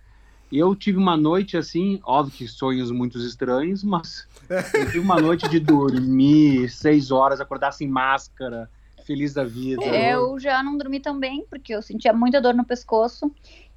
eu 0.58 0.74
tive 0.74 0.98
uma 0.98 1.16
noite 1.16 1.56
assim, 1.56 2.00
óbvio 2.04 2.34
que 2.34 2.48
sonhos 2.48 2.90
muito 2.90 3.18
estranhos, 3.18 3.82
mas 3.82 4.26
eu 4.74 4.86
tive 4.86 4.98
uma 5.00 5.20
noite 5.20 5.48
de 5.48 5.58
dormir 5.60 6.68
seis 6.70 7.10
horas, 7.10 7.40
acordar 7.40 7.72
sem 7.72 7.88
máscara, 7.88 8.70
feliz 9.06 9.34
da 9.34 9.44
vida. 9.44 9.82
Eu 9.84 10.38
já 10.38 10.62
não 10.62 10.76
dormi 10.76 11.00
tão 11.00 11.18
bem, 11.18 11.46
porque 11.48 11.74
eu 11.74 11.82
sentia 11.82 12.12
muita 12.12 12.40
dor 12.40 12.54
no 12.54 12.64
pescoço. 12.64 13.30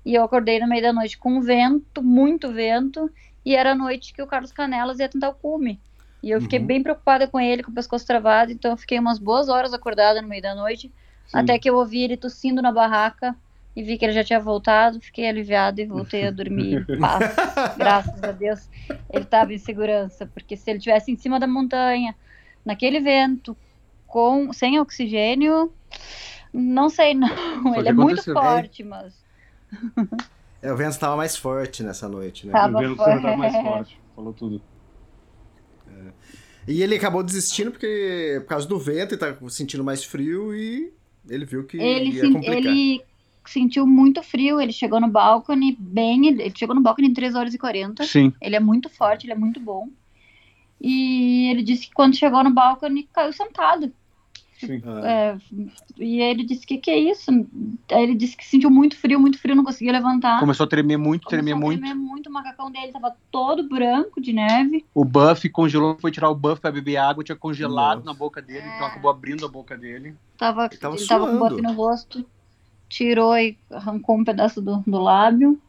E 0.05 0.13
eu 0.15 0.23
acordei 0.23 0.59
no 0.59 0.67
meio 0.67 0.81
da 0.81 0.93
noite 0.93 1.17
com 1.17 1.41
vento, 1.41 2.01
muito 2.01 2.51
vento. 2.51 3.09
E 3.45 3.55
era 3.55 3.71
a 3.71 3.75
noite 3.75 4.13
que 4.13 4.21
o 4.21 4.27
Carlos 4.27 4.51
Canelas 4.51 4.99
ia 4.99 5.09
tentar 5.09 5.29
o 5.29 5.33
cume. 5.33 5.81
E 6.23 6.29
eu 6.31 6.41
fiquei 6.41 6.59
Uhum. 6.59 6.65
bem 6.65 6.83
preocupada 6.83 7.27
com 7.27 7.39
ele, 7.39 7.63
com 7.63 7.71
o 7.71 7.75
pescoço 7.75 8.05
travado. 8.05 8.51
Então 8.51 8.71
eu 8.71 8.77
fiquei 8.77 8.99
umas 8.99 9.19
boas 9.19 9.49
horas 9.49 9.73
acordada 9.73 10.21
no 10.21 10.27
meio 10.27 10.41
da 10.41 10.55
noite. 10.55 10.93
Sim. 11.25 11.37
Até 11.39 11.59
que 11.59 11.69
eu 11.69 11.75
ouvi 11.75 12.03
ele 12.03 12.17
tossindo 12.17 12.61
na 12.61 12.71
barraca. 12.71 13.35
E 13.77 13.83
vi 13.83 13.95
que 13.95 14.03
ele 14.05 14.13
já 14.13 14.23
tinha 14.23 14.39
voltado. 14.39 14.99
Fiquei 14.99 15.29
aliviada 15.29 15.79
e 15.79 15.85
voltei 15.85 16.25
a 16.25 16.31
dormir 16.31 16.83
em 16.89 16.97
paz. 16.99 17.35
Graças 17.77 18.23
a 18.23 18.31
Deus. 18.31 18.67
Ele 19.13 19.23
estava 19.23 19.53
em 19.53 19.59
segurança. 19.59 20.25
Porque 20.25 20.57
se 20.57 20.67
ele 20.71 20.79
estivesse 20.79 21.11
em 21.11 21.15
cima 21.15 21.39
da 21.39 21.45
montanha, 21.45 22.15
naquele 22.65 22.99
vento, 22.99 23.55
com 24.07 24.51
sem 24.51 24.79
oxigênio, 24.79 25.71
não 26.51 26.89
sei 26.89 27.13
não. 27.13 27.29
Foi 27.61 27.77
Ele 27.77 27.89
é 27.89 27.93
muito 27.93 28.23
forte, 28.33 28.83
mas 28.83 29.13
É, 30.59 30.73
o 30.73 30.75
vento 30.75 30.93
estava 30.93 31.15
mais 31.15 31.37
forte 31.37 31.83
nessa 31.83 32.09
noite, 32.09 32.47
né? 32.47 32.53
Tá. 32.53 32.65
O 32.67 32.79
vento 32.79 32.95
Tava 32.95 33.21
tava 33.21 33.37
mais 33.37 33.53
forte. 33.61 34.01
falou 34.15 34.33
tudo. 34.33 34.59
E 36.67 36.81
ele 36.81 36.95
acabou 36.95 37.21
desistindo 37.21 37.69
porque 37.69 38.37
por 38.41 38.47
causa 38.49 38.67
do 38.67 38.79
vento, 38.79 39.13
ele 39.13 39.19
tá 39.19 39.37
sentindo 39.49 39.83
mais 39.83 40.03
frio 40.03 40.53
e 40.55 40.91
ele 41.29 41.45
viu 41.45 41.63
que 41.63 41.77
ele, 41.77 42.09
ia 42.15 42.23
complicar. 42.31 42.57
ele 42.57 43.05
sentiu 43.51 43.85
muito 43.87 44.21
frio. 44.23 44.59
Ele 44.61 44.71
chegou 44.71 44.99
no 44.99 45.07
balcone 45.07 45.75
bem. 45.79 46.27
Ele 46.27 46.51
chegou 46.55 46.75
no 46.75 46.81
balcone 46.81 47.07
em 47.09 47.13
3 47.13 47.35
horas 47.35 47.53
e 47.53 47.57
40. 47.57 48.03
Sim, 48.03 48.33
Ele 48.41 48.55
é 48.55 48.59
muito 48.59 48.89
forte, 48.89 49.25
ele 49.25 49.33
é 49.33 49.37
muito 49.37 49.59
bom. 49.59 49.89
E 50.79 51.49
ele 51.49 51.63
disse 51.63 51.87
que 51.87 51.93
quando 51.93 52.15
chegou 52.15 52.43
no 52.43 52.51
balcone 52.53 53.07
caiu 53.11 53.33
sentado. 53.33 53.91
sim. 54.59 54.81
Ah, 54.85 55.07
É, 55.07 55.37
e 55.99 56.21
ele 56.21 56.43
disse 56.43 56.65
que 56.67 56.77
que 56.77 56.91
é 56.91 56.97
isso? 56.99 57.31
Aí 57.91 58.03
ele 58.03 58.13
disse 58.15 58.37
que 58.37 58.45
sentiu 58.45 58.69
muito 58.69 58.95
frio, 58.95 59.19
muito 59.19 59.39
frio, 59.39 59.55
não 59.55 59.63
conseguia 59.63 59.91
levantar. 59.91 60.39
Começou 60.39 60.65
a 60.65 60.67
tremer 60.69 60.97
muito, 60.97 61.23
Começou 61.25 61.29
tremer 61.29 61.53
a 61.53 61.55
muito. 61.55 61.79
tremer 61.79 61.95
muito, 61.95 62.29
o 62.29 62.33
macacão 62.33 62.69
dele 62.71 62.91
tava 62.91 63.15
todo 63.31 63.67
branco 63.67 64.21
de 64.21 64.33
neve. 64.33 64.85
O 64.93 65.03
Buff 65.03 65.49
congelou, 65.49 65.97
foi 65.99 66.11
tirar 66.11 66.29
o 66.29 66.35
Buff 66.35 66.61
pra 66.61 66.71
beber 66.71 66.97
água, 66.97 67.23
tinha 67.23 67.35
congelado 67.35 67.97
Nossa. 67.99 68.05
na 68.11 68.13
boca 68.13 68.39
dele, 68.41 68.65
É. 68.67 68.75
então 68.75 68.87
acabou 68.87 69.09
abrindo 69.09 69.45
a 69.45 69.49
boca 69.49 69.75
dele. 69.75 70.15
Tava, 70.37 70.65
Ele 70.71 70.77
tava 70.77 70.95
ele 70.95 71.07
tava 71.07 71.25
com 71.27 71.37
suando. 71.37 71.49
buff 71.55 71.61
no 71.63 71.73
rosto, 71.73 72.25
tirou 72.89 73.37
e 73.37 73.57
arrancou 73.71 74.17
um 74.17 74.23
pedaço 74.23 74.61
do, 74.61 74.83
do 74.85 74.99
lábio. 74.99 75.59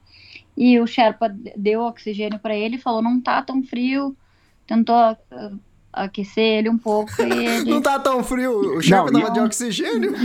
E 0.56 0.78
o 0.80 0.86
Sherpa 0.86 1.28
deu 1.56 1.82
oxigênio 1.82 2.38
pra 2.38 2.56
ele, 2.56 2.78
falou: 2.78 3.00
não 3.02 3.20
tá 3.20 3.40
tão 3.42 3.62
frio. 3.62 4.16
Tentou 4.66 4.94
aquecer 5.92 6.44
ele 6.58 6.68
um 6.68 6.76
pouco 6.78 7.10
e 7.22 7.32
ele. 7.46 7.70
Não 7.70 7.80
tá 7.80 7.98
tão 7.98 8.22
frio, 8.22 8.78
o 8.78 8.80
Não, 8.88 9.06
tava 9.12 9.28
e- 9.28 9.32
de 9.32 9.40
oxigênio. 9.40 10.12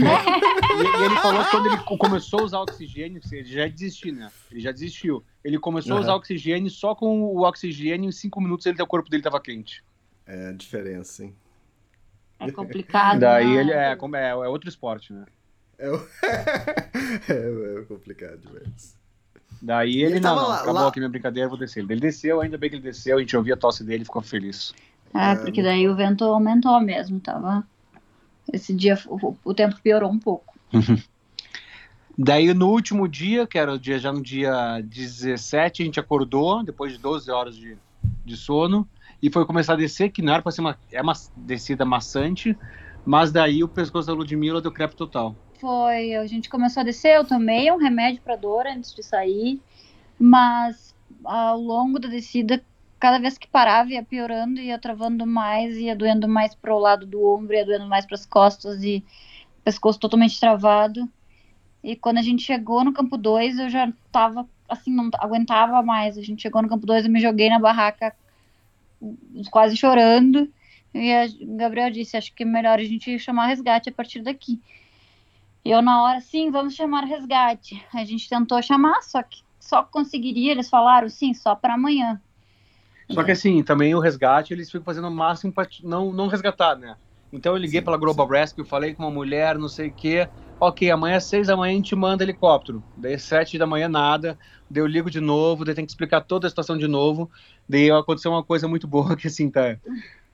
E, 0.74 0.76
e 0.76 1.04
ele 1.04 1.14
falou 1.20 1.44
que 1.44 1.50
quando 1.52 1.66
ele 1.66 1.76
co- 1.84 1.96
começou 1.96 2.40
a 2.40 2.42
usar 2.42 2.58
oxigênio, 2.58 3.20
ele 3.30 3.44
já 3.44 3.68
desistiu, 3.68 4.12
né? 4.12 4.28
Ele 4.50 4.58
já 4.60 4.72
desistiu. 4.72 5.22
Ele 5.44 5.56
começou 5.56 5.96
a 5.96 6.00
usar 6.00 6.14
oxigênio, 6.16 6.68
só 6.68 6.96
com 6.96 7.22
o 7.22 7.42
oxigênio, 7.46 8.08
em 8.08 8.12
cinco 8.12 8.40
minutos 8.40 8.66
ele, 8.66 8.82
o 8.82 8.86
corpo 8.86 9.08
dele 9.08 9.22
tava 9.22 9.40
quente. 9.40 9.84
É 10.26 10.48
a 10.48 10.52
diferença, 10.52 11.22
hein? 11.22 11.34
É 12.40 12.50
complicado. 12.50 13.20
Daí 13.20 13.54
né? 13.54 13.60
ele 13.60 13.70
é, 13.70 13.94
como 13.94 14.16
é, 14.16 14.30
é 14.30 14.34
outro 14.34 14.68
esporte, 14.68 15.12
né? 15.12 15.24
É, 15.78 15.88
o- 15.88 16.00
é, 17.28 17.78
é 17.80 17.82
complicado 17.82 18.38
demais. 18.38 18.96
Daí 19.62 20.02
ele, 20.02 20.14
Ele 20.14 20.20
não, 20.20 20.34
lá- 20.34 20.56
acabou 20.56 20.74
lá- 20.82 20.88
aqui 20.88 20.98
minha 21.00 21.08
brincadeira, 21.08 21.48
vou 21.48 21.56
descer. 21.58 21.80
Ele 21.88 22.00
desceu, 22.00 22.40
ainda 22.40 22.58
bem 22.58 22.68
que 22.68 22.76
ele 22.76 22.82
desceu, 22.82 23.16
a 23.16 23.20
gente 23.20 23.36
ouvia 23.36 23.54
a 23.54 23.56
tosse 23.56 23.82
dele 23.84 24.02
e 24.02 24.04
ficou 24.04 24.20
feliz. 24.20 24.74
É, 25.14 25.34
porque 25.36 25.62
daí 25.62 25.88
o 25.88 25.94
vento 25.94 26.24
aumentou 26.24 26.78
mesmo, 26.80 27.20
tava. 27.20 27.66
Esse 28.52 28.74
dia 28.74 28.98
o, 29.06 29.34
o 29.44 29.54
tempo 29.54 29.80
piorou 29.82 30.10
um 30.10 30.18
pouco. 30.18 30.54
Daí 32.16 32.54
no 32.54 32.68
último 32.68 33.08
dia, 33.08 33.44
que 33.46 33.58
era 33.58 33.72
o 33.72 33.78
dia, 33.78 33.98
já 33.98 34.12
no 34.12 34.22
dia 34.22 34.80
17, 34.84 35.82
a 35.82 35.84
gente 35.84 35.98
acordou, 35.98 36.62
depois 36.62 36.92
de 36.92 36.98
12 36.98 37.28
horas 37.30 37.56
de, 37.56 37.76
de 38.24 38.36
sono, 38.36 38.88
e 39.20 39.28
foi 39.30 39.44
começar 39.44 39.72
a 39.72 39.76
descer, 39.76 40.10
que 40.10 40.22
não 40.22 40.32
era 40.32 40.40
pra 40.42 40.52
ser 40.52 40.60
uma, 40.60 40.78
é 40.92 41.02
uma 41.02 41.14
descida 41.36 41.84
maçante, 41.84 42.56
mas 43.04 43.32
daí 43.32 43.64
o 43.64 43.68
pescoço 43.68 44.06
da 44.06 44.12
Ludmilla 44.14 44.60
deu 44.60 44.70
crepe 44.70 44.94
total. 44.94 45.34
Foi, 45.64 46.14
a 46.14 46.26
gente 46.26 46.50
começou 46.50 46.82
a 46.82 46.84
descer, 46.84 47.16
eu 47.16 47.24
tomei 47.24 47.72
um 47.72 47.78
remédio 47.78 48.20
para 48.20 48.36
dor 48.36 48.66
antes 48.66 48.94
de 48.94 49.02
sair, 49.02 49.58
mas 50.18 50.94
ao 51.24 51.58
longo 51.58 51.98
da 51.98 52.06
descida, 52.06 52.62
cada 53.00 53.18
vez 53.18 53.38
que 53.38 53.48
parava 53.48 53.88
ia 53.88 54.02
piorando, 54.02 54.60
ia 54.60 54.78
travando 54.78 55.26
mais, 55.26 55.78
ia 55.78 55.96
doendo 55.96 56.28
mais 56.28 56.54
pro 56.54 56.78
lado 56.78 57.06
do 57.06 57.24
ombro, 57.24 57.54
ia 57.54 57.64
doendo 57.64 57.86
mais 57.86 58.04
para 58.04 58.14
as 58.14 58.26
costas 58.26 58.82
e 58.82 59.02
pescoço 59.64 59.98
totalmente 59.98 60.38
travado. 60.38 61.10
E 61.82 61.96
quando 61.96 62.18
a 62.18 62.22
gente 62.22 62.42
chegou 62.42 62.84
no 62.84 62.92
campo 62.92 63.16
2, 63.16 63.58
eu 63.58 63.70
já 63.70 63.90
tava 64.12 64.46
assim, 64.68 64.94
não 64.94 65.08
aguentava 65.14 65.82
mais. 65.82 66.18
A 66.18 66.22
gente 66.22 66.42
chegou 66.42 66.60
no 66.60 66.68
campo 66.68 66.84
2, 66.84 67.06
eu 67.06 67.10
me 67.10 67.20
joguei 67.22 67.48
na 67.48 67.58
barraca 67.58 68.14
quase 69.50 69.78
chorando. 69.78 70.46
E 70.92 71.10
o 71.40 71.56
Gabriel 71.56 71.90
disse, 71.90 72.18
acho 72.18 72.34
que 72.34 72.42
é 72.42 72.46
melhor 72.46 72.78
a 72.78 72.84
gente 72.84 73.18
chamar 73.18 73.46
resgate 73.46 73.88
a 73.88 73.92
partir 73.92 74.20
daqui. 74.20 74.60
E 75.64 75.70
eu 75.70 75.82
na 75.82 76.02
hora, 76.02 76.20
sim, 76.20 76.50
vamos 76.50 76.74
chamar 76.74 77.04
resgate. 77.04 77.84
A 77.92 78.04
gente 78.04 78.28
tentou 78.28 78.62
chamar, 78.62 79.02
só 79.02 79.22
que 79.22 79.42
só 79.60 79.82
conseguiria, 79.84 80.52
eles 80.52 80.68
falaram, 80.68 81.08
sim, 81.08 81.32
só 81.34 81.54
para 81.54 81.74
amanhã. 81.74 82.22
Só 83.08 83.22
que 83.24 83.30
assim, 83.32 83.62
também 83.62 83.94
o 83.94 84.00
resgate, 84.00 84.52
eles 84.52 84.70
ficam 84.70 84.84
fazendo 84.84 85.08
o 85.08 85.10
máximo 85.10 85.52
pra 85.52 85.66
t- 85.66 85.84
não, 85.86 86.12
não 86.12 86.26
resgatar, 86.28 86.76
né? 86.76 86.96
Então 87.32 87.52
eu 87.52 87.58
liguei 87.58 87.80
Sim, 87.80 87.82
pela 87.82 87.96
Global 87.96 88.26
Rescue, 88.28 88.64
falei 88.64 88.94
com 88.94 89.02
uma 89.04 89.10
mulher, 89.10 89.58
não 89.58 89.68
sei 89.68 89.88
o 89.88 89.94
quê. 89.94 90.28
Ok, 90.58 90.90
amanhã 90.90 91.16
às 91.16 91.24
seis 91.28 91.46
da 91.48 91.56
manhã 91.56 91.72
a 91.72 91.76
gente 91.76 91.94
manda 91.94 92.22
helicóptero. 92.24 92.84
Daí 92.96 93.18
sete 93.18 93.58
da 93.58 93.66
manhã 93.66 93.88
nada. 93.88 94.38
Daí 94.70 94.82
eu 94.82 94.86
ligo 94.86 95.10
de 95.10 95.20
novo, 95.20 95.64
daí 95.64 95.74
tem 95.74 95.84
que 95.84 95.90
explicar 95.92 96.22
toda 96.22 96.46
a 96.46 96.50
situação 96.50 96.78
de 96.78 96.86
novo. 96.88 97.30
Daí 97.68 97.90
aconteceu 97.90 98.30
uma 98.30 98.44
coisa 98.44 98.66
muito 98.68 98.86
boa 98.86 99.16
que 99.16 99.26
assim, 99.28 99.50
tá. 99.50 99.78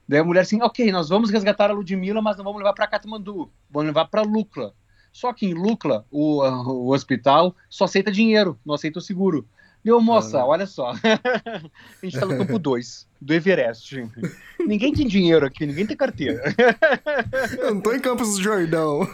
Daí 0.07 0.19
a 0.19 0.23
mulher 0.23 0.41
assim, 0.41 0.61
ok, 0.61 0.91
nós 0.91 1.09
vamos 1.09 1.29
resgatar 1.31 1.69
a 1.71 1.73
Ludmilla, 1.73 2.21
mas 2.21 2.37
não 2.37 2.43
vamos 2.45 2.59
levar 2.59 2.73
para 2.73 2.87
Katmandu, 2.87 3.53
vamos 3.69 3.87
levar 3.87 4.05
para 4.07 4.21
Lukla. 4.23 4.73
Só 5.11 5.33
que 5.33 5.45
em 5.45 5.53
Lukla, 5.53 6.05
o, 6.09 6.41
o 6.41 6.93
hospital 6.93 7.55
só 7.69 7.85
aceita 7.85 8.11
dinheiro, 8.11 8.57
não 8.65 8.75
aceita 8.75 8.99
o 8.99 9.01
seguro. 9.01 9.45
Deu, 9.83 9.99
moça, 9.99 10.39
Ah. 10.39 10.45
olha 10.45 10.67
só. 10.67 10.91
a 11.01 12.05
gente 12.05 12.19
tá 12.19 12.25
no 12.25 12.37
campo 12.37 12.59
2 12.59 13.07
do 13.19 13.33
Everest. 13.33 14.07
Ninguém 14.59 14.93
tem 14.93 15.07
dinheiro 15.07 15.45
aqui, 15.45 15.65
ninguém 15.65 15.87
tem 15.87 15.97
carteira. 15.97 16.43
Eu 17.57 17.73
não 17.73 17.81
tô 17.81 17.91
em 17.93 17.99
Campos 17.99 18.35
do 18.35 18.43
Jordão. 18.43 19.07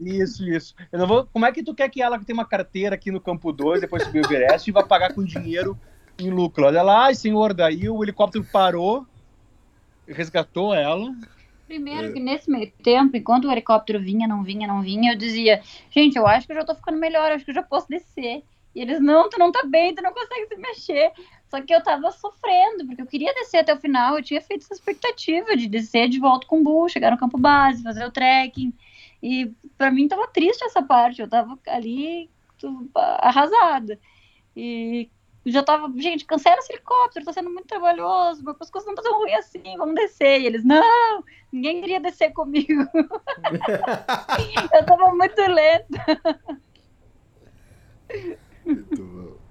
Isso, 0.00 0.48
isso. 0.48 0.74
Eu 0.92 1.00
não 1.00 1.06
vou... 1.06 1.26
Como 1.32 1.44
é 1.46 1.52
que 1.52 1.62
tu 1.64 1.74
quer 1.74 1.88
que 1.88 2.00
ela 2.00 2.18
que 2.18 2.24
tem 2.24 2.32
uma 2.34 2.44
carteira 2.44 2.94
aqui 2.94 3.10
no 3.10 3.20
campo 3.20 3.52
2, 3.52 3.80
depois 3.80 4.04
subir 4.04 4.20
o 4.20 4.26
Everest, 4.26 4.68
e 4.70 4.72
vai 4.72 4.84
pagar 4.84 5.12
com 5.14 5.24
dinheiro 5.24 5.76
em 6.18 6.30
lucro? 6.30 6.64
Olha 6.64 6.82
lá, 6.82 7.06
ai, 7.06 7.14
senhor, 7.16 7.52
daí 7.52 7.88
o 7.88 8.02
helicóptero 8.02 8.44
parou, 8.52 9.04
resgatou 10.06 10.72
ela. 10.74 11.12
Primeiro 11.72 12.12
que 12.12 12.20
nesse 12.20 12.50
meio 12.50 12.70
tempo, 12.82 13.16
enquanto 13.16 13.46
o 13.46 13.50
helicóptero 13.50 13.98
vinha, 13.98 14.28
não 14.28 14.42
vinha, 14.42 14.68
não 14.68 14.82
vinha, 14.82 15.12
eu 15.12 15.16
dizia, 15.16 15.62
gente, 15.90 16.18
eu 16.18 16.26
acho 16.26 16.46
que 16.46 16.52
eu 16.52 16.56
já 16.56 16.66
tô 16.66 16.74
ficando 16.74 16.98
melhor, 16.98 17.32
acho 17.32 17.46
que 17.46 17.50
eu 17.50 17.54
já 17.54 17.62
posso 17.62 17.88
descer. 17.88 18.44
E 18.74 18.80
eles, 18.82 19.00
não, 19.00 19.30
tu 19.30 19.38
não 19.38 19.50
tá 19.50 19.62
bem, 19.64 19.94
tu 19.94 20.02
não 20.02 20.12
consegue 20.12 20.48
se 20.48 20.56
mexer. 20.56 21.12
Só 21.48 21.62
que 21.62 21.74
eu 21.74 21.82
tava 21.82 22.10
sofrendo, 22.10 22.84
porque 22.84 23.00
eu 23.00 23.06
queria 23.06 23.32
descer 23.32 23.60
até 23.60 23.72
o 23.72 23.80
final, 23.80 24.18
eu 24.18 24.22
tinha 24.22 24.42
feito 24.42 24.64
essa 24.64 24.74
expectativa 24.74 25.56
de 25.56 25.66
descer 25.66 26.10
de 26.10 26.18
volta 26.18 26.46
com 26.46 26.60
o 26.60 26.62
Bull, 26.62 26.90
chegar 26.90 27.10
no 27.10 27.16
campo 27.16 27.38
base, 27.38 27.82
fazer 27.82 28.04
o 28.04 28.12
trekking. 28.12 28.74
E 29.22 29.50
pra 29.78 29.90
mim 29.90 30.08
tava 30.08 30.28
triste 30.28 30.62
essa 30.62 30.82
parte, 30.82 31.22
eu 31.22 31.28
tava 31.28 31.58
ali 31.68 32.28
arrasada. 32.94 33.98
E 34.54 35.08
já 35.44 35.62
tava, 35.62 35.92
gente, 35.96 36.24
cancela 36.24 36.58
esse 36.58 36.72
helicóptero, 36.72 37.24
tá 37.24 37.32
sendo 37.32 37.50
muito 37.50 37.66
trabalhoso, 37.66 38.44
meu 38.44 38.54
pescoço 38.54 38.86
não 38.86 38.94
tá 38.94 39.02
tão 39.02 39.18
ruim 39.18 39.34
assim, 39.34 39.76
vamos 39.76 39.94
descer. 39.94 40.40
E 40.40 40.46
eles, 40.46 40.64
não, 40.64 41.24
ninguém 41.50 41.80
queria 41.80 42.00
descer 42.00 42.32
comigo. 42.32 42.86
eu 44.72 44.86
tava 44.86 45.14
muito 45.14 45.40
lenta. 45.40 46.42
Muito 48.64 49.04
bom. 49.04 49.42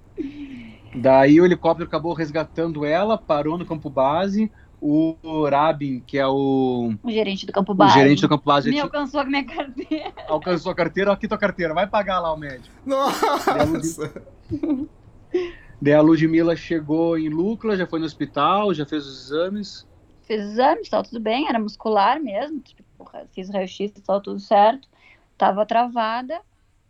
Daí 0.94 1.40
o 1.40 1.44
helicóptero 1.44 1.88
acabou 1.88 2.12
resgatando 2.12 2.84
ela, 2.84 3.18
parou 3.18 3.58
no 3.58 3.66
campo 3.66 3.90
base. 3.90 4.50
O 4.84 5.16
Rabin, 5.48 6.00
que 6.00 6.18
é 6.18 6.26
o, 6.26 6.92
O 7.04 7.10
gerente 7.10 7.46
do 7.46 7.52
campo 7.52 7.70
o 7.70 7.74
base. 7.74 7.94
gerente 7.94 8.20
do 8.20 8.28
campo 8.28 8.44
base, 8.44 8.68
me 8.68 8.80
alcançou 8.80 9.20
a 9.20 9.24
minha 9.24 9.44
carteira. 9.44 10.12
alcançou 10.26 10.72
a 10.72 10.74
carteira. 10.74 11.12
Aqui 11.12 11.28
tua 11.28 11.38
carteira, 11.38 11.72
vai 11.72 11.86
pagar 11.86 12.18
lá 12.18 12.32
o 12.32 12.36
médico. 12.36 12.74
Nossa! 12.84 14.12
Daí 15.82 15.94
a 15.94 16.00
Ludmilla 16.00 16.56
chegou 16.56 17.18
em 17.18 17.28
Lucla, 17.28 17.76
já 17.76 17.86
foi 17.86 17.98
no 17.98 18.06
hospital, 18.06 18.72
já 18.72 18.86
fez 18.86 19.04
os 19.06 19.26
exames. 19.26 19.86
Fiz 20.22 20.40
exames, 20.40 20.88
tava 20.88 21.04
tudo 21.04 21.20
bem, 21.20 21.48
era 21.48 21.58
muscular 21.58 22.20
mesmo. 22.20 22.60
Tipo, 22.60 22.84
fiz 23.32 23.50
raio-x, 23.50 23.92
tava 24.04 24.22
tudo 24.22 24.38
certo. 24.40 24.88
Tava 25.36 25.66
travada, 25.66 26.40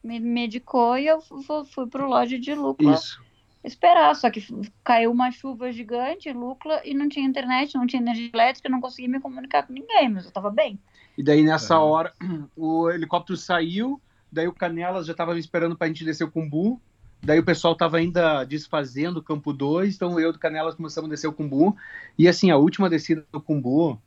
me 0.02 0.20
medicou 0.20 0.98
e 0.98 1.06
eu 1.06 1.20
fu- 1.20 1.64
fui 1.64 1.86
pro 1.88 2.06
loja 2.06 2.38
de 2.38 2.54
Lucla 2.54 3.02
Isso. 3.02 3.22
esperar. 3.64 4.14
Só 4.16 4.30
que 4.30 4.40
caiu 4.84 5.12
uma 5.12 5.30
chuva 5.32 5.72
gigante 5.72 6.28
em 6.28 6.34
Lucla 6.34 6.82
e 6.86 6.94
não 6.94 7.08
tinha 7.08 7.26
internet, 7.28 7.74
não 7.76 7.86
tinha 7.86 8.02
energia 8.02 8.30
elétrica, 8.34 8.68
eu 8.68 8.72
não 8.72 8.80
conseguia 8.80 9.10
me 9.10 9.20
comunicar 9.20 9.66
com 9.66 9.72
ninguém, 9.72 10.08
mas 10.10 10.26
eu 10.26 10.32
tava 10.32 10.50
bem. 10.50 10.80
E 11.16 11.22
daí 11.22 11.42
nessa 11.42 11.78
Aham. 11.78 11.80
hora 11.80 12.14
o 12.56 12.90
helicóptero 12.90 13.36
saiu, 13.36 14.02
daí 14.30 14.48
o 14.48 14.54
Canelas 14.54 15.06
já 15.06 15.12
estava 15.12 15.34
me 15.34 15.40
esperando 15.40 15.76
para 15.76 15.86
a 15.86 15.88
gente 15.88 16.04
descer 16.04 16.24
o 16.24 16.30
Cumbu. 16.32 16.82
Daí 17.24 17.38
o 17.38 17.44
pessoal 17.44 17.74
estava 17.74 17.98
ainda 17.98 18.44
desfazendo 18.44 19.18
o 19.20 19.22
campo 19.22 19.52
2, 19.52 19.94
então 19.94 20.18
eu 20.18 20.32
e 20.32 20.34
o 20.34 20.38
Canelas 20.38 20.74
começamos 20.74 21.08
a 21.08 21.12
descer 21.14 21.28
o 21.28 21.32
Cumbu. 21.32 21.76
E 22.18 22.26
assim, 22.26 22.50
a 22.50 22.56
última 22.56 22.90
descida 22.90 23.24
do 23.32 23.40
Cumbu, 23.40 24.00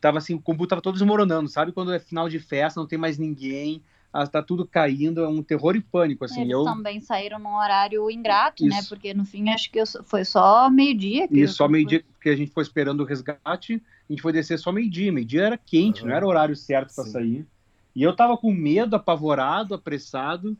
tava 0.00 0.18
assim, 0.18 0.34
o 0.34 0.40
Cumbu 0.40 0.66
tava 0.66 0.82
todo 0.82 0.94
desmoronando, 0.94 1.48
sabe? 1.48 1.72
Quando 1.72 1.92
é 1.92 1.98
final 1.98 2.28
de 2.28 2.38
festa, 2.38 2.80
não 2.80 2.86
tem 2.86 2.98
mais 2.98 3.18
ninguém, 3.18 3.82
tá 4.30 4.42
tudo 4.42 4.66
caindo, 4.66 5.22
é 5.22 5.28
um 5.28 5.42
terror 5.42 5.76
e 5.76 5.80
pânico, 5.80 6.24
assim. 6.24 6.42
Eles 6.42 6.52
Eu, 6.52 6.64
também 6.64 7.00
saíram 7.00 7.38
num 7.38 7.56
horário 7.56 8.10
ingrato, 8.10 8.64
né? 8.64 8.76
Isso. 8.76 8.88
Porque 8.88 9.14
no 9.14 9.24
fim 9.24 9.50
acho 9.50 9.70
que 9.70 9.82
foi 10.04 10.24
só 10.24 10.68
meio-dia. 10.70 11.26
que 11.28 11.36
e 11.36 11.42
eu- 11.42 11.48
só 11.48 11.68
meio-dia 11.68 12.04
que 12.20 12.28
a 12.28 12.36
gente 12.36 12.52
foi 12.52 12.62
esperando 12.62 13.00
o 13.00 13.04
resgate, 13.04 13.82
a 14.08 14.12
gente 14.12 14.22
foi 14.22 14.32
descer 14.32 14.58
só 14.58 14.70
meio-dia. 14.72 15.12
Meio-dia 15.12 15.42
era 15.42 15.58
quente, 15.58 16.00
Aham. 16.00 16.08
não 16.08 16.16
era 16.16 16.26
o 16.26 16.28
horário 16.28 16.56
certo 16.56 16.94
para 16.94 17.04
sair. 17.04 17.46
E 17.94 18.02
eu 18.02 18.14
tava 18.14 18.36
com 18.36 18.52
medo, 18.52 18.96
apavorado, 18.96 19.74
apressado. 19.74 20.56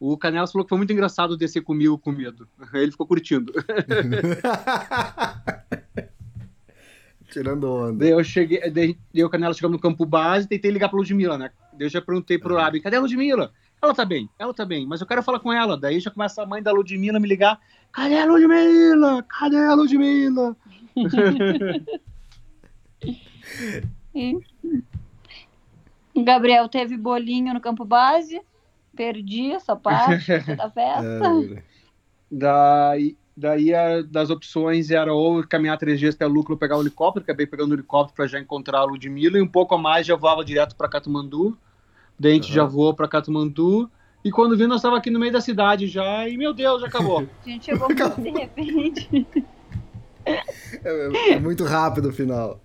O 0.00 0.16
Canelas 0.16 0.50
falou 0.50 0.64
que 0.64 0.70
foi 0.70 0.78
muito 0.78 0.92
engraçado 0.94 1.36
descer 1.36 1.60
comigo 1.60 1.98
com 1.98 2.10
medo. 2.10 2.48
Ele 2.72 2.90
ficou 2.90 3.06
curtindo. 3.06 3.52
Tirando 7.30 7.70
onda. 7.70 7.98
Daí 7.98 8.10
eu 8.10 8.24
cheguei, 8.24 8.58
daí 8.70 8.98
daí 9.14 9.24
o 9.24 9.30
Canela 9.30 9.54
chegou 9.54 9.70
no 9.70 9.78
campo 9.78 10.04
base, 10.04 10.48
tentei 10.48 10.70
ligar 10.70 10.88
pra 10.88 10.98
Ludmilla, 10.98 11.38
né? 11.38 11.50
Daí 11.74 11.86
eu 11.86 11.90
já 11.90 12.02
perguntei 12.02 12.38
pro 12.38 12.56
Aham. 12.56 12.66
Abi, 12.66 12.80
cadê 12.80 12.96
a 12.96 13.00
Ludmilla? 13.00 13.52
Ela 13.80 13.94
tá 13.94 14.04
bem, 14.04 14.28
ela 14.36 14.52
tá 14.52 14.64
bem, 14.64 14.84
mas 14.86 15.00
eu 15.00 15.06
quero 15.06 15.22
falar 15.22 15.38
com 15.38 15.52
ela. 15.52 15.78
Daí 15.78 16.00
já 16.00 16.10
começa 16.10 16.42
a 16.42 16.46
mãe 16.46 16.60
da 16.62 16.72
Ludmilla 16.72 17.18
a 17.18 17.20
me 17.20 17.28
ligar, 17.28 17.60
cadê 17.92 18.18
a 18.18 18.24
Ludmilla? 18.26 19.22
Cadê 19.22 19.58
a 19.58 19.74
Ludmilla? 19.74 20.56
O 26.12 26.24
Gabriel 26.24 26.68
teve 26.68 26.96
bolinho 26.96 27.54
no 27.54 27.60
campo 27.60 27.84
base, 27.84 28.40
perdi 29.00 29.52
essa 29.52 29.74
parte 29.74 30.26
da 30.54 30.70
festa. 30.70 31.24
É, 31.56 31.62
Daí, 32.30 33.16
daí 33.34 33.74
a, 33.74 34.02
das 34.02 34.28
opções 34.28 34.90
era 34.90 35.12
ou 35.12 35.42
caminhar 35.42 35.78
três 35.78 35.98
dias 35.98 36.14
até 36.14 36.26
Lucro 36.26 36.56
pegar 36.56 36.76
o 36.76 36.82
helicóptero, 36.82 37.24
acabei 37.24 37.46
pegando 37.46 37.70
o 37.70 37.74
helicóptero 37.74 38.14
para 38.14 38.26
já 38.26 38.38
encontrar 38.38 38.80
a 38.80 38.84
Ludmilla, 38.84 39.38
e 39.38 39.42
um 39.42 39.48
pouco 39.48 39.74
a 39.74 39.78
mais 39.78 40.06
já 40.06 40.14
voava 40.14 40.44
direto 40.44 40.76
para 40.76 40.86
Catumandu. 40.86 41.56
Daí 42.18 42.32
a 42.32 42.34
gente 42.34 42.48
Aham. 42.48 42.54
já 42.54 42.64
voou 42.64 42.92
para 42.94 43.08
Catumandu. 43.08 43.90
E 44.22 44.30
quando 44.30 44.54
vi, 44.54 44.66
nós 44.66 44.76
estava 44.76 44.98
aqui 44.98 45.10
no 45.10 45.18
meio 45.18 45.32
da 45.32 45.40
cidade 45.40 45.86
já, 45.86 46.28
e 46.28 46.36
meu 46.36 46.52
Deus, 46.52 46.82
já 46.82 46.86
acabou. 46.88 47.20
A 47.44 47.48
gente 47.48 47.64
chegou 47.64 47.88
muito 47.88 48.20
de 48.20 48.30
repente. 48.30 49.26
é, 50.26 51.32
é 51.32 51.40
muito 51.40 51.64
rápido 51.64 52.10
o 52.10 52.12
final. 52.12 52.60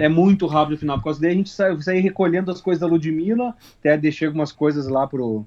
É 0.00 0.08
muito 0.08 0.46
rápido 0.46 0.74
o 0.74 0.78
final, 0.78 0.96
por 0.98 1.04
causa 1.04 1.20
daí 1.20 1.32
a 1.32 1.34
gente 1.34 1.50
saiu, 1.50 1.80
saí 1.82 2.00
recolhendo 2.00 2.50
as 2.50 2.60
coisas 2.60 2.80
da 2.80 2.86
Ludmilla, 2.86 3.54
até 3.78 3.96
deixei 3.98 4.26
algumas 4.26 4.50
coisas 4.50 4.88
lá 4.88 5.06
pro, 5.06 5.44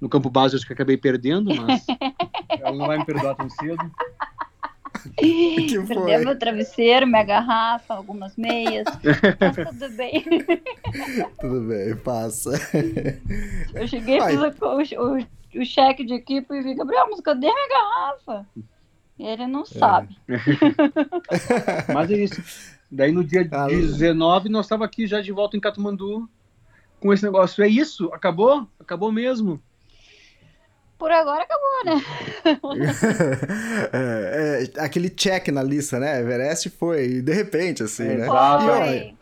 no 0.00 0.08
campo 0.08 0.28
base, 0.28 0.56
acho 0.56 0.66
que 0.66 0.72
acabei 0.72 0.96
perdendo, 0.96 1.54
mas 1.54 1.86
ela 2.50 2.76
não 2.76 2.86
vai 2.86 2.98
me 2.98 3.04
perdoar 3.04 3.36
tão 3.36 3.48
cedo. 3.48 3.78
Perdeu 5.86 6.24
meu 6.24 6.38
travesseiro, 6.38 7.06
minha 7.06 7.22
garrafa, 7.22 7.94
algumas 7.94 8.36
meias. 8.36 8.84
Mas 9.38 9.68
tudo 9.70 9.90
bem. 9.96 10.24
Tudo 11.40 11.60
bem, 11.68 11.96
passa. 11.96 12.50
Eu 13.74 13.86
cheguei, 13.86 14.20
fiz 14.20 14.40
o, 14.40 15.02
o, 15.02 15.60
o 15.60 15.64
cheque 15.64 16.04
de 16.04 16.14
equipe 16.14 16.52
e 16.52 16.62
vi, 16.62 16.74
Gabriel, 16.74 17.06
mas 17.10 17.20
cadê 17.20 17.46
minha 17.46 17.68
garrafa? 17.68 18.46
E 19.18 19.26
ele 19.26 19.46
não 19.46 19.64
sabe. 19.64 20.16
Mas 21.94 22.10
é 22.10 22.16
isso. 22.16 22.77
Daí 22.90 23.12
no 23.12 23.22
dia 23.22 23.46
Ah, 23.52 23.66
19 23.66 24.48
nós 24.48 24.66
estávamos 24.66 24.86
aqui 24.86 25.06
já 25.06 25.20
de 25.20 25.30
volta 25.30 25.56
em 25.56 25.60
Catumandu 25.60 26.28
com 27.00 27.12
esse 27.12 27.22
negócio. 27.22 27.62
É 27.62 27.68
isso? 27.68 28.10
Acabou? 28.12 28.66
Acabou 28.80 29.12
mesmo. 29.12 29.62
Por 30.98 31.12
agora 31.12 31.44
acabou, 31.44 31.84
né? 31.84 32.04
é, 33.92 34.64
é, 34.64 34.80
aquele 34.80 35.08
check 35.08 35.48
na 35.48 35.62
lista, 35.62 36.00
né? 36.00 36.20
Everest 36.20 36.70
foi, 36.70 37.04
e 37.04 37.22
de 37.22 37.32
repente, 37.32 37.84
assim, 37.84 38.04
É, 38.04 38.16
né? 38.16 38.26
E 38.26 38.28
Foi. 38.28 39.14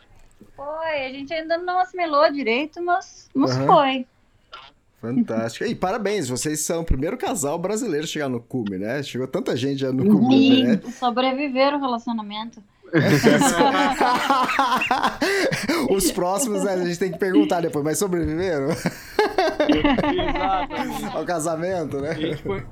Foi. 0.55 1.05
A 1.05 1.09
gente 1.11 1.31
ainda 1.31 1.57
não 1.59 1.79
assimilou 1.79 2.31
direito, 2.31 2.81
mas, 2.81 3.29
mas 3.31 3.51
Aham. 3.51 3.67
foi. 3.67 4.07
fantástico. 4.99 5.65
E 5.65 5.75
parabéns, 5.75 6.27
vocês 6.27 6.61
são 6.61 6.81
o 6.81 6.85
primeiro 6.85 7.15
casal 7.15 7.59
brasileiro 7.59 8.05
a 8.05 8.07
chegar 8.07 8.27
no 8.27 8.41
cume, 8.41 8.79
né? 8.79 9.03
Chegou 9.03 9.27
tanta 9.27 9.55
gente 9.55 9.81
já 9.81 9.91
no 9.91 10.03
cume, 10.03 10.63
né? 10.63 10.81
E 10.83 10.91
sobreviver 10.93 11.75
o 11.75 11.79
relacionamento. 11.79 12.59
Os 15.89 16.11
próximos 16.11 16.63
né, 16.63 16.73
a 16.73 16.85
gente 16.85 16.99
tem 16.99 17.11
que 17.11 17.17
perguntar 17.17 17.61
depois, 17.61 17.83
mas 17.83 17.97
sobreviveram 17.97 18.69
Exato. 18.69 18.87
ao 21.17 21.25
casamento, 21.25 21.97
A 21.97 22.01
né? 22.01 22.15
gente, 22.15 22.43
foi- 22.43 22.63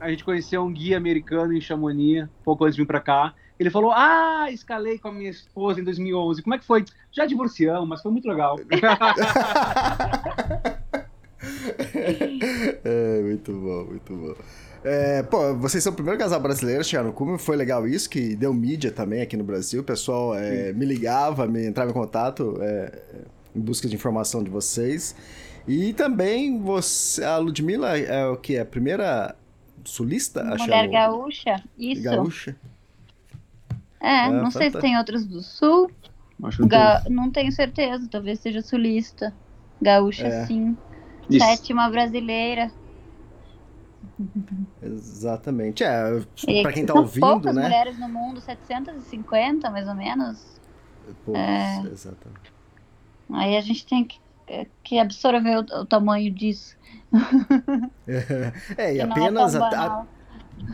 a 0.00 0.08
gente 0.10 0.24
conheceu 0.24 0.62
um 0.62 0.72
guia 0.72 0.96
americano 0.96 1.52
em 1.52 1.60
Chamonix, 1.60 2.28
pouco 2.44 2.64
antes 2.64 2.76
de 2.76 2.82
vir 2.82 2.86
pra 2.86 3.00
cá. 3.00 3.34
Ele 3.58 3.68
falou: 3.68 3.92
Ah, 3.92 4.46
escalei 4.50 4.98
com 4.98 5.08
a 5.08 5.12
minha 5.12 5.28
esposa 5.28 5.80
em 5.80 5.84
2011. 5.84 6.40
Como 6.42 6.54
é 6.54 6.58
que 6.58 6.64
foi? 6.64 6.82
Já 7.12 7.26
divorciamos, 7.26 7.86
mas 7.86 8.00
foi 8.00 8.10
muito 8.10 8.26
legal. 8.28 8.58
É, 12.84 13.20
muito 13.22 13.52
bom, 13.52 13.84
muito 13.84 14.14
bom. 14.14 14.34
É, 14.82 15.22
pô, 15.22 15.54
vocês 15.56 15.82
são 15.84 15.92
o 15.92 15.94
primeiro 15.94 16.18
casal 16.18 16.40
brasileiro 16.40 16.80
a 16.80 16.84
chegar 16.84 17.02
no 17.02 17.12
cume, 17.12 17.38
foi 17.38 17.54
legal 17.56 17.86
isso, 17.86 18.08
que 18.08 18.34
deu 18.34 18.52
mídia 18.54 18.90
também 18.90 19.20
aqui 19.20 19.36
no 19.36 19.44
Brasil. 19.44 19.82
O 19.82 19.84
pessoal 19.84 20.34
é, 20.34 20.72
me 20.72 20.86
ligava, 20.86 21.46
me 21.46 21.66
entrava 21.66 21.90
em 21.90 21.94
contato 21.94 22.56
é, 22.60 23.02
em 23.54 23.60
busca 23.60 23.86
de 23.88 23.94
informação 23.94 24.42
de 24.42 24.48
vocês. 24.50 25.14
E 25.68 25.92
também 25.92 26.58
você, 26.62 27.22
a 27.22 27.36
Ludmilla 27.36 27.98
é 27.98 28.26
o 28.26 28.36
que? 28.36 28.56
A 28.58 28.64
primeira 28.64 29.36
sulista 29.84 30.42
Mulher 30.42 30.86
no- 30.86 30.92
gaúcha. 30.92 31.62
Isso. 31.78 32.02
gaúcha? 32.02 32.56
É, 34.00 34.08
Ah, 34.08 34.30
não 34.30 34.50
sei 34.50 34.70
se 34.70 34.78
tem 34.80 34.96
outras 34.96 35.26
do 35.26 35.42
sul. 35.42 35.90
Acho 36.42 36.56
que 36.56 36.62
não 36.62 36.68
Ga- 36.68 37.02
Não 37.10 37.30
tenho 37.30 37.52
certeza, 37.52 38.08
talvez 38.10 38.40
seja 38.40 38.62
sulista. 38.62 39.32
Gaúcha, 39.80 40.26
É. 40.26 40.46
sim. 40.46 40.74
Isso. 41.28 41.44
Sétima 41.44 41.88
brasileira. 41.90 42.70
Exatamente. 44.82 45.82
É, 45.84 46.20
pra 46.62 46.72
quem 46.72 46.84
tá 46.86 46.92
são 46.92 47.02
ouvindo, 47.02 47.20
poucas 47.20 47.54
né? 47.54 47.62
mulheres 47.62 47.98
no 47.98 48.08
mundo, 48.08 48.40
750 48.40 49.70
mais 49.70 49.88
ou 49.88 49.94
menos. 49.94 50.60
Pô, 51.24 51.34
É. 51.36 51.82
Exatamente. 51.90 52.52
Aí 53.32 53.56
a 53.56 53.60
gente 53.60 53.86
tem 53.86 54.04
que, 54.04 54.18
que 54.82 54.98
absorver 54.98 55.56
o, 55.58 55.80
o 55.80 55.86
tamanho 55.86 56.32
disso. 56.32 56.76
É, 58.76 58.92
e 58.92 58.96
que 58.96 59.00
apenas. 59.00 59.54
é 59.54 59.58
a- 59.58 59.68
a-. 59.68 60.06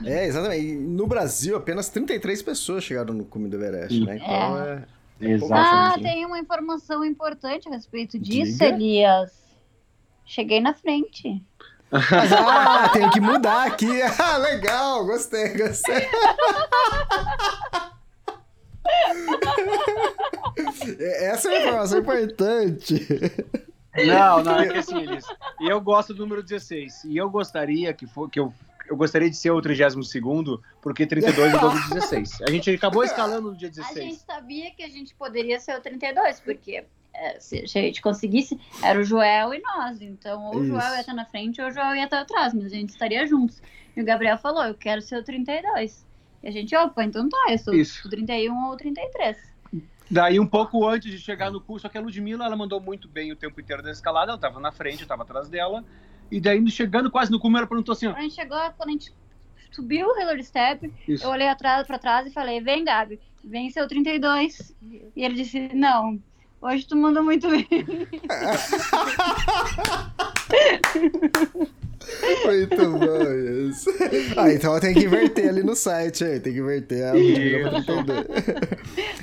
É, 0.05 0.27
exatamente. 0.27 0.67
E 0.67 0.75
no 0.75 1.07
Brasil, 1.07 1.57
apenas 1.57 1.89
33 1.89 2.43
pessoas 2.43 2.83
chegaram 2.83 3.15
no 3.15 3.25
cume 3.25 3.49
do 3.49 3.57
Everest, 3.57 4.01
né? 4.05 4.17
Então 4.17 4.63
é. 4.63 4.85
Exato. 5.21 5.53
Ah, 5.55 5.59
Exatamente. 5.95 6.03
tem 6.03 6.27
uma 6.27 6.39
informação 6.39 7.05
importante 7.05 7.69
a 7.69 7.73
respeito 7.73 8.19
disso, 8.19 8.53
Diga. 8.59 8.67
Elias. 8.67 9.33
Cheguei 10.25 10.61
na 10.61 10.75
frente. 10.75 11.43
Mas, 11.91 12.33
ah, 12.33 12.89
tenho 12.93 13.11
que 13.11 13.21
mudar 13.21 13.67
aqui. 13.67 14.01
Ah, 14.19 14.37
legal, 14.39 15.05
gostei, 15.05 15.57
gostei. 15.57 16.09
É, 20.99 21.27
Essa 21.27 21.49
é 21.49 21.51
uma 21.51 21.59
informação 21.59 21.99
importante. 21.99 23.07
Não, 24.07 24.43
não, 24.43 24.61
é 24.61 24.69
que 24.69 24.79
assim, 24.79 24.99
Elis, 24.99 25.25
eu 25.61 25.81
gosto 25.81 26.15
do 26.15 26.23
número 26.23 26.43
16. 26.43 27.05
E 27.05 27.17
eu 27.17 27.31
gostaria 27.31 27.93
que, 27.93 28.07
for, 28.07 28.31
que, 28.31 28.39
eu, 28.39 28.53
eu 28.89 28.97
gostaria 28.97 29.31
de 29.31 29.37
ser 29.37 29.51
o 29.51 29.61
32 29.61 30.07
porque 30.83 31.07
32 31.07 31.53
é 31.53 31.57
igual 31.57 31.73
16. 31.73 32.43
A 32.43 32.51
gente 32.51 32.71
acabou 32.71 33.05
escalando 33.05 33.51
no 33.51 33.57
dia 33.57 33.71
16. 33.71 33.97
A 33.97 34.01
gente 34.01 34.21
sabia 34.25 34.71
que 34.71 34.83
a 34.83 34.89
gente 34.89 35.15
poderia 35.15 35.59
ser 35.59 35.77
o 35.77 35.81
32, 35.81 36.41
porque 36.41 36.85
é, 37.17 37.41
se 37.41 37.59
a 37.59 37.83
gente 37.83 38.03
conseguisse, 38.03 38.59
era 38.83 38.99
o 38.99 39.05
Joel 39.05 39.55
e 39.55 39.61
nós. 39.61 40.01
Então, 40.01 40.45
ou 40.45 40.57
o 40.57 40.67
Joel 40.67 40.95
ia 40.95 41.01
estar 41.01 41.15
na 41.15 41.25
frente 41.25 41.61
ou 41.61 41.69
o 41.69 41.71
Joel 41.71 41.95
ia 41.95 42.05
estar 42.05 42.21
atrás, 42.21 42.53
mas 42.53 42.67
a 42.67 42.69
gente 42.69 42.91
estaria 42.91 43.27
juntos. 43.27 43.63
E 43.97 44.03
o 44.03 44.05
Gabriel 44.05 44.37
falou: 44.39 44.65
Eu 44.65 44.75
quero 44.75 45.01
ser 45.01 45.17
o 45.17 45.25
32. 45.25 46.07
E 46.43 46.49
a 46.49 46.51
gente, 46.51 46.77
opa, 46.77 47.03
então 47.03 47.29
tá, 47.29 47.47
eu 47.49 47.59
sou 47.59 47.75
Isso. 47.75 48.07
o 48.07 48.11
31 48.11 48.67
ou 48.67 48.73
o 48.73 48.77
33. 48.77 49.37
Daí, 50.11 50.39
um 50.39 50.47
pouco 50.47 50.87
antes 50.87 51.11
de 51.11 51.19
chegar 51.19 51.51
no 51.51 51.61
curso, 51.61 51.83
só 51.83 51.89
que 51.89 51.99
a 51.99 52.01
Ludmilla, 52.01 52.45
ela 52.45 52.57
mandou 52.57 52.81
muito 52.81 53.09
bem 53.09 53.33
o 53.33 53.37
tempo 53.37 53.61
inteiro 53.61 53.83
da 53.83 53.91
escalada, 53.91 54.31
ela 54.31 54.39
tava 54.39 54.61
na 54.61 54.71
frente, 54.71 55.03
eu 55.03 55.09
tava 55.09 55.25
atrás 55.25 55.49
dela. 55.49 55.85
E 56.31 56.41
daí, 56.41 56.65
chegando 56.71 57.11
quase 57.11 57.31
no 57.31 57.41
cume, 57.41 57.59
ela 57.59 57.67
perguntou 57.67 57.93
assim: 57.93 58.07
ó. 58.07 58.11
Quando 58.11 58.19
a 58.19 58.23
gente 58.23 58.35
chegou, 58.35 58.59
quando 58.77 58.89
a 58.91 58.93
gente 58.93 59.13
subiu 59.73 60.07
o 60.07 60.21
Hillary 60.21 60.45
Step, 60.45 60.93
Isso. 61.09 61.25
eu 61.25 61.31
olhei 61.31 61.49
atrás, 61.49 61.87
pra 61.87 61.99
trás 61.99 62.27
e 62.27 62.31
falei: 62.31 62.61
Vem, 62.61 62.85
Gabi, 62.85 63.19
vem 63.43 63.71
seu 63.71 63.89
32. 63.89 64.75
E 65.17 65.25
ele 65.25 65.35
disse: 65.35 65.71
Não, 65.75 66.21
hoje 66.67 66.87
tu 66.87 66.97
mandou 66.97 67.23
muito 67.23 67.49
bem. 67.49 67.67
Muito 72.45 72.99
bom 72.99 73.33
isso. 73.69 73.91
Ah, 74.37 74.53
então 74.53 74.75
eu 74.75 74.81
tenho 74.81 74.95
que 74.95 75.05
inverter 75.05 75.49
ali 75.49 75.63
no 75.63 75.75
site, 75.75 76.25
aí. 76.25 76.39
Tem 76.41 76.53
que 76.53 76.61
inverter 76.61 77.05
a 77.05 77.13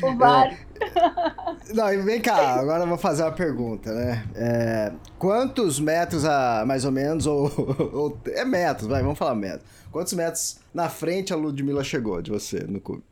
O 0.06 0.18
VAR. 0.18 0.48
É. 0.48 1.74
Não, 1.74 2.04
vem 2.04 2.20
cá, 2.20 2.60
agora 2.60 2.84
eu 2.84 2.88
vou 2.88 2.98
fazer 2.98 3.24
uma 3.24 3.32
pergunta, 3.32 3.94
né? 3.94 4.26
É, 4.36 4.92
quantos 5.18 5.80
metros 5.80 6.26
a 6.26 6.66
mais 6.66 6.84
ou 6.84 6.92
menos, 6.92 7.26
ou, 7.26 7.50
ou, 7.94 8.18
É 8.34 8.44
metros, 8.44 8.88
vai, 8.88 9.02
vamos 9.02 9.18
falar 9.18 9.36
metros. 9.36 9.64
Quantos 9.92 10.14
metros 10.14 10.60
na 10.74 10.90
frente 10.90 11.32
a 11.32 11.36
Ludmilla 11.38 11.84
chegou 11.84 12.22
de 12.22 12.32
você 12.32 12.66
no 12.68 12.82
clube? 12.82 13.04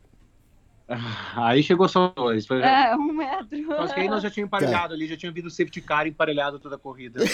Aí 1.36 1.62
chegou 1.62 1.88
só 1.88 2.12
dois. 2.14 2.46
Foi... 2.46 2.60
É, 2.60 2.94
um 2.96 3.12
metro. 3.12 3.72
Acho 3.74 3.94
que 3.94 4.00
aí 4.00 4.08
nós 4.08 4.22
já 4.22 4.30
tínhamos 4.30 4.48
emparelhado 4.48 4.88
tá. 4.88 4.94
ali, 4.94 5.06
já 5.06 5.16
tinha 5.16 5.32
vindo 5.32 5.46
o 5.46 5.50
safety 5.50 5.80
car 5.80 6.06
emparelhado 6.06 6.58
toda 6.58 6.76
a 6.76 6.78
corrida. 6.78 7.20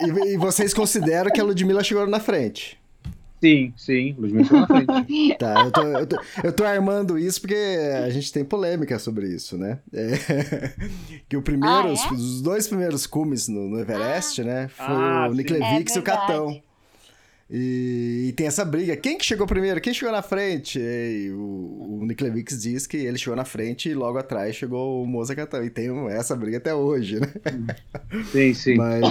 e, 0.00 0.04
e, 0.04 0.34
e, 0.34 0.36
vocês 0.36 0.74
consideram 0.74 1.30
que 1.30 1.40
a 1.40 1.44
Ludmilla 1.44 1.82
chegou 1.82 2.06
na 2.06 2.20
frente? 2.20 2.78
Sim, 3.40 3.74
sim, 3.76 4.14
Ludmilla 4.18 4.44
chegou 4.44 4.60
na 4.60 4.66
frente. 4.66 5.36
Tá, 5.38 5.64
eu 5.64 5.70
tô, 5.70 5.82
eu, 5.82 6.06
tô, 6.06 6.16
eu 6.44 6.52
tô 6.52 6.64
armando 6.64 7.18
isso 7.18 7.40
porque 7.40 7.56
a 8.04 8.10
gente 8.10 8.32
tem 8.32 8.44
polêmica 8.44 8.98
sobre 8.98 9.28
isso, 9.28 9.56
né? 9.58 9.78
É, 9.92 10.72
que 11.28 11.36
o 11.36 11.42
primeiro, 11.42 11.88
ah, 11.88 11.88
é? 11.88 11.92
os, 11.92 12.10
os, 12.10 12.42
dois 12.42 12.66
primeiros 12.66 13.06
cumes 13.06 13.48
no, 13.48 13.68
no 13.68 13.78
Everest, 13.80 14.40
ah. 14.40 14.44
né? 14.44 14.68
Foi 14.68 14.86
ah, 14.86 15.28
o 15.30 15.34
Nick 15.34 15.52
Levix 15.52 15.92
é 15.92 15.96
e 15.96 15.98
o 16.00 16.02
Catão. 16.02 16.62
E, 17.50 18.28
e, 18.28 18.32
tem 18.32 18.46
essa 18.46 18.64
briga. 18.64 18.96
Quem 18.96 19.18
que 19.18 19.24
chegou 19.24 19.46
primeiro? 19.46 19.78
Quem 19.80 19.92
chegou 19.92 20.10
na 20.12 20.22
frente? 20.22 20.78
E 20.80 21.30
o, 21.30 21.98
o 22.00 22.06
Nick 22.06 22.24
Levix 22.24 22.62
diz 22.62 22.86
que 22.86 22.96
ele 22.96 23.18
chegou 23.18 23.36
na 23.36 23.44
frente 23.44 23.90
e 23.90 23.94
logo 23.94 24.16
atrás 24.16 24.56
chegou 24.56 25.02
o 25.02 25.06
Moza 25.06 25.36
Catão. 25.36 25.62
E 25.62 25.68
tem 25.68 25.90
essa 26.08 26.34
briga 26.34 26.56
até 26.56 26.74
hoje, 26.74 27.20
né? 27.20 27.32
Sim, 28.32 28.54
sim. 28.54 28.76
Mas... 28.76 29.02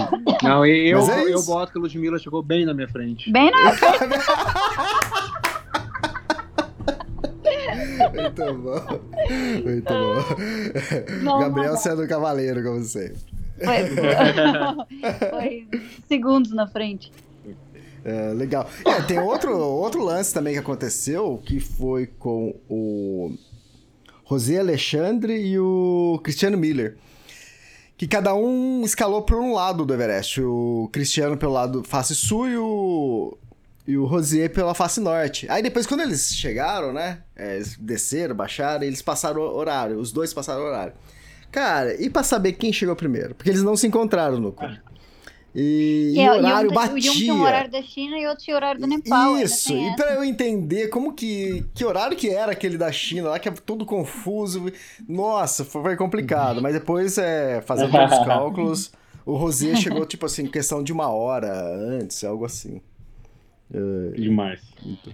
Não, 0.41 0.65
eu, 0.65 0.97
Mas 0.99 1.10
é 1.10 1.34
eu 1.34 1.43
boto 1.43 1.72
que 1.72 1.77
a 1.77 1.81
Ludmilla 1.81 2.18
chegou 2.18 2.41
bem 2.41 2.65
na 2.65 2.73
minha 2.73 2.88
frente. 2.88 3.31
Bem 3.31 3.51
na 3.51 3.72
frente. 3.77 3.93
Muito 8.14 8.53
bom. 8.55 8.99
Muito 9.64 9.93
bom. 9.93 11.23
Não, 11.23 11.39
Gabriel 11.39 11.73
não. 11.73 11.80
sendo 11.80 12.07
cavaleiro, 12.07 12.64
como 12.64 12.84
sempre. 12.84 13.18
Foi, 13.57 15.30
foi 15.30 15.68
segundos 16.07 16.51
na 16.51 16.68
frente. 16.68 17.11
É, 18.03 18.34
legal. 18.34 18.69
É, 18.85 19.01
tem 19.01 19.19
outro, 19.19 19.57
outro 19.57 20.03
lance 20.03 20.34
também 20.34 20.53
que 20.53 20.59
aconteceu, 20.59 21.41
que 21.45 21.59
foi 21.59 22.07
com 22.07 22.55
o 22.69 23.35
José 24.30 24.59
Alexandre 24.59 25.34
e 25.34 25.57
o 25.57 26.19
Cristiano 26.23 26.57
Miller. 26.57 26.97
Que 27.95 28.07
cada 28.07 28.34
um 28.34 28.84
escalou 28.84 29.21
por 29.21 29.39
um 29.39 29.53
lado 29.53 29.85
do 29.85 29.93
Everest. 29.93 30.41
O 30.41 30.89
Cristiano 30.91 31.38
pelo 31.38 31.53
lado 31.53 31.84
face 31.84 32.15
sul 32.15 32.49
e 32.49 32.57
o, 32.57 33.38
e 33.88 33.97
o 33.97 34.05
Rosier 34.05 34.51
pela 34.51 34.73
face 34.73 34.99
norte. 34.99 35.47
Aí 35.49 35.61
depois, 35.61 35.85
quando 35.85 36.01
eles 36.01 36.35
chegaram, 36.35 36.91
né? 36.91 37.19
É, 37.35 37.55
eles 37.55 37.77
desceram, 37.77 38.35
baixaram, 38.35 38.84
eles 38.84 39.01
passaram 39.01 39.41
horário. 39.41 39.97
Os 39.99 40.11
dois 40.11 40.34
passaram 40.34 40.63
horário. 40.63 40.93
Cara, 41.51 42.01
e 42.01 42.09
pra 42.09 42.23
saber 42.23 42.53
quem 42.53 42.73
chegou 42.73 42.95
primeiro? 42.95 43.35
Porque 43.35 43.49
eles 43.49 43.61
não 43.61 43.77
se 43.77 43.85
encontraram 43.85 44.39
no 44.39 44.51
cu. 44.51 44.65
E, 45.55 46.15
é, 46.17 46.23
e 46.23 46.30
horário 46.30 46.71
um, 46.71 46.73
batia. 46.73 47.11
Um 47.11 47.13
tinha 47.13 47.34
um 47.34 47.43
horário 47.43 47.71
da 47.71 47.81
China 47.81 48.17
e 48.17 48.25
outro 48.25 48.43
tinha 48.43 48.55
horário 48.55 48.81
do 48.81 48.88
Nepal. 48.88 49.38
Isso, 49.38 49.73
e 49.73 49.95
pra 49.95 50.15
eu 50.15 50.23
entender 50.23 50.88
como 50.88 51.13
que. 51.13 51.63
Que 51.75 51.85
horário 51.85 52.17
que 52.17 52.30
era 52.30 52.51
aquele 52.51 52.77
da 52.77 52.91
China 52.91 53.30
lá, 53.30 53.39
que 53.39 53.47
é 53.47 53.51
tudo 53.51 53.85
confuso. 53.85 54.71
Nossa, 55.07 55.63
foi 55.63 55.95
complicado. 55.95 56.61
Mas 56.61 56.73
depois, 56.73 57.17
é, 57.17 57.61
fazendo 57.61 57.89
os 57.89 57.93
cálculos, 58.25 58.91
o 59.25 59.35
Rosier 59.35 59.75
chegou, 59.75 60.05
tipo 60.05 60.25
assim, 60.25 60.47
questão 60.47 60.84
de 60.84 60.91
uma 60.91 61.09
hora 61.09 61.53
antes, 61.53 62.23
algo 62.23 62.45
assim. 62.45 62.81
É, 63.71 64.11
Demais. 64.19 64.59
Muito, 64.84 65.13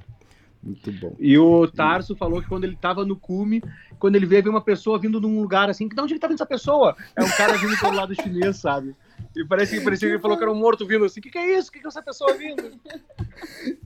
muito 0.61 0.91
bom. 0.91 1.15
E 1.19 1.37
o 1.37 1.67
Tarso 1.67 2.15
falou 2.15 2.41
que 2.41 2.47
quando 2.49 2.65
ele 2.65 2.75
tava 2.75 3.05
no 3.05 3.15
cume, 3.15 3.63
quando 3.97 4.15
ele 4.15 4.25
vê, 4.25 4.41
vê 4.41 4.49
uma 4.49 4.61
pessoa 4.61 4.99
vindo 4.99 5.19
num 5.21 5.39
lugar 5.41 5.69
assim, 5.69 5.87
que 5.87 5.95
de 5.95 6.01
onde 6.01 6.13
ele 6.13 6.19
tá 6.19 6.27
vindo 6.27 6.35
essa 6.35 6.45
pessoa? 6.45 6.95
É 7.15 7.23
um 7.23 7.29
cara 7.29 7.57
vindo 7.57 7.77
pelo 7.79 7.95
lado 7.95 8.13
chinês, 8.13 8.57
sabe? 8.57 8.95
E 9.35 9.45
parece 9.45 9.77
que 9.77 9.83
parecia 9.83 10.07
que 10.07 10.15
ele 10.15 10.21
falou 10.21 10.37
que 10.37 10.43
era 10.43 10.51
um 10.51 10.55
morto 10.55 10.85
vindo 10.85 11.05
assim. 11.05 11.19
O 11.19 11.23
que, 11.23 11.29
que 11.29 11.37
é 11.37 11.57
isso? 11.57 11.69
O 11.69 11.71
que, 11.71 11.79
que 11.79 11.85
é 11.85 11.89
essa 11.89 12.01
pessoa 12.01 12.33
vindo? 12.33 12.63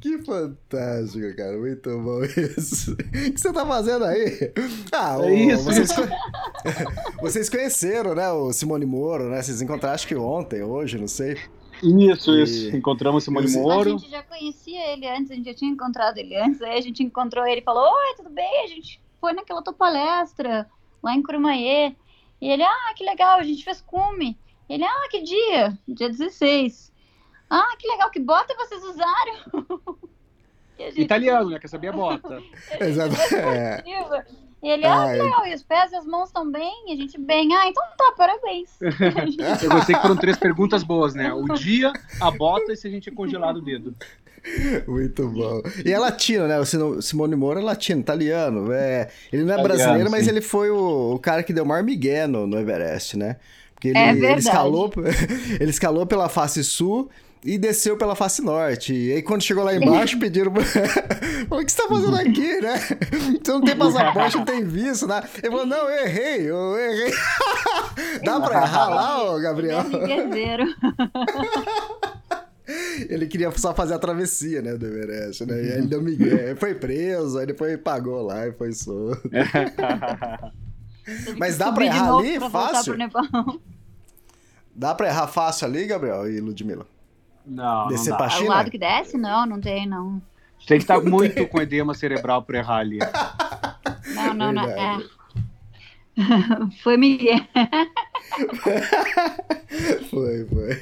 Que 0.01 0.17
fantástico, 0.17 1.35
cara. 1.35 1.57
Muito 1.57 1.89
bom 1.99 2.23
isso. 2.23 2.93
O 2.93 2.97
que 2.97 3.39
você 3.39 3.53
tá 3.53 3.65
fazendo 3.65 4.03
aí? 4.03 4.51
Ah, 4.91 5.17
é 5.21 5.33
isso. 5.33 5.63
Vocês, 5.63 5.91
vocês 7.21 7.49
conheceram, 7.49 8.15
né? 8.15 8.29
O 8.31 8.51
Simone 8.51 8.85
Moro, 8.85 9.29
né? 9.29 9.41
Vocês 9.41 9.61
encontraram 9.61 9.93
acho 9.93 10.07
que 10.07 10.15
ontem, 10.15 10.63
hoje, 10.63 10.97
não 10.97 11.07
sei. 11.07 11.37
Isso, 11.83 12.31
e... 12.31 12.43
isso. 12.43 12.75
Encontramos 12.75 13.23
Simone 13.23 13.51
Moro. 13.51 13.95
A 13.95 13.97
gente 13.97 14.09
já 14.09 14.23
conhecia 14.23 14.93
ele 14.93 15.07
antes, 15.07 15.31
a 15.31 15.35
gente 15.35 15.45
já 15.45 15.53
tinha 15.53 15.71
encontrado 15.71 16.17
ele 16.17 16.35
antes. 16.35 16.61
Aí 16.61 16.77
a 16.77 16.81
gente 16.81 17.03
encontrou 17.03 17.45
ele 17.45 17.61
e 17.61 17.63
falou: 17.63 17.83
Oi, 17.83 18.15
tudo 18.15 18.29
bem? 18.29 18.63
A 18.63 18.67
gente 18.67 19.01
foi 19.19 19.33
naquela 19.33 19.61
tua 19.61 19.73
palestra 19.73 20.69
lá 21.01 21.13
em 21.13 21.21
Curumaê. 21.21 21.95
E 22.41 22.49
ele, 22.49 22.63
ah, 22.63 22.93
que 22.95 23.05
legal, 23.05 23.39
a 23.39 23.43
gente 23.43 23.63
fez 23.63 23.81
cume. 23.81 24.37
Ele, 24.69 24.83
ah, 24.83 25.07
que 25.09 25.21
dia? 25.21 25.77
Dia 25.87 26.09
16. 26.09 26.91
Ah, 27.49 27.75
que 27.77 27.87
legal, 27.87 28.09
que 28.09 28.19
bota 28.19 28.55
vocês 28.55 28.83
usaram? 28.83 29.99
Gente... 30.77 31.01
Italiano, 31.01 31.51
né? 31.51 31.59
Quer 31.59 31.67
saber 31.67 31.89
a 31.89 31.91
bota. 31.91 32.41
Exato. 32.81 33.15
É. 33.35 33.83
E 34.63 34.69
ele, 34.69 34.85
ah, 34.85 35.11
que 35.11 35.21
legal, 35.21 35.45
e 35.45 35.53
os 35.53 35.61
pés 35.61 35.91
e 35.91 35.95
as 35.97 36.05
mãos 36.05 36.29
estão 36.29 36.49
bem? 36.49 36.71
E 36.87 36.93
a 36.93 36.95
gente, 36.95 37.19
bem, 37.19 37.53
ah, 37.53 37.67
então 37.67 37.83
tá, 37.97 38.13
parabéns. 38.17 38.69
Eu 39.61 39.69
gostei 39.69 39.93
que 39.93 40.01
foram 40.01 40.15
três 40.15 40.37
perguntas 40.37 40.83
boas, 40.83 41.13
né? 41.13 41.33
O 41.33 41.53
dia, 41.53 41.91
a 42.21 42.31
bota 42.31 42.71
e 42.71 42.77
se 42.77 42.87
a 42.87 42.89
gente 42.89 43.09
é 43.09 43.11
congelado 43.11 43.57
o 43.57 43.61
dedo. 43.61 43.93
Muito 44.87 45.27
bom. 45.27 45.61
E 45.85 45.91
é 45.91 45.99
latino, 45.99 46.47
né? 46.47 46.59
O 46.59 47.01
Simone 47.01 47.35
Moro 47.35 47.59
é 47.59 47.63
latino, 47.63 47.99
italiano. 47.99 48.71
É, 48.71 49.09
ele 49.31 49.43
não 49.43 49.53
é 49.53 49.61
brasileiro, 49.61 50.09
mas 50.09 50.27
ele 50.29 50.41
foi 50.41 50.69
o, 50.69 51.15
o, 51.15 51.19
cara 51.19 51.43
que 51.43 51.53
deu 51.53 51.65
o 51.65 51.67
maior 51.67 51.83
migué 51.83 52.25
no, 52.25 52.47
no 52.47 52.57
Everest, 52.57 53.17
né? 53.17 53.37
Porque 53.73 53.89
ele, 53.89 53.97
é 53.97 54.11
ele, 54.11 54.39
escalou, 54.39 54.91
ele 55.59 55.69
escalou 55.69 56.05
pela 56.05 56.29
face 56.29 56.63
sul 56.63 57.09
e 57.45 57.57
desceu 57.57 57.97
pela 57.97 58.15
face 58.15 58.41
norte. 58.41 58.93
E 58.93 59.13
aí, 59.13 59.21
quando 59.21 59.41
chegou 59.41 59.63
lá 59.63 59.75
embaixo, 59.75 60.17
pediram. 60.19 60.51
o 61.49 61.65
que 61.65 61.71
você 61.71 61.81
tá 61.81 61.87
fazendo 61.87 62.15
aqui, 62.15 62.61
né? 62.61 62.79
Você 63.43 63.51
não 63.51 63.61
tem 63.61 63.75
passaporte, 63.75 64.37
não 64.37 64.45
tem 64.45 64.63
visto, 64.63 65.05
né? 65.05 65.21
Ele 65.37 65.51
falou, 65.51 65.65
não, 65.65 65.89
eu 65.89 66.05
errei, 66.05 66.49
eu 66.49 66.77
errei. 66.77 67.13
Dá 68.23 68.39
pra 68.39 68.61
errar 68.61 68.89
lá, 68.89 69.33
ô, 69.33 69.39
Gabriel? 69.39 69.83
Ele 73.09 73.27
queria 73.27 73.51
só 73.51 73.73
fazer 73.73 73.93
a 73.95 73.99
travessia, 73.99 74.61
né, 74.61 74.75
do 74.75 74.85
Everest, 74.85 75.45
né? 75.45 75.55
E 75.55 75.71
aí 75.71 75.77
ele 75.79 75.87
deu 75.87 76.01
migué, 76.01 76.55
foi 76.55 76.73
preso, 76.73 77.37
aí 77.37 77.45
depois 77.45 77.77
pagou 77.81 78.21
lá 78.25 78.47
e 78.47 78.53
foi 78.53 78.71
solto. 78.71 79.29
Mas 81.37 81.57
dá 81.57 81.71
pra 81.71 81.85
errar 81.85 82.15
ali 82.15 82.39
pra 82.39 82.49
fácil? 82.49 82.95
Dá 84.73 84.95
pra 84.95 85.07
errar 85.07 85.27
fácil 85.27 85.67
ali, 85.67 85.85
Gabriel 85.85 86.29
e 86.29 86.39
Ludmilla? 86.39 86.87
Não, 87.45 87.87
Descer 87.87 88.11
não 88.11 88.17
dá. 88.17 88.23
pra 88.23 88.29
China? 88.29 88.45
O 88.45 88.49
lado 88.49 88.71
que 88.71 88.77
desce? 88.77 89.17
Não, 89.17 89.45
não 89.45 89.59
tem, 89.59 89.85
não. 89.87 90.21
Tem 90.65 90.77
que 90.77 90.83
estar 90.83 91.01
muito 91.01 91.45
com 91.47 91.61
edema 91.61 91.93
cerebral 91.93 92.41
pra 92.43 92.59
errar 92.59 92.77
ali. 92.77 92.99
Não, 94.15 94.33
não, 94.33 94.51
não. 94.53 94.63
É. 94.63 94.99
Foi 96.83 96.95
Miguel. 96.95 97.39
foi, 100.09 100.45
foi. 100.45 100.81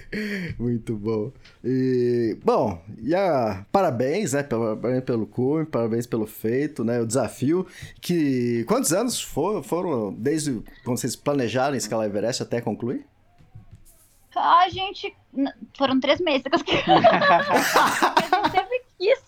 Muito 0.59 0.95
bom. 0.95 1.31
E, 1.63 2.37
bom, 2.43 2.81
e 3.01 3.15
a, 3.15 3.65
parabéns, 3.71 4.33
né? 4.33 4.43
Parabéns 4.43 5.03
pelo 5.03 5.25
cume, 5.25 5.65
parabéns 5.65 6.05
pelo 6.05 6.27
feito, 6.27 6.83
né? 6.83 6.99
O 6.99 7.05
desafio. 7.05 7.65
Que. 8.01 8.63
Quantos 8.67 8.91
anos 8.91 9.21
for, 9.21 9.63
foram 9.63 10.13
desde 10.13 10.61
quando 10.83 10.97
vocês 10.97 11.15
planejaram 11.15 11.75
escalar 11.75 12.07
Everest 12.07 12.43
até 12.43 12.61
concluir? 12.61 13.05
A 14.35 14.69
gente. 14.69 15.13
Foram 15.77 15.99
três 15.99 16.19
meses. 16.19 16.43
a 16.51 16.57
gente 16.57 18.51
sempre 18.51 18.81
quis. 18.97 19.23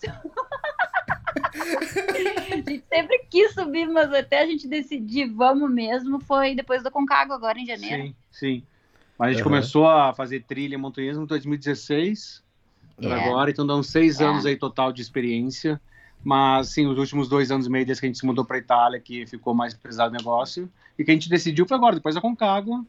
a 2.52 2.56
gente 2.56 2.84
sempre 2.88 3.18
quis 3.30 3.54
subir, 3.54 3.86
mas 3.88 4.12
até 4.12 4.40
a 4.42 4.46
gente 4.46 4.66
decidir, 4.68 5.26
vamos 5.30 5.70
mesmo, 5.70 6.20
foi 6.20 6.54
depois 6.54 6.82
do 6.82 6.90
Concagua, 6.90 7.36
agora 7.36 7.58
em 7.58 7.66
janeiro. 7.66 8.02
Sim, 8.04 8.14
sim. 8.30 8.62
Mas 9.18 9.28
a 9.28 9.30
gente 9.32 9.42
Aham. 9.42 9.50
começou 9.50 9.88
a 9.88 10.12
fazer 10.12 10.42
trilha 10.44 10.74
e 10.74 10.78
montanhismo 10.78 11.22
em 11.22 11.26
2016 11.26 12.42
É. 13.00 13.12
agora, 13.12 13.50
então 13.50 13.66
dá 13.66 13.76
uns 13.76 13.88
seis 13.88 14.20
É. 14.20 14.24
anos 14.24 14.44
aí 14.46 14.56
total 14.56 14.92
de 14.92 15.02
experiência. 15.02 15.80
Mas, 16.22 16.68
sim, 16.70 16.86
os 16.86 16.96
últimos 16.98 17.28
dois 17.28 17.50
anos 17.50 17.66
e 17.66 17.70
meio 17.70 17.84
desde 17.84 18.00
que 18.00 18.06
a 18.06 18.08
gente 18.08 18.18
se 18.18 18.24
mudou 18.24 18.46
para 18.46 18.56
Itália, 18.56 18.98
que 18.98 19.26
ficou 19.26 19.52
mais 19.54 19.74
pesado 19.74 20.08
o 20.14 20.16
negócio, 20.16 20.72
e 20.98 21.04
que 21.04 21.10
a 21.10 21.14
gente 21.14 21.28
decidiu 21.28 21.66
foi 21.66 21.76
agora, 21.76 21.96
depois 21.96 22.14
da 22.14 22.20
Concagua, 22.20 22.82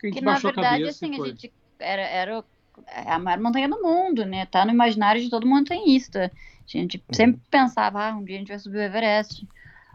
que 0.00 0.06
a 0.06 0.10
gente 0.10 0.18
Que 0.18 0.24
na 0.24 0.32
baixou 0.32 0.50
a 0.50 0.52
verdade, 0.52 0.82
cabeça 0.82 1.04
assim, 1.06 1.22
a 1.22 1.26
gente 1.26 1.52
era, 1.78 2.02
era 2.02 2.44
é 2.88 3.12
a 3.12 3.18
maior 3.18 3.40
montanha 3.40 3.68
do 3.68 3.82
mundo, 3.82 4.24
né? 4.24 4.46
Tá 4.46 4.64
no 4.64 4.70
imaginário 4.72 5.20
de 5.20 5.28
todo 5.30 5.46
montanhista. 5.46 6.30
A 6.34 6.66
gente 6.66 7.02
sempre 7.12 7.40
pensava, 7.50 8.08
ah, 8.08 8.14
um 8.16 8.24
dia 8.24 8.36
a 8.36 8.38
gente 8.38 8.48
vai 8.48 8.58
subir 8.58 8.78
o 8.78 8.82
Everest. 8.82 9.46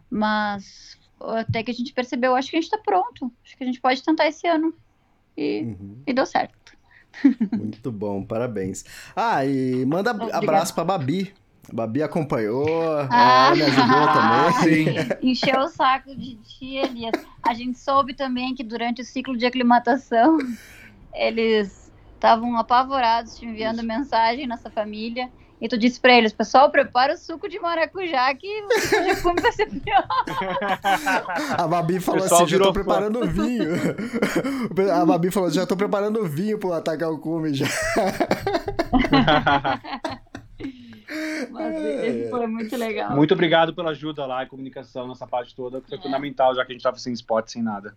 Mas 0.09 0.97
até 1.19 1.63
que 1.63 1.71
a 1.71 1.73
gente 1.73 1.93
percebeu, 1.93 2.35
acho 2.35 2.49
que 2.49 2.57
a 2.57 2.61
gente 2.61 2.69
tá 2.69 2.77
pronto. 2.77 3.31
Acho 3.43 3.57
que 3.57 3.63
a 3.63 3.67
gente 3.67 3.81
pode 3.81 4.03
tentar 4.03 4.27
esse 4.27 4.47
ano. 4.47 4.73
E, 5.37 5.61
Uhum. 5.63 6.01
e 6.05 6.13
deu 6.13 6.25
certo. 6.25 6.75
Muito 7.51 7.91
bom, 7.91 8.23
parabéns. 8.23 8.83
Ah, 9.15 9.45
e 9.45 9.85
manda 9.85 10.11
Obrigada. 10.11 10.37
abraço 10.37 10.75
pra 10.75 10.83
Babi. 10.83 11.33
A 11.71 11.75
Babi 11.75 12.03
acompanhou, 12.03 12.65
Ah. 13.09 13.51
me 13.55 13.61
ajudou 13.63 14.07
também. 14.07 14.87
Encheu 15.31 15.59
o 15.61 15.67
saco 15.67 16.15
de 16.15 16.35
ti, 16.35 16.75
Elias. 16.77 17.13
A 17.43 17.53
gente 17.53 17.77
soube 17.79 18.13
também 18.13 18.53
que 18.53 18.63
durante 18.63 19.01
o 19.01 19.05
ciclo 19.05 19.35
de 19.37 19.45
aclimatação, 19.45 20.37
eles 21.13 21.91
estavam 22.13 22.57
apavorados 22.57 23.37
te 23.37 23.45
enviando 23.45 23.83
mensagem 23.83 24.47
nessa 24.47 24.69
família. 24.69 25.29
E 25.61 25.69
tu 25.69 25.77
disse 25.77 25.97
pra 25.99 26.13
eles, 26.13 26.33
pessoal, 26.33 26.69
prepara 26.69 27.13
o 27.13 27.17
suco 27.17 27.47
de 27.47 27.57
maracujá 27.59 28.33
que 28.35 28.45
o 28.63 28.79
suco 28.81 29.03
de 29.03 29.15
fumo 29.15 29.41
vai 29.41 29.51
ser 29.53 29.67
pior. 29.67 30.05
A 31.57 31.65
Babi 31.65 31.99
falou 32.01 32.21
pessoal 32.21 32.41
assim: 32.43 32.51
já 32.51 32.59
tô 32.59 32.73
preparando 32.73 33.25
vinho. 33.25 33.69
A 34.93 35.05
Babi 35.05 35.31
falou: 35.31 35.49
já 35.49 35.65
tô 35.65 35.77
preparando 35.77 36.27
vinho 36.27 36.59
pro 36.59 36.73
atacar 36.73 37.09
o 37.09 37.17
cume 37.17 37.53
já. 37.53 37.67
Mas 41.51 41.75
esse 41.83 42.29
foi 42.29 42.47
muito 42.47 42.75
legal. 42.75 43.15
Muito 43.15 43.33
obrigado 43.33 43.73
pela 43.73 43.91
ajuda 43.91 44.25
lá 44.25 44.43
e 44.43 44.47
comunicação 44.47 45.07
nessa 45.07 45.27
parte 45.27 45.55
toda, 45.55 45.81
que 45.81 45.89
foi 45.89 45.97
É. 45.97 46.01
fundamental, 46.01 46.55
já 46.55 46.65
que 46.65 46.71
a 46.71 46.75
gente 46.75 46.83
tava 46.83 46.97
sem 46.97 47.13
spot, 47.13 47.47
sem 47.49 47.61
nada. 47.61 47.95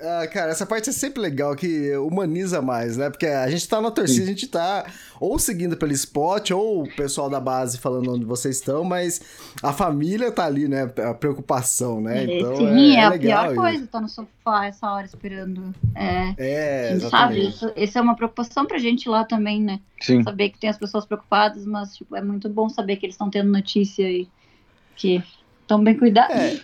Ah, 0.00 0.26
cara, 0.26 0.52
essa 0.52 0.64
parte 0.64 0.90
é 0.90 0.92
sempre 0.92 1.20
legal, 1.20 1.54
que 1.56 1.94
humaniza 1.96 2.62
mais, 2.62 2.96
né? 2.96 3.10
Porque 3.10 3.26
a 3.26 3.48
gente 3.50 3.68
tá 3.68 3.80
na 3.80 3.90
torcida, 3.90 4.24
a 4.24 4.28
gente 4.28 4.46
tá 4.46 4.86
ou 5.20 5.38
seguindo 5.38 5.76
pelo 5.76 5.92
spot, 5.92 6.50
ou 6.52 6.84
o 6.84 6.94
pessoal 6.94 7.28
da 7.28 7.40
base 7.40 7.78
falando 7.78 8.12
onde 8.12 8.24
vocês 8.24 8.56
estão, 8.56 8.84
mas 8.84 9.20
a 9.62 9.72
família 9.72 10.30
tá 10.30 10.44
ali, 10.44 10.68
né? 10.68 10.90
A 11.04 11.14
preocupação, 11.14 12.00
né? 12.00 12.24
Então, 12.24 12.56
Sim, 12.56 12.96
é, 12.96 13.00
é, 13.00 13.04
a 13.04 13.08
legal 13.10 13.52
pior 13.52 13.56
coisa, 13.56 13.86
tá 13.86 14.00
no 14.00 14.08
sofá 14.08 14.66
essa 14.66 14.90
hora 14.92 15.06
esperando. 15.06 15.74
É, 15.94 16.34
É, 16.36 16.88
a 16.88 16.92
gente 16.92 17.10
sabe, 17.10 17.40
exatamente. 17.40 17.48
isso, 17.48 17.72
isso 17.76 17.98
é 17.98 18.00
uma 18.00 18.14
preocupação 18.14 18.66
pra 18.66 18.78
gente 18.78 19.08
lá 19.08 19.24
também, 19.24 19.60
né? 19.62 19.80
Sim. 20.00 20.22
Saber 20.22 20.50
que 20.50 20.58
tem 20.58 20.70
as 20.70 20.78
pessoas 20.78 21.04
preocupadas, 21.04 21.66
mas 21.66 21.96
tipo, 21.96 22.14
é 22.14 22.22
muito 22.22 22.48
bom 22.48 22.68
saber 22.68 22.96
que 22.96 23.06
eles 23.06 23.14
estão 23.14 23.30
tendo 23.30 23.50
notícia 23.50 24.08
e 24.08 24.28
que 24.94 25.22
estão 25.62 25.82
bem 25.82 25.96
cuidados. 25.96 26.36
É. 26.36 26.60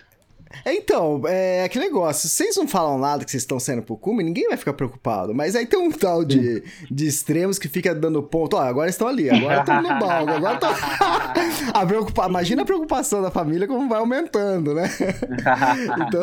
Então, 0.64 1.22
é 1.26 1.64
aquele 1.64 1.86
negócio, 1.86 2.28
se 2.28 2.34
vocês 2.36 2.56
não 2.56 2.66
falam 2.68 2.98
nada 2.98 3.24
que 3.24 3.30
vocês 3.30 3.42
estão 3.42 3.58
saindo 3.60 3.82
pro 3.82 3.96
cume, 3.96 4.22
ninguém 4.22 4.48
vai 4.48 4.56
ficar 4.56 4.72
preocupado. 4.72 5.34
Mas 5.34 5.54
aí 5.56 5.66
tem 5.66 5.78
um 5.78 5.90
tal 5.90 6.24
de, 6.24 6.62
de 6.90 7.06
extremos 7.06 7.58
que 7.58 7.68
fica 7.68 7.94
dando 7.94 8.22
ponto. 8.22 8.56
Ó, 8.56 8.60
agora 8.60 8.88
estão 8.90 9.06
ali, 9.08 9.28
agora 9.30 9.60
estão 9.60 9.82
no 9.82 9.88
balde, 9.98 10.32
agora 10.32 10.54
estão. 10.54 10.70
a 11.72 11.86
preocupa... 11.86 12.26
Imagina 12.28 12.62
a 12.62 12.64
preocupação 12.64 13.22
da 13.22 13.30
família 13.30 13.66
como 13.66 13.88
vai 13.88 13.98
aumentando, 13.98 14.74
né? 14.74 14.90
então, 16.06 16.22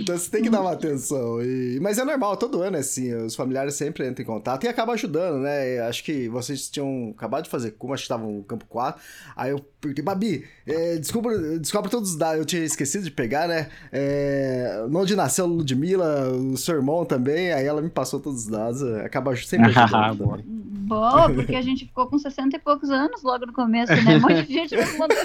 então 0.00 0.18
você 0.18 0.30
tem 0.30 0.42
que 0.42 0.50
dar 0.50 0.60
uma 0.60 0.72
atenção. 0.72 1.42
E- 1.42 1.78
Mas 1.80 1.98
é 1.98 2.04
normal, 2.04 2.36
todo 2.36 2.62
ano 2.62 2.76
é 2.76 2.80
assim, 2.80 3.12
os 3.14 3.34
familiares 3.34 3.74
sempre 3.74 4.06
entram 4.08 4.22
em 4.22 4.26
contato 4.26 4.64
e 4.64 4.68
acabam 4.68 4.94
ajudando, 4.94 5.38
né? 5.38 5.80
Acho 5.80 6.04
que 6.04 6.28
vocês 6.28 6.68
tinham 6.68 7.12
acabado 7.16 7.44
de 7.44 7.50
fazer 7.50 7.72
cume, 7.72 7.94
acho 7.94 8.02
que 8.02 8.06
estavam 8.06 8.30
no 8.32 8.42
campo 8.42 8.64
4. 8.68 9.00
Aí 9.36 9.50
eu 9.50 9.58
perguntei, 9.80 10.04
Babi, 10.04 10.44
é, 10.66 10.96
descobre, 10.96 11.58
descobre 11.58 11.90
todos 11.90 12.10
os 12.10 12.16
dados. 12.16 12.38
Eu 12.38 12.44
tinha 12.44 12.62
esquecido 12.64 13.04
de 13.04 13.10
pegar, 13.10 13.43
né? 13.46 13.68
É, 13.92 14.84
onde 14.92 15.14
nasceu 15.16 15.46
Ludmilla, 15.46 16.30
o 16.30 16.56
seu 16.56 16.76
irmão 16.76 17.04
também. 17.04 17.52
Aí 17.52 17.66
ela 17.66 17.82
me 17.82 17.90
passou 17.90 18.20
todos 18.20 18.44
os 18.44 18.46
dados. 18.48 18.82
Acaba 18.98 19.34
sempre 19.36 19.72
ajudando 19.76 20.42
Boa. 20.86 21.30
porque 21.32 21.56
a 21.56 21.62
gente 21.62 21.86
ficou 21.86 22.06
com 22.06 22.18
60 22.18 22.56
e 22.56 22.58
poucos 22.58 22.90
anos 22.90 23.22
logo 23.22 23.46
no 23.46 23.52
começo, 23.52 23.92
né? 23.92 24.16
Um 24.16 24.20
monte 24.20 24.46
de 24.46 24.52
gente 24.52 24.76
nos 24.76 24.98
mandou. 24.98 25.16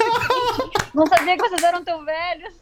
Não 0.94 1.06
sabia 1.06 1.38
que 1.38 1.50
vocês 1.50 1.64
eram 1.64 1.84
tão 1.84 2.06
velhos. 2.06 2.54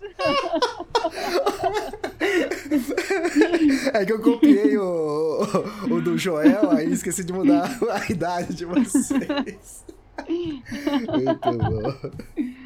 É 3.94 4.06
que 4.06 4.12
eu 4.12 4.20
copiei 4.20 4.78
o, 4.78 5.44
o, 5.90 5.94
o 5.94 6.02
do 6.02 6.18
Joel, 6.18 6.72
aí 6.72 6.92
esqueci 6.92 7.24
de 7.24 7.32
mudar 7.32 7.70
a 7.92 8.12
idade 8.12 8.54
de 8.54 8.66
vocês. 8.66 9.86
Muito 10.28 11.52
bom. 11.54 12.58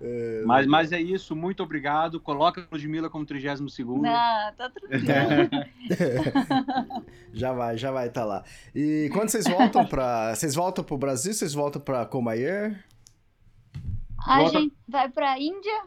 É, 0.00 0.42
Mas, 0.46 0.66
mas 0.66 0.92
é 0.92 1.00
isso, 1.00 1.34
muito 1.34 1.62
obrigado. 1.62 2.20
Coloca 2.20 2.60
a 2.60 2.66
Ludmilla 2.70 3.10
como 3.10 3.26
32 3.26 3.72
segundo. 3.74 4.02
Não, 4.02 4.10
tá 4.56 4.70
tranquilo. 4.70 5.04
já 7.32 7.52
vai, 7.52 7.76
já 7.76 7.90
vai 7.90 8.08
estar 8.08 8.24
lá. 8.24 8.44
E 8.74 9.10
quando 9.12 9.28
vocês 9.28 9.44
voltam 9.46 9.84
para, 9.86 10.34
vocês 10.34 10.54
voltam 10.54 10.84
pro 10.84 10.96
Brasil, 10.96 11.32
vocês 11.34 11.52
voltam 11.54 11.80
para 11.82 12.06
Comayer? 12.06 12.84
A 14.26 14.38
Volta- 14.38 14.60
gente 14.60 14.74
vai 14.88 15.08
pra 15.08 15.38
Índia, 15.38 15.82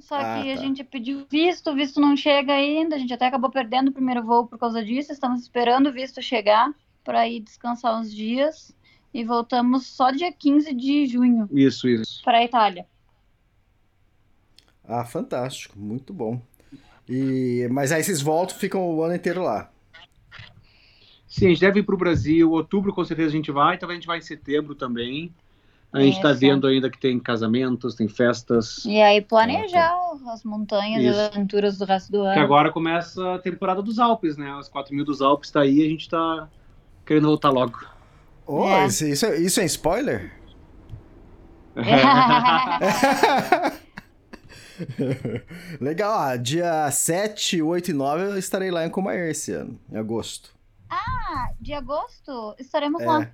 só 0.00 0.16
Ah, 0.16 0.40
que 0.42 0.52
a 0.52 0.56
tá. 0.56 0.60
gente 0.62 0.82
pediu 0.84 1.26
visto, 1.30 1.70
o 1.70 1.74
visto 1.74 2.00
não 2.00 2.16
chega 2.16 2.52
ainda, 2.54 2.96
a 2.96 2.98
gente 2.98 3.12
até 3.12 3.26
acabou 3.26 3.50
perdendo 3.50 3.88
o 3.88 3.92
primeiro 3.92 4.22
voo 4.24 4.46
por 4.46 4.58
causa 4.58 4.82
disso, 4.84 5.12
estamos 5.12 5.42
esperando 5.42 5.88
o 5.88 5.92
visto 5.92 6.20
chegar 6.22 6.72
para 7.04 7.28
ir 7.28 7.40
descansar 7.40 8.00
uns 8.00 8.12
dias 8.12 8.74
e 9.12 9.22
voltamos 9.24 9.86
só 9.86 10.10
dia 10.10 10.32
15 10.32 10.72
de 10.74 11.06
junho 11.06 11.48
Isso, 11.52 11.86
isso. 11.88 12.22
para 12.24 12.38
a 12.38 12.44
Itália. 12.44 12.86
Ah, 14.86 15.04
fantástico, 15.04 15.78
muito 15.78 16.12
bom. 16.12 16.40
E 17.08 17.66
mas 17.70 17.92
aí 17.92 18.02
vocês 18.02 18.20
voltam, 18.20 18.56
ficam 18.56 18.82
o 18.82 19.02
ano 19.02 19.14
inteiro 19.14 19.42
lá. 19.42 19.70
Sim, 21.26 21.46
a 21.46 21.48
gente 21.48 21.60
deve 21.60 21.80
ir 21.80 21.82
para 21.82 21.94
o 21.94 21.98
Brasil. 21.98 22.50
Outubro, 22.52 22.94
com 22.94 23.04
certeza, 23.04 23.30
a 23.30 23.32
gente 23.32 23.50
vai. 23.50 23.76
Talvez 23.76 23.96
a 23.96 24.00
gente 24.00 24.06
vai 24.06 24.18
em 24.18 24.22
setembro 24.22 24.74
também. 24.74 25.34
A 25.92 26.00
gente 26.00 26.16
está 26.16 26.32
vendo 26.32 26.66
ainda 26.66 26.90
que 26.90 26.98
tem 26.98 27.18
casamentos, 27.20 27.94
tem 27.94 28.08
festas. 28.08 28.84
E 28.84 29.00
aí 29.00 29.20
planejar 29.20 29.94
as 30.28 30.42
montanhas 30.42 31.02
e 31.02 31.06
Isso. 31.06 31.20
as 31.20 31.32
aventuras 31.32 31.78
do 31.78 31.84
resto 31.84 32.10
do 32.10 32.22
Que 32.22 32.26
ano. 32.28 32.40
agora 32.40 32.72
começa 32.72 33.34
a 33.34 33.38
temporada 33.38 33.80
dos 33.80 33.98
Alpes, 34.00 34.36
né? 34.36 34.52
Os 34.56 34.68
4 34.68 34.94
mil 34.94 35.04
dos 35.04 35.22
Alpes 35.22 35.50
tá 35.52 35.60
aí 35.60 35.84
a 35.84 35.88
gente 35.88 36.08
tá 36.08 36.48
querendo 37.06 37.28
voltar 37.28 37.50
logo. 37.50 37.78
Oh, 38.46 38.68
É. 38.68 38.86
isso, 38.86 39.06
isso 39.06 39.26
é, 39.26 39.38
isso 39.38 39.60
é 39.60 39.64
spoiler? 39.66 40.32
Legal, 45.80 46.18
ah, 46.18 46.36
dia 46.36 46.90
7, 46.90 47.62
8 47.62 47.90
e 47.90 47.94
9 47.94 48.24
eu 48.24 48.38
estarei 48.38 48.70
lá 48.70 48.84
em 48.84 48.90
Comayer 48.90 49.30
esse 49.30 49.52
ano, 49.52 49.78
em 49.90 49.96
agosto. 49.96 50.54
de 51.60 51.72
agosto 51.72 52.54
estaremos 52.58 53.02
lá. 53.02 53.22
É. 53.22 53.32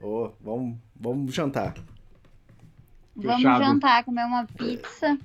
Oh, 0.00 0.30
vamos, 0.40 0.78
vamos 0.94 1.34
jantar. 1.34 1.74
Vamos 3.14 3.36
Fechado. 3.36 3.64
jantar, 3.64 4.04
comer 4.04 4.24
uma 4.24 4.44
pizza. 4.46 5.18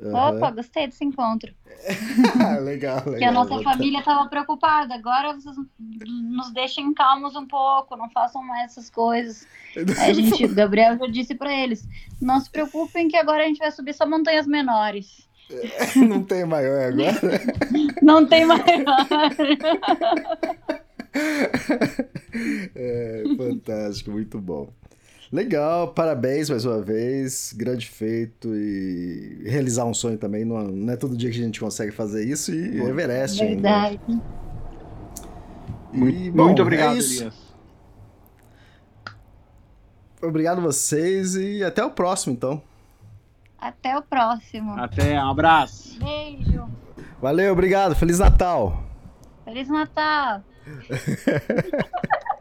Aham. 0.00 0.36
Opa, 0.36 0.50
gostei 0.52 0.86
desse 0.86 1.04
encontro. 1.04 1.52
legal, 2.62 2.62
legal. 2.64 3.02
Porque 3.02 3.24
a 3.24 3.32
nossa 3.32 3.54
vou- 3.54 3.62
família 3.62 3.98
estava 3.98 4.28
preocupada. 4.28 4.94
Agora 4.94 5.34
vocês 5.34 5.56
nos 5.78 6.52
deixem 6.52 6.94
calmos 6.94 7.34
um 7.34 7.46
pouco, 7.46 7.96
não 7.96 8.08
façam 8.10 8.42
mais 8.42 8.72
essas 8.72 8.90
coisas. 8.90 9.46
Aí 9.76 9.84
a 10.10 10.12
gente, 10.14 10.44
o 10.44 10.54
Gabriel 10.54 10.96
já 10.98 11.06
disse 11.06 11.34
para 11.34 11.52
eles: 11.52 11.86
não 12.20 12.40
se 12.40 12.50
preocupem 12.50 13.08
que 13.08 13.16
agora 13.16 13.42
a 13.42 13.46
gente 13.46 13.58
vai 13.58 13.70
subir 13.72 13.92
só 13.94 14.06
montanhas 14.06 14.46
menores. 14.46 15.26
Não 15.96 16.22
tem 16.22 16.44
maior 16.44 16.92
agora. 16.92 17.40
Não 18.02 18.26
tem 18.26 18.44
maior. 18.44 18.62
É, 22.74 23.24
fantástico, 23.36 24.10
muito 24.10 24.38
bom. 24.38 24.70
Legal, 25.30 25.88
parabéns 25.88 26.48
mais 26.48 26.64
uma 26.64 26.80
vez, 26.80 27.52
grande 27.54 27.86
feito 27.86 28.48
e 28.54 29.42
realizar 29.44 29.84
um 29.84 29.92
sonho 29.92 30.16
também, 30.16 30.42
não, 30.42 30.62
não 30.68 30.92
é 30.92 30.96
todo 30.96 31.14
dia 31.14 31.30
que 31.30 31.38
a 31.38 31.44
gente 31.44 31.60
consegue 31.60 31.92
fazer 31.92 32.24
isso 32.24 32.54
e 32.54 32.80
Everest 32.80 33.42
ainda. 33.42 33.54
Verdade. 33.54 34.00
E, 35.92 35.98
Muito, 35.98 36.32
bom, 36.32 36.44
muito 36.44 36.58
é 36.60 36.62
obrigado, 36.62 36.96
isso. 36.96 37.22
Elias. 37.24 37.48
Obrigado 40.22 40.58
a 40.58 40.62
vocês 40.62 41.36
e 41.36 41.62
até 41.62 41.84
o 41.84 41.90
próximo 41.90 42.32
então. 42.32 42.62
Até 43.58 43.98
o 43.98 44.02
próximo. 44.02 44.80
Até, 44.80 45.22
um 45.22 45.30
abraço. 45.30 45.98
Beijo. 45.98 46.66
Valeu, 47.20 47.52
obrigado, 47.52 47.94
Feliz 47.94 48.18
Natal! 48.18 48.82
Feliz 49.44 49.68
Natal. 49.68 50.42